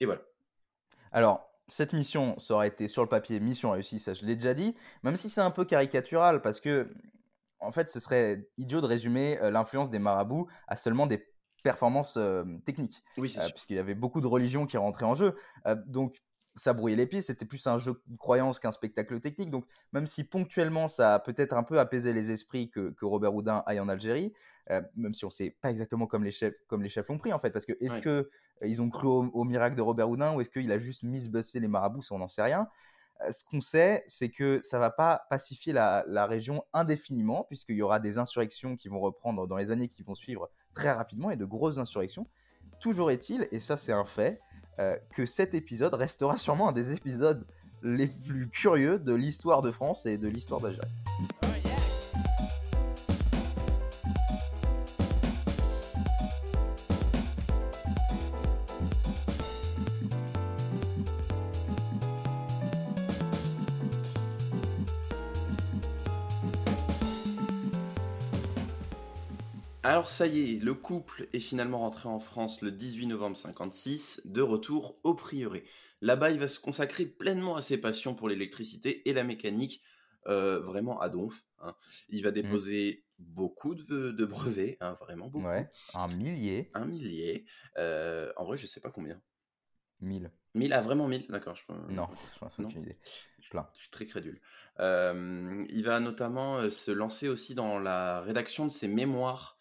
Et 0.00 0.06
voilà. 0.06 0.22
Alors, 1.12 1.52
cette 1.66 1.92
mission, 1.92 2.38
ça 2.38 2.54
aurait 2.54 2.68
été 2.68 2.88
sur 2.88 3.02
le 3.02 3.08
papier 3.10 3.38
mission 3.38 3.72
réussie, 3.72 3.98
ça 3.98 4.14
je 4.14 4.24
l'ai 4.24 4.34
déjà 4.34 4.54
dit, 4.54 4.74
même 5.02 5.18
si 5.18 5.28
c'est 5.28 5.42
un 5.42 5.50
peu 5.50 5.66
caricatural 5.66 6.40
parce 6.40 6.58
que, 6.58 6.88
en 7.60 7.72
fait, 7.72 7.88
ce 7.90 8.00
serait 8.00 8.48
idiot 8.56 8.80
de 8.80 8.86
résumer 8.86 9.38
euh, 9.42 9.50
l'influence 9.50 9.90
des 9.90 9.98
marabouts 9.98 10.48
à 10.66 10.76
seulement 10.76 11.06
des 11.06 11.26
performances 11.64 12.16
euh, 12.16 12.44
techniques, 12.64 13.02
Oui, 13.16 13.28
c'est 13.28 13.40
euh, 13.40 13.48
puisqu'il 13.52 13.76
y 13.76 13.80
avait 13.80 13.94
beaucoup 13.96 14.20
de 14.20 14.26
religions 14.26 14.64
qui 14.66 14.76
rentraient 14.76 15.04
en 15.06 15.14
jeu. 15.14 15.34
Euh, 15.66 15.76
donc, 15.86 16.22
ça 16.54 16.72
brouillait 16.72 16.96
les 16.96 17.06
pistes, 17.06 17.28
c'était 17.28 17.46
plus 17.46 17.64
un 17.68 17.78
jeu 17.78 18.00
de 18.06 18.16
croyance 18.16 18.58
qu'un 18.58 18.72
spectacle 18.72 19.20
technique. 19.20 19.50
Donc, 19.50 19.64
même 19.92 20.06
si 20.06 20.24
ponctuellement 20.24 20.88
ça 20.88 21.14
a 21.14 21.18
peut-être 21.20 21.52
un 21.56 21.62
peu 21.62 21.78
apaisé 21.78 22.12
les 22.12 22.30
esprits 22.32 22.68
que, 22.70 22.90
que 22.90 23.04
Robert 23.04 23.34
Houdin 23.34 23.62
aille 23.66 23.78
en 23.80 23.88
Algérie, 23.88 24.32
euh, 24.70 24.82
même 24.96 25.14
si 25.14 25.24
on 25.24 25.30
sait 25.30 25.56
pas 25.60 25.70
exactement 25.70 26.06
comme 26.06 26.24
les 26.24 26.32
chefs, 26.32 26.54
comme 26.66 26.82
les 26.82 26.88
chefs 26.88 27.08
l'ont 27.08 27.18
pris 27.18 27.32
en 27.32 27.38
fait, 27.38 27.50
parce 27.50 27.64
que 27.64 27.72
est-ce 27.80 27.94
Ouais. 27.94 28.00
que 28.00 28.30
euh, 28.62 28.66
ils 28.66 28.82
ont 28.82 28.90
cru 28.90 29.06
au, 29.06 29.24
au 29.32 29.44
miracle 29.44 29.76
de 29.76 29.82
Robert 29.82 30.08
Houdin 30.10 30.34
ou 30.34 30.40
est-ce 30.40 30.50
qu'il 30.50 30.70
a 30.72 30.78
juste 30.78 31.04
misbussé 31.04 31.60
les 31.60 31.68
marabouts, 31.68 32.02
ça 32.02 32.14
on 32.14 32.18
n'en 32.18 32.28
sait 32.28 32.42
rien. 32.42 32.68
Ce 33.30 33.42
qu'on 33.44 33.60
sait, 33.60 34.04
c'est 34.06 34.28
que 34.28 34.60
ça 34.62 34.78
va 34.78 34.90
pas 34.90 35.26
pacifier 35.28 35.72
la, 35.72 36.26
région 36.26 36.64
indéfiniment, 36.72 37.44
puisqu'il 37.48 37.76
y 37.76 37.82
aura 37.82 37.98
des 37.98 38.18
insurrections 38.18 38.76
qui 38.76 38.88
vont 38.88 39.00
reprendre 39.00 39.46
dans 39.46 39.56
les 39.56 39.70
années 39.70 39.88
qui 39.88 40.02
vont 40.02 40.14
suivre 40.14 40.50
très 40.74 40.92
rapidement 40.92 41.30
et 41.30 41.36
de 41.36 41.44
grosses 41.44 41.78
insurrections. 41.78 42.26
Toujours 42.80 43.10
est-il, 43.10 43.48
et 43.50 43.58
ça 43.58 43.76
c'est 43.76 43.92
un 43.92 44.04
fait, 44.04 44.40
que 45.14 45.26
cet 45.26 45.54
épisode 45.54 45.94
restera 45.94 46.38
sûrement 46.38 46.68
un 46.68 46.72
des 46.72 46.92
épisodes 46.92 47.44
les 47.82 48.06
plus 48.06 48.48
curieux 48.48 48.98
de 48.98 49.14
l'histoire 49.14 49.62
de 49.62 49.70
France 49.70 50.06
et 50.06 50.18
de 50.18 50.28
l'histoire 50.28 50.60
d'Algérie. 50.60 50.88
Alors 69.98 70.10
ça 70.10 70.28
y 70.28 70.52
est, 70.54 70.62
le 70.62 70.74
couple 70.74 71.26
est 71.32 71.40
finalement 71.40 71.80
rentré 71.80 72.08
en 72.08 72.20
France 72.20 72.62
le 72.62 72.70
18 72.70 73.08
novembre 73.08 73.36
56, 73.36 74.22
de 74.26 74.40
retour 74.42 75.00
au 75.02 75.12
prieuré. 75.12 75.64
Là-bas, 76.02 76.30
il 76.30 76.38
va 76.38 76.46
se 76.46 76.60
consacrer 76.60 77.04
pleinement 77.04 77.56
à 77.56 77.62
ses 77.62 77.78
passions 77.78 78.14
pour 78.14 78.28
l'électricité 78.28 79.08
et 79.08 79.12
la 79.12 79.24
mécanique, 79.24 79.82
euh, 80.28 80.60
vraiment 80.60 81.00
à 81.00 81.08
donf. 81.08 81.42
hein. 81.58 81.74
Il 82.10 82.22
va 82.22 82.30
déposer 82.30 83.06
beaucoup 83.18 83.74
de, 83.74 84.12
de 84.12 84.24
brevets, 84.24 84.76
hein, 84.80 84.96
vraiment 85.00 85.26
beaucoup, 85.26 85.46
Ouais, 85.48 85.68
un 85.94 86.06
millier, 86.06 86.70
un 86.74 86.84
millier. 86.86 87.44
Euh, 87.76 88.32
en 88.36 88.44
vrai, 88.44 88.56
je 88.56 88.68
sais 88.68 88.80
pas 88.80 88.92
combien. 88.92 89.20
mille. 90.00 90.30
Mille, 90.54 90.72
ah 90.74 90.80
vraiment 90.80 91.08
mille, 91.08 91.26
d'accord. 91.28 91.56
Je... 91.56 91.64
Non, 91.92 92.06
non? 92.60 92.68
aucune 92.68 92.82
idée. 92.82 92.98
Plein. 93.50 93.68
Je 93.74 93.80
suis 93.80 93.90
très 93.90 94.06
crédule. 94.06 94.40
Euh, 94.78 95.64
il 95.70 95.82
va 95.82 95.98
notamment 95.98 96.58
euh, 96.58 96.70
se 96.70 96.92
lancer 96.92 97.28
aussi 97.28 97.56
dans 97.56 97.80
la 97.80 98.20
rédaction 98.20 98.64
de 98.64 98.70
ses 98.70 98.86
mémoires 98.86 99.57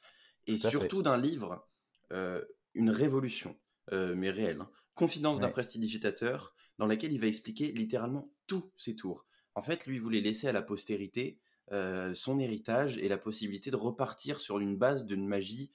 et 0.48 0.58
surtout 0.58 1.02
d'un 1.02 1.18
livre, 1.18 1.68
euh, 2.12 2.44
une 2.74 2.90
révolution, 2.90 3.60
euh, 3.92 4.16
mais 4.16 4.32
réelle, 4.32 4.62
hein, 4.62 4.72
Confidence 4.96 5.40
d'un 5.40 5.50
prestidigitateur, 5.50 6.56
dans 6.80 6.88
laquelle 6.88 7.14
il 7.14 7.22
va 7.22 7.28
expliquer 7.28 7.72
littéralement 7.72 8.32
tous 8.48 8.72
ses 8.78 8.96
tours. 8.96 9.28
En 9.54 9.62
fait, 9.62 9.86
lui 9.86 10.00
voulait 10.00 10.22
laisser 10.22 10.48
à 10.48 10.52
la 10.52 10.64
postérité 10.64 11.40
euh, 11.72 12.16
son 12.16 12.40
héritage 12.40 12.98
et 12.98 13.08
la 13.08 13.18
possibilité 13.20 13.70
de 13.70 13.76
repartir 13.76 14.40
sur 14.40 14.58
une 14.58 14.76
base 14.76 15.06
d'une 15.06 15.28
magie 15.28 15.72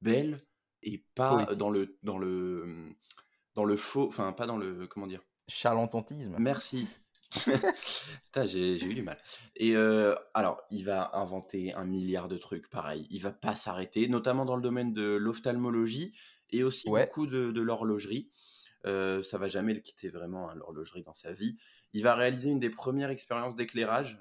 belle 0.00 0.40
et 0.82 1.04
pas 1.14 1.34
Poétique. 1.34 1.58
dans 1.58 1.68
le 1.68 1.98
dans 2.02 2.16
le 2.16 2.94
dans 3.54 3.64
le 3.64 3.76
faux, 3.76 4.08
enfin 4.08 4.32
pas 4.32 4.46
dans 4.46 4.56
le 4.56 4.86
comment 4.86 5.06
dire. 5.06 5.22
Charlantantisme. 5.48 6.36
Merci. 6.38 6.86
Putain, 8.26 8.46
j'ai 8.46 8.84
eu 8.84 8.94
du 8.94 9.02
mal. 9.02 9.18
Et 9.56 9.74
euh, 9.76 10.14
alors, 10.34 10.62
il 10.70 10.84
va 10.84 11.10
inventer 11.14 11.72
un 11.74 11.84
milliard 11.84 12.28
de 12.28 12.36
trucs, 12.36 12.68
pareil. 12.68 13.06
Il 13.10 13.22
va 13.22 13.32
pas 13.32 13.56
s'arrêter, 13.56 14.08
notamment 14.08 14.44
dans 14.44 14.56
le 14.56 14.62
domaine 14.62 14.92
de 14.92 15.16
l'ophtalmologie 15.16 16.14
et 16.50 16.62
aussi 16.62 16.88
Ouais. 16.88 17.06
beaucoup 17.06 17.26
de, 17.26 17.50
de 17.50 17.60
l'horlogerie. 17.62 18.30
Euh, 18.84 19.22
ça 19.22 19.38
va 19.38 19.48
jamais 19.48 19.74
le 19.74 19.80
quitter 19.80 20.08
vraiment, 20.08 20.50
hein, 20.50 20.54
l'horlogerie 20.56 21.02
dans 21.04 21.14
sa 21.14 21.32
vie. 21.32 21.56
il 21.92 22.02
va 22.02 22.14
réaliser 22.16 22.50
une 22.50 22.58
des 22.58 22.70
premières 22.70 23.10
expériences 23.10 23.54
d'éclairage 23.54 24.20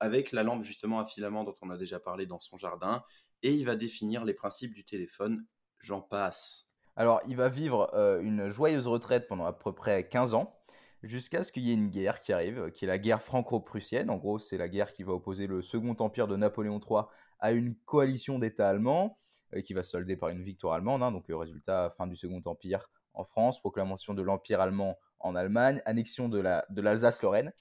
avec 0.00 0.32
la 0.32 0.42
lampe 0.42 0.64
justement 0.64 0.98
à 0.98 1.06
filament 1.06 1.44
dont 1.44 1.54
on 1.62 1.70
a 1.70 1.76
déjà 1.76 2.00
parlé 2.00 2.26
dans 2.26 2.40
son 2.40 2.56
jardin, 2.56 3.04
et 3.44 3.52
il 3.52 3.64
va 3.64 3.76
définir 3.76 4.24
les 4.24 4.34
principes 4.34 4.74
du 4.74 4.84
téléphone. 4.84 5.46
J'en 5.78 6.00
passe. 6.00 6.72
Alors, 6.96 7.20
il 7.28 7.36
va 7.36 7.48
vivre 7.48 7.88
une 8.20 8.48
joyeuse 8.48 8.88
retraite 8.88 9.28
pendant 9.28 9.44
à 9.44 9.52
peu 9.52 9.72
près 9.72 10.08
15 10.08 10.34
ans 10.34 10.57
jusqu'à 11.02 11.44
ce 11.44 11.52
qu'il 11.52 11.64
y 11.64 11.70
ait 11.70 11.74
une 11.74 11.90
guerre 11.90 12.22
qui 12.22 12.32
arrive, 12.32 12.70
qui 12.72 12.84
est 12.84 12.88
la 12.88 12.98
guerre 12.98 13.22
franco-prussienne. 13.22 14.10
En 14.10 14.16
gros, 14.16 14.38
c'est 14.38 14.58
la 14.58 14.68
guerre 14.68 14.92
qui 14.92 15.02
va 15.02 15.12
opposer 15.12 15.46
le 15.46 15.62
Second 15.62 15.96
Empire 15.98 16.28
de 16.28 16.36
Napoléon 16.36 16.80
III 16.80 17.02
à 17.40 17.52
une 17.52 17.74
coalition 17.84 18.38
d'États 18.38 18.68
allemands, 18.68 19.18
et 19.52 19.62
qui 19.62 19.74
va 19.74 19.82
se 19.82 19.92
solder 19.92 20.16
par 20.16 20.28
une 20.28 20.42
victoire 20.42 20.74
allemande. 20.74 21.02
Hein. 21.02 21.12
donc, 21.12 21.24
résultat, 21.28 21.94
fin 21.96 22.06
du 22.06 22.16
Second 22.16 22.42
Empire 22.44 22.90
en 23.14 23.24
France, 23.24 23.60
proclamation 23.60 24.14
de 24.14 24.22
l'Empire 24.22 24.60
allemand 24.60 24.98
en 25.20 25.34
Allemagne, 25.34 25.82
annexion 25.84 26.28
de 26.28 26.40
l'Alsace-Lorraine. 26.80 27.52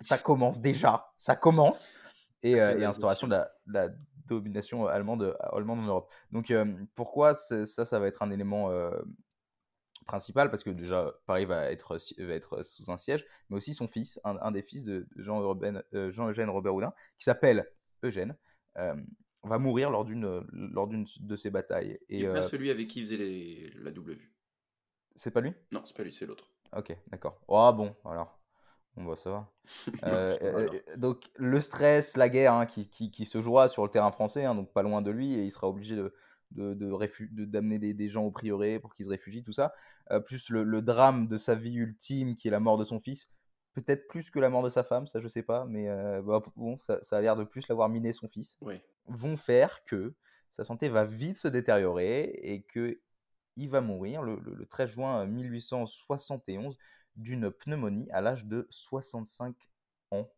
ça 0.00 0.18
commence 0.18 0.60
déjà, 0.60 1.12
ça 1.16 1.36
commence. 1.36 1.92
Et, 2.42 2.60
euh, 2.60 2.86
instauration 2.86 3.26
de 3.26 3.36
la, 3.66 3.88
domination 4.26 4.86
allemande, 4.86 5.36
allemande 5.52 5.80
en 5.80 5.86
Europe. 5.86 6.10
Donc, 6.32 6.50
euh, 6.50 6.64
pourquoi 6.94 7.34
ça, 7.34 7.66
ça 7.66 7.98
va 7.98 8.06
être 8.06 8.22
un 8.22 8.30
élément 8.30 8.70
euh, 8.70 8.90
principal 10.04 10.50
parce 10.50 10.62
que 10.62 10.70
déjà 10.70 11.12
Paris 11.26 11.44
va 11.44 11.70
être, 11.70 11.98
va 12.18 12.34
être 12.34 12.62
sous 12.62 12.90
un 12.90 12.96
siège, 12.96 13.24
mais 13.48 13.56
aussi 13.56 13.74
son 13.74 13.88
fils, 13.88 14.20
un, 14.24 14.50
des 14.50 14.62
fils 14.62 14.84
de 14.84 15.06
Jean-Eugène 15.16 15.82
Jean 16.12 16.52
Robert 16.52 16.74
Houdin, 16.74 16.92
qui 17.18 17.24
s'appelle 17.24 17.70
Eugène, 18.02 18.36
va 18.76 19.58
mourir 19.58 19.90
lors 19.90 20.04
d'une 20.04 20.46
lors 20.52 20.86
d'une 20.86 21.06
de 21.20 21.36
ces 21.36 21.50
batailles. 21.50 21.98
Et 22.08 22.24
pas 22.24 22.42
celui 22.42 22.70
avec 22.70 22.86
qui 22.86 23.00
il 23.00 23.06
faisait 23.06 23.70
la 23.76 23.90
double 23.90 24.14
vue. 24.14 24.32
C'est 25.16 25.30
pas 25.30 25.40
lui? 25.40 25.52
Non, 25.70 25.82
c'est 25.84 25.96
pas 25.96 26.02
lui, 26.02 26.12
c'est 26.12 26.26
l'autre. 26.26 26.50
Ok, 26.76 26.96
d'accord. 27.08 27.40
Oh 27.46 27.72
bon, 27.72 27.94
alors. 28.04 28.38
On 28.96 29.04
va 29.04 29.16
savoir. 29.16 29.50
Euh, 30.04 30.68
donc 30.96 31.24
le 31.36 31.60
stress, 31.60 32.16
la 32.16 32.28
guerre 32.28 32.52
hein, 32.52 32.66
qui, 32.66 32.88
qui, 32.88 33.24
se 33.24 33.40
jouera 33.40 33.68
sur 33.68 33.82
le 33.82 33.90
terrain 33.90 34.12
français, 34.12 34.44
hein, 34.44 34.54
donc 34.54 34.72
pas 34.72 34.82
loin 34.82 35.00
de 35.02 35.10
lui, 35.10 35.32
et 35.34 35.42
il 35.42 35.50
sera 35.50 35.68
obligé 35.68 35.96
de, 35.96 36.14
de, 36.54 37.44
d'amener 37.44 37.78
des, 37.78 37.94
des, 37.94 38.08
gens 38.08 38.24
au 38.24 38.30
prieuré 38.30 38.78
pour 38.78 38.94
qu'ils 38.94 39.06
se 39.06 39.10
réfugient, 39.10 39.42
tout 39.42 39.52
ça, 39.52 39.74
euh, 40.10 40.20
plus 40.20 40.50
le, 40.50 40.82
drame 40.82 41.28
de 41.28 41.38
sa 41.38 41.54
vie 41.54 41.74
ultime 41.74 42.34
qui 42.34 42.48
est 42.48 42.50
la 42.50 42.60
mort 42.60 42.78
de 42.78 42.84
son 42.84 43.00
fils, 43.00 43.28
peut-être 43.74 44.06
plus 44.08 44.30
que 44.30 44.38
la 44.38 44.50
mort 44.50 44.62
de 44.62 44.68
sa 44.68 44.84
femme, 44.84 45.06
ça 45.06 45.20
je 45.20 45.28
sais 45.28 45.42
pas, 45.42 45.64
mais 45.66 45.88
euh, 45.88 46.22
bah, 46.22 46.42
bon, 46.56 46.78
ça, 46.80 46.98
a 47.10 47.20
l'air 47.20 47.36
de 47.36 47.44
plus 47.44 47.66
l'avoir 47.68 47.88
miné 47.88 48.12
son 48.12 48.28
fils, 48.28 48.58
vont 49.06 49.36
faire 49.36 49.84
que 49.84 50.14
sa 50.50 50.64
santé 50.64 50.88
va 50.88 51.04
vite 51.04 51.36
se 51.36 51.48
détériorer 51.48 52.22
et 52.42 52.62
que 52.62 53.00
il 53.56 53.68
va 53.70 53.80
mourir 53.80 54.22
le, 54.22 54.66
13 54.68 54.90
juin 54.90 55.26
1871 55.26 56.78
d'une 57.16 57.50
pneumonie 57.50 58.08
à 58.10 58.20
l'âge 58.20 58.44
de 58.46 58.66
65 58.70 59.54
ans. 60.10 60.28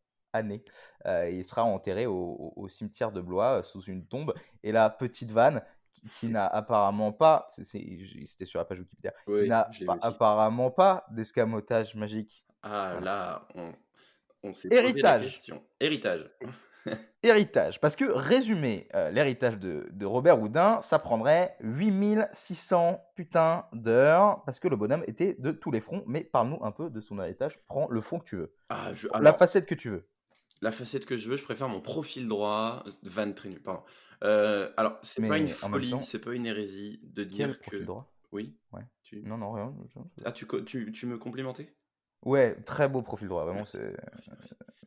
Euh, 1.06 1.30
il 1.30 1.44
sera 1.44 1.64
enterré 1.64 2.06
au, 2.06 2.52
au, 2.56 2.68
cimetière 2.68 3.12
de 3.12 3.20
Blois 3.20 3.62
sous 3.62 3.82
une 3.82 4.06
tombe. 4.06 4.34
Et 4.62 4.72
la 4.72 4.90
petite 4.90 5.30
vanne, 5.30 5.62
qui, 6.18 6.28
n'a 6.28 6.46
apparemment 6.46 7.12
pas, 7.12 7.46
c'était 7.48 8.44
sur 8.44 8.58
la 8.58 8.64
page 8.64 8.80
Wikipédia, 8.80 9.12
qui 9.72 9.84
n'a 9.84 9.98
apparemment 10.02 10.70
pas 10.70 11.06
d'escamotage 11.10 11.94
magique. 11.94 12.44
Ah 12.62 12.98
là, 13.00 13.46
on, 13.54 13.72
on 14.42 14.54
s'est 14.54 14.68
posé 14.68 15.00
la 15.00 15.18
question. 15.20 15.62
Héritage. 15.80 16.30
héritage. 17.22 17.80
Parce 17.80 17.96
que 17.96 18.04
résumer 18.04 18.88
euh, 18.94 19.10
l'héritage 19.10 19.58
de, 19.58 19.88
de, 19.90 20.06
Robert 20.06 20.40
Houdin, 20.40 20.80
ça 20.80 20.98
prendrait 20.98 21.56
8600 21.60 23.00
putains 23.14 23.66
d'heures, 23.72 24.42
parce 24.44 24.60
que 24.60 24.68
le 24.68 24.76
bonhomme 24.76 25.02
était 25.06 25.34
de 25.38 25.50
tous 25.50 25.70
les 25.70 25.80
fronts. 25.80 26.02
Mais 26.06 26.22
parle-nous 26.24 26.62
un 26.62 26.70
peu 26.70 26.90
de 26.90 27.00
son 27.00 27.18
héritage. 27.20 27.58
Prends 27.66 27.88
le 27.88 28.00
fond 28.00 28.18
que 28.18 28.24
tu 28.24 28.36
veux. 28.36 28.54
Ah, 28.68 28.92
la 29.20 29.32
facette 29.32 29.66
que 29.66 29.74
tu 29.74 29.90
veux. 29.90 30.08
La 30.62 30.72
facette 30.72 31.04
que 31.04 31.16
je 31.16 31.28
veux, 31.28 31.36
je 31.36 31.42
préfère 31.44 31.68
mon 31.68 31.80
profil 31.80 32.28
droit. 32.28 32.84
Van 33.02 33.30
Trénu, 33.32 33.60
pardon. 33.60 33.82
Euh, 34.24 34.72
alors, 34.76 34.98
c'est 35.02 35.26
pas 35.26 35.38
une 35.38 35.48
folie, 35.48 35.94
c'est 36.02 36.20
pas 36.20 36.32
une 36.32 36.46
hérésie 36.46 37.00
de 37.02 37.24
dire 37.24 37.60
que. 37.60 37.76
droit? 37.76 38.12
Oui. 38.32 38.56
Ouais. 38.72 38.82
Non, 39.24 39.38
non, 39.38 39.52
rien. 39.52 39.74
Ah, 40.24 40.32
tu, 40.32 40.46
tu, 40.64 40.92
tu 40.92 41.06
me 41.06 41.18
complimentais 41.18 41.74
Ouais, 42.24 42.60
très 42.62 42.88
beau 42.88 43.02
profil 43.02 43.28
droit, 43.28 43.44
vraiment, 43.44 43.64
c'est 43.64 43.94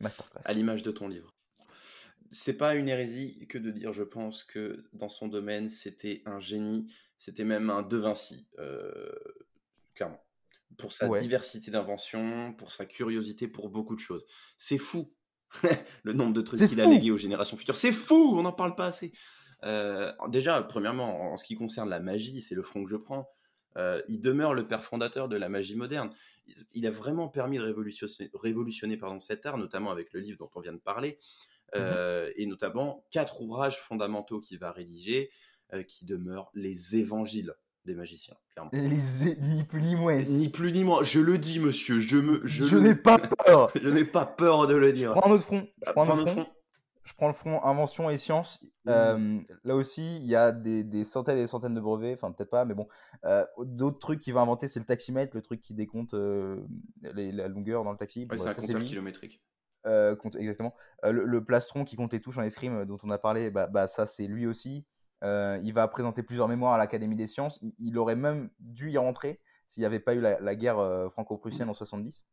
masterclass. 0.00 0.42
À 0.44 0.52
l'image 0.52 0.82
de 0.82 0.90
ton 0.90 1.08
livre. 1.08 1.34
C'est 2.30 2.56
pas 2.56 2.74
une 2.74 2.88
hérésie 2.88 3.46
que 3.48 3.58
de 3.58 3.70
dire, 3.70 3.92
je 3.92 4.02
pense, 4.02 4.44
que 4.44 4.84
dans 4.92 5.08
son 5.08 5.26
domaine, 5.26 5.68
c'était 5.68 6.22
un 6.26 6.38
génie, 6.38 6.92
c'était 7.18 7.44
même 7.44 7.70
un 7.70 7.82
De 7.82 7.96
Vinci, 7.96 8.46
euh, 8.58 9.10
clairement. 9.94 10.22
Pour 10.78 10.92
sa 10.92 11.08
diversité 11.18 11.70
d'inventions, 11.70 12.52
pour 12.54 12.70
sa 12.70 12.86
curiosité, 12.86 13.48
pour 13.48 13.68
beaucoup 13.68 13.96
de 13.96 14.00
choses. 14.00 14.24
C'est 14.56 14.78
fou 14.78 15.12
le 16.04 16.12
nombre 16.12 16.32
de 16.32 16.40
trucs 16.40 16.68
qu'il 16.68 16.80
a 16.80 16.86
légués 16.86 17.10
aux 17.10 17.18
générations 17.18 17.56
futures. 17.56 17.76
C'est 17.76 17.92
fou, 17.92 18.34
on 18.36 18.42
n'en 18.42 18.52
parle 18.52 18.74
pas 18.74 18.86
assez. 18.86 19.12
Euh, 19.64 20.12
déjà, 20.28 20.62
premièrement, 20.62 21.32
en 21.32 21.36
ce 21.36 21.44
qui 21.44 21.54
concerne 21.54 21.88
la 21.88 22.00
magie, 22.00 22.40
c'est 22.40 22.54
le 22.54 22.62
front 22.62 22.84
que 22.84 22.90
je 22.90 22.96
prends. 22.96 23.28
Euh, 23.76 24.02
il 24.08 24.20
demeure 24.20 24.54
le 24.54 24.66
père 24.66 24.82
fondateur 24.82 25.28
de 25.28 25.36
la 25.36 25.48
magie 25.48 25.76
moderne. 25.76 26.10
Il, 26.72 26.86
a 26.86 26.90
vraiment 26.90 27.28
permis 27.28 27.58
de 27.58 27.62
révolutionner, 27.62 28.30
révolutionner 28.34 28.96
pardon, 28.96 29.20
cet 29.20 29.46
art, 29.46 29.58
notamment 29.58 29.90
avec 29.90 30.12
le 30.12 30.20
livre 30.20 30.38
dont 30.38 30.50
on 30.54 30.60
vient 30.60 30.72
de 30.72 30.78
parler, 30.78 31.18
euh, 31.76 32.26
mhm. 32.26 32.32
et 32.36 32.46
notamment 32.46 33.04
quatre 33.10 33.42
ouvrages 33.42 33.78
fondamentaux 33.78 34.40
qu'il 34.40 34.58
va 34.58 34.72
rédiger, 34.72 35.30
qui 35.86 36.04
demeurent 36.04 36.50
les 36.52 36.96
évangiles 36.96 37.54
des 37.86 37.94
magiciens, 37.94 38.34
clairement. 38.52 38.70
ni 38.72 39.64
plus 39.64 39.82
ni 39.82 39.96
moins. 39.96 40.18
Ni 40.18 40.48
plus 40.50 40.72
ni 40.72 40.84
moins. 40.84 41.02
Je 41.02 41.20
le 41.20 41.38
dis, 41.38 41.60
monsieur. 41.60 41.98
Je 41.98 42.18
me. 42.18 42.40
Je, 42.44 42.76
n'ai 42.76 42.94
pas 42.94 43.18
peur. 43.18 43.70
je 43.82 43.88
n'ai 43.88 44.04
pas 44.04 44.26
peur 44.26 44.66
de 44.66 44.74
le 44.74 44.92
dire. 44.92 45.14
Je 45.14 45.18
prends 45.18 45.30
un 45.30 45.34
autre 45.34 45.44
front. 45.44 45.66
Je 45.86 45.92
prends, 45.92 46.10
un 46.10 46.18
autre 46.18 46.30
front. 46.30 46.46
Je 47.04 47.14
prends 47.14 47.26
le 47.28 47.32
front 47.32 47.64
invention 47.64 48.10
et 48.10 48.18
science. 48.18 48.64
Euh, 48.86 49.40
là 49.64 49.76
aussi, 49.76 50.16
il 50.18 50.26
y 50.26 50.36
a 50.36 50.52
des, 50.52 51.04
centaines 51.04 51.38
et 51.38 51.42
des 51.42 51.46
centaines 51.46 51.74
de 51.74 51.80
brevets. 51.80 52.14
Enfin, 52.14 52.32
peut-être 52.32 52.50
pas, 52.50 52.64
mais 52.64 52.74
bon. 52.74 52.86
Euh, 53.24 53.44
d'autres 53.64 53.98
trucs 53.98 54.20
qu'il 54.20 54.34
va 54.34 54.40
inventer, 54.40 54.68
c'est 54.68 54.80
le 54.80 54.86
taximètre, 54.86 55.34
le 55.34 55.42
truc 55.42 55.62
qui 55.62 55.74
décompte 55.74 56.14
euh, 56.14 56.62
la 57.02 57.48
longueur 57.48 57.84
dans 57.84 57.92
le 57.92 57.98
taxi. 57.98 58.28
c'est 58.36 58.46
un 58.46 58.54
compteur 58.54 58.84
kilométrique. 58.84 59.42
exactement. 60.38 60.74
Le, 61.02 61.42
plastron 61.42 61.84
qui 61.84 61.96
compte 61.96 62.12
les 62.12 62.20
touches 62.20 62.38
en 62.38 62.42
escrime 62.42 62.84
dont 62.84 62.98
on 63.02 63.10
a 63.10 63.18
parlé, 63.18 63.50
bah, 63.50 63.66
bah 63.66 63.88
ça 63.88 64.06
c'est 64.06 64.26
lui 64.26 64.46
aussi. 64.46 64.84
Euh, 65.22 65.60
il 65.62 65.72
va 65.72 65.86
présenter 65.88 66.22
plusieurs 66.22 66.48
mémoires 66.48 66.72
à 66.74 66.78
l'Académie 66.78 67.16
des 67.16 67.26
sciences. 67.26 67.60
Il, 67.78 67.98
aurait 67.98 68.16
même 68.16 68.50
dû 68.58 68.90
y 68.90 68.98
rentrer 68.98 69.40
s'il 69.66 69.82
n'y 69.82 69.86
avait 69.86 70.00
pas 70.00 70.14
eu 70.14 70.20
la, 70.20 70.54
guerre 70.54 70.78
euh, 70.78 71.08
franco-prussienne 71.10 71.68
en 71.68 71.74
70. 71.74 72.24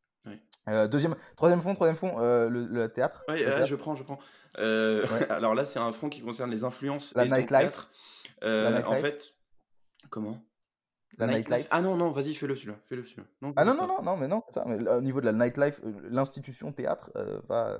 Euh, 0.68 0.88
deuxième, 0.88 1.16
troisième 1.38 1.62
fond, 1.62 1.74
troisième 1.74 1.96
fond, 1.96 2.18
le, 2.18 2.88
théâtre. 2.88 3.24
Oui, 3.30 3.38
je 3.38 3.76
prends, 3.76 3.96
je 3.96 4.04
prends. 4.04 4.20
Alors 5.30 5.56
là, 5.56 5.66
c'est 5.66 5.80
un 5.80 5.92
fond 5.92 6.10
qui 6.10 6.22
concerne 6.22 6.52
les 6.52 6.64
influences. 6.64 7.14
La 7.16 7.26
nightlife. 7.26 7.88
en 8.42 8.96
fait, 8.96 9.34
comment? 10.10 10.42
La 11.18 11.28
nightlife. 11.28 11.68
Ah 11.72 11.82
non, 11.82 11.96
non, 11.96 12.12
vas-y, 12.12 12.36
fais-le 12.36 12.56
celui-là. 12.56 12.78
Fais 12.86 12.96
-le, 12.96 13.04
celui 13.04 13.24
non, 13.42 13.52
ah 13.56 13.66
non, 13.66 13.74
non, 13.74 13.88
non, 13.88 14.04
non, 14.04 14.18
mais 14.18 14.28
non, 14.28 14.44
ça. 14.50 14.64
Mais, 14.68 14.88
au 14.88 15.02
niveau 15.02 15.20
de 15.20 15.26
la 15.26 15.34
nightlife, 15.34 15.82
l'institution 16.12 16.72
théâtre 16.72 17.12
va, 17.48 17.76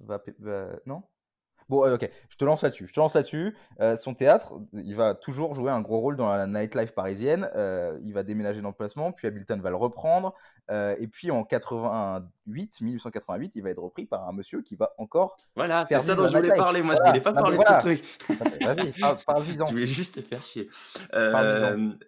va, 0.00 0.20
va, 0.40 0.68
Non? 0.84 1.04
Bon, 1.68 1.92
ok, 1.92 2.08
je 2.28 2.36
te 2.36 2.44
lance 2.44 2.62
là-dessus. 2.62 2.86
Je 2.86 2.92
te 2.92 3.00
lance 3.00 3.14
là-dessus. 3.14 3.56
Euh, 3.80 3.96
son 3.96 4.14
théâtre, 4.14 4.54
il 4.72 4.94
va 4.94 5.14
toujours 5.14 5.54
jouer 5.54 5.72
un 5.72 5.80
gros 5.80 5.98
rôle 5.98 6.16
dans 6.16 6.28
la 6.28 6.46
nightlife 6.46 6.92
parisienne. 6.92 7.50
Euh, 7.56 7.98
il 8.04 8.14
va 8.14 8.22
déménager 8.22 8.60
d'emplacement, 8.60 9.10
puis 9.10 9.26
Hamilton 9.26 9.60
va 9.60 9.70
le 9.70 9.76
reprendre. 9.76 10.32
Euh, 10.70 10.94
et 11.00 11.08
puis 11.08 11.32
en 11.32 11.42
88, 11.42 12.80
1888, 12.80 13.52
il 13.56 13.62
va 13.64 13.70
être 13.70 13.82
repris 13.82 14.06
par 14.06 14.28
un 14.28 14.32
monsieur 14.32 14.62
qui 14.62 14.76
va 14.76 14.94
encore. 14.98 15.36
Voilà, 15.56 15.86
c'est 15.88 15.98
ça 15.98 16.14
dont 16.14 16.28
je 16.28 16.36
voulais 16.36 16.54
parler. 16.54 16.82
Moi, 16.82 16.94
je 16.94 17.08
voulais 17.08 17.20
pas 17.20 17.32
parler 17.32 17.58
de 17.58 17.64
ce 17.64 17.78
truc. 17.80 18.04
Vas-y, 18.60 18.92
parle-y-en. 19.26 19.66
Je 19.66 19.72
voulais 19.72 19.86
juste 19.86 20.14
te 20.14 20.20
faire 20.20 20.44
chier. 20.44 20.68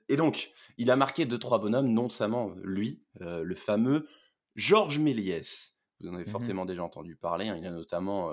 et 0.09 0.17
donc, 0.17 0.53
il 0.77 0.91
a 0.91 0.97
marqué 0.97 1.27
deux, 1.27 1.39
trois 1.39 1.59
bonhommes, 1.59 1.89
notamment 1.89 2.53
lui, 2.63 3.03
le 3.21 3.55
fameux 3.57 4.07
Georges 4.55 5.01
Méliès. 5.01 5.75
Vous 6.01 6.09
en 6.11 6.15
avez 6.15 6.23
mmh 6.23 6.29
fortement 6.29 6.65
déjà 6.65 6.85
entendu 6.85 7.17
parler. 7.17 7.49
Hein. 7.49 7.57
Il 7.59 7.67
a 7.67 7.73
notamment 7.73 8.31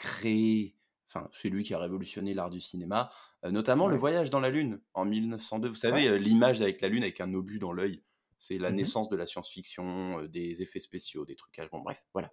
créé, 0.00 0.74
enfin, 1.08 1.28
c'est 1.30 1.50
lui 1.50 1.62
qui 1.62 1.74
a 1.74 1.78
révolutionné 1.78 2.32
l'art 2.32 2.48
du 2.48 2.60
cinéma, 2.60 3.10
euh, 3.44 3.50
notamment 3.50 3.86
le 3.86 3.96
voyage 3.96 4.30
dans 4.30 4.40
la 4.40 4.48
Lune 4.48 4.80
en 4.94 5.04
1902. 5.04 5.68
Vous 5.68 5.74
savez, 5.74 6.08
euh, 6.08 6.16
l'image 6.16 6.62
avec 6.62 6.80
la 6.80 6.88
Lune 6.88 7.02
avec 7.02 7.20
un 7.20 7.32
obus 7.34 7.58
dans 7.58 7.72
l'œil. 7.72 8.02
C'est 8.38 8.56
la 8.56 8.70
mmh 8.70 8.76
naissance 8.76 9.08
de 9.10 9.16
la 9.16 9.26
science-fiction, 9.26 10.20
euh, 10.20 10.28
des 10.28 10.62
effets 10.62 10.80
spéciaux, 10.80 11.26
des 11.26 11.36
trucages. 11.36 11.68
Bon, 11.70 11.80
bref, 11.80 12.02
voilà. 12.14 12.32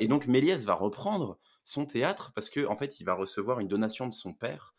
Et 0.00 0.08
donc 0.08 0.26
Méliès 0.26 0.64
va 0.64 0.72
reprendre 0.72 1.38
son 1.64 1.84
théâtre 1.84 2.32
parce 2.34 2.48
que 2.48 2.64
en 2.66 2.76
fait, 2.76 2.98
il 2.98 3.04
va 3.04 3.12
recevoir 3.12 3.60
une 3.60 3.68
donation 3.68 4.06
de 4.06 4.14
son 4.14 4.32
père, 4.32 4.74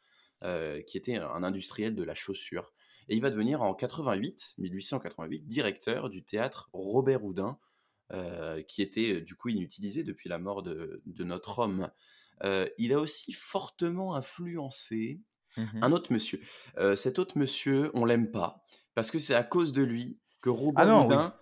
qui 0.88 0.98
était 0.98 1.16
un 1.16 1.42
industriel 1.42 1.96
de 1.96 2.04
la 2.04 2.16
chaussure, 2.16 2.74
et 3.08 3.16
il 3.16 3.22
va 3.22 3.30
devenir 3.30 3.62
en 3.62 3.74
88, 3.74 4.56
1888, 4.58 5.48
directeur 5.48 6.10
du 6.10 6.22
théâtre 6.26 6.70
Robert 6.74 7.24
Houdin, 7.24 7.58
qui 8.68 8.82
était 8.82 9.22
du 9.22 9.36
coup 9.36 9.48
inutilisé 9.48 10.04
depuis 10.04 10.28
la 10.28 10.40
mort 10.40 10.62
de, 10.62 11.02
de 11.06 11.24
notre 11.24 11.60
homme. 11.60 11.90
Euh, 12.44 12.68
il 12.78 12.94
a 12.94 13.00
aussi 13.00 13.32
fortement 13.34 14.16
influencé 14.16 15.22
mmh 15.56 15.84
un 15.84 15.92
autre 15.92 16.12
monsieur. 16.12 16.42
Euh, 16.78 16.96
cet 16.96 17.20
autre 17.20 17.38
monsieur, 17.38 17.92
on 17.94 18.06
l'aime 18.06 18.32
pas 18.32 18.66
parce 18.96 19.12
que 19.12 19.20
c'est 19.20 19.36
à 19.36 19.44
cause 19.44 19.72
de 19.72 19.84
lui 19.84 20.20
que 20.42 20.50
Robert 20.50 20.90
ah 20.90 21.06
Houdin 21.06 21.36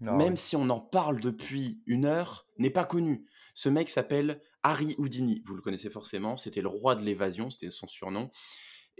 même 0.00 0.36
si 0.36 0.56
on 0.56 0.68
en 0.70 0.80
parle 0.80 1.20
depuis 1.20 1.80
une 1.86 2.04
heure, 2.04 2.46
n'est 2.58 2.70
pas 2.70 2.84
connu. 2.84 3.26
Ce 3.54 3.68
mec 3.68 3.88
s'appelle 3.88 4.42
Harry 4.62 4.94
Houdini. 4.98 5.42
Vous 5.46 5.54
le 5.54 5.62
connaissez 5.62 5.88
forcément. 5.88 6.36
C'était 6.36 6.60
le 6.60 6.68
roi 6.68 6.94
de 6.94 7.02
l'évasion, 7.04 7.48
c'était 7.48 7.70
son 7.70 7.88
surnom. 7.88 8.30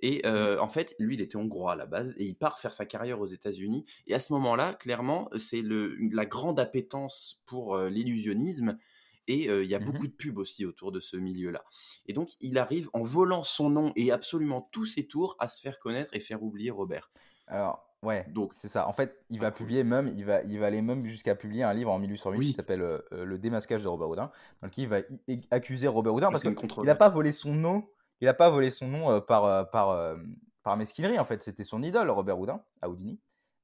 Et 0.03 0.23
mmh. 0.25 0.61
en 0.61 0.69
fait, 0.69 0.95
lui, 0.99 1.15
il 1.15 1.21
était 1.21 1.37
hongrois 1.37 1.73
à 1.73 1.77
la 1.77 1.87
base 1.87 2.15
et 2.17 2.25
il 2.25 2.35
part 2.37 2.59
faire 2.59 2.75
sa 2.75 2.87
carrière 2.87 3.21
aux 3.21 3.27
États-Unis. 3.27 3.85
Et 4.07 4.15
à 4.15 4.21
ce 4.21 4.33
moment-là, 4.33 4.75
clairement, 4.75 5.29
c'est 5.37 5.63
la 5.63 6.27
grande 6.27 6.59
appétence 6.59 7.43
pour 7.47 7.77
l'illusionnisme. 7.79 8.79
Et 9.27 9.45
il 9.45 9.67
y 9.67 9.75
a 9.75 9.81
mmh 9.81 9.85
beaucoup 9.85 10.07
de 10.07 10.13
pubs 10.13 10.39
aussi 10.39 10.65
autour 10.65 10.93
de 10.93 11.01
ce 11.01 11.17
milieu-là. 11.17 11.65
Et 12.07 12.13
donc, 12.13 12.31
il 12.41 12.59
arrive 12.59 12.91
en 12.93 13.03
volant 13.03 13.43
son 13.43 13.71
nom 13.71 13.93
et 13.97 14.13
absolument 14.13 14.69
tous 14.71 14.87
ses 14.87 15.07
tours 15.07 15.37
à 15.39 15.49
se 15.49 15.61
faire 15.61 15.79
connaître 15.79 16.11
et 16.13 16.21
faire 16.21 16.43
oublier 16.43 16.71
Robert. 16.71 17.11
Alors, 17.47 17.89
ouais, 18.03 18.27
donc 18.29 18.53
c'est 18.55 18.69
ça. 18.69 18.89
En 18.89 18.93
fait, 18.93 19.25
il 19.31 19.41
va 19.41 19.51
publier 19.51 19.85
même, 19.85 20.13
il 20.17 20.25
va, 20.25 20.43
il 20.43 20.59
va 20.59 20.67
aller 20.67 20.83
même 20.83 21.05
jusqu'à 21.07 21.35
publier 21.35 21.63
un 21.63 21.73
livre 21.73 21.91
en 21.91 21.99
1808 21.99 22.47
qui 22.47 22.53
s'appelle 22.53 23.03
Le 23.11 23.39
démasquage 23.39 23.83
de 23.83 23.89
Robert 23.89 24.09
Houdin, 24.09 24.31
dans 24.61 24.69
lequel 24.69 24.85
il 24.85 24.89
va 24.89 25.47
accuser 25.51 25.89
Robert 25.89 26.15
Houdin 26.15 26.31
parce, 26.31 26.43
qu'il 26.43 26.85
n'a 26.85 26.95
pas 26.95 27.11
volé 27.11 27.33
son 27.33 27.55
nom 27.55 27.85
il 28.21 28.27
n'a 28.27 28.35
pas 28.35 28.51
volé 28.51 28.71
son 28.71 28.89
nom 28.89 29.11
euh, 29.11 29.21
par, 29.21 29.45
euh, 29.45 29.65
par, 29.65 30.17
par 30.63 30.77
mesquinerie, 30.77 31.19
en 31.19 31.25
fait. 31.25 31.43
C'était 31.43 31.65
son 31.65 31.83
idole, 31.83 32.11
Robert 32.11 32.39
Houdin, 32.39 32.63
à 32.81 32.89
Houdini. 32.89 33.21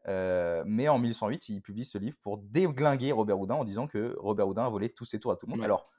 Mais 0.07 0.89
en 0.89 0.99
1808, 0.99 1.49
il 1.49 1.63
publie 1.63 1.85
ce 1.85 1.99
livre 1.99 2.17
pour 2.23 2.39
déglinguer 2.39 3.13
Robert 3.13 3.39
Houdin 3.39 3.57
en 3.57 3.65
disant 3.65 3.87
que 3.87 4.17
Robert 4.19 4.49
Houdin 4.49 4.65
a 4.65 4.69
volé 4.69 4.91
tous 4.91 5.05
ses 5.05 5.21
tours 5.21 5.33
à 5.33 5.37
tout 5.37 5.47
le 5.47 5.53
monde. 5.53 5.65
Alors, 5.65 5.91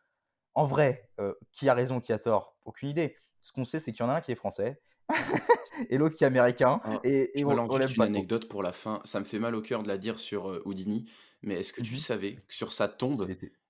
en 0.53 0.65
vrai, 0.65 1.09
qui 1.51 1.69
a 1.69 1.73
raison, 1.73 1.99
qui 1.99 2.13
a 2.13 2.19
tort? 2.19 2.57
Aucune 2.65 2.89
idée. 2.89 3.15
Ce 3.41 3.51
qu'on 3.51 3.65
sait, 3.65 3.79
c'est 3.79 3.91
qu'il 3.91 4.01
y 4.01 4.07
en 4.07 4.09
a 4.09 4.15
un 4.15 4.21
qui 4.21 4.31
est 4.31 4.35
français 4.35 4.79
et 5.89 5.97
l'autre 5.97 6.15
qui 6.15 6.23
est 6.23 6.27
américain. 6.27 6.79
Ah, 6.83 6.99
et, 7.03 7.39
et 7.39 7.45
on, 7.45 7.67
une 7.67 8.01
anecdote 8.01 8.47
pour 8.47 8.63
la 8.63 8.71
fin. 8.71 9.01
Ça 9.03 9.19
me 9.19 9.25
fait 9.25 9.39
mal 9.39 9.55
au 9.55 9.61
cœur 9.61 9.83
de 9.83 9.87
la 9.87 9.97
dire 9.97 10.19
sur 10.19 10.61
Houdini, 10.65 11.09
mais 11.41 11.55
est-ce 11.55 11.73
que 11.73 11.81
tu 11.81 11.95
mmh 11.95 11.97
savais 11.97 12.35
que 12.35 12.53
sur 12.53 12.71
sa 12.71 12.87
tombe, 12.87 13.27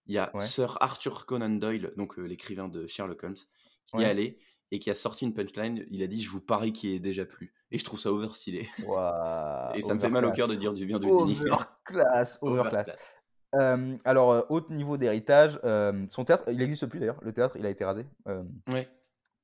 il 0.08 0.14
y 0.14 0.18
a 0.18 0.32
Sir 0.40 0.78
Arthur 0.82 1.26
Conan 1.26 1.50
Doyle, 1.50 1.94
donc 1.96 2.18
l'écrivain 2.18 2.68
de 2.68 2.88
Sherlock 2.88 3.24
Holmes, 3.24 3.36
qui 3.88 3.98
est 3.98 4.06
allé 4.06 4.40
et 4.72 4.80
qui 4.80 4.90
a 4.90 4.96
sorti 4.96 5.26
une 5.26 5.34
punchline. 5.34 5.86
Il 5.90 6.04
a 6.04 6.08
dit 6.08 6.22
Je 6.22 6.30
vous 6.30 6.42
parie 6.42 6.74
qu'il 6.74 6.92
est 6.92 7.00
déjà 7.00 7.26
plus. 7.26 7.54
Et 7.72 7.78
je 7.78 7.86
trouve 7.86 8.00
ça 8.00 8.12
overstylé. 8.12 8.68
et 9.76 9.82
ça 9.82 9.94
me 9.94 10.00
fait 10.00 10.10
mal 10.10 10.26
au 10.26 10.32
cœur 10.32 10.48
de 10.48 10.56
dire 10.56 10.74
du 10.74 10.86
bien 10.86 11.00
du 11.00 11.08
Overclass, 11.08 12.40
overclass. 12.42 12.92
Euh, 13.56 13.98
alors, 14.06 14.32
euh, 14.32 14.42
haut 14.50 14.62
niveau 14.70 14.98
d'héritage, 14.98 15.60
euh, 15.64 16.06
son 16.10 16.24
théâtre, 16.24 16.46
il 16.48 16.58
n'existe 16.58 16.86
plus 16.86 17.00
d'ailleurs. 17.00 17.20
Le 17.22 17.34
théâtre, 17.34 17.56
il 17.58 17.66
a 17.66 17.70
été 17.70 17.84
rasé. 17.84 18.06
ouais. 18.68 18.90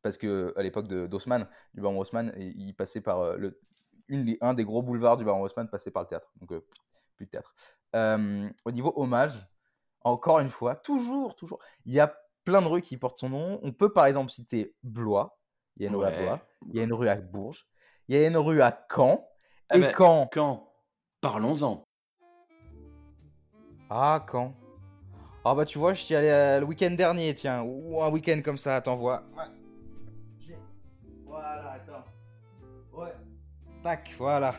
Parce 0.01 0.15
que 0.15 0.53
à 0.55 0.63
l'époque 0.63 0.87
d'Haussmann, 0.87 1.47
du 1.73 1.81
baron 1.81 1.99
Haussmann, 1.99 2.31
il 2.37 2.73
passait 2.75 3.01
par 3.01 3.35
le, 3.35 3.59
une, 4.07 4.37
un 4.39 4.53
des 4.53 4.63
gros 4.63 4.81
boulevards 4.81 5.17
du 5.17 5.25
baron 5.25 5.41
Haussmann 5.41 5.67
passait 5.69 5.91
par 5.91 6.03
le 6.03 6.07
théâtre. 6.07 6.31
Donc, 6.39 6.53
plus 7.15 7.25
de 7.25 7.31
théâtre. 7.31 7.53
au 8.65 8.71
niveau 8.71 8.93
hommage, 8.95 9.33
encore 10.01 10.39
une 10.39 10.49
fois, 10.49 10.75
toujours, 10.75 11.35
toujours, 11.35 11.59
il 11.85 11.93
y 11.93 11.99
a 11.99 12.15
plein 12.45 12.61
de 12.61 12.67
rues 12.67 12.81
qui 12.81 12.95
portent 12.95 13.17
son 13.17 13.29
nom. 13.29 13.59
On 13.63 13.73
peut 13.73 13.91
par 13.91 14.05
exemple 14.05 14.31
citer 14.31 14.75
Blois. 14.83 15.37
Il 15.75 15.83
y 15.83 15.85
a 15.85 15.89
une 15.89 15.95
rue 15.95 16.05
à 16.05 16.11
Blois. 16.11 16.39
Il 16.69 16.75
y 16.75 16.79
a 16.79 16.83
une 16.83 16.93
rue 16.93 17.09
à 17.09 17.15
Bourges. 17.15 17.67
Il 18.07 18.15
y 18.15 18.23
a 18.23 18.27
une 18.27 18.37
rue 18.37 18.61
à 18.61 18.85
Caen. 18.93 19.27
Eh 19.73 19.79
et 19.79 19.91
Caen. 19.93 20.29
Caen. 20.33 20.67
Parlons-en. 21.21 21.83
Ah, 23.89 24.25
Caen. 24.29 24.53
Ah 25.43 25.55
bah 25.55 25.65
tu 25.65 25.77
vois, 25.77 25.93
je 25.93 26.01
suis 26.01 26.15
allé 26.15 26.27
euh, 26.27 26.59
le 26.59 26.65
week-end 26.65 26.91
dernier, 26.91 27.33
tiens. 27.33 27.63
Ou 27.63 28.01
un 28.01 28.09
week-end 28.09 28.41
comme 28.43 28.57
ça, 28.57 28.81
t'envoies. 28.81 29.23
Ouais. 29.37 30.57
Voilà, 31.25 31.71
attends. 31.71 32.03
Ouais. 32.93 33.13
Tac, 33.83 34.13
voilà. 34.17 34.55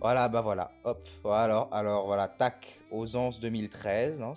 Voilà, 0.00 0.28
bah 0.28 0.40
voilà. 0.40 0.70
Hop. 0.84 1.08
Alors, 1.24 1.68
alors 1.72 2.06
voilà, 2.06 2.28
tac. 2.28 2.80
Aux 2.90 3.16
Anses 3.16 3.40
2013. 3.40 4.20
Non, 4.20 4.34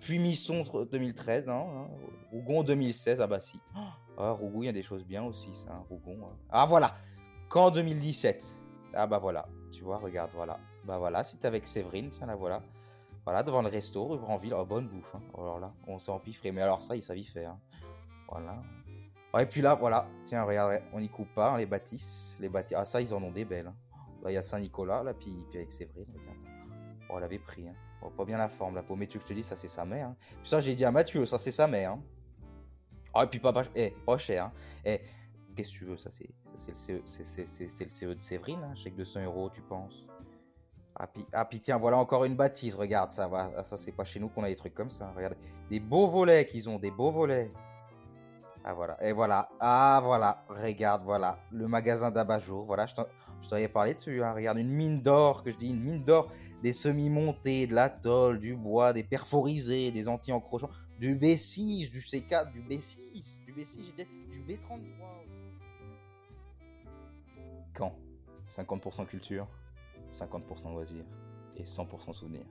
puis 0.00 0.18
Misson 0.18 0.64
2013, 0.90 1.48
hein, 1.48 1.66
hein, 1.68 1.86
Rougon 2.32 2.62
2016, 2.62 3.20
ah 3.20 3.26
bah 3.26 3.38
si. 3.38 3.60
Ah, 4.16 4.30
Rougon, 4.30 4.62
il 4.62 4.66
y 4.66 4.68
a 4.68 4.72
des 4.72 4.82
choses 4.82 5.04
bien 5.04 5.22
aussi, 5.22 5.48
ça, 5.54 5.72
hein, 5.72 5.84
Rougon. 5.88 6.18
Hein. 6.24 6.36
Ah 6.48 6.66
voilà, 6.66 6.94
Quand 7.50 7.72
2017. 7.72 8.44
Ah 8.94 9.08
bah 9.08 9.18
voilà, 9.18 9.48
tu 9.72 9.82
vois, 9.82 9.98
regarde, 9.98 10.30
voilà. 10.34 10.60
Bah 10.84 10.98
voilà, 10.98 11.24
c'était 11.24 11.48
avec 11.48 11.66
Séverine, 11.66 12.08
tiens 12.10 12.28
là, 12.28 12.36
voilà. 12.36 12.62
Voilà, 13.24 13.42
devant 13.42 13.60
le 13.60 13.68
resto, 13.68 14.06
rue 14.06 14.18
Branville, 14.18 14.54
oh 14.54 14.64
bonne 14.64 14.86
bouffe. 14.86 15.12
Hein. 15.16 15.20
Oh 15.34 15.44
là 15.44 15.58
là, 15.58 15.74
on 15.88 15.98
s'en 15.98 16.20
pifferait, 16.20 16.52
mais 16.52 16.62
alors 16.62 16.80
ça, 16.80 16.94
il 16.94 17.02
savait 17.02 17.24
faire. 17.24 17.56
Voilà. 18.28 18.62
et 19.40 19.46
puis 19.46 19.62
là, 19.62 19.74
voilà, 19.74 20.06
tiens, 20.22 20.44
regarde, 20.44 20.80
on 20.92 21.00
n'y 21.00 21.08
coupe 21.08 21.34
pas, 21.34 21.58
les 21.58 21.66
bâtisses. 21.66 22.36
Les 22.38 22.48
bâtisses. 22.48 22.76
Ah 22.78 22.84
ça, 22.84 23.00
ils 23.00 23.12
en 23.12 23.20
ont 23.20 23.32
des 23.32 23.44
belles. 23.44 23.72
Là, 24.22 24.30
il 24.30 24.34
y 24.34 24.36
a 24.36 24.42
Saint-Nicolas, 24.42 25.02
là, 25.02 25.12
puis, 25.12 25.44
puis 25.50 25.58
avec 25.58 25.72
Séverine, 25.72 26.06
regarde. 26.08 26.38
Oh, 27.10 27.14
elle 27.18 27.24
avait 27.24 27.40
pris, 27.40 27.68
hein. 27.68 27.74
Oh, 28.00 28.10
pas 28.10 28.24
bien 28.24 28.38
la 28.38 28.48
forme, 28.48 28.76
la 28.76 28.84
peau. 28.84 28.94
Mais 28.94 29.08
tu 29.08 29.18
que 29.18 29.24
je 29.24 29.28
te 29.28 29.34
dis, 29.34 29.42
ça 29.42 29.56
c'est 29.56 29.66
sa 29.66 29.84
mère. 29.84 30.10
Hein. 30.10 30.16
Puis 30.20 30.48
ça, 30.48 30.60
j'ai 30.60 30.76
dit 30.76 30.84
à 30.84 30.92
Mathieu, 30.92 31.26
ça 31.26 31.36
c'est 31.36 31.50
sa 31.50 31.66
mère. 31.66 31.94
Hein. 31.94 32.02
Oh, 33.12 33.22
et 33.22 33.26
puis 33.26 33.40
pas, 33.40 33.52
eh, 33.74 33.90
pas 34.06 34.18
cher. 34.18 34.44
Hein. 34.44 34.52
Eh, 34.84 35.00
qu'est-ce 35.60 35.72
que 35.72 35.78
tu 35.78 35.84
veux? 35.84 35.96
Ça 35.96 36.10
c'est 36.10 36.26
le, 36.26 36.74
CE, 36.74 36.92
le 37.84 37.90
CE 37.90 38.06
de 38.14 38.20
Séverine, 38.20 38.60
hein, 38.64 38.74
chèque 38.74 38.96
de 38.96 39.04
100 39.04 39.24
euros, 39.24 39.50
tu 39.50 39.60
penses? 39.60 40.06
Ah 40.96 41.08
ah, 41.32 41.44
puis 41.44 41.60
tiens, 41.60 41.78
voilà 41.78 41.98
encore 41.98 42.24
une 42.24 42.34
bâtisse, 42.34 42.74
regarde, 42.74 43.10
ça 43.10 43.28
va. 43.28 43.50
Ah, 43.56 43.64
ça, 43.64 43.76
c'est 43.76 43.92
pas 43.92 44.04
chez 44.04 44.20
nous 44.20 44.28
qu'on 44.28 44.42
a 44.42 44.48
des 44.48 44.56
trucs 44.56 44.74
comme 44.74 44.90
ça. 44.90 45.12
Regarde, 45.16 45.36
des 45.70 45.80
beaux 45.80 46.08
volets 46.08 46.46
qu'ils 46.46 46.68
ont, 46.68 46.78
des 46.78 46.90
beaux 46.90 47.10
volets. 47.12 47.50
Ah 48.62 48.74
voilà, 48.74 49.02
et 49.02 49.12
voilà, 49.12 49.48
ah 49.58 50.02
voilà, 50.04 50.44
regarde, 50.50 51.02
voilà, 51.02 51.38
le 51.50 51.66
magasin 51.66 52.10
d'abat-jour, 52.10 52.66
voilà, 52.66 52.84
je 52.84 52.94
t'en 52.94 53.06
parlé 53.72 53.94
dessus, 53.94 54.22
hein. 54.22 54.34
regarde, 54.34 54.58
une 54.58 54.68
mine 54.68 55.00
d'or, 55.00 55.42
que 55.42 55.50
je 55.50 55.56
dis, 55.56 55.70
une 55.70 55.80
mine 55.80 56.04
d'or, 56.04 56.30
des 56.62 56.74
semi-montés, 56.74 57.66
de 57.66 57.74
la 57.74 57.88
tôle, 57.88 58.38
du 58.38 58.54
bois, 58.54 58.92
des 58.92 59.02
perforisés, 59.02 59.90
des 59.92 60.08
anti-encrochants, 60.08 60.68
du 60.98 61.16
B6, 61.16 61.90
du 61.90 62.00
C4, 62.00 62.52
du 62.52 62.60
B6, 62.60 63.42
du 63.46 63.54
B6, 63.54 63.78
j'étais, 63.82 64.06
du 64.30 64.40
B33 64.42 64.78
Quand 67.74 67.94
50% 68.46 69.06
culture, 69.06 69.46
50% 70.10 70.72
loisirs 70.72 71.04
et 71.56 71.62
100% 71.62 72.12
souvenirs. 72.12 72.46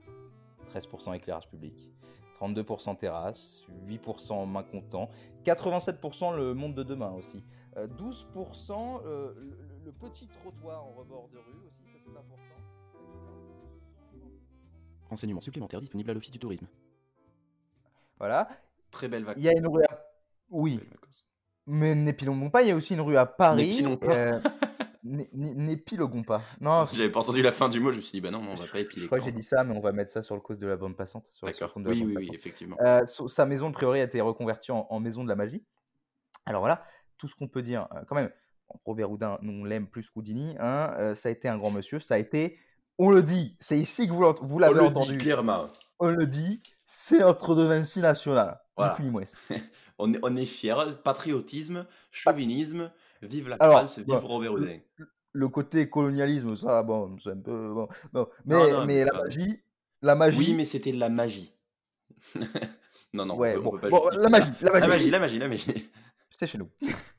13% 0.74 1.16
éclairage 1.16 1.50
public. 1.50 1.92
32% 2.40 2.98
terrasse, 2.98 3.66
8% 3.88 4.50
main 4.50 4.64
content, 4.64 5.10
87% 5.44 6.38
le 6.38 6.54
monde 6.54 6.74
de 6.74 6.84
demain 6.84 7.12
aussi, 7.12 7.44
12% 7.76 9.02
euh, 9.06 9.34
le, 9.84 9.92
petit 9.92 10.28
trottoir 10.28 10.84
en 10.84 10.92
rebord 10.92 11.30
de 11.34 11.38
rue 11.38 11.68
aussi, 11.68 11.84
ça 11.92 12.00
c'est 12.02 12.12
important. 12.12 12.44
Renseignements 15.10 15.42
supplémentaires 15.42 15.82
disponibles 15.82 16.12
à 16.12 16.14
l'Office 16.14 16.32
du 16.32 16.40
tourisme. 16.40 16.68
Voilà. 18.20 18.48
Très 18.92 19.08
belle 19.08 19.24
vacances. 19.24 19.42
Il 19.42 19.46
y 19.46 19.50
a 19.50 19.58
une 19.58 19.68
rue 19.68 19.84
à... 19.84 20.06
Oui. 20.50 20.80
Mais 21.66 21.96
n'épilons 21.96 22.50
pas, 22.50 22.62
il 22.62 22.70
y 22.70 22.72
a 22.72 22.76
aussi 22.76 22.94
une 22.94 23.02
rue 23.02 23.18
à 23.18 23.26
Paris. 23.26 23.84
Euh... 24.04 24.40
N'épilogons 25.04 26.24
pas. 26.24 26.42
Non, 26.60 26.86
j'avais 26.92 27.10
pas 27.10 27.22
entendu 27.22 27.42
la 27.42 27.54
fin 27.54 27.70
du 27.70 27.80
mot, 27.80 27.92
je 27.92 27.98
me 27.98 28.02
suis 28.02 28.12
dit, 28.12 28.22
bah 28.22 28.32
non, 28.32 28.40
on 28.40 28.56
va 28.56 28.68
pas 28.68 28.80
épiler. 28.80 29.04
Je 29.04 29.08
crois 29.08 29.20
que 29.20 29.26
j'ai 29.26 29.32
dit 29.32 29.44
ça, 29.44 29.64
mais 29.64 29.76
on 29.76 29.80
va 29.80 29.94
mettre 29.94 30.12
ça 30.12 30.22
sur 30.22 30.36
le 30.36 30.42
cause 30.42 30.60
de 30.60 30.68
la 30.68 30.76
bombe 30.76 30.96
passante. 30.96 31.26
D'accord. 31.42 31.72
Oui, 31.78 32.04
oui, 32.06 32.16
oui, 32.18 32.30
effectivement. 32.34 32.76
Euh, 32.82 33.06
sa 33.06 33.46
maison, 33.46 33.70
de 33.70 33.74
priori, 33.74 34.02
a 34.02 34.04
été 34.04 34.20
reconvertie 34.20 34.72
en, 34.72 35.00
maison 35.00 35.24
de 35.24 35.30
la 35.30 35.36
magie. 35.36 35.64
Alors 36.46 36.62
voilà, 36.62 36.86
tout 37.18 37.28
ce 37.28 37.36
qu'on 37.36 37.48
peut 37.48 37.62
dire, 37.62 37.88
euh, 37.94 38.02
quand 38.08 38.16
même, 38.16 38.32
Robert 38.86 39.10
Houdin, 39.10 39.38
nous 39.42 39.62
on 39.62 39.66
l'aime 39.66 39.88
plus 39.88 40.10
qu'Houdini, 40.10 40.56
hein, 40.60 40.94
euh, 40.98 41.16
ça 41.16 41.30
a 41.30 41.32
été 41.32 41.48
un 41.48 41.58
grand 41.58 41.72
monsieur, 41.72 42.00
ça 42.00 42.16
a 42.16 42.18
été, 42.18 42.58
on 42.98 43.10
le 43.10 43.24
dit, 43.24 43.56
c'est 43.60 43.80
ici 43.80 44.08
que 44.08 44.14
vous, 44.14 44.26
vous 44.42 44.60
l'avez 44.60 44.80
entendu. 44.80 45.14
Dit 45.14 45.18
clairement. 45.18 45.70
On 46.00 46.10
le 46.10 46.28
dit, 46.28 46.62
c'est 46.86 47.20
notre 47.20 47.56
De 47.56 47.64
Vinci 47.64 48.00
national. 48.00 48.60
Voilà. 48.76 48.98
on, 50.00 50.14
est, 50.14 50.20
on 50.24 50.36
est 50.36 50.46
fiers, 50.46 50.96
patriotisme, 51.04 51.86
chauvinisme. 52.12 52.92
Vive 53.22 53.50
la 53.50 53.58
France, 53.58 54.00
vive 54.00 54.26
Robert 54.26 54.54
Houdin. 54.54 54.80
Le, 55.34 55.48
côté 55.50 55.90
colonialisme, 55.90 56.56
ça, 56.56 56.82
bon, 56.84 57.18
c'est 57.20 57.32
un 57.32 57.38
peu. 57.38 57.74
Bon, 58.14 58.28
Mais, 58.46 58.86
mais, 58.86 59.06
la 59.06 59.14
magie. 59.14 59.60
La 60.02 60.16
magie. 60.16 60.38
Oui, 60.38 60.54
mais 60.54 60.66
c'était 60.66 60.92
de 60.92 61.00
la 61.00 61.10
magie. 61.10 61.54
non, 63.14 63.26
non, 63.26 63.36
ouais, 63.38 63.58
bon, 63.58 63.76
la, 63.78 64.30
magie, 64.30 64.52
la 64.62 64.72
magie. 64.72 64.82
La 64.82 64.88
magie, 64.88 65.10
la 65.10 65.20
magie, 65.20 65.40
la 65.40 65.48
magie. 65.48 65.90
C'est 66.32 66.48
chez 66.48 66.58
nous. 66.58 66.70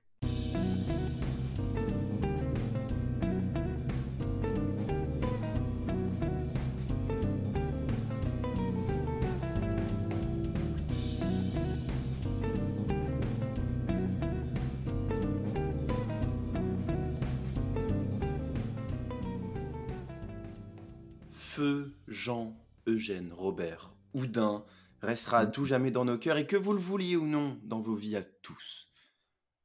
Eugène, 23.01 23.32
Robert, 23.32 23.96
Houdin 24.12 24.62
restera 25.01 25.38
à 25.38 25.46
tout 25.46 25.64
jamais 25.64 25.90
dans 25.90 26.05
nos 26.05 26.18
cœurs 26.18 26.36
et 26.36 26.46
que 26.46 26.57
vous 26.57 26.74
le 26.74 26.78
vouliez 26.78 27.16
ou 27.16 27.26
non 27.26 27.59
dans 27.62 27.80
vos 27.80 27.94
vies 27.94 28.14
à 28.16 28.22
tous. 28.22 28.90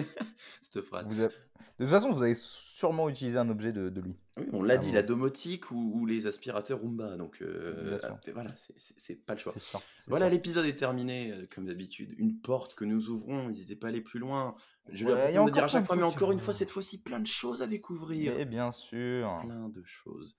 Cette 0.62 0.80
phrase. 0.82 1.04
Vous 1.08 1.18
avez- 1.18 1.34
De 1.80 1.84
toute 1.84 1.88
façon, 1.88 2.12
vous 2.12 2.22
avez 2.22 2.36
sûrement 2.36 3.08
utilisé 3.08 3.36
un 3.36 3.48
objet 3.48 3.72
de, 3.72 3.88
de 3.88 4.00
lui. 4.00 4.14
Oui, 4.36 4.44
on 4.52 4.62
l'a 4.62 4.76
dit, 4.76 4.92
la 4.92 5.02
domotique 5.02 5.72
ou, 5.72 5.92
ou 5.96 6.06
les 6.06 6.26
aspirateurs 6.26 6.78
Roomba. 6.78 7.16
Donc 7.16 7.38
euh, 7.42 7.98
ah, 8.04 8.16
voilà, 8.32 8.50
c'est- 8.56 9.16
pas 9.26 9.34
le 9.34 9.40
choix. 9.40 9.54
Sûr. 9.58 9.80
Voilà, 10.06 10.28
l'épisode 10.28 10.66
est 10.66 10.74
terminé, 10.74 11.32
euh, 11.32 11.46
comme 11.52 11.66
d'habitude. 11.66 12.14
Une 12.18 12.38
porte 12.38 12.74
que 12.76 12.84
nous 12.84 13.08
ouvrons, 13.08 13.48
n'hésitez 13.48 13.74
pas 13.74 13.88
à 13.88 13.90
aller 13.90 14.02
plus 14.02 14.20
loin. 14.20 14.54
Je 14.90 15.04
vais 15.04 15.12
Ouais, 15.14 15.50
dire 15.50 15.64
à 15.64 15.68
chaque 15.68 15.86
fois, 15.86 15.96
mais 15.96 16.02
encore 16.04 16.30
une 16.30 16.38
euh. 16.38 16.42
fois, 16.42 16.54
cette 16.54 16.70
fois-ci, 16.70 17.02
plein 17.02 17.18
de 17.18 17.26
choses 17.26 17.60
à 17.62 17.66
découvrir. 17.66 18.34
Mais 18.36 18.44
bien 18.44 18.70
sûr. 18.70 19.40
Plein 19.44 19.68
de 19.68 19.82
choses. 19.82 20.36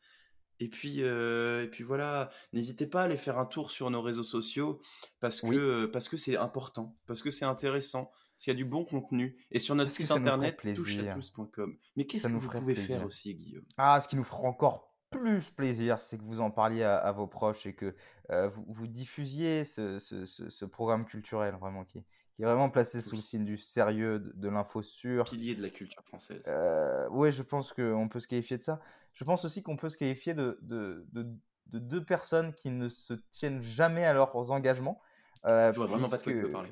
Et 0.60 0.70
puis, 0.70 0.98
euh, 1.04 1.64
et 1.64 1.68
puis 1.68 1.84
voilà, 1.84 2.30
n'hésitez 2.54 2.88
pas 2.88 3.02
à 3.02 3.06
aller 3.06 3.18
faire 3.18 3.38
un 3.38 3.46
tour 3.46 3.72
sur 3.72 3.90
nos 3.90 4.02
réseaux 4.02 4.24
sociaux 4.24 4.82
parce 5.20 5.42
que 5.42 5.48
Oui. 5.48 5.58
euh, 5.58 5.88
parce 5.92 6.08
que 6.08 6.18
c'est 6.18 6.38
important, 6.38 6.96
parce 7.08 7.22
que 7.22 7.30
c'est 7.32 7.46
intéressant, 7.46 8.06
parce 8.06 8.44
qu'il 8.46 8.52
y 8.54 8.56
a 8.56 8.58
du 8.58 8.66
bon 8.66 8.86
contenu. 8.86 9.38
Et 9.52 9.60
sur 9.60 9.76
notre 9.76 9.90
Parce 9.90 9.98
site 9.98 10.12
internet, 10.12 10.58
plaisir. 10.58 10.84
toucheatous.com. 10.84 11.78
Mais 11.96 12.06
qu'est-ce 12.06 12.28
que 12.28 12.34
vous 12.34 12.48
pouvez 12.50 12.74
plaisir. 12.74 12.98
faire 12.98 13.06
aussi, 13.06 13.36
Guillaume? 13.36 13.66
Ah, 13.78 14.00
ce 14.00 14.08
qui 14.08 14.16
nous 14.16 14.24
fera 14.24 14.44
encore 14.44 14.94
plus 15.12 15.50
plaisir, 15.50 16.00
c'est 16.02 16.18
que 16.18 16.24
vous 16.24 16.40
en 16.42 16.52
parliez 16.52 16.84
à, 16.84 16.98
à 16.98 17.12
vos 17.12 17.28
proches 17.28 17.66
et 17.66 17.74
que 17.76 17.96
euh, 18.32 18.48
vous, 18.50 18.66
vous 18.68 18.88
diffusiez 18.88 19.64
ce, 19.66 20.00
ce- 20.00 20.26
ce- 20.26 20.50
ce 20.50 20.66
programme 20.66 21.06
culturel 21.06 21.56
vraiment 21.56 21.86
qui, 21.86 22.04
qui 22.36 22.42
est 22.42 22.46
vraiment 22.46 22.70
placé 22.70 23.02
sous 23.02 23.12
le 23.12 23.18
Oui. 23.18 23.24
signe 23.24 23.46
du 23.46 23.58
sérieux, 23.58 24.20
de, 24.20 24.32
de 24.36 24.50
l'info 24.50 24.82
sûre. 24.82 25.24
Pilier 25.26 25.56
de 25.56 25.62
la 25.62 25.70
culture 25.70 26.04
française. 26.04 26.42
Euh, 26.48 27.08
ouais, 27.10 27.32
je 27.32 27.44
pense 27.44 27.72
qu'on 27.72 28.10
peut 28.10 28.20
se 28.20 28.28
qualifier 28.28 28.58
de 28.58 28.64
ça. 28.64 28.82
Je 29.16 29.24
pense 29.24 29.46
aussi 29.46 29.64
qu'on 29.64 29.78
peut 29.78 29.90
se 29.90 29.98
qualifier 29.98 30.34
de, 30.34 30.60
de, 30.62 31.06
de- 31.14 31.28
de 31.68 31.80
deux 31.80 32.04
personnes 32.04 32.54
qui 32.54 32.70
ne 32.70 32.90
se 32.90 33.14
tiennent 33.32 33.62
jamais 33.62 34.06
à 34.06 34.14
leurs 34.14 34.36
engagements. 34.52 35.02
euh, 35.46 35.72
Je 35.74 35.78
vois 35.78 35.88
vraiment 35.88 36.10
pas 36.10 36.18
de 36.18 36.24
quoi 36.24 36.34
tu 36.34 36.42
veux 36.42 36.52
parler. 36.52 36.70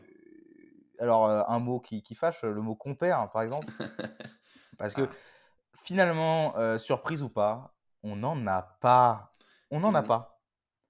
Alors, 0.99 1.25
euh, 1.25 1.41
un 1.47 1.59
mot 1.59 1.79
qui, 1.79 2.03
qui 2.03 2.15
fâche, 2.15 2.43
le 2.43 2.61
mot 2.61 2.75
compère, 2.75 3.29
par 3.31 3.41
exemple. 3.41 3.67
Parce 4.77 4.93
que 4.93 5.01
Ah. 5.01 5.09
finalement, 5.81 6.55
euh, 6.57 6.77
surprise 6.77 7.23
ou 7.23 7.29
pas, 7.29 7.73
on 8.03 8.15
n'en 8.15 8.45
a 8.47 8.61
pas. 8.81 9.31
On 9.71 9.79
n'en 9.79 9.93
a 9.95 10.01
Mhm. 10.01 10.07
pas. 10.07 10.32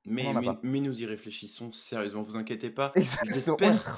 Mais, 0.06 0.26
mais, 0.64 0.80
nous 0.82 1.02
y 1.02 1.06
réfléchissons 1.06 1.72
sérieusement, 1.72 2.22
vous 2.24 2.36
inquiétez 2.36 2.70
pas. 2.70 2.92
J'espère 3.34 3.96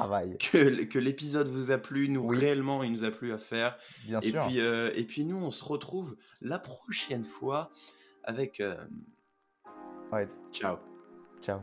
que, 0.52 0.84
que 0.84 1.00
l'épisode 1.00 1.50
vous 1.50 1.72
a 1.72 1.78
plu, 1.80 2.10
nous 2.10 2.22
Oui. 2.22 2.38
réellement 2.38 2.84
il 2.84 2.92
nous 2.92 3.04
a 3.04 3.12
plu 3.12 3.34
à 3.34 3.38
faire. 3.40 3.76
bien 4.06 4.20
Et 4.22 4.30
sûr. 4.30 4.46
puis, 4.46 4.60
euh, 4.60 4.92
et 4.96 5.04
puis 5.04 5.26
nous 5.26 5.38
on 5.38 5.50
se 5.52 5.64
retrouve 5.64 6.16
la 6.42 6.60
prochaine 6.60 7.24
fois 7.26 7.72
avec... 8.24 8.60
euh, 8.60 8.76
Ouais, 10.12 10.28
Ciao. 10.52 10.78
ciao. 11.42 11.60